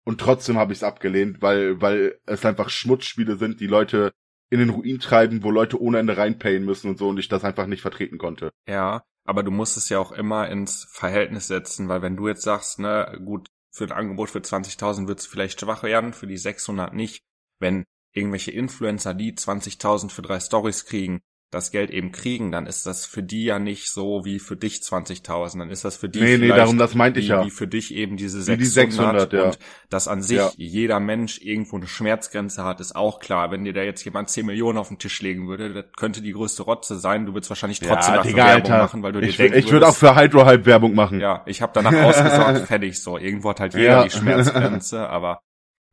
Und 0.04 0.20
trotzdem 0.20 0.56
habe 0.56 0.72
ich 0.72 0.78
es 0.78 0.84
abgelehnt, 0.84 1.42
weil, 1.42 1.80
weil 1.80 2.20
es 2.26 2.44
einfach 2.44 2.70
Schmutzspiele 2.70 3.36
sind, 3.36 3.60
die 3.60 3.66
Leute 3.66 4.12
in 4.50 4.60
den 4.60 4.70
Ruin 4.70 5.00
treiben, 5.00 5.42
wo 5.42 5.50
Leute 5.50 5.80
ohne 5.80 5.98
Ende 5.98 6.16
reinpayen 6.16 6.64
müssen 6.64 6.90
und 6.90 6.98
so 6.98 7.08
und 7.08 7.18
ich 7.18 7.28
das 7.28 7.44
einfach 7.44 7.66
nicht 7.66 7.82
vertreten 7.82 8.18
konnte. 8.18 8.50
Ja, 8.68 9.02
aber 9.24 9.42
du 9.42 9.50
musst 9.50 9.76
es 9.76 9.88
ja 9.88 9.98
auch 9.98 10.12
immer 10.12 10.48
ins 10.48 10.86
Verhältnis 10.90 11.48
setzen, 11.48 11.88
weil 11.88 12.02
wenn 12.02 12.16
du 12.16 12.28
jetzt 12.28 12.42
sagst, 12.42 12.78
ne, 12.78 13.20
gut, 13.24 13.48
für 13.70 13.84
ein 13.84 13.92
Angebot 13.92 14.30
für 14.30 14.38
20.000 14.38 15.08
wird 15.08 15.20
es 15.20 15.26
vielleicht 15.26 15.60
schwach 15.60 15.82
werden, 15.82 16.12
für 16.12 16.26
die 16.26 16.38
600 16.38 16.94
nicht. 16.94 17.22
Wenn 17.58 17.84
irgendwelche 18.12 18.52
Influencer, 18.52 19.14
die 19.14 19.34
20.000 19.34 20.10
für 20.10 20.22
drei 20.22 20.40
Stories 20.40 20.86
kriegen, 20.86 21.20
das 21.52 21.70
Geld 21.70 21.90
eben 21.90 22.10
kriegen, 22.10 22.50
dann 22.50 22.66
ist 22.66 22.86
das 22.86 23.06
für 23.06 23.22
die 23.22 23.44
ja 23.44 23.58
nicht 23.60 23.88
so 23.90 24.24
wie 24.24 24.40
für 24.40 24.56
dich 24.56 24.78
20.000, 24.78 25.60
dann 25.60 25.70
ist 25.70 25.84
das 25.84 25.96
für 25.96 26.08
die 26.08 26.20
nee, 26.20 26.38
nee, 26.38 26.48
darum, 26.48 26.76
das 26.76 26.96
meinte 26.96 27.20
ich 27.20 27.26
wie, 27.26 27.30
ja. 27.30 27.44
wie 27.44 27.50
für 27.50 27.68
dich 27.68 27.94
eben 27.94 28.16
diese 28.16 28.42
600, 28.42 28.58
wie 28.58 28.64
die 28.64 28.68
600 28.68 29.32
ja. 29.32 29.42
und 29.44 29.58
dass 29.88 30.08
an 30.08 30.22
sich 30.22 30.38
ja. 30.38 30.50
jeder 30.56 30.98
Mensch 30.98 31.40
irgendwo 31.40 31.76
eine 31.76 31.86
Schmerzgrenze 31.86 32.64
hat, 32.64 32.80
ist 32.80 32.96
auch 32.96 33.20
klar. 33.20 33.52
Wenn 33.52 33.64
dir 33.64 33.72
da 33.72 33.82
jetzt 33.82 34.04
jemand 34.04 34.28
10 34.28 34.44
Millionen 34.44 34.76
auf 34.76 34.88
den 34.88 34.98
Tisch 34.98 35.22
legen 35.22 35.46
würde, 35.46 35.72
das 35.72 35.84
könnte 35.96 36.20
die 36.20 36.32
größte 36.32 36.64
Rotze 36.64 36.98
sein, 36.98 37.26
du 37.26 37.34
würdest 37.34 37.50
wahrscheinlich 37.50 37.78
trotzdem 37.78 38.14
ja, 38.14 38.16
dafür 38.16 38.30
Digga, 38.32 38.44
Werbung 38.46 38.72
Alter. 38.72 38.82
machen, 38.82 39.02
weil 39.04 39.12
du 39.12 39.20
dir 39.20 39.28
Ich, 39.28 39.36
denken 39.36 39.56
ich 39.56 39.70
würde 39.70 39.86
auch 39.86 39.96
für 39.96 40.16
Hydro 40.16 40.46
Hype 40.46 40.66
Werbung 40.66 40.94
machen. 40.94 41.20
ja, 41.20 41.44
ich 41.46 41.62
habe 41.62 41.72
danach 41.74 41.92
ausgesorgt, 41.92 42.58
fertig 42.66 43.00
so. 43.00 43.18
Irgendwo 43.18 43.50
hat 43.50 43.60
halt 43.60 43.74
jeder 43.74 43.84
Ja. 43.86 44.04
die 44.04 44.10
Schmerzgrenze, 44.10 45.08
aber 45.08 45.40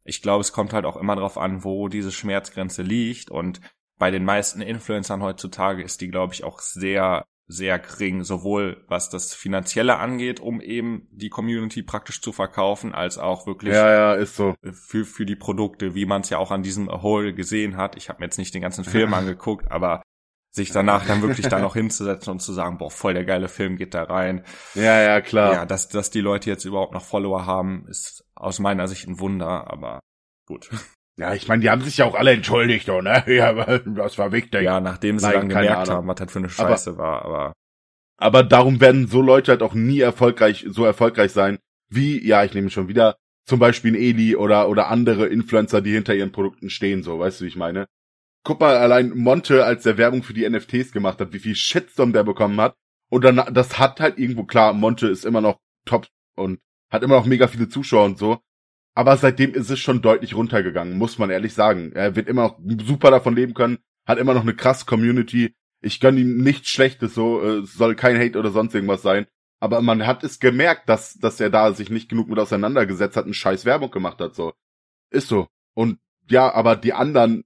ich 0.04 0.22
glaube, 0.24 0.42
es 0.42 0.52
kommt 0.52 0.74
halt 0.74 0.86
auch 0.86 0.98
immer 0.98 1.16
drauf 1.16 1.38
an, 1.38 1.64
wo 1.64 1.88
diese 1.88 2.12
Schmerzgrenze 2.12 2.82
liegt 2.82 3.30
und 3.30 3.62
bei 4.04 4.12
den 4.12 4.26
meisten 4.26 4.62
Influencern 4.62 5.24
heutzutage 5.24 5.82
ist 5.82 6.02
die, 6.02 6.10
glaube 6.10 6.34
ich, 6.34 6.44
auch 6.44 6.60
sehr, 6.60 7.24
sehr 7.48 7.80
gering, 7.80 8.26
sowohl 8.26 8.84
was 8.90 9.10
das 9.10 9.34
Finanzielle 9.34 9.98
angeht, 9.98 10.42
um 10.42 10.60
eben 10.60 11.08
die 11.10 11.30
Community 11.30 11.84
praktisch 11.84 12.22
zu 12.22 12.34
verkaufen, 12.34 12.94
als 12.94 13.18
auch 13.18 13.48
wirklich 13.48 13.74
Ja, 13.74 13.90
ja, 13.90 14.14
ist 14.16 14.36
so. 14.36 14.56
für, 14.74 15.06
für 15.06 15.26
die 15.26 15.38
Produkte, 15.38 15.96
wie 15.96 16.06
man 16.06 16.20
es 16.20 16.30
ja 16.30 16.38
auch 16.38 16.52
an 16.52 16.64
diesem 16.64 16.90
Hole 16.90 17.34
gesehen 17.34 17.78
hat. 17.78 17.96
Ich 17.96 18.10
habe 18.10 18.20
mir 18.20 18.26
jetzt 18.26 18.38
nicht 18.38 18.54
den 18.54 18.62
ganzen 18.62 18.84
Film 18.84 19.14
angeguckt, 19.14 19.72
aber 19.72 20.02
sich 20.52 20.72
danach 20.72 21.08
dann 21.08 21.22
wirklich 21.22 21.48
da 21.48 21.60
noch 21.60 21.76
hinzusetzen 21.76 22.30
und 22.30 22.42
zu 22.42 22.52
sagen, 22.52 22.80
boah, 22.80 22.92
voll 22.92 23.14
der 23.14 23.24
geile 23.24 23.48
Film 23.48 23.78
geht 23.78 23.94
da 23.94 24.04
rein. 24.04 24.44
Ja, 24.76 25.02
ja, 25.02 25.22
klar. 25.22 25.54
Ja, 25.54 25.66
dass, 25.66 25.88
dass 25.88 26.12
die 26.12 26.20
Leute 26.20 26.50
jetzt 26.50 26.66
überhaupt 26.66 26.94
noch 26.94 27.06
Follower 27.06 27.46
haben, 27.46 27.88
ist 27.88 28.26
aus 28.36 28.60
meiner 28.60 28.90
Sicht 28.90 29.08
ein 29.08 29.22
Wunder, 29.22 29.72
aber 29.72 30.02
gut. 30.46 30.70
Ja, 31.18 31.34
ich 31.34 31.48
meine, 31.48 31.62
die 31.62 31.70
haben 31.70 31.82
sich 31.82 31.98
ja 31.98 32.06
auch 32.06 32.16
alle 32.16 32.32
entschuldigt, 32.32 32.90
oh, 32.90 33.02
ne? 33.02 33.24
Ja, 33.28 33.50
aber 33.50 33.80
das 33.80 34.18
war 34.18 34.32
wichtig. 34.32 34.64
Ja, 34.64 34.80
nachdem 34.80 35.20
sie 35.20 35.26
Nein, 35.28 35.34
dann 35.34 35.50
gemerkt 35.50 35.90
haben, 35.90 36.08
was 36.08 36.16
das 36.16 36.32
für 36.32 36.40
eine 36.40 36.50
Scheiße 36.50 36.98
war, 36.98 37.24
aber 37.24 37.54
Aber 38.18 38.44
darum 38.44 38.82
werden 38.82 39.08
so 39.08 39.22
Leute 39.22 39.52
halt 39.52 39.62
auch 39.62 39.76
nie 39.76 40.00
erfolgreich, 40.00 40.66
so 40.70 40.86
erfolgreich 40.86 41.32
sein, 41.32 41.60
wie, 41.90 42.26
ja, 42.26 42.44
ich 42.44 42.54
nehme 42.54 42.72
schon 42.72 42.88
wieder, 42.88 43.16
zum 43.46 43.60
Beispiel 43.60 43.92
ein 43.92 44.02
Eli 44.02 44.36
oder, 44.36 44.70
oder 44.70 44.88
andere 44.88 45.28
Influencer, 45.28 45.82
die 45.82 45.94
hinter 45.94 46.16
ihren 46.16 46.32
Produkten 46.32 46.70
stehen, 46.70 47.04
so, 47.04 47.20
weißt 47.20 47.42
du, 47.42 47.46
wie 47.46 47.50
ich 47.50 47.56
meine? 47.56 47.88
Guck 48.44 48.60
mal, 48.60 48.76
allein 48.78 49.12
Monte, 49.12 49.66
als 49.66 49.84
der 49.84 49.98
Werbung 49.98 50.24
für 50.24 50.34
die 50.34 50.50
NFTs 50.50 50.92
gemacht 50.92 51.20
hat, 51.20 51.32
wie 51.34 51.40
viel 51.40 51.56
Shitstorm 51.56 52.12
der 52.12 52.24
bekommen 52.24 52.60
hat. 52.60 52.76
Und 53.10 53.24
dann, 53.24 53.54
das 53.54 53.80
hat 53.80 54.00
halt 54.00 54.18
irgendwo, 54.18 54.44
klar, 54.44 54.74
Monte 54.74 55.08
ist 55.08 55.26
immer 55.26 55.42
noch 55.42 55.60
top 55.86 56.08
und 56.36 56.60
hat 56.90 57.04
immer 57.04 57.16
noch 57.16 57.26
mega 57.26 57.48
viele 57.48 57.70
Zuschauer 57.70 58.06
und 58.06 58.18
so. 58.18 58.40
Aber 58.96 59.18
seitdem 59.18 59.54
ist 59.54 59.70
es 59.70 59.80
schon 59.80 60.02
deutlich 60.02 60.36
runtergegangen, 60.36 60.98
muss 60.98 61.18
man 61.18 61.30
ehrlich 61.30 61.54
sagen. 61.54 61.92
Er 61.94 62.16
wird 62.16 62.28
immer 62.28 62.44
noch 62.44 62.60
super 62.86 63.10
davon 63.12 63.36
leben 63.36 63.54
können, 63.54 63.80
hat 64.06 64.20
immer 64.20 64.34
noch 64.34 64.44
eine 64.44 64.56
krasse 64.56 64.86
Community. 64.86 65.56
Ich 65.82 66.00
gönn 66.00 66.18
ihm 66.18 66.38
nichts 66.38 66.70
Schlechtes, 66.70 67.14
so, 67.16 67.42
äh, 67.42 67.60
es 67.60 67.74
soll 67.74 67.96
kein 67.96 68.18
Hate 68.18 68.38
oder 68.38 68.52
sonst 68.52 68.76
irgendwas 68.76 69.02
sein. 69.02 69.26
Aber 69.60 69.82
man 69.82 70.06
hat 70.06 70.24
es 70.24 70.40
gemerkt, 70.40 70.90
dass, 70.90 71.16
dass 71.16 71.40
er 71.40 71.50
da 71.50 71.74
sich 71.74 71.90
nicht 71.90 72.10
genug 72.10 72.28
mit 72.30 72.38
auseinandergesetzt 72.38 73.18
hat 73.18 73.26
und 73.26 73.34
scheiß 73.34 73.66
Werbung 73.66 73.92
gemacht 73.92 74.20
hat, 74.20 74.36
so. 74.36 74.54
Ist 75.10 75.28
so. 75.28 75.48
Und 75.74 76.00
ja, 76.30 76.54
aber 76.54 76.76
die 76.76 76.94
anderen 76.94 77.44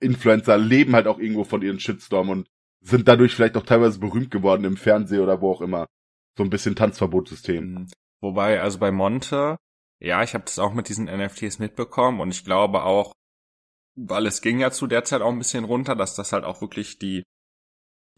Influencer 0.00 0.58
leben 0.58 0.94
halt 0.94 1.06
auch 1.06 1.18
irgendwo 1.18 1.44
von 1.44 1.62
ihren 1.62 1.80
Shitstorm 1.80 2.28
und 2.28 2.48
sind 2.80 3.08
dadurch 3.08 3.34
vielleicht 3.34 3.56
auch 3.56 3.64
teilweise 3.64 3.98
berühmt 3.98 4.30
geworden 4.30 4.64
im 4.64 4.76
Fernsehen 4.76 5.20
oder 5.22 5.40
wo 5.40 5.50
auch 5.50 5.60
immer. 5.60 5.86
So 6.36 6.44
ein 6.44 6.50
bisschen 6.50 6.76
Tanzverbotssystem. 6.76 7.64
Mhm. 7.64 7.86
Wobei, 8.20 8.60
also 8.60 8.78
bei 8.78 8.90
Monte, 8.90 9.56
ja, 10.00 10.22
ich 10.22 10.34
habe 10.34 10.44
das 10.44 10.58
auch 10.58 10.74
mit 10.74 10.88
diesen 10.88 11.06
NFTs 11.06 11.58
mitbekommen 11.58 12.20
und 12.20 12.30
ich 12.30 12.44
glaube 12.44 12.82
auch, 12.82 13.12
weil 13.96 14.26
es 14.26 14.42
ging 14.42 14.60
ja 14.60 14.70
zu 14.70 14.86
der 14.86 15.04
Zeit 15.04 15.22
auch 15.22 15.30
ein 15.30 15.38
bisschen 15.38 15.64
runter, 15.64 15.96
dass 15.96 16.14
das 16.14 16.32
halt 16.32 16.44
auch 16.44 16.60
wirklich 16.60 16.98
die 16.98 17.22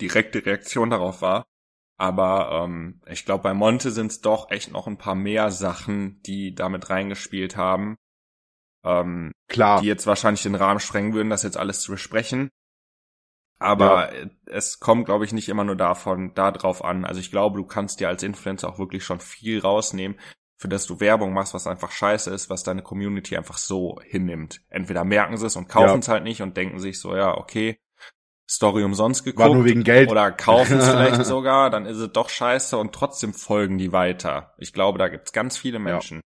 direkte 0.00 0.44
Reaktion 0.44 0.90
darauf 0.90 1.22
war. 1.22 1.44
Aber 2.00 2.64
ähm, 2.64 3.00
ich 3.06 3.24
glaube, 3.24 3.42
bei 3.42 3.54
Monte 3.54 3.90
sind 3.90 4.12
es 4.12 4.20
doch 4.20 4.50
echt 4.50 4.70
noch 4.70 4.86
ein 4.86 4.98
paar 4.98 5.16
mehr 5.16 5.50
Sachen, 5.50 6.22
die 6.22 6.54
damit 6.54 6.90
reingespielt 6.90 7.56
haben, 7.56 7.96
ähm, 8.84 9.32
Klar. 9.48 9.80
die 9.80 9.88
jetzt 9.88 10.06
wahrscheinlich 10.06 10.42
den 10.42 10.54
Rahmen 10.54 10.78
sprengen 10.78 11.12
würden, 11.12 11.30
das 11.30 11.42
jetzt 11.42 11.56
alles 11.56 11.80
zu 11.80 11.92
besprechen. 11.92 12.50
Aber 13.58 14.12
äh, 14.12 14.30
es 14.46 14.78
kommt, 14.78 15.06
glaube 15.06 15.24
ich, 15.24 15.32
nicht 15.32 15.48
immer 15.48 15.64
nur 15.64 15.74
davon, 15.74 16.34
da 16.34 16.52
drauf 16.52 16.84
an. 16.84 17.04
Also 17.04 17.20
ich 17.20 17.32
glaube, 17.32 17.58
du 17.58 17.66
kannst 17.66 17.98
dir 17.98 18.08
als 18.08 18.22
Influencer 18.22 18.68
auch 18.68 18.78
wirklich 18.78 19.04
schon 19.04 19.18
viel 19.18 19.58
rausnehmen, 19.58 20.18
für 20.58 20.68
das 20.68 20.86
du 20.86 20.98
Werbung 20.98 21.32
machst, 21.32 21.54
was 21.54 21.68
einfach 21.68 21.92
scheiße 21.92 22.30
ist, 22.30 22.50
was 22.50 22.64
deine 22.64 22.82
Community 22.82 23.36
einfach 23.36 23.58
so 23.58 24.00
hinnimmt. 24.04 24.60
Entweder 24.68 25.04
merken 25.04 25.36
sie 25.36 25.46
es 25.46 25.54
und 25.54 25.68
kaufen 25.68 26.00
es 26.00 26.08
halt 26.08 26.24
nicht 26.24 26.42
und 26.42 26.56
denken 26.56 26.80
sich 26.80 27.00
so, 27.00 27.14
ja, 27.14 27.36
okay, 27.36 27.78
Story 28.50 28.82
umsonst 28.82 29.24
geguckt. 29.24 29.48
War 29.48 29.54
nur 29.54 29.64
wegen 29.64 29.84
Geld. 29.84 30.10
Oder 30.10 30.32
kaufen 30.32 30.78
es 30.78 30.88
vielleicht 30.90 31.24
sogar, 31.26 31.70
dann 31.70 31.86
ist 31.86 31.98
es 31.98 32.12
doch 32.12 32.28
scheiße 32.28 32.76
und 32.76 32.92
trotzdem 32.92 33.34
folgen 33.34 33.78
die 33.78 33.92
weiter. 33.92 34.54
Ich 34.58 34.72
glaube, 34.72 34.98
da 34.98 35.08
gibt's 35.08 35.32
ganz 35.32 35.56
viele 35.56 35.78
Menschen. 35.78 36.20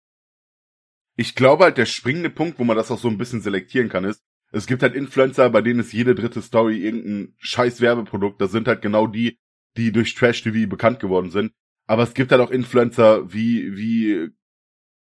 Ich 1.16 1.34
glaube 1.34 1.64
halt, 1.64 1.76
der 1.76 1.86
springende 1.86 2.30
Punkt, 2.30 2.58
wo 2.60 2.64
man 2.64 2.76
das 2.76 2.90
auch 2.90 2.98
so 2.98 3.08
ein 3.08 3.18
bisschen 3.18 3.40
selektieren 3.40 3.88
kann, 3.88 4.04
ist, 4.04 4.22
es 4.52 4.66
gibt 4.66 4.82
halt 4.82 4.94
Influencer, 4.94 5.50
bei 5.50 5.60
denen 5.60 5.80
ist 5.80 5.92
jede 5.92 6.14
dritte 6.14 6.40
Story 6.42 6.78
irgendein 6.78 7.34
scheiß 7.38 7.80
Werbeprodukt. 7.80 8.40
Das 8.40 8.52
sind 8.52 8.68
halt 8.68 8.82
genau 8.82 9.06
die, 9.06 9.38
die 9.76 9.90
durch 9.90 10.14
Trash-TV 10.14 10.68
bekannt 10.68 11.00
geworden 11.00 11.30
sind. 11.30 11.52
Aber 11.90 12.04
es 12.04 12.14
gibt 12.14 12.30
halt 12.30 12.40
auch 12.40 12.52
Influencer 12.52 13.32
wie, 13.32 13.76
wie 13.76 14.30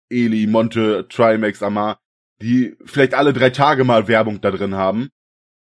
Eli, 0.09 0.47
Monte, 0.47 1.07
Trimax, 1.07 1.63
Amar, 1.63 2.01
die 2.41 2.79
vielleicht 2.87 3.13
alle 3.13 3.35
drei 3.35 3.51
Tage 3.51 3.85
mal 3.85 4.09
Werbung 4.09 4.41
da 4.41 4.51
drin 4.51 4.75
haben. 4.75 5.11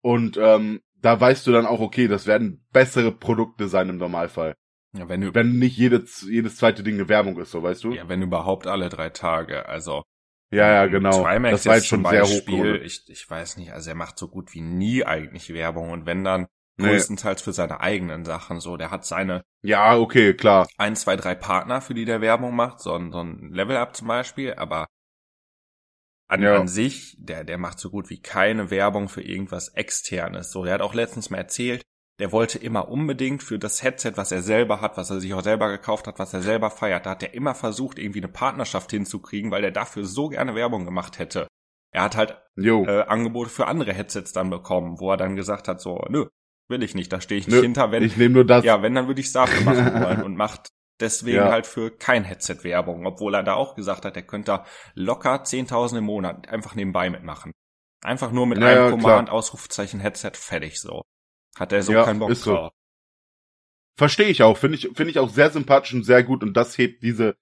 Und 0.03 0.37
ähm, 0.41 0.83
da 0.95 1.21
weißt 1.21 1.45
du 1.45 1.51
dann 1.51 1.67
auch, 1.67 1.81
okay, 1.81 2.07
das 2.07 2.29
werden 2.29 2.65
bessere 2.71 3.11
Produkte 3.11 3.67
sein 3.67 3.89
im 3.89 3.97
Normalfall. 3.97 4.55
Ja, 4.97 5.09
wenn 5.09 5.21
du, 5.21 5.35
Wenn 5.35 5.59
nicht 5.59 5.77
jedes, 5.77 6.23
jedes 6.23 6.59
zweite 6.59 6.85
Ding 6.85 6.95
eine 6.95 7.09
Werbung 7.09 7.37
ist, 7.41 7.51
so 7.51 7.61
weißt 7.61 7.83
du? 7.83 7.91
ja, 7.91 8.09
wenn 8.09 8.23
überhaupt 8.23 8.69
alle 8.69 8.89
drei 8.89 9.11
Tage. 9.11 9.69
Also 9.69 10.05
ja, 10.53 10.69
ja 10.69 10.87
genau. 10.87 11.25
Trimax 11.25 11.51
das 11.51 11.67
war 11.67 11.75
jetzt 11.75 11.89
schon 11.89 12.05
zum 12.05 12.11
sehr 12.13 12.21
Beispiel, 12.21 12.79
hoch. 12.79 12.85
ich, 12.85 13.03
ich 13.09 13.29
weiß 13.29 13.57
nicht, 13.57 13.73
also 13.73 13.91
er 13.91 13.97
macht 13.97 14.17
so 14.17 14.29
gut 14.29 14.55
wie 14.55 14.61
nie 14.61 15.05
eigentlich 15.05 15.53
Werbung 15.53 15.91
und 15.91 16.07
wenn 16.07 16.23
dann 16.23 16.47
Nee. 16.79 16.89
größtenteils 16.89 17.41
für 17.43 17.53
seine 17.53 17.81
eigenen 17.81 18.25
Sachen 18.25 18.61
so. 18.61 18.77
Der 18.77 18.91
hat 18.91 19.05
seine 19.07 19.43
Ja, 19.63 19.97
okay, 19.97 20.35
klar. 20.35 20.69
ein, 20.77 20.95
zwei, 20.97 21.17
drei 21.17 21.35
Partner, 21.35 21.81
für 21.81 21.95
die 21.95 22.05
der 22.05 22.21
Werbung 22.21 22.55
macht, 22.55 22.81
so 22.81 22.95
ein, 22.95 23.13
so 23.13 23.21
ein 23.21 23.51
Level-Up 23.53 23.97
zum 23.97 24.09
Beispiel, 24.09 24.55
aber 24.55 24.87
an, 26.29 26.43
Ja. 26.43 26.57
an 26.59 26.69
sich, 26.69 27.17
der, 27.19 27.45
der 27.45 27.59
macht 27.59 27.79
so 27.79 27.91
gut 27.91 28.11
wie 28.11 28.21
keine 28.21 28.71
Werbung 28.71 29.09
für 29.09 29.23
irgendwas 29.23 29.69
Externes. 29.69 30.51
So, 30.51 30.65
der 30.65 30.75
hat 30.75 30.83
auch 30.83 30.95
letztens 30.95 31.31
mal 31.31 31.39
erzählt, 31.39 31.83
der 32.19 32.33
wollte 32.33 32.59
immer 32.59 32.89
unbedingt 32.89 33.43
für 33.43 33.59
das 33.59 33.83
Headset, 33.83 34.13
was 34.17 34.33
er 34.33 34.43
selber 34.43 34.81
hat, 34.81 34.97
was 34.97 35.11
er 35.11 35.21
sich 35.21 35.33
auch 35.35 35.43
selber 35.43 35.71
gekauft 35.71 36.07
hat, 36.07 36.19
was 36.19 36.33
er 36.35 36.43
selber 36.43 36.71
feiert, 36.71 37.07
da 37.07 37.11
hat 37.11 37.23
er 37.23 37.35
immer 37.35 37.55
versucht, 37.55 37.99
irgendwie 37.99 38.21
eine 38.21 38.33
Partnerschaft 38.33 38.91
hinzukriegen, 38.91 39.51
weil 39.51 39.65
er 39.65 39.71
dafür 39.71 40.05
so 40.05 40.29
gerne 40.29 40.55
Werbung 40.55 40.85
gemacht 40.85 41.19
hätte. 41.19 41.47
Er 41.93 42.03
hat 42.03 42.17
halt 42.17 42.37
Jo. 42.57 42.85
äh, 42.87 43.03
Angebote 43.03 43.51
für 43.51 43.67
andere 43.67 43.93
Headsets 43.93 44.33
dann 44.33 44.51
bekommen, 44.51 44.99
wo 44.99 45.11
er 45.11 45.17
dann 45.17 45.37
gesagt 45.37 45.69
hat, 45.69 45.81
so, 45.81 46.05
nö, 46.09 46.27
will 46.69 46.83
ich 46.83 46.95
nicht, 46.95 47.13
da 47.13 47.21
stehe 47.21 47.39
ich 47.41 47.47
nicht 47.47 47.57
Nö, 47.57 47.63
hinter, 47.63 47.91
wenn, 47.93 48.03
ich 48.03 48.17
nehme 48.17 48.35
nur 48.35 48.45
das. 48.45 48.65
ja, 48.65 48.83
wenn, 48.83 48.95
dann 48.95 49.07
würde 49.09 49.21
ich 49.21 49.27
es 49.29 49.33
dafür 49.33 49.63
machen 49.63 50.01
wollen 50.03 50.23
und 50.23 50.37
macht 50.37 50.69
deswegen 51.01 51.37
Ja. 51.37 51.51
halt 51.51 51.67
für 51.67 51.91
kein 51.91 52.25
Headset 52.25 52.59
Werbung, 52.63 53.07
obwohl 53.07 53.35
er 53.35 53.43
da 53.43 53.55
auch 53.55 53.75
gesagt 53.75 54.05
hat, 54.05 54.17
er 54.17 54.23
könnte 54.23 54.47
da 54.53 54.67
locker 54.95 55.45
10.000 55.45 55.99
im 55.99 56.05
Monat 56.05 56.49
einfach 56.49 56.75
nebenbei 56.75 57.11
mitmachen. 57.11 57.53
Einfach 58.05 58.31
nur 58.33 58.47
mit 58.47 58.59
Ja, 58.59 58.67
einem 58.67 58.85
ja, 58.85 58.91
Command, 58.91 59.31
Ausrufezeichen, 59.31 60.01
Headset, 60.01 60.33
fertig 60.35 60.81
so. 60.81 61.03
Hat 61.59 61.73
er 61.73 61.83
so 61.83 61.93
keinen 61.93 62.19
Bock 62.19 62.31
ist 62.31 62.43
so. 62.43 62.55
drauf. 62.55 62.73
Verstehe 63.99 64.29
ich 64.29 64.43
auch, 64.43 64.59
finde 64.59 64.77
ich, 64.77 64.91
finde 64.95 65.11
ich 65.11 65.19
auch 65.19 65.31
sehr 65.31 65.51
sympathisch 65.51 65.95
und 65.95 66.05
sehr 66.05 66.23
gut 66.23 66.43
und 66.43 66.55
das 66.55 66.77
hebt 66.77 67.03
diese 67.03 67.37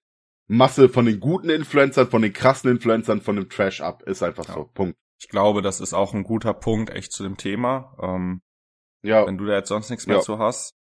Masse 0.47 0.89
von 0.89 1.05
den 1.05 1.19
guten 1.19 1.49
Influencern, 1.49 2.09
von 2.09 2.21
den 2.21 2.31
krassen 2.31 2.69
Influencern, 2.71 3.21
von 3.21 3.35
dem 3.35 3.49
Trash 3.49 3.81
ab. 3.81 4.03
Ist 4.03 4.23
einfach 4.23 4.45
so. 4.45 4.69
Punkt. 4.73 4.95
Ich 5.19 5.27
glaube, 5.27 5.61
das 5.61 5.81
ist 5.81 5.93
auch 5.93 6.13
ein 6.13 6.23
guter 6.23 6.53
Punkt 6.53 6.91
echt 6.91 7.11
zu 7.11 7.23
dem 7.23 7.35
Thema. 7.37 7.95
Ähm, 8.01 8.41
ja. 9.05 9.25
Wenn 9.25 9.37
du 9.37 9.45
da 9.45 9.53
jetzt 9.53 9.69
sonst 9.69 9.89
nichts 9.89 10.07
mehr 10.07 10.17
ja. 10.17 10.21
zu 10.21 10.39
hast. 10.39 10.73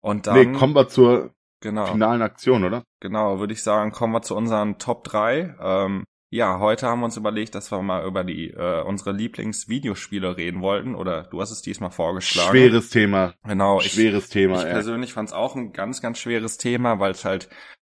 Und 0.00 0.26
dann. 0.26 0.52
Nee, 0.52 0.58
kommen 0.58 0.74
wir 0.74 0.88
zur 0.88 1.32
genau. 1.60 1.86
finalen 1.86 2.22
Aktion, 2.22 2.64
oder? 2.64 2.84
Genau, 3.00 3.38
würde 3.38 3.52
ich 3.52 3.62
sagen, 3.62 3.90
kommen 3.90 4.12
wir 4.12 4.22
zu 4.22 4.36
unseren 4.36 4.78
Top 4.78 5.04
3. 5.04 5.56
Ähm, 5.60 6.04
ja, 6.30 6.58
heute 6.58 6.88
haben 6.88 7.00
wir 7.00 7.04
uns 7.04 7.16
überlegt, 7.16 7.54
dass 7.54 7.70
wir 7.70 7.80
mal 7.80 8.04
über 8.04 8.24
die 8.24 8.50
äh, 8.50 8.82
unsere 8.82 9.12
Lieblingsvideospiele 9.12 10.36
reden 10.36 10.62
wollten. 10.62 10.94
Oder 10.94 11.22
du 11.24 11.40
hast 11.40 11.52
es 11.52 11.62
diesmal 11.62 11.90
vorgeschlagen. 11.90 12.50
Schweres 12.50 12.90
Thema. 12.90 13.34
Genau. 13.44 13.80
Schweres 13.80 14.24
ich, 14.24 14.30
Thema. 14.30 14.56
Ich 14.56 14.64
ja. 14.64 14.70
persönlich 14.70 15.12
fand 15.12 15.28
es 15.28 15.32
auch 15.32 15.54
ein 15.54 15.72
ganz, 15.72 16.02
ganz 16.02 16.18
schweres 16.18 16.58
Thema, 16.58 16.98
weil 16.98 17.12
es 17.12 17.24
halt 17.24 17.48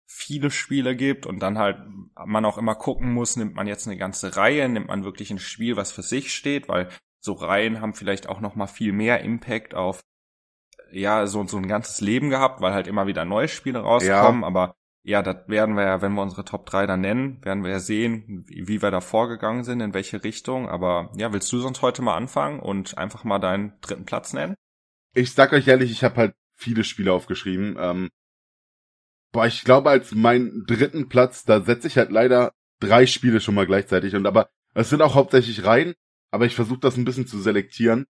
viele 0.06 0.52
Spiele 0.52 0.96
gibt 0.96 1.26
und 1.26 1.40
dann 1.40 1.58
halt 1.58 1.78
man 2.26 2.46
auch 2.46 2.58
immer 2.58 2.76
gucken 2.76 3.14
muss, 3.14 3.36
nimmt 3.36 3.56
man 3.56 3.68
jetzt 3.68 3.88
eine 3.88 3.98
ganze 3.98 4.36
Reihe, 4.36 4.68
nimmt 4.70 4.88
man 4.88 5.04
wirklich 5.04 5.32
ein 5.32 5.40
Spiel, 5.40 5.76
was 5.76 5.92
für 5.92 6.04
sich 6.04 6.34
steht, 6.34 6.68
weil 6.68 6.90
so 7.26 7.34
Reihen 7.34 7.82
haben 7.82 7.94
vielleicht 7.94 8.30
auch 8.30 8.40
noch 8.40 8.56
mal 8.56 8.68
viel 8.68 8.94
mehr 8.94 9.22
Impact 9.22 9.76
auf 9.76 10.02
ja 10.92 11.28
so 11.28 11.46
so 11.46 11.58
ein 11.58 11.68
ganzes 11.68 12.00
Leben 12.02 12.30
gehabt, 12.30 12.62
weil 12.62 12.74
halt 12.74 12.88
immer 12.88 13.08
wieder 13.08 13.26
neue 13.26 13.48
Spiele 13.48 13.80
rauskommen, 13.80 14.42
ja. 14.42 14.48
aber 14.48 14.76
ja, 15.08 15.22
das 15.22 15.48
werden 15.48 15.76
wir 15.76 15.84
ja, 15.84 16.02
wenn 16.02 16.14
wir 16.14 16.24
unsere 16.24 16.46
Top 16.46 16.66
3 16.66 16.88
dann 16.88 17.02
nennen, 17.02 17.46
werden 17.46 17.64
wir 17.64 17.70
ja 17.70 17.80
sehen, 17.80 18.44
wie, 18.48 18.82
wir 18.82 18.90
da 18.90 19.02
vorgegangen 19.02 19.64
sind, 19.64 19.80
in 19.80 19.94
welche 19.94 20.24
Richtung. 20.24 20.68
Aber 20.68 21.12
ja, 21.16 21.32
willst 21.32 21.54
du 21.54 21.60
sonst 21.60 21.84
heute 21.84 22.02
mal 22.02 22.16
anfangen 22.16 22.60
und 22.60 22.98
einfach 22.98 23.24
mal 23.24 23.38
deinen 23.38 23.80
dritten 23.82 24.06
Platz 24.06 24.34
nennen? 24.34 24.56
Ich 25.14 25.32
sag 25.34 25.54
euch 25.54 25.68
ehrlich, 25.68 25.92
ich 25.92 26.04
habe 26.04 26.16
halt 26.16 26.36
viele 26.56 26.84
Spiele 26.84 27.14
aufgeschrieben. 27.14 27.78
Ähm, 27.80 28.10
boah, 29.32 29.46
ich 29.46 29.64
glaube, 29.64 29.92
als 29.92 30.12
meinen 30.16 30.66
dritten 30.66 31.08
Platz, 31.08 31.44
da 31.44 31.62
setze 31.62 31.88
ich 31.88 31.98
halt 32.00 32.10
leider 32.10 32.54
drei 32.80 33.06
Spiele 33.06 33.42
schon 33.42 33.54
mal 33.54 33.68
gleichzeitig. 33.68 34.16
Und 34.16 34.26
aber 34.26 34.50
es 34.74 34.90
sind 34.90 35.04
auch 35.04 35.14
hauptsächlich 35.14 35.66
Reihen, 35.66 35.94
aber 36.32 36.46
ich 36.46 36.56
versuche 36.56 36.80
das 36.80 36.98
ein 36.98 37.06
bisschen 37.06 37.28
zu 37.28 37.40
selektieren. 37.40 38.06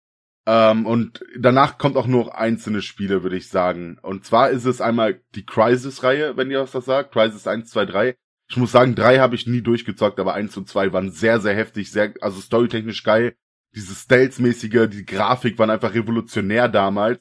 Ähm, 0.47 0.87
und 0.87 1.25
danach 1.39 1.79
kommt 1.79 1.97
auch 1.97 2.07
nur 2.07 2.25
noch 2.25 2.33
einzelne 2.33 2.83
Spiele, 2.83 3.23
würde 3.23 3.37
ich 3.37 3.49
sagen. 3.49 3.99
Und 4.03 4.25
zwar 4.25 4.51
ist 4.51 4.67
es 4.67 4.81
einmal 4.81 5.21
die 5.35 5.47
Crisis-Reihe, 5.47 6.37
wenn 6.37 6.51
ihr 6.51 6.61
was 6.61 6.73
das 6.73 6.85
sagt. 6.85 7.13
Crisis 7.13 7.47
1, 7.47 7.71
2, 7.71 7.87
3. 7.87 8.17
Ich 8.49 8.57
muss 8.57 8.73
sagen, 8.73 8.95
drei 8.95 9.19
habe 9.19 9.35
ich 9.35 9.47
nie 9.47 9.63
durchgezockt, 9.63 10.21
aber 10.21 10.35
eins 10.35 10.57
und 10.57 10.69
zwei 10.69 10.93
waren 10.93 11.11
sehr, 11.11 11.41
sehr 11.41 11.55
heftig, 11.55 11.91
sehr, 11.91 12.13
also 12.21 12.41
storytechnisch 12.41 13.03
geil. 13.03 13.37
Dieses 13.75 14.03
Stealth-mäßige, 14.03 14.89
die 14.89 15.07
Grafik 15.07 15.59
waren 15.59 15.71
einfach 15.71 15.95
revolutionär 15.95 16.69
damals. 16.69 17.21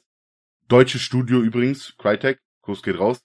Deutsches 0.68 1.02
Studio 1.02 1.40
übrigens, 1.40 1.96
Crytek, 1.96 2.40
Kurs 2.60 2.82
geht 2.82 2.98
raus. 2.98 3.20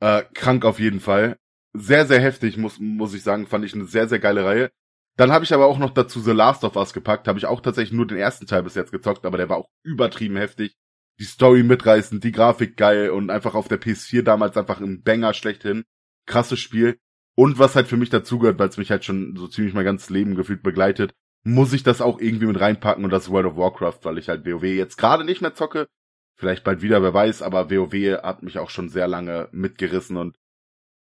Äh, 0.00 0.24
krank 0.34 0.64
auf 0.64 0.78
jeden 0.78 1.00
Fall. 1.00 1.38
Sehr, 1.72 2.06
sehr 2.06 2.20
heftig, 2.20 2.56
muss, 2.56 2.78
muss 2.78 3.14
ich 3.14 3.22
sagen, 3.22 3.46
fand 3.46 3.64
ich 3.64 3.74
eine 3.74 3.86
sehr, 3.86 4.08
sehr 4.08 4.18
geile 4.18 4.44
Reihe. 4.44 4.70
Dann 5.16 5.32
habe 5.32 5.44
ich 5.44 5.54
aber 5.54 5.66
auch 5.66 5.78
noch 5.78 5.90
dazu 5.90 6.20
The 6.20 6.32
Last 6.32 6.62
of 6.64 6.76
Us 6.76 6.92
gepackt. 6.92 7.26
Habe 7.26 7.38
ich 7.38 7.46
auch 7.46 7.60
tatsächlich 7.60 7.96
nur 7.96 8.06
den 8.06 8.18
ersten 8.18 8.46
Teil 8.46 8.62
bis 8.62 8.74
jetzt 8.74 8.92
gezockt, 8.92 9.24
aber 9.24 9.38
der 9.38 9.48
war 9.48 9.56
auch 9.56 9.70
übertrieben 9.82 10.36
heftig. 10.36 10.76
Die 11.18 11.24
Story 11.24 11.62
mitreißend, 11.62 12.22
die 12.22 12.32
Grafik 12.32 12.76
geil 12.76 13.10
und 13.10 13.30
einfach 13.30 13.54
auf 13.54 13.68
der 13.68 13.80
PS4 13.80 14.22
damals 14.22 14.56
einfach 14.56 14.80
ein 14.80 15.02
Banger 15.02 15.32
schlechthin. 15.32 15.84
Krasses 16.26 16.60
Spiel. 16.60 16.98
Und 17.34 17.58
was 17.58 17.76
halt 17.76 17.86
für 17.86 17.96
mich 17.96 18.10
dazugehört, 18.10 18.58
weil 18.58 18.68
es 18.68 18.76
mich 18.76 18.90
halt 18.90 19.04
schon 19.04 19.36
so 19.36 19.48
ziemlich 19.48 19.74
mein 19.74 19.84
ganzes 19.84 20.10
Leben 20.10 20.34
gefühlt 20.34 20.62
begleitet, 20.62 21.14
muss 21.44 21.72
ich 21.72 21.82
das 21.82 22.00
auch 22.00 22.18
irgendwie 22.18 22.46
mit 22.46 22.60
reinpacken 22.60 23.04
und 23.04 23.10
das 23.10 23.30
World 23.30 23.46
of 23.46 23.56
Warcraft, 23.56 24.00
weil 24.02 24.18
ich 24.18 24.28
halt 24.28 24.44
WoW 24.44 24.64
jetzt 24.64 24.96
gerade 24.96 25.24
nicht 25.24 25.40
mehr 25.40 25.54
zocke. 25.54 25.86
Vielleicht 26.34 26.64
bald 26.64 26.82
wieder, 26.82 27.02
wer 27.02 27.14
weiß, 27.14 27.40
aber 27.40 27.70
WoW 27.70 28.22
hat 28.22 28.42
mich 28.42 28.58
auch 28.58 28.68
schon 28.68 28.88
sehr 28.88 29.06
lange 29.06 29.48
mitgerissen 29.52 30.16
und 30.16 30.36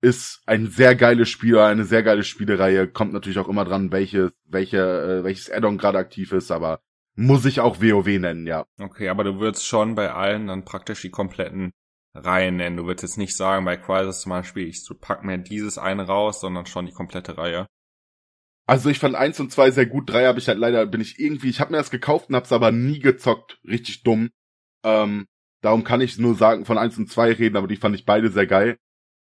ist 0.02 0.42
ein 0.46 0.66
sehr 0.66 0.96
geiles 0.96 1.28
Spiel, 1.28 1.58
eine 1.58 1.84
sehr 1.84 2.02
geile 2.02 2.24
Spielereihe. 2.24 2.88
Kommt 2.88 3.12
natürlich 3.12 3.38
auch 3.38 3.48
immer 3.48 3.64
dran, 3.64 3.92
welche, 3.92 4.32
welche, 4.44 4.78
äh, 4.78 5.24
welches 5.24 5.50
Addon 5.50 5.78
gerade 5.78 5.98
aktiv 5.98 6.32
ist, 6.32 6.50
aber 6.50 6.80
muss 7.14 7.44
ich 7.44 7.60
auch 7.60 7.80
WoW 7.80 8.06
nennen, 8.18 8.46
ja. 8.46 8.66
Okay, 8.80 9.08
aber 9.08 9.22
du 9.22 9.38
würdest 9.38 9.66
schon 9.66 9.94
bei 9.94 10.12
allen 10.12 10.48
dann 10.48 10.64
praktisch 10.64 11.02
die 11.02 11.10
kompletten 11.10 11.72
Reihen 12.14 12.56
nennen. 12.56 12.76
Du 12.76 12.84
würdest 12.84 13.02
jetzt 13.02 13.18
nicht 13.18 13.36
sagen, 13.36 13.64
bei 13.64 13.76
Crisis 13.76 14.22
zum 14.22 14.30
Beispiel, 14.30 14.66
ich 14.66 14.84
pack 15.00 15.24
mir 15.24 15.38
dieses 15.38 15.78
eine 15.78 16.06
raus, 16.06 16.40
sondern 16.40 16.66
schon 16.66 16.86
die 16.86 16.92
komplette 16.92 17.38
Reihe. 17.38 17.66
Also 18.66 18.90
ich 18.90 18.98
fand 18.98 19.14
eins 19.14 19.38
und 19.38 19.52
zwei 19.52 19.70
sehr 19.70 19.86
gut, 19.86 20.10
drei 20.10 20.26
habe 20.26 20.38
ich 20.38 20.48
halt 20.48 20.58
leider, 20.58 20.84
bin 20.86 21.00
ich 21.00 21.18
irgendwie, 21.18 21.48
ich 21.48 21.60
habe 21.60 21.72
mir 21.72 21.78
das 21.78 21.90
gekauft 21.90 22.28
und 22.28 22.36
hab's 22.36 22.52
aber 22.52 22.72
nie 22.72 22.98
gezockt. 22.98 23.60
Richtig 23.64 24.02
dumm. 24.02 24.30
Ähm, 24.84 25.26
darum 25.60 25.84
kann 25.84 26.00
ich 26.00 26.18
nur 26.18 26.34
sagen, 26.34 26.64
von 26.64 26.78
eins 26.78 26.98
und 26.98 27.10
zwei 27.10 27.32
reden, 27.32 27.56
aber 27.56 27.68
die 27.68 27.76
fand 27.76 27.94
ich 27.94 28.04
beide 28.04 28.30
sehr 28.30 28.46
geil. 28.46 28.78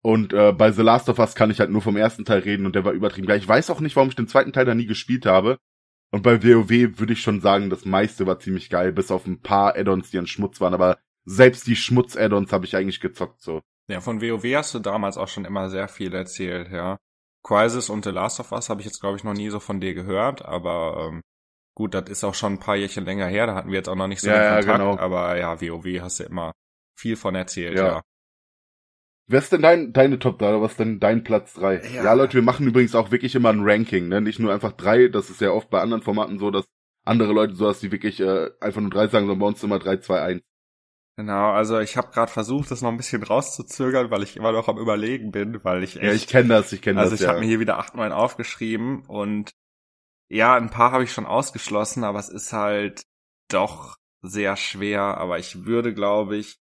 Und 0.02 0.32
äh, 0.32 0.52
bei 0.52 0.70
The 0.70 0.82
Last 0.82 1.08
of 1.08 1.18
Us 1.18 1.34
kann 1.34 1.50
ich 1.50 1.60
halt 1.60 1.70
nur 1.70 1.82
vom 1.82 1.96
ersten 1.96 2.24
Teil 2.24 2.40
reden 2.40 2.66
und 2.66 2.74
der 2.74 2.84
war 2.84 2.92
übertrieben 2.92 3.26
geil. 3.26 3.38
Ich 3.38 3.48
weiß 3.48 3.70
auch 3.70 3.80
nicht, 3.80 3.96
warum 3.96 4.08
ich 4.08 4.16
den 4.16 4.28
zweiten 4.28 4.52
Teil 4.52 4.64
da 4.64 4.74
nie 4.74 4.86
gespielt 4.86 5.26
habe. 5.26 5.58
Und 6.10 6.22
bei 6.22 6.42
WoW 6.42 6.70
würde 6.70 7.12
ich 7.12 7.20
schon 7.20 7.40
sagen, 7.40 7.68
das 7.68 7.84
meiste 7.84 8.26
war 8.26 8.38
ziemlich 8.38 8.70
geil, 8.70 8.92
bis 8.92 9.10
auf 9.10 9.26
ein 9.26 9.42
paar 9.42 9.76
Add-ons, 9.76 10.10
die 10.10 10.18
an 10.18 10.26
Schmutz 10.26 10.60
waren. 10.60 10.72
Aber 10.72 10.98
selbst 11.26 11.66
die 11.66 11.76
Schmutz-Add-ons 11.76 12.52
habe 12.52 12.64
ich 12.64 12.74
eigentlich 12.76 13.00
gezockt 13.00 13.42
so. 13.42 13.60
Ja, 13.90 14.00
von 14.00 14.20
WoW 14.20 14.44
hast 14.54 14.74
du 14.74 14.78
damals 14.78 15.18
auch 15.18 15.28
schon 15.28 15.44
immer 15.44 15.68
sehr 15.68 15.88
viel 15.88 16.14
erzählt, 16.14 16.70
ja. 16.70 16.98
Crisis 17.42 17.88
und 17.88 18.04
The 18.04 18.10
Last 18.10 18.40
of 18.40 18.52
Us 18.52 18.68
habe 18.68 18.80
ich 18.80 18.86
jetzt, 18.86 19.00
glaube 19.00 19.16
ich, 19.16 19.24
noch 19.24 19.34
nie 19.34 19.48
so 19.48 19.60
von 19.60 19.80
dir 19.80 19.94
gehört, 19.94 20.44
aber 20.44 21.08
ähm, 21.08 21.22
gut, 21.74 21.94
das 21.94 22.10
ist 22.10 22.24
auch 22.24 22.34
schon 22.34 22.54
ein 22.54 22.60
paar 22.60 22.76
Jährchen 22.76 23.04
länger 23.04 23.26
her, 23.26 23.46
da 23.46 23.54
hatten 23.54 23.70
wir 23.70 23.76
jetzt 23.76 23.88
auch 23.88 23.94
noch 23.94 24.08
nicht 24.08 24.20
so 24.20 24.28
ja, 24.28 24.34
den 24.34 24.66
Kontakt, 24.66 24.66
ja, 24.66 24.76
genau. 24.76 24.98
aber 24.98 25.38
ja, 25.38 25.60
WoW 25.60 26.00
hast 26.02 26.20
du 26.20 26.24
immer 26.24 26.52
viel 26.98 27.16
von 27.16 27.34
erzählt, 27.34 27.76
ja. 27.76 27.86
ja. 27.86 28.02
Wer 29.30 29.40
ist 29.40 29.52
denn 29.52 29.62
dein, 29.62 29.92
deine 29.92 30.18
Top 30.18 30.38
3 30.38 30.48
oder 30.48 30.62
was 30.62 30.72
ist 30.72 30.80
denn 30.80 31.00
dein 31.00 31.22
Platz 31.22 31.52
3? 31.54 31.82
Ja. 31.94 32.04
ja, 32.04 32.12
Leute, 32.14 32.34
wir 32.34 32.42
machen 32.42 32.66
übrigens 32.66 32.94
auch 32.94 33.10
wirklich 33.10 33.34
immer 33.34 33.50
ein 33.50 33.60
Ranking, 33.62 34.08
ne? 34.08 34.22
Nicht 34.22 34.38
nur 34.38 34.52
einfach 34.52 34.72
drei, 34.72 35.08
das 35.08 35.28
ist 35.28 35.42
ja 35.42 35.50
oft 35.50 35.68
bei 35.68 35.80
anderen 35.80 36.02
Formaten 36.02 36.38
so, 36.38 36.50
dass 36.50 36.64
andere 37.04 37.32
Leute 37.32 37.54
so, 37.54 37.66
dass 37.66 37.80
die 37.80 37.92
wirklich 37.92 38.20
äh, 38.20 38.50
einfach 38.60 38.80
nur 38.80 38.90
drei 38.90 39.06
sagen, 39.06 39.26
sondern 39.26 39.38
bei 39.38 39.46
uns 39.46 39.62
immer 39.62 39.78
drei, 39.78 39.98
zwei, 39.98 40.22
eins. 40.22 40.42
Genau, 41.16 41.50
also 41.50 41.78
ich 41.80 41.96
habe 41.96 42.10
gerade 42.12 42.30
versucht, 42.30 42.70
das 42.70 42.80
noch 42.80 42.90
ein 42.90 42.96
bisschen 42.96 43.22
rauszuzögern, 43.22 44.10
weil 44.10 44.22
ich 44.22 44.36
immer 44.36 44.52
noch 44.52 44.68
am 44.68 44.78
Überlegen 44.78 45.30
bin, 45.30 45.62
weil 45.64 45.82
ich 45.82 45.96
echt, 45.96 46.04
Ja, 46.04 46.12
ich 46.12 46.26
kenne 46.26 46.48
das, 46.48 46.72
ich 46.72 46.80
kenne 46.80 47.00
also 47.00 47.10
das. 47.10 47.20
Also 47.20 47.24
ich 47.24 47.26
ja. 47.26 47.32
habe 47.34 47.40
mir 47.40 47.48
hier 47.48 47.60
wieder 47.60 47.78
acht, 47.78 47.96
neun 47.96 48.12
aufgeschrieben 48.12 49.04
und 49.06 49.50
ja, 50.30 50.54
ein 50.54 50.70
paar 50.70 50.92
habe 50.92 51.04
ich 51.04 51.12
schon 51.12 51.26
ausgeschlossen, 51.26 52.04
aber 52.04 52.18
es 52.18 52.28
ist 52.28 52.52
halt 52.52 53.02
doch 53.50 53.96
sehr 54.22 54.56
schwer. 54.56 55.02
Aber 55.18 55.38
ich 55.38 55.64
würde, 55.64 55.94
glaube 55.94 56.36
ich, 56.36 56.58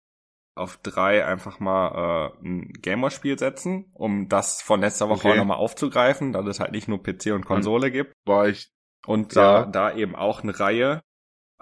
auf 0.56 0.78
drei 0.78 1.24
einfach 1.24 1.60
mal 1.60 2.32
äh, 2.42 2.46
ein 2.46 2.72
Gameboy-Spiel 2.72 3.38
setzen, 3.38 3.90
um 3.92 4.28
das 4.28 4.62
von 4.62 4.80
letzter 4.80 5.08
Woche 5.08 5.28
okay. 5.28 5.32
auch 5.32 5.36
nochmal 5.36 5.58
aufzugreifen, 5.58 6.32
dass 6.32 6.46
es 6.46 6.60
halt 6.60 6.72
nicht 6.72 6.88
nur 6.88 7.02
PC 7.02 7.26
und 7.32 7.44
Konsole 7.44 7.86
und, 7.86 7.92
gibt. 7.92 8.14
War 8.24 8.48
ich. 8.48 8.72
Und 9.06 9.34
ja. 9.34 9.64
da, 9.64 9.90
da 9.90 9.96
eben 9.96 10.16
auch 10.16 10.42
eine 10.42 10.58
Reihe. 10.58 11.02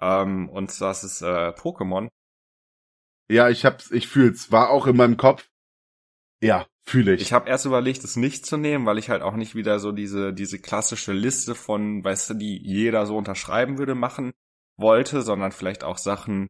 Ähm, 0.01 0.49
und 0.49 0.81
das 0.81 1.03
ist 1.03 1.23
äh, 1.23 1.49
Pokémon. 1.51 2.09
Ja, 3.29 3.49
ich 3.49 3.65
hab's, 3.65 3.91
ich 3.91 4.07
fühl's. 4.07 4.53
War 4.53 4.71
auch 4.71 4.87
in 4.87 4.97
meinem 4.97 5.17
Kopf. 5.17 5.49
Ja, 6.41 6.67
fühle 6.85 7.15
ich. 7.15 7.23
Ich 7.23 7.33
habe 7.33 7.49
erst 7.49 7.67
überlegt, 7.67 8.05
es 8.05 8.17
nicht 8.17 8.47
zu 8.47 8.57
nehmen, 8.57 8.87
weil 8.87 8.99
ich 8.99 9.11
halt 9.11 9.23
auch 9.23 9.35
nicht 9.35 9.57
wieder 9.57 9.81
so 9.81 9.91
diese, 9.91 10.33
diese 10.33 10.61
klassische 10.61 11.13
Liste 11.13 11.55
von, 11.55 12.05
weißt 12.05 12.31
du, 12.31 12.35
die 12.35 12.59
jeder 12.63 13.07
so 13.07 13.17
unterschreiben 13.17 13.79
würde, 13.79 13.95
machen 13.95 14.33
wollte, 14.77 15.23
sondern 15.23 15.53
vielleicht 15.53 15.83
auch 15.83 15.99
Sachen, 15.99 16.49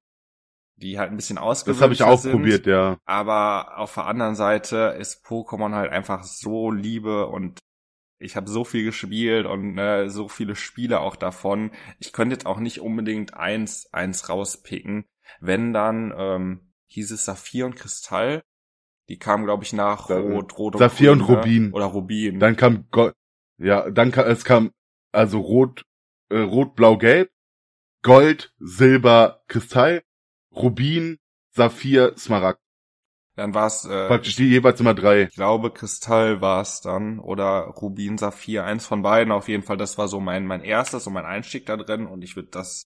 die 0.77 0.99
halt 0.99 1.11
ein 1.11 1.17
bisschen 1.17 1.39
ausgewöhnter 1.39 1.79
Das 1.79 1.83
habe 1.85 1.95
ich 1.95 2.03
auch 2.03 2.19
sind. 2.19 2.33
probiert, 2.33 2.67
ja. 2.67 2.99
Aber 3.05 3.79
auf 3.79 3.95
der 3.95 4.07
anderen 4.07 4.35
Seite 4.35 4.97
ist 4.99 5.25
Pokémon 5.25 5.73
halt 5.75 5.91
einfach 5.91 6.25
so 6.25 6.71
Liebe 6.71 7.27
und 7.27 7.61
ich 8.19 8.37
habe 8.37 8.49
so 8.49 8.65
viel 8.65 8.85
gespielt 8.85 9.47
und 9.47 9.77
äh, 9.79 10.09
so 10.09 10.29
viele 10.29 10.57
Spiele 10.57 11.01
auch 11.01 11.17
davon. 11.17 11.71
Ich 11.99 12.13
könnte 12.13 12.35
jetzt 12.35 12.47
auch 12.47 12.59
nicht 12.59 12.81
unbedingt 12.81 13.35
eins 13.35 13.93
eins 13.93 14.29
rauspicken. 14.29 15.05
Wenn 15.41 15.73
dann 15.73 16.13
ähm, 16.17 16.73
hieß 16.87 17.11
es 17.11 17.25
Saphir 17.25 17.67
und 17.67 17.77
Kristall. 17.77 18.43
Die 19.09 19.19
kamen 19.19 19.45
glaube 19.45 19.65
ich 19.65 19.73
nach 19.75 20.09
Rot, 20.09 20.57
Rot 20.59 20.75
und 20.77 20.79
Saphir 20.79 21.11
Grün, 21.11 21.21
und 21.21 21.29
ne? 21.31 21.37
Rubin 21.37 21.73
oder 21.73 21.85
Rubin. 21.87 22.41
Dann 22.41 22.57
kam 22.57 22.89
Gold. 22.91 23.15
Ja, 23.59 23.91
dann 23.91 24.11
kam 24.11 24.27
es 24.27 24.45
kam 24.45 24.73
also 25.13 25.41
Rot, 25.41 25.85
äh, 26.31 26.39
Rot, 26.39 26.75
Blau, 26.75 26.97
Gelb, 26.97 27.31
Gold, 28.03 28.53
Silber, 28.59 29.43
Kristall 29.49 30.03
Rubin, 30.55 31.19
Saphir, 31.53 32.15
Smaragd. 32.17 32.61
Dann 33.37 33.53
war 33.53 33.67
es 33.67 33.85
äh, 33.85 34.07
praktisch 34.07 34.37
die 34.37 34.49
jeweils 34.49 34.79
immer 34.81 34.95
drei. 34.95 35.23
Ich 35.23 35.35
glaube, 35.35 35.73
Kristall 35.73 36.41
war 36.41 36.63
es 36.63 36.81
dann 36.81 37.19
oder 37.19 37.65
Rubin, 37.67 38.17
Saphir, 38.17 38.65
eins 38.65 38.87
von 38.87 39.03
beiden 39.03 39.33
auf 39.33 39.49
jeden 39.49 39.65
Fall. 39.65 39.77
Das 39.77 39.99
war 39.99 40.07
so 40.07 40.21
mein 40.21 40.47
mein 40.47 40.63
erstes 40.63 41.07
und 41.07 41.15
mein 41.15 41.27
Einstieg 41.27 41.67
da 41.67 41.77
drin 41.77 42.07
und 42.07 42.23
ich 42.23 42.37
würde 42.37 42.51
das, 42.51 42.85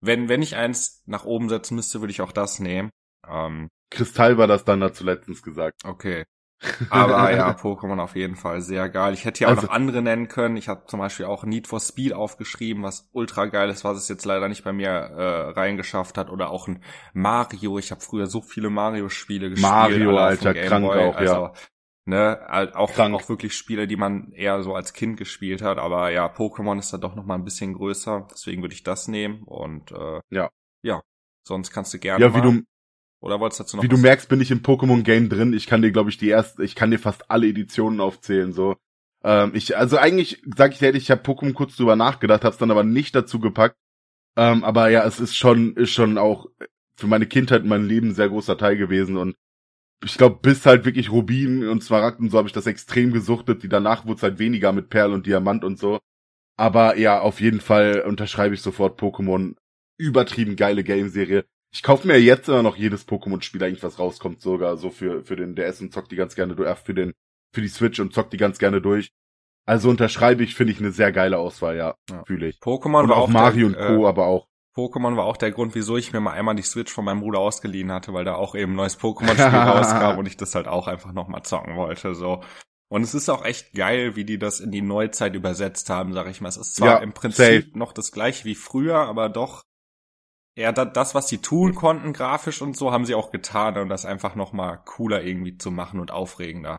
wenn 0.00 0.30
wenn 0.30 0.40
ich 0.40 0.56
eins 0.56 1.02
nach 1.06 1.24
oben 1.24 1.50
setzen 1.50 1.76
müsste, 1.76 2.00
würde 2.00 2.10
ich 2.12 2.22
auch 2.22 2.32
das 2.32 2.58
nehmen. 2.58 2.90
Ähm, 3.28 3.68
Kristall 3.90 4.38
war 4.38 4.46
das 4.46 4.64
dann 4.64 4.80
dazu 4.80 5.04
letztens 5.04 5.42
gesagt. 5.42 5.84
Okay. 5.84 6.24
Aber 6.90 7.32
ja, 7.34 7.50
Pokémon 7.60 7.98
auf 8.00 8.14
jeden 8.16 8.36
Fall 8.36 8.60
sehr 8.60 8.88
geil. 8.88 9.14
Ich 9.14 9.24
hätte 9.24 9.40
ja 9.40 9.48
auch 9.48 9.50
Also- 9.56 9.66
noch 9.66 9.72
andere 9.74 10.02
nennen 10.02 10.28
können. 10.28 10.56
Ich 10.56 10.68
habe 10.68 10.84
zum 10.86 11.00
Beispiel 11.00 11.26
auch 11.26 11.44
Need 11.44 11.66
for 11.66 11.80
Speed 11.80 12.12
aufgeschrieben, 12.12 12.82
was 12.82 13.08
ultra 13.12 13.46
geil 13.46 13.68
ist, 13.70 13.84
was 13.84 13.98
es 13.98 14.08
jetzt 14.08 14.24
leider 14.24 14.48
nicht 14.48 14.64
bei 14.64 14.72
mir 14.72 14.88
äh, 14.90 15.50
reingeschafft 15.50 16.16
hat. 16.18 16.30
Oder 16.30 16.50
auch 16.50 16.68
ein 16.68 16.82
Mario. 17.12 17.78
Ich 17.78 17.90
habe 17.90 18.00
früher 18.00 18.26
so 18.26 18.40
viele 18.42 18.70
Mario-Spiele 18.70 19.50
gespielt. 19.50 19.70
Mario, 19.70 20.16
Alter, 20.16 20.54
krank 20.54 20.84
auch, 20.86 20.94
ja. 20.94 21.10
also, 21.12 21.50
Ne, 22.04 22.40
auch, 22.74 22.92
Krank. 22.94 23.14
auch 23.14 23.28
wirklich 23.28 23.54
Spiele, 23.54 23.86
die 23.86 23.94
man 23.94 24.32
eher 24.32 24.60
so 24.64 24.74
als 24.74 24.92
Kind 24.92 25.16
gespielt 25.18 25.62
hat. 25.62 25.78
Aber 25.78 26.10
ja, 26.10 26.26
Pokémon 26.26 26.76
ist 26.80 26.92
da 26.92 26.98
doch 26.98 27.14
noch 27.14 27.24
mal 27.24 27.36
ein 27.36 27.44
bisschen 27.44 27.74
größer. 27.74 28.26
Deswegen 28.32 28.60
würde 28.60 28.74
ich 28.74 28.82
das 28.82 29.06
nehmen. 29.06 29.44
Und 29.44 29.92
äh, 29.92 30.20
Ja. 30.30 30.50
Ja, 30.82 31.00
sonst 31.46 31.70
kannst 31.70 31.94
du 31.94 32.00
gerne 32.00 32.24
Ja, 32.24 32.34
wie 32.34 32.38
mal. 32.38 32.42
du, 32.58 32.62
Oder 33.22 33.38
wolltest 33.38 33.60
du 33.60 33.64
dazu 33.64 33.76
noch 33.76 33.84
wie 33.84 33.88
du 33.88 33.96
merkst, 33.96 34.28
bin 34.28 34.40
ich 34.40 34.50
im 34.50 34.62
Pokémon-Game 34.62 35.28
drin. 35.28 35.52
Ich 35.52 35.66
kann 35.66 35.80
dir, 35.80 35.92
glaube 35.92 36.10
ich, 36.10 36.18
die 36.18 36.28
erste, 36.28 36.64
ich 36.64 36.74
kann 36.74 36.90
dir 36.90 36.98
fast 36.98 37.30
alle 37.30 37.46
Editionen 37.46 38.00
aufzählen, 38.00 38.52
so. 38.52 38.76
Ähm, 39.24 39.52
ich, 39.54 39.76
also 39.76 39.96
eigentlich, 39.96 40.42
sag 40.56 40.72
ich 40.72 40.82
ehrlich, 40.82 41.04
ich 41.04 41.10
habe 41.12 41.22
Pokémon 41.22 41.52
kurz 41.52 41.76
drüber 41.76 41.94
nachgedacht, 41.94 42.44
hab's 42.44 42.58
dann 42.58 42.72
aber 42.72 42.82
nicht 42.82 43.14
dazu 43.14 43.38
gepackt. 43.38 43.76
Ähm, 44.36 44.64
aber 44.64 44.90
ja, 44.90 45.06
es 45.06 45.20
ist 45.20 45.36
schon, 45.36 45.76
ist 45.76 45.92
schon 45.92 46.18
auch 46.18 46.46
für 46.96 47.06
meine 47.06 47.26
Kindheit 47.26 47.62
und 47.62 47.68
mein 47.68 47.86
Leben 47.86 48.08
ein 48.08 48.14
sehr 48.14 48.28
großer 48.28 48.58
Teil 48.58 48.76
gewesen 48.76 49.16
und 49.16 49.36
ich 50.04 50.18
glaube, 50.18 50.40
bis 50.42 50.66
halt 50.66 50.84
wirklich 50.84 51.12
Rubin 51.12 51.68
und 51.68 51.84
Smaragd 51.84 52.18
und 52.18 52.30
so 52.30 52.38
habe 52.38 52.48
ich 52.48 52.52
das 52.52 52.66
extrem 52.66 53.12
gesuchtet. 53.12 53.62
Die 53.62 53.68
danach 53.68 54.04
wurde 54.04 54.16
es 54.16 54.22
halt 54.24 54.40
weniger 54.40 54.72
mit 54.72 54.90
Perl 54.90 55.12
und 55.12 55.26
Diamant 55.26 55.62
und 55.62 55.78
so. 55.78 56.00
Aber 56.56 56.96
ja, 56.98 57.20
auf 57.20 57.40
jeden 57.40 57.60
Fall 57.60 58.00
unterschreibe 58.00 58.54
ich 58.54 58.62
sofort 58.62 59.00
Pokémon. 59.00 59.54
Übertrieben 59.98 60.56
geile 60.56 60.82
Game-Serie. 60.82 61.44
Ich 61.74 61.82
kaufe 61.82 62.06
mir 62.06 62.20
jetzt 62.20 62.48
immer 62.48 62.62
noch 62.62 62.76
jedes 62.76 63.08
Pokémon-Spiel 63.08 63.62
eigentlich, 63.62 63.82
was 63.82 63.98
rauskommt, 63.98 64.40
sogar 64.42 64.76
so 64.76 64.90
für, 64.90 65.24
für 65.24 65.36
den 65.36 65.54
DS 65.54 65.80
und 65.80 65.92
zock 65.92 66.08
die 66.08 66.16
ganz 66.16 66.34
gerne 66.34 66.54
durch, 66.54 66.68
äh, 66.68 66.76
für 66.76 66.94
den, 66.94 67.12
für 67.54 67.62
die 67.62 67.68
Switch 67.68 67.98
und 67.98 68.12
zock 68.12 68.30
die 68.30 68.36
ganz 68.36 68.58
gerne 68.58 68.80
durch. 68.82 69.10
Also 69.64 69.88
unterschreibe 69.90 70.42
ich, 70.42 70.54
finde 70.54 70.72
ich 70.72 70.80
eine 70.80 70.90
sehr 70.92 71.12
geile 71.12 71.38
Auswahl, 71.38 71.76
ja, 71.76 71.94
Ja. 72.10 72.24
fühle 72.26 72.48
ich. 72.48 72.56
Pokémon 72.58 73.04
Und 73.04 73.08
war 73.10 73.16
auch 73.16 73.28
Mario 73.28 73.68
der, 73.70 73.78
und 73.90 73.96
Co., 73.96 74.04
Äh, 74.04 74.08
aber 74.08 74.26
auch. 74.26 74.48
Pokémon 74.76 75.16
war 75.16 75.24
auch 75.24 75.36
der 75.36 75.50
Grund, 75.52 75.74
wieso 75.74 75.96
ich 75.96 76.12
mir 76.12 76.20
mal 76.20 76.32
einmal 76.32 76.54
die 76.54 76.62
Switch 76.62 76.90
von 76.92 77.04
meinem 77.04 77.20
Bruder 77.20 77.38
ausgeliehen 77.40 77.92
hatte, 77.92 78.12
weil 78.14 78.24
da 78.24 78.34
auch 78.34 78.54
eben 78.54 78.72
ein 78.72 78.76
neues 78.76 78.98
Pokémon-Spiel 78.98 79.34
rauskam 79.58 80.18
und 80.18 80.26
ich 80.26 80.36
das 80.36 80.54
halt 80.54 80.66
auch 80.66 80.88
einfach 80.88 81.12
nochmal 81.12 81.42
zocken 81.42 81.76
wollte, 81.76 82.14
so. 82.14 82.42
Und 82.88 83.02
es 83.02 83.14
ist 83.14 83.28
auch 83.30 83.44
echt 83.44 83.72
geil, 83.72 84.16
wie 84.16 84.24
die 84.24 84.38
das 84.38 84.60
in 84.60 84.70
die 84.70 84.82
Neuzeit 84.82 85.34
übersetzt 85.34 85.88
haben, 85.88 86.12
sag 86.12 86.26
ich 86.28 86.40
mal. 86.42 86.48
Es 86.50 86.58
ist 86.58 86.74
zwar 86.74 86.96
Ja, 86.96 86.98
im 86.98 87.14
Prinzip 87.14 87.64
safe. 87.66 87.78
noch 87.78 87.92
das 87.92 88.12
gleiche 88.12 88.44
wie 88.44 88.54
früher, 88.54 88.96
aber 88.98 89.28
doch 89.30 89.62
da, 90.56 90.84
das, 90.84 91.14
was 91.14 91.28
sie 91.28 91.38
tun 91.38 91.74
konnten, 91.74 92.12
grafisch 92.12 92.60
und 92.60 92.76
so, 92.76 92.92
haben 92.92 93.06
sie 93.06 93.14
auch 93.14 93.30
getan, 93.30 93.78
um 93.78 93.88
das 93.88 94.04
einfach 94.04 94.34
nochmal 94.34 94.80
cooler 94.84 95.22
irgendwie 95.22 95.56
zu 95.56 95.70
machen 95.70 95.98
und 95.98 96.10
aufregender. 96.10 96.78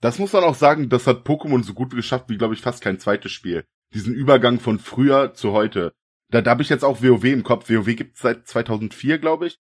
Das 0.00 0.18
muss 0.18 0.32
man 0.32 0.44
auch 0.44 0.54
sagen, 0.54 0.88
das 0.88 1.06
hat 1.06 1.26
Pokémon 1.26 1.62
so 1.62 1.74
gut 1.74 1.94
geschafft 1.94 2.28
wie, 2.28 2.38
glaube 2.38 2.54
ich, 2.54 2.62
fast 2.62 2.82
kein 2.82 2.98
zweites 2.98 3.32
Spiel. 3.32 3.64
Diesen 3.92 4.14
Übergang 4.14 4.60
von 4.60 4.78
früher 4.78 5.34
zu 5.34 5.52
heute. 5.52 5.92
Da, 6.30 6.40
da 6.40 6.52
habe 6.52 6.62
ich 6.62 6.68
jetzt 6.68 6.84
auch 6.84 7.02
WoW 7.02 7.24
im 7.24 7.42
Kopf. 7.42 7.68
WoW 7.68 7.96
gibt's 7.96 8.20
seit 8.20 8.46
2004, 8.46 9.18
glaube 9.18 9.48
ich. 9.48 9.58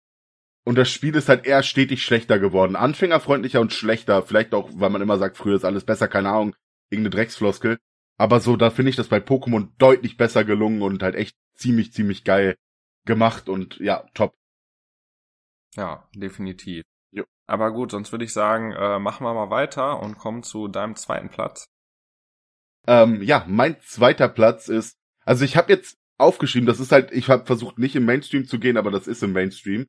Und 0.64 0.76
das 0.76 0.90
Spiel 0.90 1.16
ist 1.16 1.30
halt 1.30 1.46
eher 1.46 1.62
stetig 1.62 2.02
schlechter 2.02 2.38
geworden. 2.38 2.76
Anfängerfreundlicher 2.76 3.60
und 3.60 3.72
schlechter. 3.72 4.22
Vielleicht 4.22 4.52
auch, 4.52 4.68
weil 4.74 4.90
man 4.90 5.00
immer 5.00 5.16
sagt, 5.16 5.38
früher 5.38 5.56
ist 5.56 5.64
alles 5.64 5.84
besser, 5.84 6.06
keine 6.08 6.28
Ahnung, 6.28 6.54
irgendeine 6.90 7.16
Drecksfloskel. 7.16 7.78
Aber 8.18 8.40
so, 8.40 8.56
da 8.56 8.68
finde 8.68 8.90
ich 8.90 8.96
das 8.96 9.08
bei 9.08 9.18
Pokémon 9.18 9.68
deutlich 9.78 10.18
besser 10.18 10.44
gelungen 10.44 10.82
und 10.82 11.02
halt 11.02 11.14
echt 11.14 11.36
ziemlich, 11.54 11.92
ziemlich 11.94 12.24
geil 12.24 12.56
gemacht 13.08 13.48
und 13.48 13.78
ja, 13.80 14.06
top. 14.14 14.36
Ja, 15.74 16.08
definitiv. 16.14 16.84
Jo. 17.10 17.24
Aber 17.48 17.72
gut, 17.72 17.90
sonst 17.90 18.12
würde 18.12 18.24
ich 18.24 18.32
sagen, 18.32 18.72
äh, 18.72 19.00
machen 19.00 19.24
wir 19.24 19.34
mal 19.34 19.50
weiter 19.50 20.00
und 20.00 20.18
kommen 20.18 20.44
zu 20.44 20.68
deinem 20.68 20.94
zweiten 20.94 21.30
Platz. 21.30 21.66
Ähm, 22.86 23.22
ja, 23.22 23.44
mein 23.48 23.80
zweiter 23.80 24.28
Platz 24.28 24.68
ist, 24.68 24.96
also 25.24 25.44
ich 25.44 25.56
habe 25.56 25.72
jetzt 25.72 25.98
aufgeschrieben, 26.18 26.66
das 26.66 26.80
ist 26.80 26.92
halt, 26.92 27.10
ich 27.12 27.28
habe 27.28 27.44
versucht 27.44 27.78
nicht 27.78 27.96
im 27.96 28.04
Mainstream 28.04 28.46
zu 28.46 28.58
gehen, 28.58 28.76
aber 28.76 28.90
das 28.90 29.06
ist 29.06 29.22
im 29.22 29.32
Mainstream. 29.32 29.86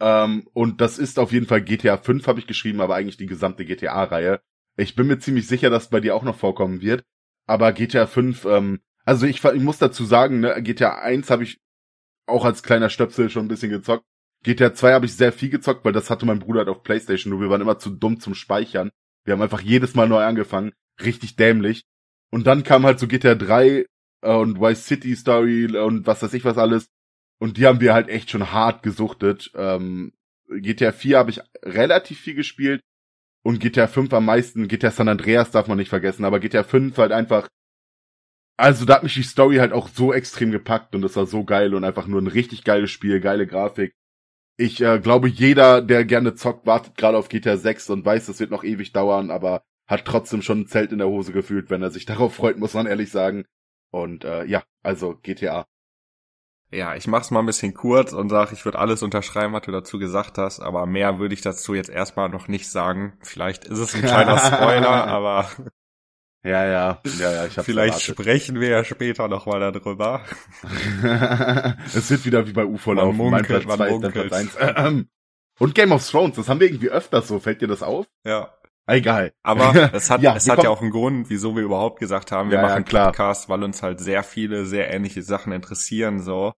Ähm, 0.00 0.48
und 0.52 0.80
das 0.80 0.98
ist 0.98 1.18
auf 1.18 1.32
jeden 1.32 1.46
Fall 1.46 1.62
GTA 1.62 1.96
5 1.96 2.26
habe 2.26 2.38
ich 2.38 2.46
geschrieben, 2.46 2.80
aber 2.80 2.94
eigentlich 2.94 3.16
die 3.16 3.26
gesamte 3.26 3.64
GTA-Reihe. 3.64 4.40
Ich 4.76 4.94
bin 4.94 5.06
mir 5.06 5.18
ziemlich 5.18 5.46
sicher, 5.46 5.70
dass 5.70 5.90
bei 5.90 6.00
dir 6.00 6.14
auch 6.14 6.22
noch 6.22 6.36
vorkommen 6.36 6.80
wird. 6.80 7.02
Aber 7.46 7.72
GTA 7.72 8.06
5, 8.06 8.44
ähm, 8.44 8.80
also 9.04 9.26
ich, 9.26 9.42
ich 9.42 9.62
muss 9.62 9.78
dazu 9.78 10.04
sagen, 10.04 10.40
ne, 10.40 10.62
GTA 10.62 10.98
1 10.98 11.30
habe 11.30 11.42
ich 11.42 11.58
auch 12.28 12.44
als 12.44 12.62
kleiner 12.62 12.90
Stöpsel 12.90 13.30
schon 13.30 13.46
ein 13.46 13.48
bisschen 13.48 13.70
gezockt. 13.70 14.04
GTA 14.44 14.74
2 14.74 14.92
habe 14.92 15.06
ich 15.06 15.14
sehr 15.14 15.32
viel 15.32 15.50
gezockt, 15.50 15.84
weil 15.84 15.92
das 15.92 16.10
hatte 16.10 16.26
mein 16.26 16.38
Bruder 16.38 16.60
halt 16.60 16.68
auf 16.68 16.82
Playstation, 16.82 17.30
nur 17.30 17.40
wir 17.40 17.50
waren 17.50 17.60
immer 17.60 17.78
zu 17.78 17.90
dumm 17.90 18.20
zum 18.20 18.34
Speichern. 18.34 18.90
Wir 19.24 19.32
haben 19.32 19.42
einfach 19.42 19.60
jedes 19.60 19.94
Mal 19.94 20.08
neu 20.08 20.22
angefangen. 20.22 20.72
Richtig 21.02 21.36
dämlich. 21.36 21.82
Und 22.30 22.46
dann 22.46 22.62
kam 22.62 22.84
halt 22.84 22.98
so 22.98 23.08
GTA 23.08 23.34
3 23.34 23.86
äh, 24.22 24.34
und 24.34 24.60
Vice 24.60 24.86
City 24.86 25.16
Story 25.16 25.76
und 25.76 26.06
was 26.06 26.22
weiß 26.22 26.32
ich 26.34 26.44
was 26.44 26.58
alles. 26.58 26.86
Und 27.38 27.56
die 27.56 27.66
haben 27.66 27.80
wir 27.80 27.94
halt 27.94 28.08
echt 28.08 28.30
schon 28.30 28.52
hart 28.52 28.82
gesuchtet. 28.82 29.50
Ähm, 29.54 30.12
GTA 30.48 30.92
4 30.92 31.18
habe 31.18 31.30
ich 31.30 31.40
relativ 31.62 32.20
viel 32.20 32.34
gespielt 32.34 32.80
und 33.44 33.60
GTA 33.60 33.86
5 33.86 34.12
am 34.12 34.24
meisten. 34.24 34.68
GTA 34.68 34.90
San 34.90 35.08
Andreas 35.08 35.50
darf 35.50 35.68
man 35.68 35.78
nicht 35.78 35.88
vergessen, 35.88 36.24
aber 36.24 36.40
GTA 36.40 36.64
5 36.64 36.96
halt 36.98 37.12
einfach. 37.12 37.48
Also 38.58 38.84
da 38.84 38.96
hat 38.96 39.04
mich 39.04 39.14
die 39.14 39.22
Story 39.22 39.56
halt 39.56 39.72
auch 39.72 39.88
so 39.88 40.12
extrem 40.12 40.50
gepackt 40.50 40.92
und 40.96 41.02
das 41.02 41.14
war 41.14 41.26
so 41.26 41.44
geil 41.44 41.74
und 41.74 41.84
einfach 41.84 42.08
nur 42.08 42.20
ein 42.20 42.26
richtig 42.26 42.64
geiles 42.64 42.90
Spiel, 42.90 43.20
geile 43.20 43.46
Grafik. 43.46 43.94
Ich 44.56 44.80
äh, 44.80 44.98
glaube, 44.98 45.28
jeder, 45.28 45.80
der 45.80 46.04
gerne 46.04 46.34
zockt, 46.34 46.66
wartet 46.66 46.96
gerade 46.96 47.16
auf 47.16 47.28
GTA 47.28 47.56
6 47.56 47.90
und 47.90 48.04
weiß, 48.04 48.26
das 48.26 48.40
wird 48.40 48.50
noch 48.50 48.64
ewig 48.64 48.92
dauern, 48.92 49.30
aber 49.30 49.62
hat 49.86 50.04
trotzdem 50.04 50.42
schon 50.42 50.62
ein 50.62 50.66
Zelt 50.66 50.90
in 50.90 50.98
der 50.98 51.06
Hose 51.06 51.32
gefühlt, 51.32 51.70
wenn 51.70 51.82
er 51.82 51.92
sich 51.92 52.04
darauf 52.06 52.34
freut, 52.34 52.58
muss 52.58 52.74
man 52.74 52.86
ehrlich 52.86 53.12
sagen. 53.12 53.44
Und 53.92 54.24
äh, 54.24 54.44
ja, 54.46 54.64
also 54.82 55.16
GTA. 55.22 55.64
Ja, 56.72 56.96
ich 56.96 57.06
mach's 57.06 57.30
mal 57.30 57.38
ein 57.38 57.46
bisschen 57.46 57.74
kurz 57.74 58.12
und 58.12 58.28
sag, 58.28 58.52
ich 58.52 58.64
würde 58.64 58.80
alles 58.80 59.04
unterschreiben, 59.04 59.52
was 59.52 59.62
du 59.62 59.70
dazu 59.70 60.00
gesagt 60.00 60.36
hast, 60.36 60.58
aber 60.58 60.84
mehr 60.84 61.20
würde 61.20 61.32
ich 61.32 61.40
dazu 61.42 61.74
jetzt 61.74 61.88
erstmal 61.88 62.28
noch 62.28 62.48
nicht 62.48 62.68
sagen. 62.68 63.16
Vielleicht 63.22 63.64
ist 63.66 63.78
es 63.78 63.94
ein 63.94 64.02
kleiner 64.04 64.36
Spoiler, 64.36 65.06
aber 65.06 65.48
Ja, 66.44 66.64
ja, 66.64 67.02
ja, 67.18 67.32
ja, 67.32 67.46
ich 67.46 67.56
hab's 67.58 67.66
vielleicht 67.66 68.08
erwartet. 68.08 68.14
sprechen 68.16 68.60
wir 68.60 68.68
ja 68.68 68.84
später 68.84 69.28
nochmal 69.28 69.60
darüber. 69.72 70.24
es 71.94 72.10
wird 72.10 72.24
wieder 72.24 72.46
wie 72.46 72.52
bei 72.52 72.64
UFO 72.64 72.94
Man 72.94 73.04
laufen. 73.04 73.30
mein 73.30 73.44
Platz 73.44 73.64
man 73.66 73.76
2 73.76 73.88
ist. 73.88 74.12
Platz 74.12 74.32
1. 74.32 74.56
Ähm, 74.76 75.08
Und 75.58 75.74
Game 75.74 75.90
of 75.92 76.08
Thrones, 76.08 76.36
das 76.36 76.48
haben 76.48 76.60
wir 76.60 76.68
irgendwie 76.68 76.88
öfters 76.90 77.26
so. 77.26 77.40
Fällt 77.40 77.60
dir 77.60 77.66
das 77.66 77.82
auf? 77.82 78.06
Ja. 78.24 78.54
Egal. 78.86 79.32
Aber 79.42 79.74
es 79.92 80.08
hat, 80.10 80.22
Ja, 80.22 80.36
es 80.36 80.48
hat 80.48 80.62
ja 80.62 80.70
auch 80.70 80.80
einen 80.80 80.92
Grund, 80.92 81.28
wieso 81.28 81.56
wir 81.56 81.62
überhaupt 81.64 81.98
gesagt 81.98 82.30
haben, 82.32 82.50
wir 82.50 82.58
Ja, 82.58 82.62
ja, 82.62 82.68
machen 82.68 82.84
klar. 82.84 83.06
Podcast, 83.08 83.48
weil 83.48 83.62
uns 83.64 83.82
halt 83.82 83.98
sehr 84.00 84.22
viele, 84.22 84.64
sehr 84.64 84.90
ähnliche 84.94 85.22
Sachen 85.22 85.52
interessieren, 85.52 86.20
so. 86.20 86.54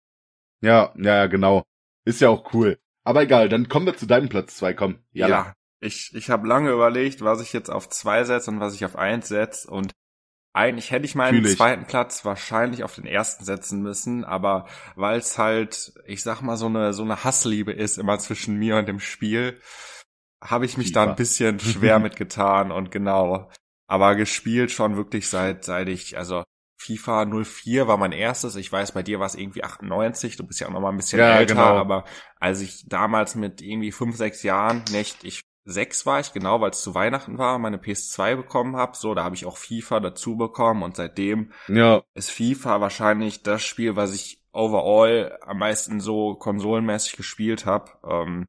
Ja, 0.60 0.92
ja, 0.96 1.16
ja, 1.16 1.26
genau. 1.26 1.64
Ist 2.04 2.20
ja 2.20 2.28
auch 2.28 2.52
cool. 2.52 2.78
Aber 3.04 3.22
egal, 3.22 3.48
dann 3.48 3.68
kommen 3.68 3.86
wir 3.86 3.96
zu 3.96 4.06
deinem 4.06 4.28
Platz 4.28 4.56
2, 4.56 4.74
komm. 4.74 4.98
Ja. 5.12 5.54
Ich, 5.80 6.12
ich 6.14 6.30
habe 6.30 6.46
lange 6.48 6.70
überlegt, 6.72 7.22
was 7.22 7.40
ich 7.40 7.52
jetzt 7.52 7.70
auf 7.70 7.88
zwei 7.88 8.24
setze 8.24 8.50
und 8.50 8.60
was 8.60 8.74
ich 8.74 8.84
auf 8.84 8.96
eins 8.96 9.28
setze 9.28 9.70
und 9.70 9.92
eigentlich 10.54 10.90
hätte 10.90 11.04
ich 11.04 11.14
meinen 11.14 11.42
Fühl 11.42 11.46
ich. 11.46 11.56
zweiten 11.56 11.86
Platz 11.86 12.24
wahrscheinlich 12.24 12.84
auf 12.84 12.94
den 12.96 13.06
ersten 13.06 13.44
setzen 13.44 13.82
müssen, 13.82 14.24
aber 14.24 14.66
weil 14.96 15.18
es 15.18 15.38
halt, 15.38 15.92
ich 16.06 16.22
sag 16.22 16.42
mal, 16.42 16.56
so 16.56 16.66
eine, 16.66 16.92
so 16.94 17.02
eine 17.04 17.22
Hassliebe 17.24 17.72
ist 17.72 17.98
immer 17.98 18.18
zwischen 18.18 18.56
mir 18.56 18.76
und 18.76 18.88
dem 18.88 19.00
Spiel, 19.00 19.60
habe 20.42 20.66
ich 20.66 20.76
mich 20.76 20.92
da 20.92 21.02
FIFA. 21.02 21.12
ein 21.12 21.16
bisschen 21.16 21.60
schwer 21.60 21.98
mitgetan 21.98 22.72
und 22.72 22.90
genau. 22.90 23.50
Aber 23.86 24.14
gespielt 24.16 24.70
schon 24.70 24.96
wirklich 24.96 25.28
seit, 25.28 25.64
seit 25.64 25.88
ich, 25.88 26.18
also 26.18 26.44
FIFA 26.80 27.26
04 27.26 27.88
war 27.88 27.96
mein 27.96 28.12
erstes. 28.12 28.56
Ich 28.56 28.70
weiß, 28.70 28.92
bei 28.92 29.02
dir 29.02 29.18
war 29.20 29.26
es 29.26 29.34
irgendwie 29.34 29.64
98. 29.64 30.36
Du 30.36 30.46
bist 30.46 30.60
ja 30.60 30.68
auch 30.68 30.72
noch 30.72 30.80
mal 30.80 30.90
ein 30.90 30.96
bisschen 30.96 31.20
Ja, 31.20 31.30
älter, 31.30 31.54
genau. 31.54 31.76
aber 31.76 32.04
als 32.38 32.60
ich 32.60 32.86
damals 32.88 33.34
mit 33.34 33.60
irgendwie 33.62 33.92
fünf, 33.92 34.16
sechs 34.16 34.42
Jahren, 34.42 34.84
nicht, 34.92 35.24
ich 35.24 35.42
sechs 35.68 36.06
war 36.06 36.18
ich, 36.20 36.32
genau, 36.32 36.60
weil 36.60 36.70
es 36.70 36.82
zu 36.82 36.94
Weihnachten 36.94 37.38
war, 37.38 37.58
meine 37.58 37.76
PS2 37.78 38.36
bekommen 38.36 38.76
habe. 38.76 38.96
So, 38.96 39.14
da 39.14 39.22
habe 39.24 39.34
ich 39.34 39.44
auch 39.46 39.58
FIFA 39.58 40.00
dazu 40.00 40.36
bekommen 40.36 40.82
und 40.82 40.96
seitdem 40.96 41.52
Ja, 41.68 42.02
ist 42.14 42.30
FIFA 42.30 42.80
wahrscheinlich 42.80 43.42
das 43.42 43.62
Spiel, 43.62 43.94
was 43.94 44.14
ich 44.14 44.42
overall 44.52 45.38
am 45.42 45.58
meisten 45.58 46.00
so 46.00 46.34
konsolenmäßig 46.34 47.16
gespielt 47.16 47.66
habe. 47.66 47.90
Ähm, 48.02 48.46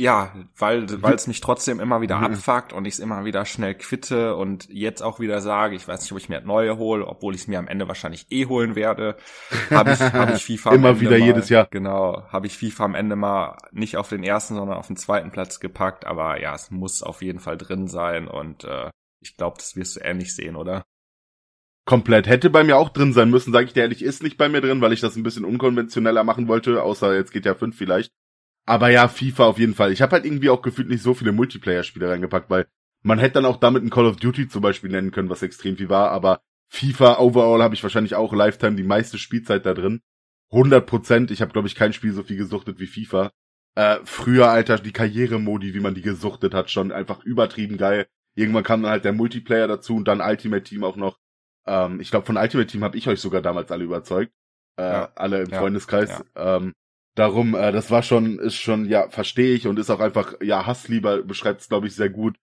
ja, 0.00 0.34
weil 0.56 0.84
es 0.84 1.26
mich 1.26 1.40
trotzdem 1.40 1.78
immer 1.80 2.00
wieder 2.00 2.18
Mhm. 2.18 2.24
abfuckt 2.24 2.72
und 2.72 2.84
ich 2.86 2.94
es 2.94 3.00
immer 3.00 3.24
wieder 3.24 3.44
schnell 3.44 3.74
quitte 3.74 4.34
und 4.36 4.68
jetzt 4.70 5.02
auch 5.02 5.20
wieder 5.20 5.40
sage, 5.40 5.76
ich 5.76 5.86
weiß 5.86 6.00
nicht, 6.00 6.12
ob 6.12 6.18
ich 6.18 6.28
mir 6.28 6.38
das 6.38 6.46
neue 6.46 6.78
hole, 6.78 7.06
obwohl 7.06 7.34
ich 7.34 7.42
es 7.42 7.46
mir 7.48 7.58
am 7.58 7.68
Ende 7.68 7.86
wahrscheinlich 7.88 8.26
eh 8.30 8.46
holen 8.46 8.74
werde. 8.74 9.16
Habe 9.70 9.92
ich, 9.92 10.00
hab 10.00 10.34
ich 10.34 10.44
FIFA 10.46 10.70
am 10.70 10.76
Immer 10.76 11.00
wieder 11.00 11.18
mal, 11.18 11.26
jedes 11.26 11.48
Jahr. 11.48 11.66
Genau, 11.70 12.24
habe 12.28 12.46
ich 12.46 12.56
FIFA 12.56 12.84
am 12.86 12.94
Ende 12.94 13.16
mal 13.16 13.58
nicht 13.72 13.96
auf 13.96 14.08
den 14.08 14.24
ersten, 14.24 14.54
sondern 14.54 14.78
auf 14.78 14.86
den 14.86 14.96
zweiten 14.96 15.30
Platz 15.30 15.60
gepackt. 15.60 16.06
Aber 16.06 16.40
ja, 16.40 16.54
es 16.54 16.70
muss 16.70 17.02
auf 17.02 17.22
jeden 17.22 17.40
Fall 17.40 17.58
drin 17.58 17.86
sein 17.86 18.26
und 18.26 18.64
äh, 18.64 18.90
ich 19.22 19.36
glaube, 19.36 19.58
das 19.58 19.76
wirst 19.76 19.96
du 19.96 20.00
ähnlich 20.00 20.34
sehen, 20.34 20.56
oder? 20.56 20.84
komplett. 21.86 22.28
Hätte 22.28 22.50
bei 22.50 22.62
mir 22.62 22.76
auch 22.76 22.90
drin 22.90 23.12
sein 23.12 23.30
müssen, 23.30 23.52
sage 23.52 23.66
ich 23.66 23.72
dir 23.72 23.80
ehrlich, 23.80 24.02
ist 24.02 24.22
nicht 24.22 24.38
bei 24.38 24.48
mir 24.48 24.60
drin, 24.60 24.80
weil 24.80 24.92
ich 24.92 25.00
das 25.00 25.16
ein 25.16 25.24
bisschen 25.24 25.44
unkonventioneller 25.44 26.22
machen 26.22 26.46
wollte, 26.46 26.84
außer 26.84 27.16
jetzt 27.16 27.32
GTA 27.32 27.54
5 27.56 27.76
vielleicht. 27.76 28.12
Aber 28.70 28.88
ja, 28.88 29.08
FIFA 29.08 29.46
auf 29.46 29.58
jeden 29.58 29.74
Fall. 29.74 29.90
Ich 29.90 30.00
habe 30.00 30.12
halt 30.12 30.24
irgendwie 30.24 30.48
auch 30.48 30.62
gefühlt 30.62 30.88
nicht 30.88 31.02
so 31.02 31.12
viele 31.12 31.32
Multiplayer-Spiele 31.32 32.08
reingepackt, 32.08 32.50
weil 32.50 32.68
Man 33.02 33.18
hätte 33.18 33.34
dann 33.34 33.46
auch 33.46 33.56
damit 33.56 33.82
ein 33.82 33.90
Call 33.90 34.06
of 34.06 34.16
Duty 34.16 34.46
zum 34.46 34.62
Beispiel 34.62 34.90
nennen 34.90 35.10
können, 35.10 35.28
was 35.28 35.42
extrem 35.42 35.76
viel 35.76 35.88
war, 35.88 36.12
aber 36.12 36.40
FIFA 36.68 37.18
overall 37.18 37.64
habe 37.64 37.74
ich 37.74 37.82
wahrscheinlich 37.82 38.14
auch 38.14 38.32
Lifetime 38.32 38.76
die 38.76 38.84
meiste 38.84 39.18
Spielzeit 39.18 39.66
da 39.66 39.74
drin. 39.74 40.02
100 40.52 40.86
Prozent. 40.86 41.32
Ich 41.32 41.40
habe, 41.42 41.50
glaube 41.50 41.66
ich, 41.66 41.74
kein 41.74 41.92
Spiel 41.92 42.12
so 42.12 42.22
viel 42.22 42.36
gesuchtet 42.36 42.78
wie 42.78 42.86
FIFA. 42.86 43.32
Äh, 43.74 43.96
früher, 44.04 44.50
Alter, 44.50 44.78
die 44.78 44.92
Karrieremodi, 44.92 45.74
wie 45.74 45.80
man 45.80 45.96
die 45.96 46.02
gesuchtet 46.02 46.54
hat, 46.54 46.70
schon 46.70 46.92
einfach 46.92 47.24
übertrieben 47.24 47.76
geil. 47.76 48.06
Irgendwann 48.36 48.62
kam 48.62 48.82
dann 48.82 48.92
halt 48.92 49.04
der 49.04 49.12
Multiplayer 49.12 49.66
dazu 49.66 49.96
und 49.96 50.06
dann 50.06 50.20
Ultimate 50.20 50.62
Team 50.62 50.84
auch 50.84 50.96
noch. 50.96 51.18
Ähm, 51.66 51.98
ich 51.98 52.12
glaube, 52.12 52.26
von 52.26 52.36
Ultimate 52.36 52.70
Team 52.70 52.84
habe 52.84 52.96
ich 52.96 53.08
euch 53.08 53.20
sogar 53.20 53.42
damals 53.42 53.72
alle 53.72 53.82
überzeugt. 53.82 54.32
Äh, 54.76 54.82
ja. 54.82 55.12
Alle 55.16 55.42
im 55.42 55.50
ja. 55.50 55.58
Freundeskreis. 55.58 56.22
Ja. 56.36 56.58
Ähm, 56.58 56.74
darum, 57.14 57.54
äh, 57.54 57.72
das 57.72 57.90
war 57.90 58.02
schon, 58.02 58.38
ist 58.38 58.56
schon, 58.56 58.86
ja, 58.86 59.08
verstehe 59.10 59.54
ich 59.54 59.66
und 59.66 59.78
ist 59.78 59.90
auch 59.90 60.00
einfach, 60.00 60.34
ja, 60.42 60.66
Hasslieber 60.66 61.22
beschreibt 61.22 61.60
es, 61.60 61.68
glaube 61.68 61.86
ich, 61.86 61.94
sehr 61.94 62.10
gut. 62.10 62.36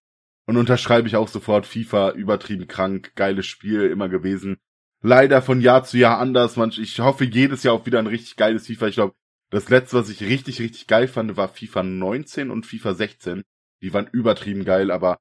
Und 0.46 0.58
unterschreibe 0.58 1.08
ich 1.08 1.16
auch 1.16 1.28
sofort 1.28 1.66
FIFA, 1.66 2.12
übertrieben 2.12 2.68
krank, 2.68 3.14
geiles 3.16 3.46
Spiel 3.46 3.82
immer 3.84 4.08
gewesen. 4.08 4.58
Leider 5.02 5.42
von 5.42 5.62
Jahr 5.62 5.84
zu 5.84 5.98
Jahr 5.98 6.20
anders. 6.20 6.56
Manch, 6.56 6.80
ich 6.80 7.00
hoffe 7.00 7.26
jedes 7.26 7.64
Jahr 7.64 7.76
auf 7.76 7.86
wieder 7.86 8.00
ein 8.00 8.08
richtig 8.08 8.38
geiles 8.38 8.68
FIFA. 8.68 8.88
Ich 8.88 8.96
glaube, 8.96 9.14
das 9.50 9.70
letzte, 9.70 9.98
was 9.98 10.10
ich 10.10 10.22
richtig, 10.22 10.60
richtig 10.62 10.88
geil 10.88 11.08
fand, 11.08 11.36
war 11.38 11.50
FIFA 11.50 11.84
19 11.84 12.50
und 12.50 12.66
FIFA 12.66 12.94
16. 12.94 13.44
Die 13.82 13.94
waren 13.94 14.08
übertrieben 14.12 14.64
geil, 14.64 14.90
aber 14.90 15.18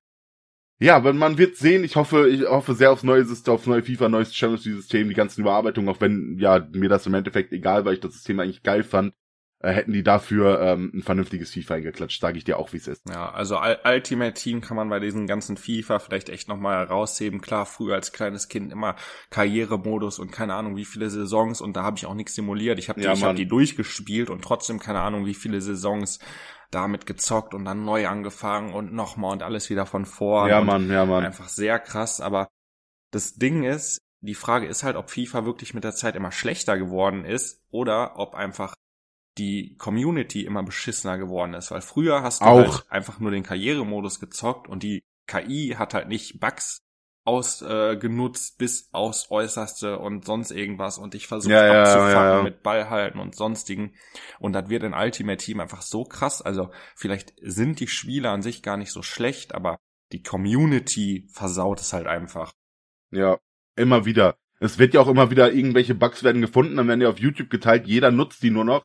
ja, 0.78 1.03
wenn 1.05 1.16
man 1.16 1.38
wird 1.38 1.57
sehen. 1.57 1.84
Ich 1.84 1.97
hoffe, 1.97 2.28
ich 2.28 2.42
hoffe 2.42 2.74
sehr 2.74 2.92
aufs 2.92 3.03
neue 3.03 3.24
System, 3.24 3.55
aufs 3.55 3.66
neue 3.66 3.82
FIFA, 3.82 4.09
neues 4.09 4.34
Champions 4.34 4.64
League 4.64 4.76
System, 4.76 5.09
die 5.09 5.14
ganzen 5.14 5.40
Überarbeitungen, 5.40 5.88
auch 5.88 6.01
wenn 6.01 6.38
ja 6.38 6.66
mir 6.72 6.88
das 6.88 7.07
im 7.07 7.14
Endeffekt 7.14 7.53
egal, 7.53 7.84
weil 7.84 7.94
ich 7.94 8.01
das 8.01 8.12
System 8.12 8.38
eigentlich 8.40 8.62
geil 8.62 8.84
fand 8.84 9.12
äh, 9.61 9.73
hätten 9.73 9.93
die 9.93 10.03
dafür 10.03 10.61
ähm, 10.61 10.91
ein 10.95 11.03
vernünftiges 11.03 11.53
FIFA 11.53 11.75
eingeklatscht, 11.75 12.21
sage 12.21 12.37
ich 12.37 12.45
dir 12.45 12.59
auch, 12.59 12.73
wie 12.73 12.77
es 12.77 12.87
ist. 12.87 13.09
Ja, 13.09 13.31
also 13.31 13.59
Ultimate 13.85 14.35
Team 14.35 14.61
kann 14.61 14.77
man 14.77 14.91
bei 14.91 15.01
diesen 15.01 15.27
ganzen 15.27 15.57
FIFA 15.57 15.99
vielleicht 15.99 16.29
echt 16.29 16.49
nochmal 16.49 16.77
herausheben. 16.87 17.41
Klar, 17.41 17.65
früher 17.65 17.95
als 17.95 18.13
kleines 18.13 18.49
Kind 18.49 18.71
immer 18.71 18.97
Karrieremodus 19.31 20.19
und 20.19 20.31
keine 20.31 20.55
Ahnung 20.55 20.77
wie 20.77 20.85
viele 20.85 21.09
Saisons 21.09 21.61
und 21.61 21.77
da 21.77 21.85
habe 21.85 21.97
ich 21.97 22.07
auch 22.07 22.15
nichts 22.15 22.35
simuliert. 22.35 22.79
Ich 22.79 22.91
habe 22.91 23.01
die, 23.01 23.07
ja, 23.07 23.15
ich 23.15 23.25
hab 23.25 23.37
die 23.37 23.49
durchgespielt 23.49 24.29
und 24.29 24.43
trotzdem 24.43 24.79
keine 24.79 25.01
Ahnung 25.01 25.25
wie 25.25 25.35
viele 25.35 25.61
Saisons 25.61 26.19
damit 26.71 27.07
gezockt 27.07 27.55
und 27.55 27.65
dann 27.65 27.85
neu 27.85 28.09
angefangen 28.09 28.75
und 28.75 28.93
nochmal 28.93 29.33
und 29.33 29.43
alles 29.43 29.71
wieder 29.71 29.87
von 29.87 30.05
vor. 30.05 30.49
Ja, 30.49 30.61
Mann, 30.61 30.91
ja, 30.91 31.07
Mann. 31.07 31.25
Einfach 31.25 31.49
sehr 31.49 31.79
krass, 31.79 32.21
aber 32.21 32.49
das 33.11 33.37
Ding 33.37 33.63
ist, 33.63 33.99
die 34.21 34.35
Frage 34.35 34.67
ist 34.67 34.83
halt, 34.83 34.97
ob 34.97 35.11
FIFA 35.11 35.47
wirklich 35.47 35.73
mit 35.73 35.85
der 35.85 35.95
Zeit 35.95 36.17
immer 36.17 36.33
schlechter 36.33 36.77
geworden 36.77 37.25
ist 37.25 37.63
oder 37.71 38.19
ob 38.19 38.35
einfach 38.35 38.75
die 39.39 39.76
Community 39.76 40.45
immer 40.45 40.62
beschissener 40.62 41.18
geworden 41.18 41.55
ist, 41.55 41.70
weil 41.70 41.82
früher 41.82 42.22
hast 42.22 42.41
du 42.41 42.47
auch. 42.47 42.59
halt 42.59 42.91
einfach 42.91 43.20
nur 43.20 43.30
den 43.30 43.43
Karrieremodus 43.43 44.20
gezockt 44.20 44.68
und 44.68 44.82
die 44.82 45.03
KI 45.26 45.74
hat 45.76 45.95
halt 45.95 46.09
nicht 46.09 46.41
Bugs 46.41 46.82
ausgenutzt 47.24 48.55
äh, 48.55 48.59
bis 48.59 48.89
aufs 48.93 49.30
Äußerste 49.30 49.99
und 49.99 50.24
sonst 50.24 50.53
irgendwas 50.53 50.97
und 50.97 51.14
ich 51.14 51.26
versuche 51.26 51.55
ja, 51.55 51.82
abzufangen 51.82 52.12
ja, 52.12 52.37
ja, 52.37 52.43
mit 52.43 52.62
Ballhalten 52.62 53.20
und 53.20 53.34
sonstigen 53.34 53.95
und 54.39 54.53
das 54.53 54.68
wird 54.68 54.84
in 54.84 54.95
Ultimate 54.95 55.45
Team 55.45 55.59
einfach 55.59 55.82
so 55.82 56.05
krass, 56.05 56.41
also 56.41 56.70
vielleicht 56.95 57.34
sind 57.43 57.80
die 57.80 57.89
Spiele 57.89 58.30
an 58.30 58.43
sich 58.43 58.62
gar 58.62 58.76
nicht 58.76 58.93
so 58.93 59.03
schlecht, 59.03 59.55
aber 59.55 59.76
die 60.12 60.22
Community 60.22 61.26
versaut 61.32 61.80
es 61.80 61.93
halt 61.93 62.07
einfach. 62.07 62.53
Ja, 63.11 63.39
immer 63.74 64.05
wieder. 64.05 64.37
Es 64.61 64.78
wird 64.78 64.95
ja 64.95 65.01
auch 65.01 65.09
immer 65.09 65.30
wieder 65.32 65.53
irgendwelche 65.53 65.97
Bugs 65.97 66.22
werden 66.22 66.41
gefunden, 66.41 66.76
dann 66.76 66.87
werden 66.87 67.01
die 67.01 67.07
auf 67.07 67.18
YouTube 67.18 67.51
geteilt, 67.51 67.89
jeder 67.89 68.12
nutzt 68.12 68.41
die 68.45 68.51
nur 68.51 68.64
noch 68.64 68.84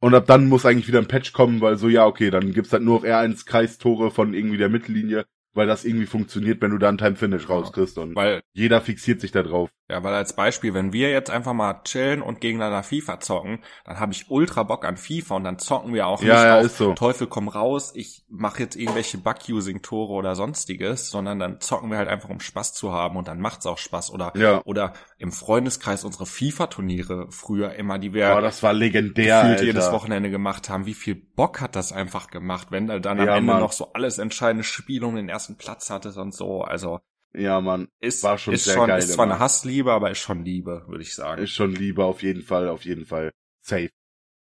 und 0.00 0.14
ab 0.14 0.26
dann 0.26 0.48
muss 0.48 0.66
eigentlich 0.66 0.88
wieder 0.88 0.98
ein 0.98 1.08
Patch 1.08 1.32
kommen, 1.32 1.60
weil 1.60 1.76
so, 1.76 1.88
ja, 1.88 2.06
okay, 2.06 2.30
dann 2.30 2.52
gibt's 2.52 2.72
halt 2.72 2.82
nur 2.82 3.00
noch 3.00 3.04
R1 3.04 3.46
Kreistore 3.46 4.10
von 4.10 4.34
irgendwie 4.34 4.58
der 4.58 4.68
Mittellinie 4.68 5.26
weil 5.54 5.66
das 5.66 5.84
irgendwie 5.84 6.06
funktioniert, 6.06 6.60
wenn 6.60 6.70
du 6.70 6.78
da 6.78 6.88
einen 6.88 6.98
Time 6.98 7.16
Finish 7.16 7.48
rauskriegst 7.48 7.98
und 7.98 8.14
weil 8.14 8.42
jeder 8.52 8.80
fixiert 8.80 9.20
sich 9.20 9.32
da 9.32 9.42
drauf. 9.42 9.70
Ja, 9.90 10.04
weil 10.04 10.14
als 10.14 10.34
Beispiel, 10.34 10.72
wenn 10.72 10.92
wir 10.92 11.10
jetzt 11.10 11.30
einfach 11.30 11.52
mal 11.52 11.82
chillen 11.82 12.22
und 12.22 12.40
gegeneinander 12.40 12.84
FIFA 12.84 13.18
zocken, 13.18 13.58
dann 13.84 13.98
habe 13.98 14.12
ich 14.12 14.30
ultra 14.30 14.62
Bock 14.62 14.84
an 14.84 14.96
FIFA 14.96 15.34
und 15.34 15.44
dann 15.44 15.58
zocken 15.58 15.92
wir 15.92 16.06
auch 16.06 16.22
ja, 16.22 16.34
nicht 16.34 16.44
ja, 16.44 16.60
auf 16.60 16.70
so. 16.70 16.94
Teufel 16.94 17.26
komm 17.26 17.48
raus, 17.48 17.90
ich 17.96 18.24
mache 18.28 18.62
jetzt 18.62 18.76
irgendwelche 18.76 19.18
Bug-Using-Tore 19.18 20.12
oder 20.12 20.36
sonstiges, 20.36 21.10
sondern 21.10 21.40
dann 21.40 21.60
zocken 21.60 21.90
wir 21.90 21.98
halt 21.98 22.08
einfach, 22.08 22.28
um 22.28 22.38
Spaß 22.38 22.72
zu 22.72 22.92
haben 22.92 23.16
und 23.16 23.26
dann 23.26 23.40
macht's 23.40 23.66
auch 23.66 23.78
Spaß. 23.78 24.12
Oder, 24.12 24.32
ja. 24.36 24.62
oder 24.64 24.92
im 25.18 25.32
Freundeskreis 25.32 26.04
unsere 26.04 26.26
FIFA-Turniere 26.26 27.26
früher 27.30 27.74
immer, 27.74 27.98
die 27.98 28.14
wir 28.14 28.30
Boah, 28.30 28.40
das 28.40 28.62
war 28.62 28.72
legendär, 28.72 29.42
gefühlt 29.42 29.62
jedes 29.62 29.90
Wochenende 29.90 30.30
gemacht 30.30 30.70
haben. 30.70 30.86
Wie 30.86 30.94
viel 30.94 31.16
Bock 31.16 31.60
hat 31.60 31.74
das 31.74 31.92
einfach 31.92 32.28
gemacht, 32.28 32.68
wenn 32.70 32.86
dann 32.86 33.04
am 33.04 33.18
ja, 33.26 33.36
Ende 33.36 33.52
Mann. 33.52 33.60
noch 33.60 33.72
so 33.72 33.92
alles 33.92 34.18
entscheidende 34.18 34.62
Spiel 34.62 35.02
um 35.02 35.16
den 35.16 35.28
ersten 35.28 35.56
Platz 35.56 35.90
hattest 35.90 36.16
und 36.16 36.32
so. 36.32 36.62
Also 36.62 37.00
ja, 37.32 37.60
man, 37.60 37.88
ist, 38.00 38.22
war 38.22 38.38
schon 38.38 38.54
ist 38.54 38.64
sehr 38.64 38.74
schon, 38.74 38.88
geil. 38.88 38.98
Ist 38.98 39.12
zwar 39.12 39.26
eine 39.26 39.38
Hassliebe, 39.38 39.92
aber 39.92 40.10
ist 40.10 40.18
schon 40.18 40.44
Liebe, 40.44 40.84
würde 40.88 41.02
ich 41.02 41.14
sagen. 41.14 41.42
Ist 41.42 41.52
schon 41.52 41.74
Liebe, 41.74 42.04
auf 42.04 42.22
jeden 42.22 42.42
Fall, 42.42 42.68
auf 42.68 42.84
jeden 42.84 43.06
Fall. 43.06 43.30
Safe. 43.64 43.90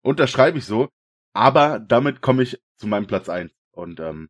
Unterschreibe 0.01 0.57
ich 0.57 0.65
so. 0.65 0.89
Aber 1.33 1.79
damit 1.79 2.21
komme 2.21 2.43
ich 2.43 2.59
zu 2.77 2.87
meinem 2.87 3.05
Platz 3.05 3.29
eins 3.29 3.51
Und 3.71 3.99
ähm, 3.99 4.29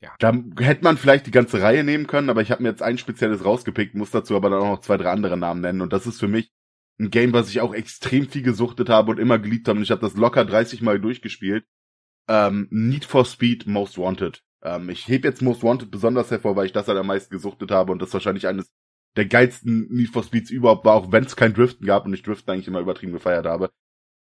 ja. 0.00 0.14
da 0.18 0.32
hätte 0.58 0.84
man 0.84 0.96
vielleicht 0.96 1.26
die 1.26 1.32
ganze 1.32 1.60
Reihe 1.60 1.82
nehmen 1.82 2.06
können, 2.06 2.30
aber 2.30 2.42
ich 2.42 2.50
habe 2.50 2.62
mir 2.62 2.68
jetzt 2.68 2.82
ein 2.82 2.98
spezielles 2.98 3.44
rausgepickt, 3.44 3.94
muss 3.94 4.10
dazu 4.10 4.36
aber 4.36 4.50
dann 4.50 4.60
auch 4.60 4.76
noch 4.76 4.80
zwei, 4.80 4.96
drei 4.96 5.10
andere 5.10 5.36
Namen 5.36 5.60
nennen. 5.60 5.80
Und 5.80 5.92
das 5.92 6.06
ist 6.06 6.20
für 6.20 6.28
mich 6.28 6.52
ein 7.00 7.10
Game, 7.10 7.32
was 7.32 7.48
ich 7.48 7.60
auch 7.60 7.74
extrem 7.74 8.28
viel 8.28 8.42
gesuchtet 8.42 8.88
habe 8.88 9.10
und 9.10 9.18
immer 9.18 9.38
geliebt 9.38 9.66
habe. 9.66 9.78
Und 9.78 9.82
ich 9.82 9.90
habe 9.90 10.00
das 10.00 10.14
locker 10.14 10.44
30 10.44 10.82
Mal 10.82 11.00
durchgespielt. 11.00 11.64
Ähm, 12.28 12.68
Need 12.70 13.04
for 13.04 13.24
Speed 13.24 13.66
Most 13.66 13.98
Wanted. 13.98 14.44
Ähm, 14.62 14.88
ich 14.90 15.08
heb 15.08 15.24
jetzt 15.24 15.42
Most 15.42 15.62
Wanted 15.62 15.90
besonders 15.90 16.30
hervor, 16.30 16.56
weil 16.56 16.66
ich 16.66 16.72
das 16.72 16.88
halt 16.88 16.98
am 16.98 17.06
meisten 17.06 17.34
gesuchtet 17.34 17.70
habe 17.70 17.92
und 17.92 18.00
das 18.00 18.12
wahrscheinlich 18.12 18.46
eines 18.46 18.70
der 19.16 19.26
geilsten 19.26 19.88
Need 19.90 20.10
for 20.10 20.22
Speeds 20.22 20.50
überhaupt 20.50 20.84
war, 20.84 20.94
auch 20.94 21.12
wenn 21.12 21.24
es 21.24 21.36
kein 21.36 21.54
Driften 21.54 21.86
gab 21.86 22.06
und 22.06 22.14
ich 22.14 22.22
Driften 22.22 22.52
eigentlich 22.52 22.68
immer 22.68 22.80
übertrieben 22.80 23.12
gefeiert 23.12 23.46
habe. 23.46 23.70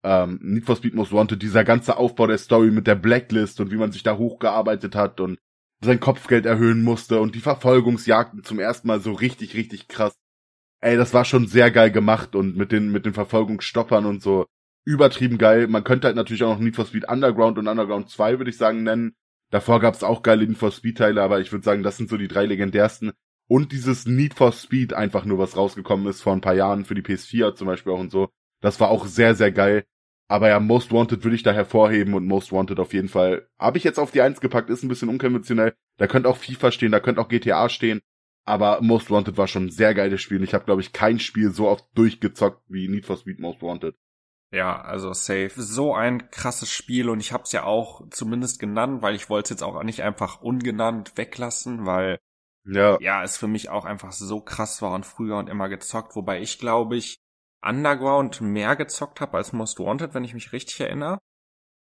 Ähm, 0.04 0.40
Need 0.42 0.66
for 0.66 0.76
Speed 0.76 0.96
Most 0.96 1.14
Wanted, 1.14 1.42
dieser 1.42 1.64
ganze 1.64 1.98
Aufbau 1.98 2.28
der 2.28 2.40
Story 2.40 2.72
mit 2.72 2.88
der 2.88 2.96
Blacklist 2.96 3.62
und 3.62 3.72
wie 3.72 3.78
man 3.78 3.92
sich 3.92 4.04
da 4.04 4.18
hochgearbeitet 4.18 4.96
hat 4.96 5.20
und 5.20 5.38
sein 5.84 6.00
Kopfgeld 6.00 6.46
erhöhen 6.46 6.84
musste 6.84 7.22
und 7.22 7.36
die 7.36 7.40
Verfolgungsjagden 7.40 8.44
zum 8.44 8.60
ersten 8.60 8.88
Mal 8.88 9.00
so 9.00 9.14
richtig, 9.14 9.56
richtig 9.56 9.88
krass. 9.88 10.16
Ey, 10.82 10.98
das 10.98 11.14
war 11.14 11.26
schon 11.26 11.48
sehr 11.48 11.72
geil 11.72 11.92
gemacht 11.92 12.36
und 12.36 12.58
mit 12.58 12.72
den, 12.72 12.92
mit 12.92 13.06
den 13.06 13.14
Verfolgungsstoppern 13.14 14.06
und 14.06 14.22
so 14.22 14.46
übertrieben 14.84 15.38
geil. 15.38 15.68
Man 15.68 15.84
könnte 15.84 16.08
halt 16.08 16.16
natürlich 16.16 16.44
auch 16.44 16.54
noch 16.54 16.60
Need 16.60 16.76
for 16.76 16.86
Speed 16.86 17.08
Underground 17.08 17.58
und 17.60 17.68
Underground 17.68 18.10
2, 18.10 18.40
würde 18.40 18.50
ich 18.50 18.58
sagen, 18.58 18.84
nennen. 18.84 19.14
Davor 19.52 19.80
gab 19.82 19.94
es 19.94 20.04
auch 20.04 20.24
geile 20.24 20.48
Need 20.48 20.58
for 20.58 20.72
Speed 20.72 20.98
Teile, 20.98 21.22
aber 21.22 21.40
ich 21.40 21.52
würde 21.52 21.64
sagen, 21.64 21.84
das 21.84 21.98
sind 21.98 22.10
so 22.10 22.18
die 22.18 22.30
drei 22.30 22.46
legendärsten. 22.46 23.12
Und 23.48 23.74
dieses 23.74 24.06
Need 24.06 24.34
for 24.34 24.54
Speed 24.54 24.94
einfach 24.94 25.26
nur, 25.26 25.38
was 25.38 25.58
rausgekommen 25.58 26.08
ist 26.08 26.22
vor 26.22 26.34
ein 26.34 26.42
paar 26.42 26.56
Jahren 26.56 26.86
für 26.86 26.96
die 26.96 27.02
PS4 27.02 27.54
zum 27.54 27.68
Beispiel 27.68 27.92
auch 27.92 28.00
und 28.00 28.10
so. 28.10 28.30
Das 28.62 28.80
war 28.80 28.90
auch 28.90 29.06
sehr, 29.06 29.36
sehr 29.36 29.52
geil. 29.52 29.84
Aber 30.30 30.48
ja, 30.48 30.62
Most 30.62 30.94
Wanted 30.94 31.26
würde 31.26 31.36
ich 31.36 31.44
da 31.44 31.52
hervorheben 31.52 32.14
und 32.14 32.26
Most 32.26 32.54
Wanted 32.54 32.80
auf 32.80 32.94
jeden 32.94 33.10
Fall. 33.10 33.50
Habe 33.60 33.78
ich 33.78 33.84
jetzt 33.84 34.00
auf 34.00 34.12
die 34.12 34.22
Eins 34.22 34.40
gepackt, 34.40 34.70
ist 34.70 34.84
ein 34.84 34.88
bisschen 34.88 35.10
unkonventionell. 35.10 35.74
Da 35.98 36.08
könnte 36.08 36.30
auch 36.30 36.38
FIFA 36.38 36.72
stehen, 36.72 36.94
da 36.94 37.02
könnte 37.02 37.20
auch 37.20 37.28
GTA 37.28 37.68
stehen. 37.68 38.00
Aber 38.46 38.80
Most 38.82 39.12
Wanted 39.12 39.38
war 39.38 39.50
schon 39.50 39.66
ein 39.66 39.72
sehr 39.72 39.94
geiles 39.94 40.22
Spiel. 40.22 40.38
Und 40.38 40.46
ich 40.46 40.54
habe, 40.54 40.64
glaube 40.64 40.80
ich, 40.80 40.94
kein 40.94 41.20
Spiel 41.20 41.52
so 41.52 41.68
oft 41.68 41.86
durchgezockt 41.94 42.64
wie 42.70 42.88
Need 42.88 43.06
for 43.06 43.18
Speed 43.18 43.42
Most 43.42 43.62
Wanted. 43.62 43.96
Ja, 44.52 44.82
also 44.82 45.14
safe. 45.14 45.52
So 45.56 45.96
ein 45.96 46.30
krasses 46.30 46.70
Spiel 46.70 47.10
und 47.10 47.22
ich 47.22 47.32
habe 47.32 47.44
es 47.44 47.54
ja 47.54 47.64
auch 47.64 48.02
zumindest 48.10 48.60
genannt, 48.60 49.02
weil 49.02 49.16
ich 49.16 49.30
wollte 49.30 49.46
es 49.46 49.50
jetzt 49.52 49.64
auch 49.64 49.82
nicht 49.84 50.04
einfach 50.04 50.42
ungenannt 50.42 51.18
weglassen, 51.18 51.86
weil 51.86 52.20
ja. 52.66 53.00
ja, 53.00 53.24
es 53.24 53.38
für 53.38 53.48
mich 53.48 53.70
auch 53.70 53.86
einfach 53.86 54.12
so 54.12 54.42
krass 54.42 54.82
war 54.82 54.94
und 54.94 55.06
früher 55.06 55.38
und 55.38 55.50
immer 55.50 55.70
gezockt, 55.70 56.16
wobei 56.16 56.42
ich 56.42 56.60
glaube 56.60 56.98
ich 56.98 57.18
Underground 57.64 58.42
mehr 58.42 58.76
gezockt 58.76 59.22
habe 59.22 59.38
als 59.38 59.54
Most 59.54 59.80
Wanted, 59.80 60.14
wenn 60.14 60.26
ich 60.26 60.34
mich 60.34 60.52
richtig 60.52 60.82
erinnere. 60.82 61.20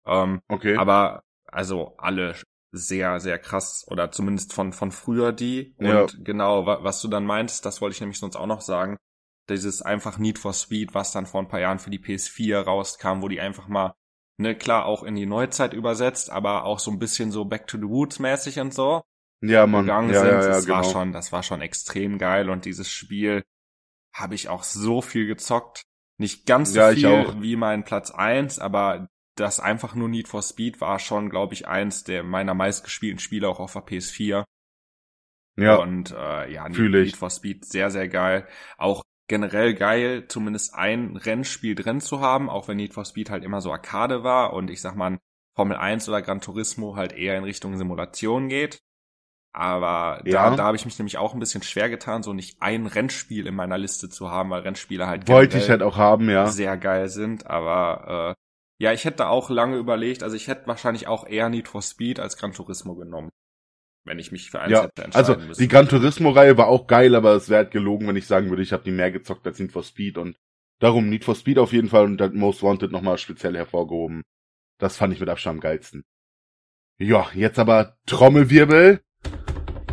Ähm, 0.06 0.40
okay. 0.48 0.78
Aber 0.78 1.24
also 1.48 1.96
alle 1.98 2.36
sehr, 2.72 3.20
sehr 3.20 3.38
krass 3.38 3.86
oder 3.90 4.12
zumindest 4.12 4.54
von, 4.54 4.72
von 4.72 4.92
früher 4.92 5.34
die. 5.34 5.76
Und 5.78 5.88
ja. 5.88 6.06
genau, 6.20 6.66
was 6.66 7.02
du 7.02 7.08
dann 7.08 7.26
meinst, 7.26 7.66
das 7.66 7.82
wollte 7.82 7.96
ich 7.96 8.02
nämlich 8.02 8.20
sonst 8.20 8.36
auch 8.36 8.48
noch 8.48 8.62
sagen 8.62 8.98
dieses 9.50 9.82
einfach 9.82 10.18
Need 10.18 10.40
for 10.40 10.54
Speed, 10.54 10.94
was 10.94 11.12
dann 11.12 11.26
vor 11.26 11.42
ein 11.42 11.48
paar 11.48 11.60
Jahren 11.60 11.80
für 11.80 11.90
die 11.90 12.00
PS4 12.00 12.60
rauskam, 12.60 13.22
wo 13.22 13.28
die 13.28 13.42
einfach 13.42 13.68
mal, 13.68 13.94
ne, 14.38 14.56
klar 14.56 14.86
auch 14.86 15.04
in 15.04 15.16
die 15.16 15.26
Neuzeit 15.26 15.74
übersetzt, 15.74 16.30
aber 16.30 16.66
auch 16.66 16.80
so 16.80 16.92
ein 16.92 17.00
bisschen 17.00 17.32
so 17.32 17.46
Back 17.46 17.68
to 17.68 17.78
the 17.78 17.84
Woods 17.84 18.20
mäßig 18.20 18.60
und 18.60 18.74
so. 18.74 19.04
Ja, 19.42 19.68
man. 19.68 19.86
Gegangen 19.86 20.10
ja, 20.12 20.20
sind. 20.20 20.30
Ja, 20.30 20.42
ja, 20.42 20.48
das 20.48 20.66
genau. 20.66 20.78
war 20.78 20.84
schon, 20.84 21.12
das 21.12 21.32
war 21.32 21.44
schon 21.44 21.62
extrem 21.62 22.18
geil 22.18 22.50
und 22.50 22.66
dieses 22.66 22.90
Spiel 22.90 23.44
habe 24.14 24.36
ich 24.36 24.50
auch 24.50 24.64
so 24.64 25.02
viel 25.02 25.28
gezockt. 25.28 25.84
Nicht 26.18 26.46
ganz 26.46 26.72
so 26.72 26.80
ja, 26.80 26.92
viel 26.92 27.42
wie 27.42 27.56
mein 27.58 27.84
Platz 27.84 28.12
eins, 28.12 28.60
aber 28.60 29.10
das 29.36 29.60
einfach 29.60 29.96
nur 29.96 30.08
Need 30.08 30.30
for 30.30 30.42
Speed 30.42 30.80
war 30.80 31.00
schon, 31.00 31.30
glaube 31.30 31.54
ich, 31.54 31.68
eins 31.68 32.06
der 32.06 32.24
meiner 32.24 32.54
meistgespielten 32.54 33.20
Spiele 33.20 33.50
auch 33.50 33.60
auf 33.60 33.74
der 33.74 33.86
PS4. 33.86 34.46
Ja. 35.58 35.76
Und 35.76 36.12
äh, 36.12 36.52
ja, 36.52 36.70
Need, 36.70 36.92
Need 36.92 37.18
for 37.18 37.30
Speed 37.30 37.66
sehr, 37.66 37.92
sehr 37.92 38.08
geil. 38.08 38.48
Auch 38.78 39.04
generell 39.28 39.74
geil, 39.74 40.26
zumindest 40.28 40.76
ein 40.76 41.18
Rennspiel 41.18 41.76
drin 41.76 42.02
zu 42.02 42.20
haben, 42.22 42.50
auch 42.50 42.68
wenn 42.68 42.78
Need 42.78 42.94
for 42.94 43.06
Speed 43.06 43.30
halt 43.30 43.44
immer 43.44 43.62
so 43.62 43.72
Arcade 43.72 44.24
war 44.24 44.54
und 44.54 44.70
ich 44.70 44.82
sag 44.82 44.96
mal, 44.96 45.18
Formel 45.56 45.78
1 45.78 46.10
oder 46.10 46.22
Gran 46.22 46.42
Turismo 46.42 46.96
halt 46.96 47.14
eher 47.14 47.38
in 47.38 47.44
Richtung 47.44 47.78
Simulation 47.78 48.50
geht. 48.50 48.80
Aber 49.54 50.22
Ja. 50.26 50.50
da, 50.50 50.56
da 50.58 50.64
habe 50.66 50.76
ich 50.76 50.84
mich 50.86 51.00
nämlich 51.00 51.18
auch 51.18 51.34
ein 51.34 51.40
bisschen 51.40 51.64
schwer 51.64 51.90
getan, 51.90 52.24
so 52.24 52.34
nicht 52.34 52.62
ein 52.62 52.88
Rennspiel 52.88 53.48
in 53.48 53.56
meiner 53.56 53.78
Liste 53.78 54.10
zu 54.10 54.30
haben, 54.30 54.50
weil 54.50 54.62
Rennspiele 54.64 55.08
halt 55.08 55.30
Wollte 55.30 55.58
ich 55.58 55.70
halt 55.70 55.82
auch 55.82 55.96
haben, 55.96 56.30
ja. 56.30 56.48
sehr 56.48 56.76
geil 56.76 57.08
sind. 57.08 57.48
Aber 57.48 58.36
äh, 58.38 58.84
ja, 58.84 58.92
ich 58.92 59.06
hätte 59.06 59.28
auch 59.30 59.50
lange 59.50 59.78
überlegt, 59.78 60.24
also 60.24 60.36
ich 60.36 60.50
hätte 60.50 60.68
wahrscheinlich 60.68 61.08
auch 61.08 61.26
eher 61.26 61.48
Need 61.48 61.70
for 61.70 61.82
Speed 61.82 62.20
als 62.20 62.36
Gran 62.36 62.52
Turismo 62.52 62.96
genommen. 62.96 63.30
Wenn 64.06 64.20
ich 64.20 64.32
mich 64.32 64.52
für 64.52 64.60
eins 64.62 64.72
Ja, 64.72 64.84
hätte 64.84 65.04
entscheiden 65.04 65.34
also 65.36 65.48
müssen. 65.48 65.62
die 65.62 65.68
Gran 65.68 65.90
Turismo-Reihe 65.90 66.58
war 66.58 66.68
auch 66.68 66.86
geil, 66.88 67.16
aber 67.16 67.34
es 67.36 67.50
wäre 67.50 67.64
halt 67.64 67.72
gelogen, 67.72 68.08
wenn 68.08 68.16
ich 68.16 68.28
sagen 68.28 68.50
würde, 68.50 68.62
ich 68.62 68.72
habe 68.72 68.84
die 68.84 68.92
mehr 68.92 69.12
gezockt 69.12 69.46
als 69.48 69.60
Need 69.60 69.72
for 69.72 69.84
Speed 69.84 70.18
und 70.20 70.36
darum 70.80 71.10
Need 71.10 71.26
for 71.26 71.34
Speed 71.36 71.58
auf 71.58 71.74
jeden 71.74 71.90
Fall 71.90 72.06
und 72.06 72.18
dann 72.18 72.36
Most 72.36 72.62
Wanted 72.62 72.92
nochmal 72.92 73.18
speziell 73.18 73.56
hervorgehoben. 73.58 74.22
Das 74.78 74.96
fand 74.98 75.14
ich 75.14 75.20
mit 75.20 75.30
Abstand 75.30 75.56
am 75.58 75.60
geilsten. 75.62 76.04
Ja, 77.00 77.28
jetzt 77.34 77.58
aber 77.60 77.98
Trommelwirbel. 78.06 79.02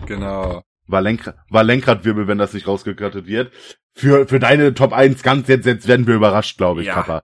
genau. 0.07 0.63
War, 0.87 1.01
Lenkrad, 1.01 1.37
war 1.49 1.65
Lenkradwirbel, 1.65 2.27
wenn 2.29 2.39
das 2.39 2.53
nicht 2.53 2.67
rausgekattet 2.67 3.27
wird. 3.27 3.53
Für, 3.95 4.27
für 4.29 4.39
deine 4.41 4.75
Top 4.75 4.93
1 4.93 5.23
ganz 5.23 5.49
jetzt, 5.49 5.65
jetzt 5.67 5.89
werden 5.89 6.07
wir 6.07 6.15
überrascht, 6.15 6.59
glaube 6.59 6.83
ich, 6.83 6.89
Ja. 6.89 6.95
Papa. 6.95 7.23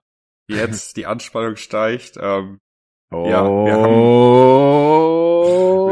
Jetzt 0.49 0.97
die 0.97 1.05
Anspannung 1.05 1.55
steigt. 1.55 2.17
Ähm, 2.19 2.59
Oh, 3.11 3.27
Ja, 3.27 3.43
wir 3.43 3.73
haben, 3.73 3.93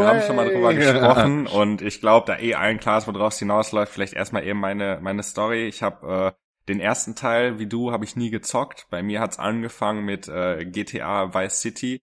wir 0.07 0.19
haben 0.19 0.25
schon 0.25 0.35
mal 0.35 0.49
drüber 0.49 0.73
gesprochen 0.73 1.47
und 1.53 1.81
ich 1.81 2.01
glaube, 2.01 2.25
da 2.27 2.39
eh 2.39 2.55
allen 2.55 2.79
klar 2.79 2.97
ist, 2.97 3.07
woraus 3.07 3.35
es 3.35 3.39
hinausläuft, 3.39 3.91
vielleicht 3.91 4.13
erstmal 4.13 4.45
eben 4.45 4.59
meine, 4.59 4.99
meine 5.01 5.23
Story. 5.23 5.67
Ich 5.67 5.83
habe 5.83 6.35
äh, 6.35 6.41
den 6.67 6.79
ersten 6.79 7.15
Teil, 7.15 7.59
wie 7.59 7.67
du, 7.67 7.91
habe 7.91 8.05
ich 8.05 8.15
nie 8.15 8.29
gezockt. 8.29 8.87
Bei 8.89 9.01
mir 9.03 9.21
hat's 9.21 9.39
angefangen 9.39 10.03
mit 10.03 10.27
äh, 10.27 10.65
GTA 10.65 11.33
Vice 11.33 11.61
City. 11.61 12.01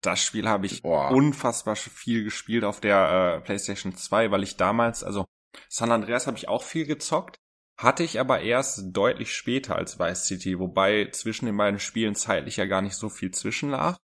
Das 0.00 0.22
Spiel 0.22 0.48
habe 0.48 0.66
ich 0.66 0.82
Boah. 0.82 1.10
unfassbar 1.10 1.76
viel 1.76 2.24
gespielt 2.24 2.64
auf 2.64 2.80
der 2.80 3.38
äh, 3.38 3.44
PlayStation 3.44 3.94
2, 3.94 4.30
weil 4.30 4.42
ich 4.42 4.56
damals, 4.56 5.02
also 5.02 5.26
San 5.68 5.90
Andreas 5.90 6.26
habe 6.26 6.36
ich 6.36 6.48
auch 6.48 6.62
viel 6.62 6.86
gezockt, 6.86 7.36
hatte 7.76 8.02
ich 8.02 8.20
aber 8.20 8.40
erst 8.40 8.96
deutlich 8.96 9.34
später 9.34 9.76
als 9.76 9.98
Vice 9.98 10.26
City, 10.26 10.58
wobei 10.58 11.08
zwischen 11.10 11.46
den 11.46 11.56
beiden 11.56 11.80
Spielen 11.80 12.14
zeitlich 12.14 12.56
ja 12.56 12.66
gar 12.66 12.82
nicht 12.82 12.94
so 12.94 13.08
viel 13.08 13.30
zwischenlag. 13.32 13.98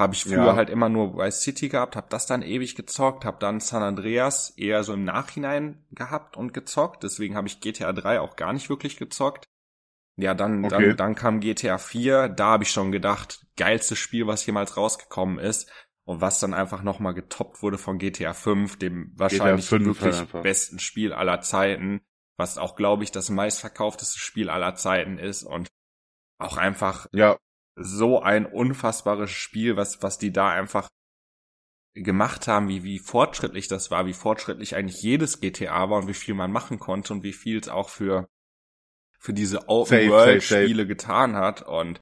Habe 0.00 0.14
ich 0.14 0.24
früher 0.24 0.38
Ja. 0.46 0.56
halt 0.56 0.70
immer 0.70 0.88
nur 0.88 1.16
Vice 1.16 1.42
City 1.42 1.68
gehabt, 1.68 1.94
habe 1.94 2.06
das 2.10 2.26
dann 2.26 2.42
ewig 2.42 2.74
gezockt, 2.74 3.24
habe 3.24 3.38
dann 3.38 3.60
San 3.60 3.82
Andreas 3.82 4.50
eher 4.56 4.82
so 4.82 4.94
im 4.94 5.04
Nachhinein 5.04 5.84
gehabt 5.92 6.36
und 6.36 6.54
gezockt, 6.54 7.02
deswegen 7.04 7.36
habe 7.36 7.48
ich 7.48 7.60
GTA 7.60 7.92
3 7.92 8.20
auch 8.20 8.34
gar 8.36 8.52
nicht 8.52 8.68
wirklich 8.70 8.96
gezockt. 8.96 9.44
Ja, 10.16 10.34
dann, 10.34 10.64
Okay. 10.64 10.90
dann, 10.90 10.96
dann 10.96 11.14
kam 11.14 11.40
GTA 11.40 11.78
4, 11.78 12.28
da 12.28 12.46
habe 12.52 12.64
ich 12.64 12.70
schon 12.70 12.92
gedacht, 12.92 13.46
geilstes 13.56 13.98
Spiel, 13.98 14.26
was 14.26 14.44
jemals 14.46 14.76
rausgekommen 14.76 15.38
ist. 15.38 15.70
Und 16.04 16.20
was 16.20 16.40
dann 16.40 16.54
einfach 16.54 16.82
nochmal 16.82 17.14
getoppt 17.14 17.62
wurde 17.62 17.78
von 17.78 17.98
GTA 17.98 18.32
5, 18.32 18.78
dem 18.78 19.12
wahrscheinlich 19.16 19.66
5 19.66 20.00
halt 20.00 20.32
wirklich 20.32 20.42
besten 20.42 20.78
Spiel 20.80 21.12
aller 21.12 21.40
Zeiten, 21.40 22.00
was 22.36 22.58
auch, 22.58 22.74
glaube 22.74 23.04
ich, 23.04 23.12
das 23.12 23.30
meistverkaufteste 23.30 24.18
Spiel 24.18 24.50
aller 24.50 24.74
Zeiten 24.74 25.18
ist 25.18 25.44
und 25.44 25.68
auch 26.38 26.56
einfach 26.56 27.06
Ja, 27.12 27.38
so 27.76 28.20
ein 28.20 28.46
unfassbares 28.46 29.30
Spiel, 29.30 29.76
was, 29.76 30.02
was 30.02 30.18
die 30.18 30.32
da 30.32 30.50
einfach 30.50 30.88
gemacht 31.94 32.46
haben, 32.46 32.68
wie, 32.68 32.82
wie 32.84 32.98
fortschrittlich 32.98 33.68
das 33.68 33.90
war, 33.90 34.06
wie 34.06 34.12
fortschrittlich 34.12 34.76
eigentlich 34.76 35.02
jedes 35.02 35.40
GTA 35.40 35.90
war 35.90 35.98
und 35.98 36.08
wie 36.08 36.14
viel 36.14 36.34
man 36.34 36.52
machen 36.52 36.78
konnte 36.78 37.12
und 37.12 37.22
wie 37.22 37.32
viel 37.32 37.58
es 37.58 37.68
auch 37.68 37.88
für, 37.88 38.28
für 39.18 39.32
diese 39.32 39.68
Open-World-Spiele 39.68 40.86
getan 40.86 41.36
hat 41.36 41.62
und 41.62 42.00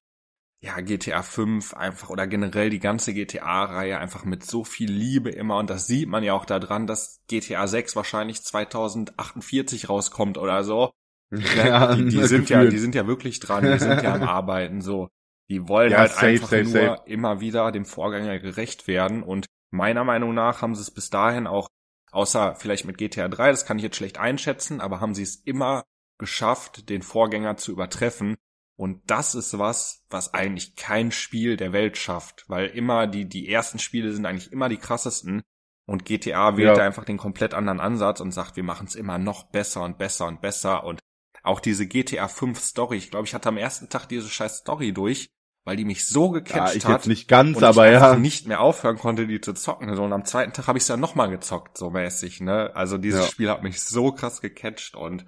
ja, 0.61 0.81
GTA 0.81 1.23
5 1.23 1.74
einfach 1.74 2.11
oder 2.11 2.27
generell 2.27 2.69
die 2.69 2.81
ganze 2.81 3.15
GTA-Reihe 3.15 3.99
einfach 3.99 4.24
mit 4.24 4.45
so 4.45 4.65
viel 4.65 4.90
Liebe 4.90 5.31
immer 5.31 5.57
und 5.57 5.70
das 5.70 5.86
sieht 5.86 6.09
man 6.09 6.24
ja 6.24 6.35
auch 6.35 6.45
daran, 6.45 6.86
dass 6.89 7.20
GTA 7.28 7.66
6 7.66 7.95
wahrscheinlich 7.95 8.43
2048 8.43 9.89
rauskommt 9.89 10.36
oder 10.36 10.65
so. 10.65 10.90
ja 11.31 11.95
die, 11.95 12.07
die 12.07 12.24
sind 12.24 12.51
ja, 12.51 12.59
gefühlt. 12.59 12.73
die 12.73 12.78
sind 12.78 12.95
ja 12.97 13.07
wirklich 13.07 13.39
dran, 13.39 13.65
die 13.65 13.78
sind 13.78 14.03
ja 14.03 14.15
am 14.15 14.23
Arbeiten, 14.24 14.81
so. 14.81 15.09
Die 15.51 15.69
wollen 15.69 15.97
Ja, 15.97 15.99
halt 15.99 16.12
safe, 16.12 16.37
einfach 16.37 16.47
safe, 16.47 16.65
nur 16.65 16.66
safe. 16.66 17.03
immer 17.07 17.41
wieder 17.41 17.73
dem 17.73 17.85
Vorgänger 17.87 18.39
gerecht 18.39 18.87
werden 18.87 19.23
und 19.23 19.47
meiner 19.70 20.05
Meinung 20.05 20.35
nach 20.35 20.62
haben 20.62 20.75
sie 20.75 20.83
es 20.83 20.91
bis 20.91 21.11
dahin 21.11 21.47
auch, 21.47 21.69
außer 22.11 22.55
vielleicht 22.57 22.85
mit 22.85 22.99
GTA 22.99 23.29
3, 23.29 23.51
das 23.51 23.66
kann 23.66 23.79
ich 23.79 23.83
jetzt 23.85 23.97
schlecht 23.97 24.19
einschätzen, 24.19 24.81
aber 24.81 25.01
haben 25.01 25.15
sie 25.15 25.23
es 25.23 25.37
immer 25.37 25.85
geschafft, 26.19 26.89
den 26.89 27.03
Vorgänger 27.03 27.57
zu 27.57 27.73
übertreffen. 27.73 28.37
Und 28.77 29.11
das 29.11 29.35
ist 29.35 29.59
was, 29.59 30.05
was 30.09 30.35
eigentlich 30.35 30.77
kein 30.77 31.11
Spiel 31.11 31.57
der 31.57 31.73
Welt 31.73 31.97
schafft, 31.97 32.45
weil 32.49 32.66
immer 32.69 33.07
die, 33.07 33.29
die 33.29 33.49
ersten 33.49 33.79
Spiele 33.79 34.12
sind 34.12 34.25
eigentlich 34.25 34.53
immer 34.53 34.69
die 34.69 34.77
krassesten 34.77 35.43
und 35.87 36.05
GTA 36.05 36.57
wählt 36.57 36.66
Ja. 36.66 36.75
da 36.77 36.85
einfach 36.85 37.05
den 37.05 37.16
komplett 37.19 37.55
anderen 37.55 37.81
Ansatz 37.81 38.20
und 38.20 38.31
sagt, 38.33 38.57
wir 38.57 38.62
machen 38.62 38.87
es 38.87 38.95
immer 38.95 39.19
noch 39.19 39.45
besser 39.51 39.83
und 39.83 39.99
besser 39.99 40.27
und 40.27 40.41
besser 40.41 40.85
und 40.85 41.01
auch 41.43 41.61
diese 41.61 41.87
GTA 41.87 42.29
5 42.29 42.61
Story, 42.61 42.99
ich 42.99 43.11
glaube, 43.11 43.27
ich 43.27 43.35
hatte 43.35 43.49
am 43.49 43.57
ersten 43.57 43.89
Tag 43.89 44.07
diese 44.07 44.29
scheiß 44.29 44.59
Story 44.59 44.93
durch, 44.93 45.29
weil 45.64 45.76
die 45.76 45.85
mich 45.85 46.06
so 46.06 46.35
ja, 46.35 46.40
gecatcht 46.40 46.76
ich 46.76 46.85
hat 46.86 46.93
jetzt 46.93 47.06
nicht 47.06 47.28
ganz, 47.28 47.56
und 47.56 47.64
aber 47.64 47.89
ich 47.89 47.94
einfach 47.94 48.14
ja. 48.14 48.18
nicht 48.18 48.47
mehr 48.47 48.60
aufhören 48.60 48.97
konnte, 48.97 49.26
die 49.26 49.40
zu 49.40 49.52
zocken. 49.52 49.94
So, 49.94 50.02
und 50.02 50.12
am 50.12 50.24
zweiten 50.24 50.52
Tag 50.52 50.66
habe 50.66 50.78
ich 50.78 50.82
es 50.82 50.89
dann 50.89 51.01
nochmal 51.01 51.30
gezockt, 51.30 51.76
so 51.76 51.90
mäßig, 51.90 52.40
ne? 52.40 52.74
Also 52.74 52.98
dieses 52.98 53.22
Ja. 53.22 53.30
Spiel 53.30 53.51
hat 53.51 53.62
mich 53.62 53.80
so 53.82 54.12
krass 54.12 54.40
gecatcht 54.40 54.94
und 54.94 55.24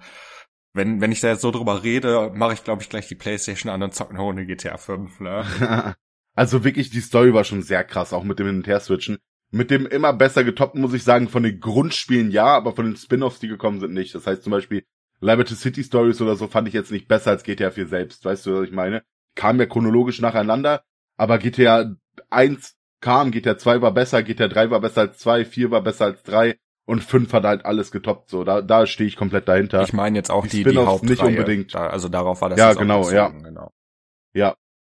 wenn, 0.73 1.01
wenn 1.01 1.11
ich 1.11 1.19
da 1.19 1.27
jetzt 1.27 1.41
so 1.41 1.51
drüber 1.51 1.83
rede, 1.83 2.31
mache 2.33 2.53
ich, 2.53 2.63
glaube 2.63 2.81
ich, 2.81 2.89
gleich 2.89 3.07
die 3.07 3.15
Playstation 3.15 3.71
an 3.71 3.83
und 3.83 3.93
zocke 3.93 4.11
eine 4.11 4.21
Runde 4.21 4.45
GTA 4.45 4.77
5, 4.77 5.19
ne? 5.19 5.95
Also 6.33 6.63
wirklich, 6.63 6.89
die 6.89 7.01
Story 7.01 7.33
war 7.33 7.43
schon 7.43 7.61
sehr 7.61 7.83
krass, 7.83 8.13
auch 8.13 8.23
mit 8.23 8.39
dem 8.39 8.47
Hin- 8.47 8.57
und 8.57 8.67
Her-Switchen. 8.67 9.17
Mit 9.51 9.69
dem 9.69 9.85
immer 9.85 10.13
besser 10.13 10.45
getoppt, 10.45 10.75
muss 10.75 10.93
ich 10.93 11.03
sagen, 11.03 11.27
von 11.27 11.43
den 11.43 11.59
Grundspielen 11.59 12.31
ja, 12.31 12.45
aber 12.45 12.73
von 12.73 12.85
den 12.85 12.95
Spin-Offs, 12.95 13.39
die 13.39 13.49
gekommen 13.49 13.81
sind, 13.81 13.93
nicht. 13.93 14.15
Das 14.15 14.25
heißt 14.25 14.43
zum 14.43 14.51
Beispiel 14.51 14.85
Liberty 15.19 15.55
City 15.55 15.83
Stories 15.83 16.21
oder 16.21 16.37
so 16.37 16.47
fand 16.47 16.69
ich 16.69 16.73
jetzt 16.73 16.91
nicht 16.91 17.09
besser 17.09 17.31
als 17.31 17.43
GTA 17.43 17.71
4 17.71 17.87
selbst. 17.87 18.23
Weißt 18.23 18.45
du, 18.45 18.59
was 18.59 18.67
ich 18.67 18.71
meine? 18.71 19.03
Kam 19.35 19.59
ja 19.59 19.65
chronologisch 19.65 20.19
nacheinander, 20.21 20.83
aber 21.17 21.37
GTA 21.37 21.95
1 22.29 22.75
kam, 22.99 23.31
GTA 23.31 23.57
2 23.57 23.81
war 23.81 23.93
besser, 23.93 24.23
GTA 24.23 24.47
3 24.47 24.69
war 24.69 24.81
besser 24.81 25.01
als 25.01 25.17
2, 25.19 25.45
4 25.45 25.71
war 25.71 25.81
besser 25.81 26.05
als 26.05 26.23
3 26.23 26.57
und 26.85 27.03
5 27.03 27.31
hat 27.33 27.43
halt 27.43 27.65
alles 27.65 27.91
getoppt. 27.91 28.29
So, 28.29 28.43
da, 28.43 28.61
da 28.61 28.85
stehe 28.85 29.07
ich 29.07 29.15
komplett 29.15 29.47
dahinter. 29.47 29.81
Ich 29.83 29.93
meine 29.93 30.17
jetzt 30.17 30.29
auch 30.29 30.45
Die 30.45 30.63
die, 30.63 30.69
die, 30.71 30.77
Hauptreihe. 30.77 31.11
nicht 31.11 31.23
unbedingt. 31.23 31.73
Da, 31.73 31.87
also 31.87 32.09
darauf 32.09 32.41
war 32.41 32.49
das 32.49 32.59
Ja, 32.59 32.73
genau, 32.73 33.01
bezogen, 33.01 33.43
genau. 33.43 33.71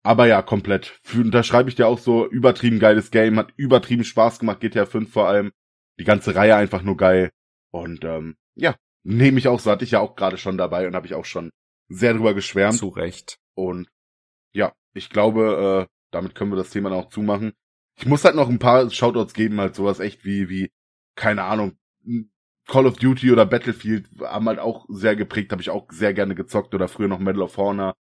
Aber 0.05 0.27
ja, 0.27 0.43
komplett. 0.43 1.01
Für, 1.02 1.24
da 1.24 1.43
schreibe 1.43 1.70
ich 1.70 1.77
dir 1.77 1.89
auch 1.89 1.98
so 1.98 2.28
übertrieben 2.28 2.78
geiles 2.78 3.11
Game, 3.11 3.39
hat 3.39 3.52
übertrieben 3.56 4.05
Spaß 4.05 4.39
gemacht, 4.39 4.61
GTA 4.61 4.85
5 4.85 5.11
vor 5.11 5.27
allem. 5.27 5.51
Die 5.98 6.05
ganze 6.05 6.35
Reihe 6.35 6.56
einfach 6.56 6.82
nur 6.82 6.98
geil. 6.98 7.31
Und 7.70 8.05
ähm, 8.05 8.36
ja, 8.55 8.77
nehme 9.02 9.39
ich 9.39 9.48
auch, 9.48 9.59
so 9.59 9.70
hatte 9.70 9.85
ich 9.85 9.93
ja 9.93 10.01
auch 10.01 10.15
gerade 10.15 10.36
schon 10.36 10.59
dabei 10.59 10.86
und 10.86 10.94
habe 10.94 11.06
ich 11.06 11.15
auch 11.15 11.24
schon 11.24 11.51
sehr 11.89 12.12
drüber 12.12 12.35
geschwärmt. 12.35 12.77
Zu 12.77 12.89
Recht. 12.89 13.39
Und 13.55 13.89
ja, 14.55 14.72
ich 14.94 15.10
glaube, 15.10 15.89
äh, 15.89 15.94
damit 16.10 16.35
können 16.35 16.52
wir 16.52 16.56
das 16.56 16.70
Thema 16.70 16.90
dann 16.90 16.98
auch 17.01 17.10
zumachen. 17.10 17.52
Ich 17.97 18.06
muss 18.06 18.24
halt 18.24 18.35
noch 18.36 18.48
ein 18.48 18.59
paar 18.59 18.90
Shoutouts 18.90 19.35
geben, 19.35 19.60
halt 19.60 19.74
sowas 19.74 20.01
echt 20.01 20.24
wie, 20.24 20.48
wie, 20.48 20.70
keine 21.16 21.44
Ahnung, 21.44 21.76
Call 22.66 22.86
of 22.86 22.97
Duty 22.97 23.31
oder 23.31 23.47
Battlefield 23.47 24.09
haben 24.22 24.48
halt 24.48 24.59
auch 24.59 24.86
sehr 24.89 25.16
geprägt, 25.16 25.52
habe 25.52 25.62
ich 25.62 25.70
auch 25.70 25.86
sehr 25.90 26.14
gerne 26.14 26.35
gezockt 26.35 26.74
oder 26.74 26.89
früher 26.89 27.09
noch 27.09 27.18
Medal 27.18 27.43
of 27.43 27.56
Honor. 27.56 27.94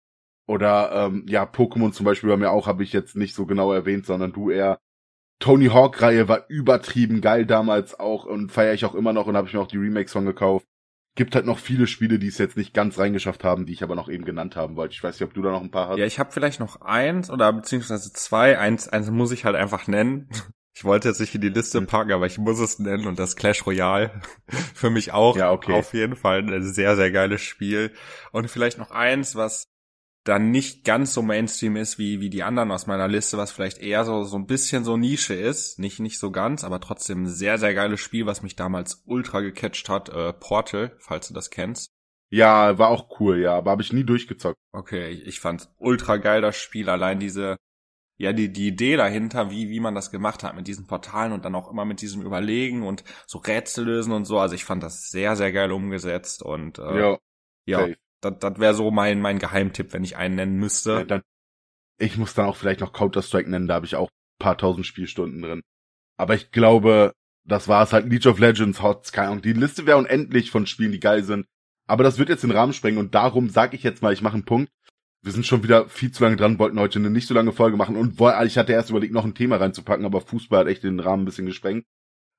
Oder 0.46 0.90
ähm, 0.92 1.24
ja, 1.28 1.44
Pokémon 1.44 1.92
zum 1.92 2.04
Beispiel 2.04 2.28
bei 2.28 2.36
mir 2.36 2.50
auch, 2.50 2.66
habe 2.66 2.82
ich 2.82 2.92
jetzt 2.92 3.16
nicht 3.16 3.34
so 3.34 3.46
genau 3.46 3.72
erwähnt, 3.72 4.04
sondern 4.04 4.32
du 4.32 4.50
eher. 4.50 4.80
Tony 5.38 5.66
Hawk-Reihe 5.66 6.28
war 6.28 6.44
übertrieben 6.48 7.22
geil 7.22 7.46
damals 7.46 7.98
auch 7.98 8.26
und 8.26 8.52
feiere 8.52 8.74
ich 8.74 8.84
auch 8.84 8.94
immer 8.94 9.12
noch 9.12 9.26
und 9.26 9.36
habe 9.36 9.48
ich 9.48 9.54
mir 9.54 9.60
auch 9.60 9.68
die 9.68 9.78
Remakes 9.78 10.12
von 10.12 10.26
gekauft. 10.26 10.66
Gibt 11.20 11.34
halt 11.34 11.44
noch 11.44 11.58
viele 11.58 11.86
Spiele, 11.86 12.18
die 12.18 12.28
es 12.28 12.38
jetzt 12.38 12.56
nicht 12.56 12.72
ganz 12.72 12.98
reingeschafft 12.98 13.44
haben, 13.44 13.66
die 13.66 13.74
ich 13.74 13.82
aber 13.82 13.94
noch 13.94 14.08
eben 14.08 14.24
genannt 14.24 14.56
haben 14.56 14.74
wollte. 14.76 14.94
Ich 14.94 15.02
weiß 15.04 15.20
nicht, 15.20 15.28
ob 15.28 15.34
du 15.34 15.42
da 15.42 15.50
noch 15.50 15.60
ein 15.60 15.70
paar 15.70 15.90
hast. 15.90 15.98
Ja, 15.98 16.06
ich 16.06 16.18
habe 16.18 16.32
vielleicht 16.32 16.60
noch 16.60 16.80
eins 16.80 17.28
oder 17.28 17.52
beziehungsweise 17.52 18.10
zwei. 18.14 18.58
Eins, 18.58 18.88
eins 18.88 19.10
muss 19.10 19.30
ich 19.30 19.44
halt 19.44 19.54
einfach 19.54 19.86
nennen. 19.86 20.30
Ich 20.72 20.84
wollte 20.84 21.08
jetzt 21.08 21.20
nicht 21.20 21.34
in 21.34 21.42
die 21.42 21.50
Liste 21.50 21.76
Hm. 21.78 21.86
packen, 21.88 22.12
aber 22.12 22.24
ich 22.24 22.38
muss 22.38 22.58
es 22.58 22.78
nennen 22.78 23.06
und 23.06 23.18
das 23.18 23.36
Clash 23.36 23.66
Royale. 23.66 24.12
Für 24.74 24.88
mich 24.88 25.12
auch 25.12 25.36
Ja, 25.36 25.50
okay. 25.52 25.74
auf 25.74 25.92
jeden 25.92 26.16
Fall 26.16 26.38
ein 26.42 26.62
sehr, 26.62 26.96
sehr 26.96 27.10
geiles 27.10 27.42
Spiel. 27.42 27.92
Und 28.32 28.48
vielleicht 28.50 28.78
noch 28.78 28.90
eins, 28.90 29.34
was 29.34 29.69
dann 30.24 30.50
nicht 30.50 30.84
ganz 30.84 31.14
so 31.14 31.22
Mainstream 31.22 31.76
ist 31.76 31.98
wie, 31.98 32.20
wie 32.20 32.28
die 32.28 32.42
anderen 32.42 32.70
aus 32.70 32.86
meiner 32.86 33.08
Liste, 33.08 33.38
was 33.38 33.50
vielleicht 33.50 33.78
eher 33.78 34.04
so, 34.04 34.24
so 34.24 34.36
ein 34.36 34.46
bisschen 34.46 34.84
so 34.84 34.96
Nische 34.96 35.34
ist. 35.34 35.78
Nicht, 35.78 35.98
nicht 35.98 36.18
so 36.18 36.30
ganz, 36.30 36.62
aber 36.62 36.80
trotzdem 36.80 37.22
ein 37.22 37.28
sehr, 37.28 37.58
sehr 37.58 37.72
geiles 37.74 38.00
Spiel, 38.00 38.26
was 38.26 38.42
mich 38.42 38.54
damals 38.54 39.02
ultra 39.06 39.40
gecatcht 39.40 39.88
hat. 39.88 40.10
Äh, 40.10 40.34
Portal, 40.34 40.96
falls 40.98 41.28
du 41.28 41.34
das 41.34 41.50
kennst. 41.50 41.90
Ja, 42.28 42.78
war 42.78 42.88
auch 42.88 43.18
cool, 43.18 43.40
ja, 43.40 43.56
aber 43.56 43.72
habe 43.72 43.82
ich 43.82 43.92
nie 43.92 44.04
durchgezockt. 44.04 44.58
Okay, 44.72 45.08
ich, 45.08 45.26
ich 45.26 45.40
fand's 45.40 45.72
ultra 45.78 46.18
geil, 46.18 46.42
das 46.42 46.56
Spiel. 46.56 46.88
Allein 46.88 47.18
diese, 47.18 47.56
ja, 48.18 48.34
die, 48.34 48.52
die 48.52 48.68
Idee 48.68 48.96
dahinter, 48.96 49.50
wie, 49.50 49.70
wie 49.70 49.80
man 49.80 49.94
das 49.94 50.10
gemacht 50.10 50.44
hat 50.44 50.54
mit 50.54 50.68
diesen 50.68 50.86
Portalen 50.86 51.32
und 51.32 51.46
dann 51.46 51.54
auch 51.54 51.70
immer 51.70 51.86
mit 51.86 52.02
diesem 52.02 52.20
Überlegen 52.20 52.82
und 52.82 53.02
so 53.26 53.38
Rätsel 53.38 53.86
lösen 53.86 54.12
und 54.12 54.26
so. 54.26 54.38
Also 54.38 54.54
ich 54.54 54.66
fand 54.66 54.82
das 54.82 55.10
sehr, 55.10 55.34
sehr 55.34 55.50
geil 55.50 55.72
umgesetzt 55.72 56.42
und 56.42 56.78
äh, 56.78 57.00
ja, 57.00 57.18
ja, 57.64 57.78
safe. 57.80 57.96
Das, 58.20 58.38
das 58.38 58.58
wäre 58.58 58.74
so 58.74 58.90
mein, 58.90 59.20
mein 59.20 59.38
Geheimtipp, 59.38 59.92
wenn 59.92 60.04
ich 60.04 60.16
einen 60.16 60.36
nennen 60.36 60.54
Ja, 60.54 60.60
müsste. 60.60 61.06
dann, 61.06 61.22
ich 61.98 62.16
muss 62.16 62.34
dann 62.34 62.46
auch 62.46 62.56
vielleicht 62.56 62.80
noch 62.80 62.92
Counter-Strike 62.92 63.50
nennen, 63.50 63.68
da 63.68 63.74
habe 63.74 63.86
ich 63.86 63.96
auch 63.96 64.10
paar 64.38 64.58
tausend 64.58 64.86
Spielstunden 64.86 65.42
drin. 65.42 65.62
Aber 66.16 66.34
ich 66.34 66.50
glaube, 66.50 67.12
das 67.44 67.68
war's 67.68 67.92
halt. 67.92 68.08
League 68.08 68.26
of 68.26 68.38
Legends, 68.38 68.82
Hots, 68.82 69.12
keine 69.12 69.28
Ahnung. 69.28 69.42
Die 69.42 69.52
Liste 69.52 69.86
wäre 69.86 69.98
unendlich 69.98 70.50
von 70.50 70.66
Spielen, 70.66 70.92
die 70.92 71.00
geil 71.00 71.24
sind. 71.24 71.46
Aber 71.86 72.04
das 72.04 72.18
wird 72.18 72.28
jetzt 72.28 72.42
den 72.42 72.50
Rahmen 72.50 72.72
sprengen 72.72 72.98
und 72.98 73.14
darum 73.14 73.48
sage 73.48 73.76
ich 73.76 73.82
jetzt 73.82 74.02
mal, 74.02 74.12
ich 74.12 74.22
mache 74.22 74.34
einen 74.34 74.44
Punkt. 74.44 74.70
Wir 75.22 75.32
sind 75.32 75.46
schon 75.46 75.62
wieder 75.62 75.88
viel 75.88 76.12
zu 76.12 76.22
lange 76.22 76.36
dran, 76.36 76.58
wollten 76.58 76.80
heute 76.80 76.98
eine 76.98 77.10
nicht 77.10 77.26
so 77.26 77.34
lange 77.34 77.52
Folge 77.52 77.76
machen 77.76 77.96
und 77.96 78.20
ich 78.46 78.56
hatte 78.56 78.72
erst 78.72 78.90
überlegt, 78.90 79.12
noch 79.12 79.24
ein 79.24 79.34
Thema 79.34 79.56
reinzupacken, 79.56 80.06
aber 80.06 80.20
Fußball 80.20 80.60
hat 80.60 80.66
echt 80.68 80.82
den 80.82 81.00
Rahmen 81.00 81.22
ein 81.22 81.26
bisschen 81.26 81.46
gesprengt. 81.46 81.84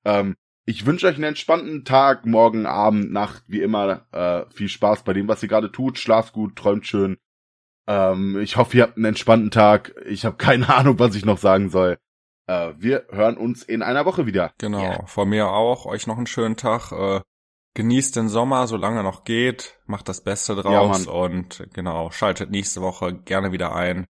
Ähm, 0.04 0.34
ich 0.64 0.86
wünsche 0.86 1.06
euch 1.06 1.16
einen 1.16 1.24
entspannten 1.24 1.84
Tag, 1.84 2.24
morgen, 2.24 2.66
Abend, 2.66 3.12
Nacht, 3.12 3.42
wie 3.48 3.62
immer. 3.62 4.06
Äh, 4.12 4.44
viel 4.54 4.68
Spaß 4.68 5.02
bei 5.02 5.12
dem, 5.12 5.28
was 5.28 5.42
ihr 5.42 5.48
gerade 5.48 5.72
tut. 5.72 5.98
Schlaft 5.98 6.32
gut, 6.32 6.56
träumt 6.56 6.86
schön. 6.86 7.18
Ähm, 7.88 8.38
ich 8.40 8.56
hoffe, 8.56 8.76
ihr 8.76 8.82
habt 8.84 8.96
einen 8.96 9.06
entspannten 9.06 9.50
Tag. 9.50 9.94
Ich 10.06 10.24
habe 10.24 10.36
keine 10.36 10.68
Ahnung, 10.74 10.98
was 10.98 11.16
ich 11.16 11.24
noch 11.24 11.38
sagen 11.38 11.68
soll. 11.68 11.98
Äh, 12.46 12.74
wir 12.76 13.06
hören 13.10 13.36
uns 13.36 13.62
in 13.62 13.82
einer 13.82 14.04
Woche 14.04 14.26
wieder. 14.26 14.52
Genau, 14.58 14.80
yeah. 14.80 15.06
von 15.06 15.28
mir 15.28 15.48
auch. 15.48 15.86
Euch 15.86 16.06
noch 16.06 16.16
einen 16.16 16.26
schönen 16.26 16.56
Tag. 16.56 16.92
Äh, 16.92 17.20
genießt 17.74 18.16
den 18.16 18.28
Sommer, 18.28 18.66
solange 18.66 18.98
er 18.98 19.02
noch 19.02 19.24
geht. 19.24 19.80
Macht 19.86 20.08
das 20.08 20.22
Beste 20.22 20.54
draus 20.54 21.06
ja, 21.06 21.12
und 21.12 21.66
genau, 21.72 22.10
schaltet 22.10 22.50
nächste 22.50 22.82
Woche 22.82 23.14
gerne 23.14 23.52
wieder 23.52 23.74
ein, 23.74 24.06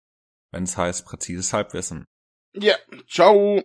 wenn 0.52 0.64
es 0.64 0.78
heißt 0.78 1.06
präzises 1.06 1.54
Halbwissen. 1.54 2.06
Ja, 2.54 2.76
ciao. 3.08 3.62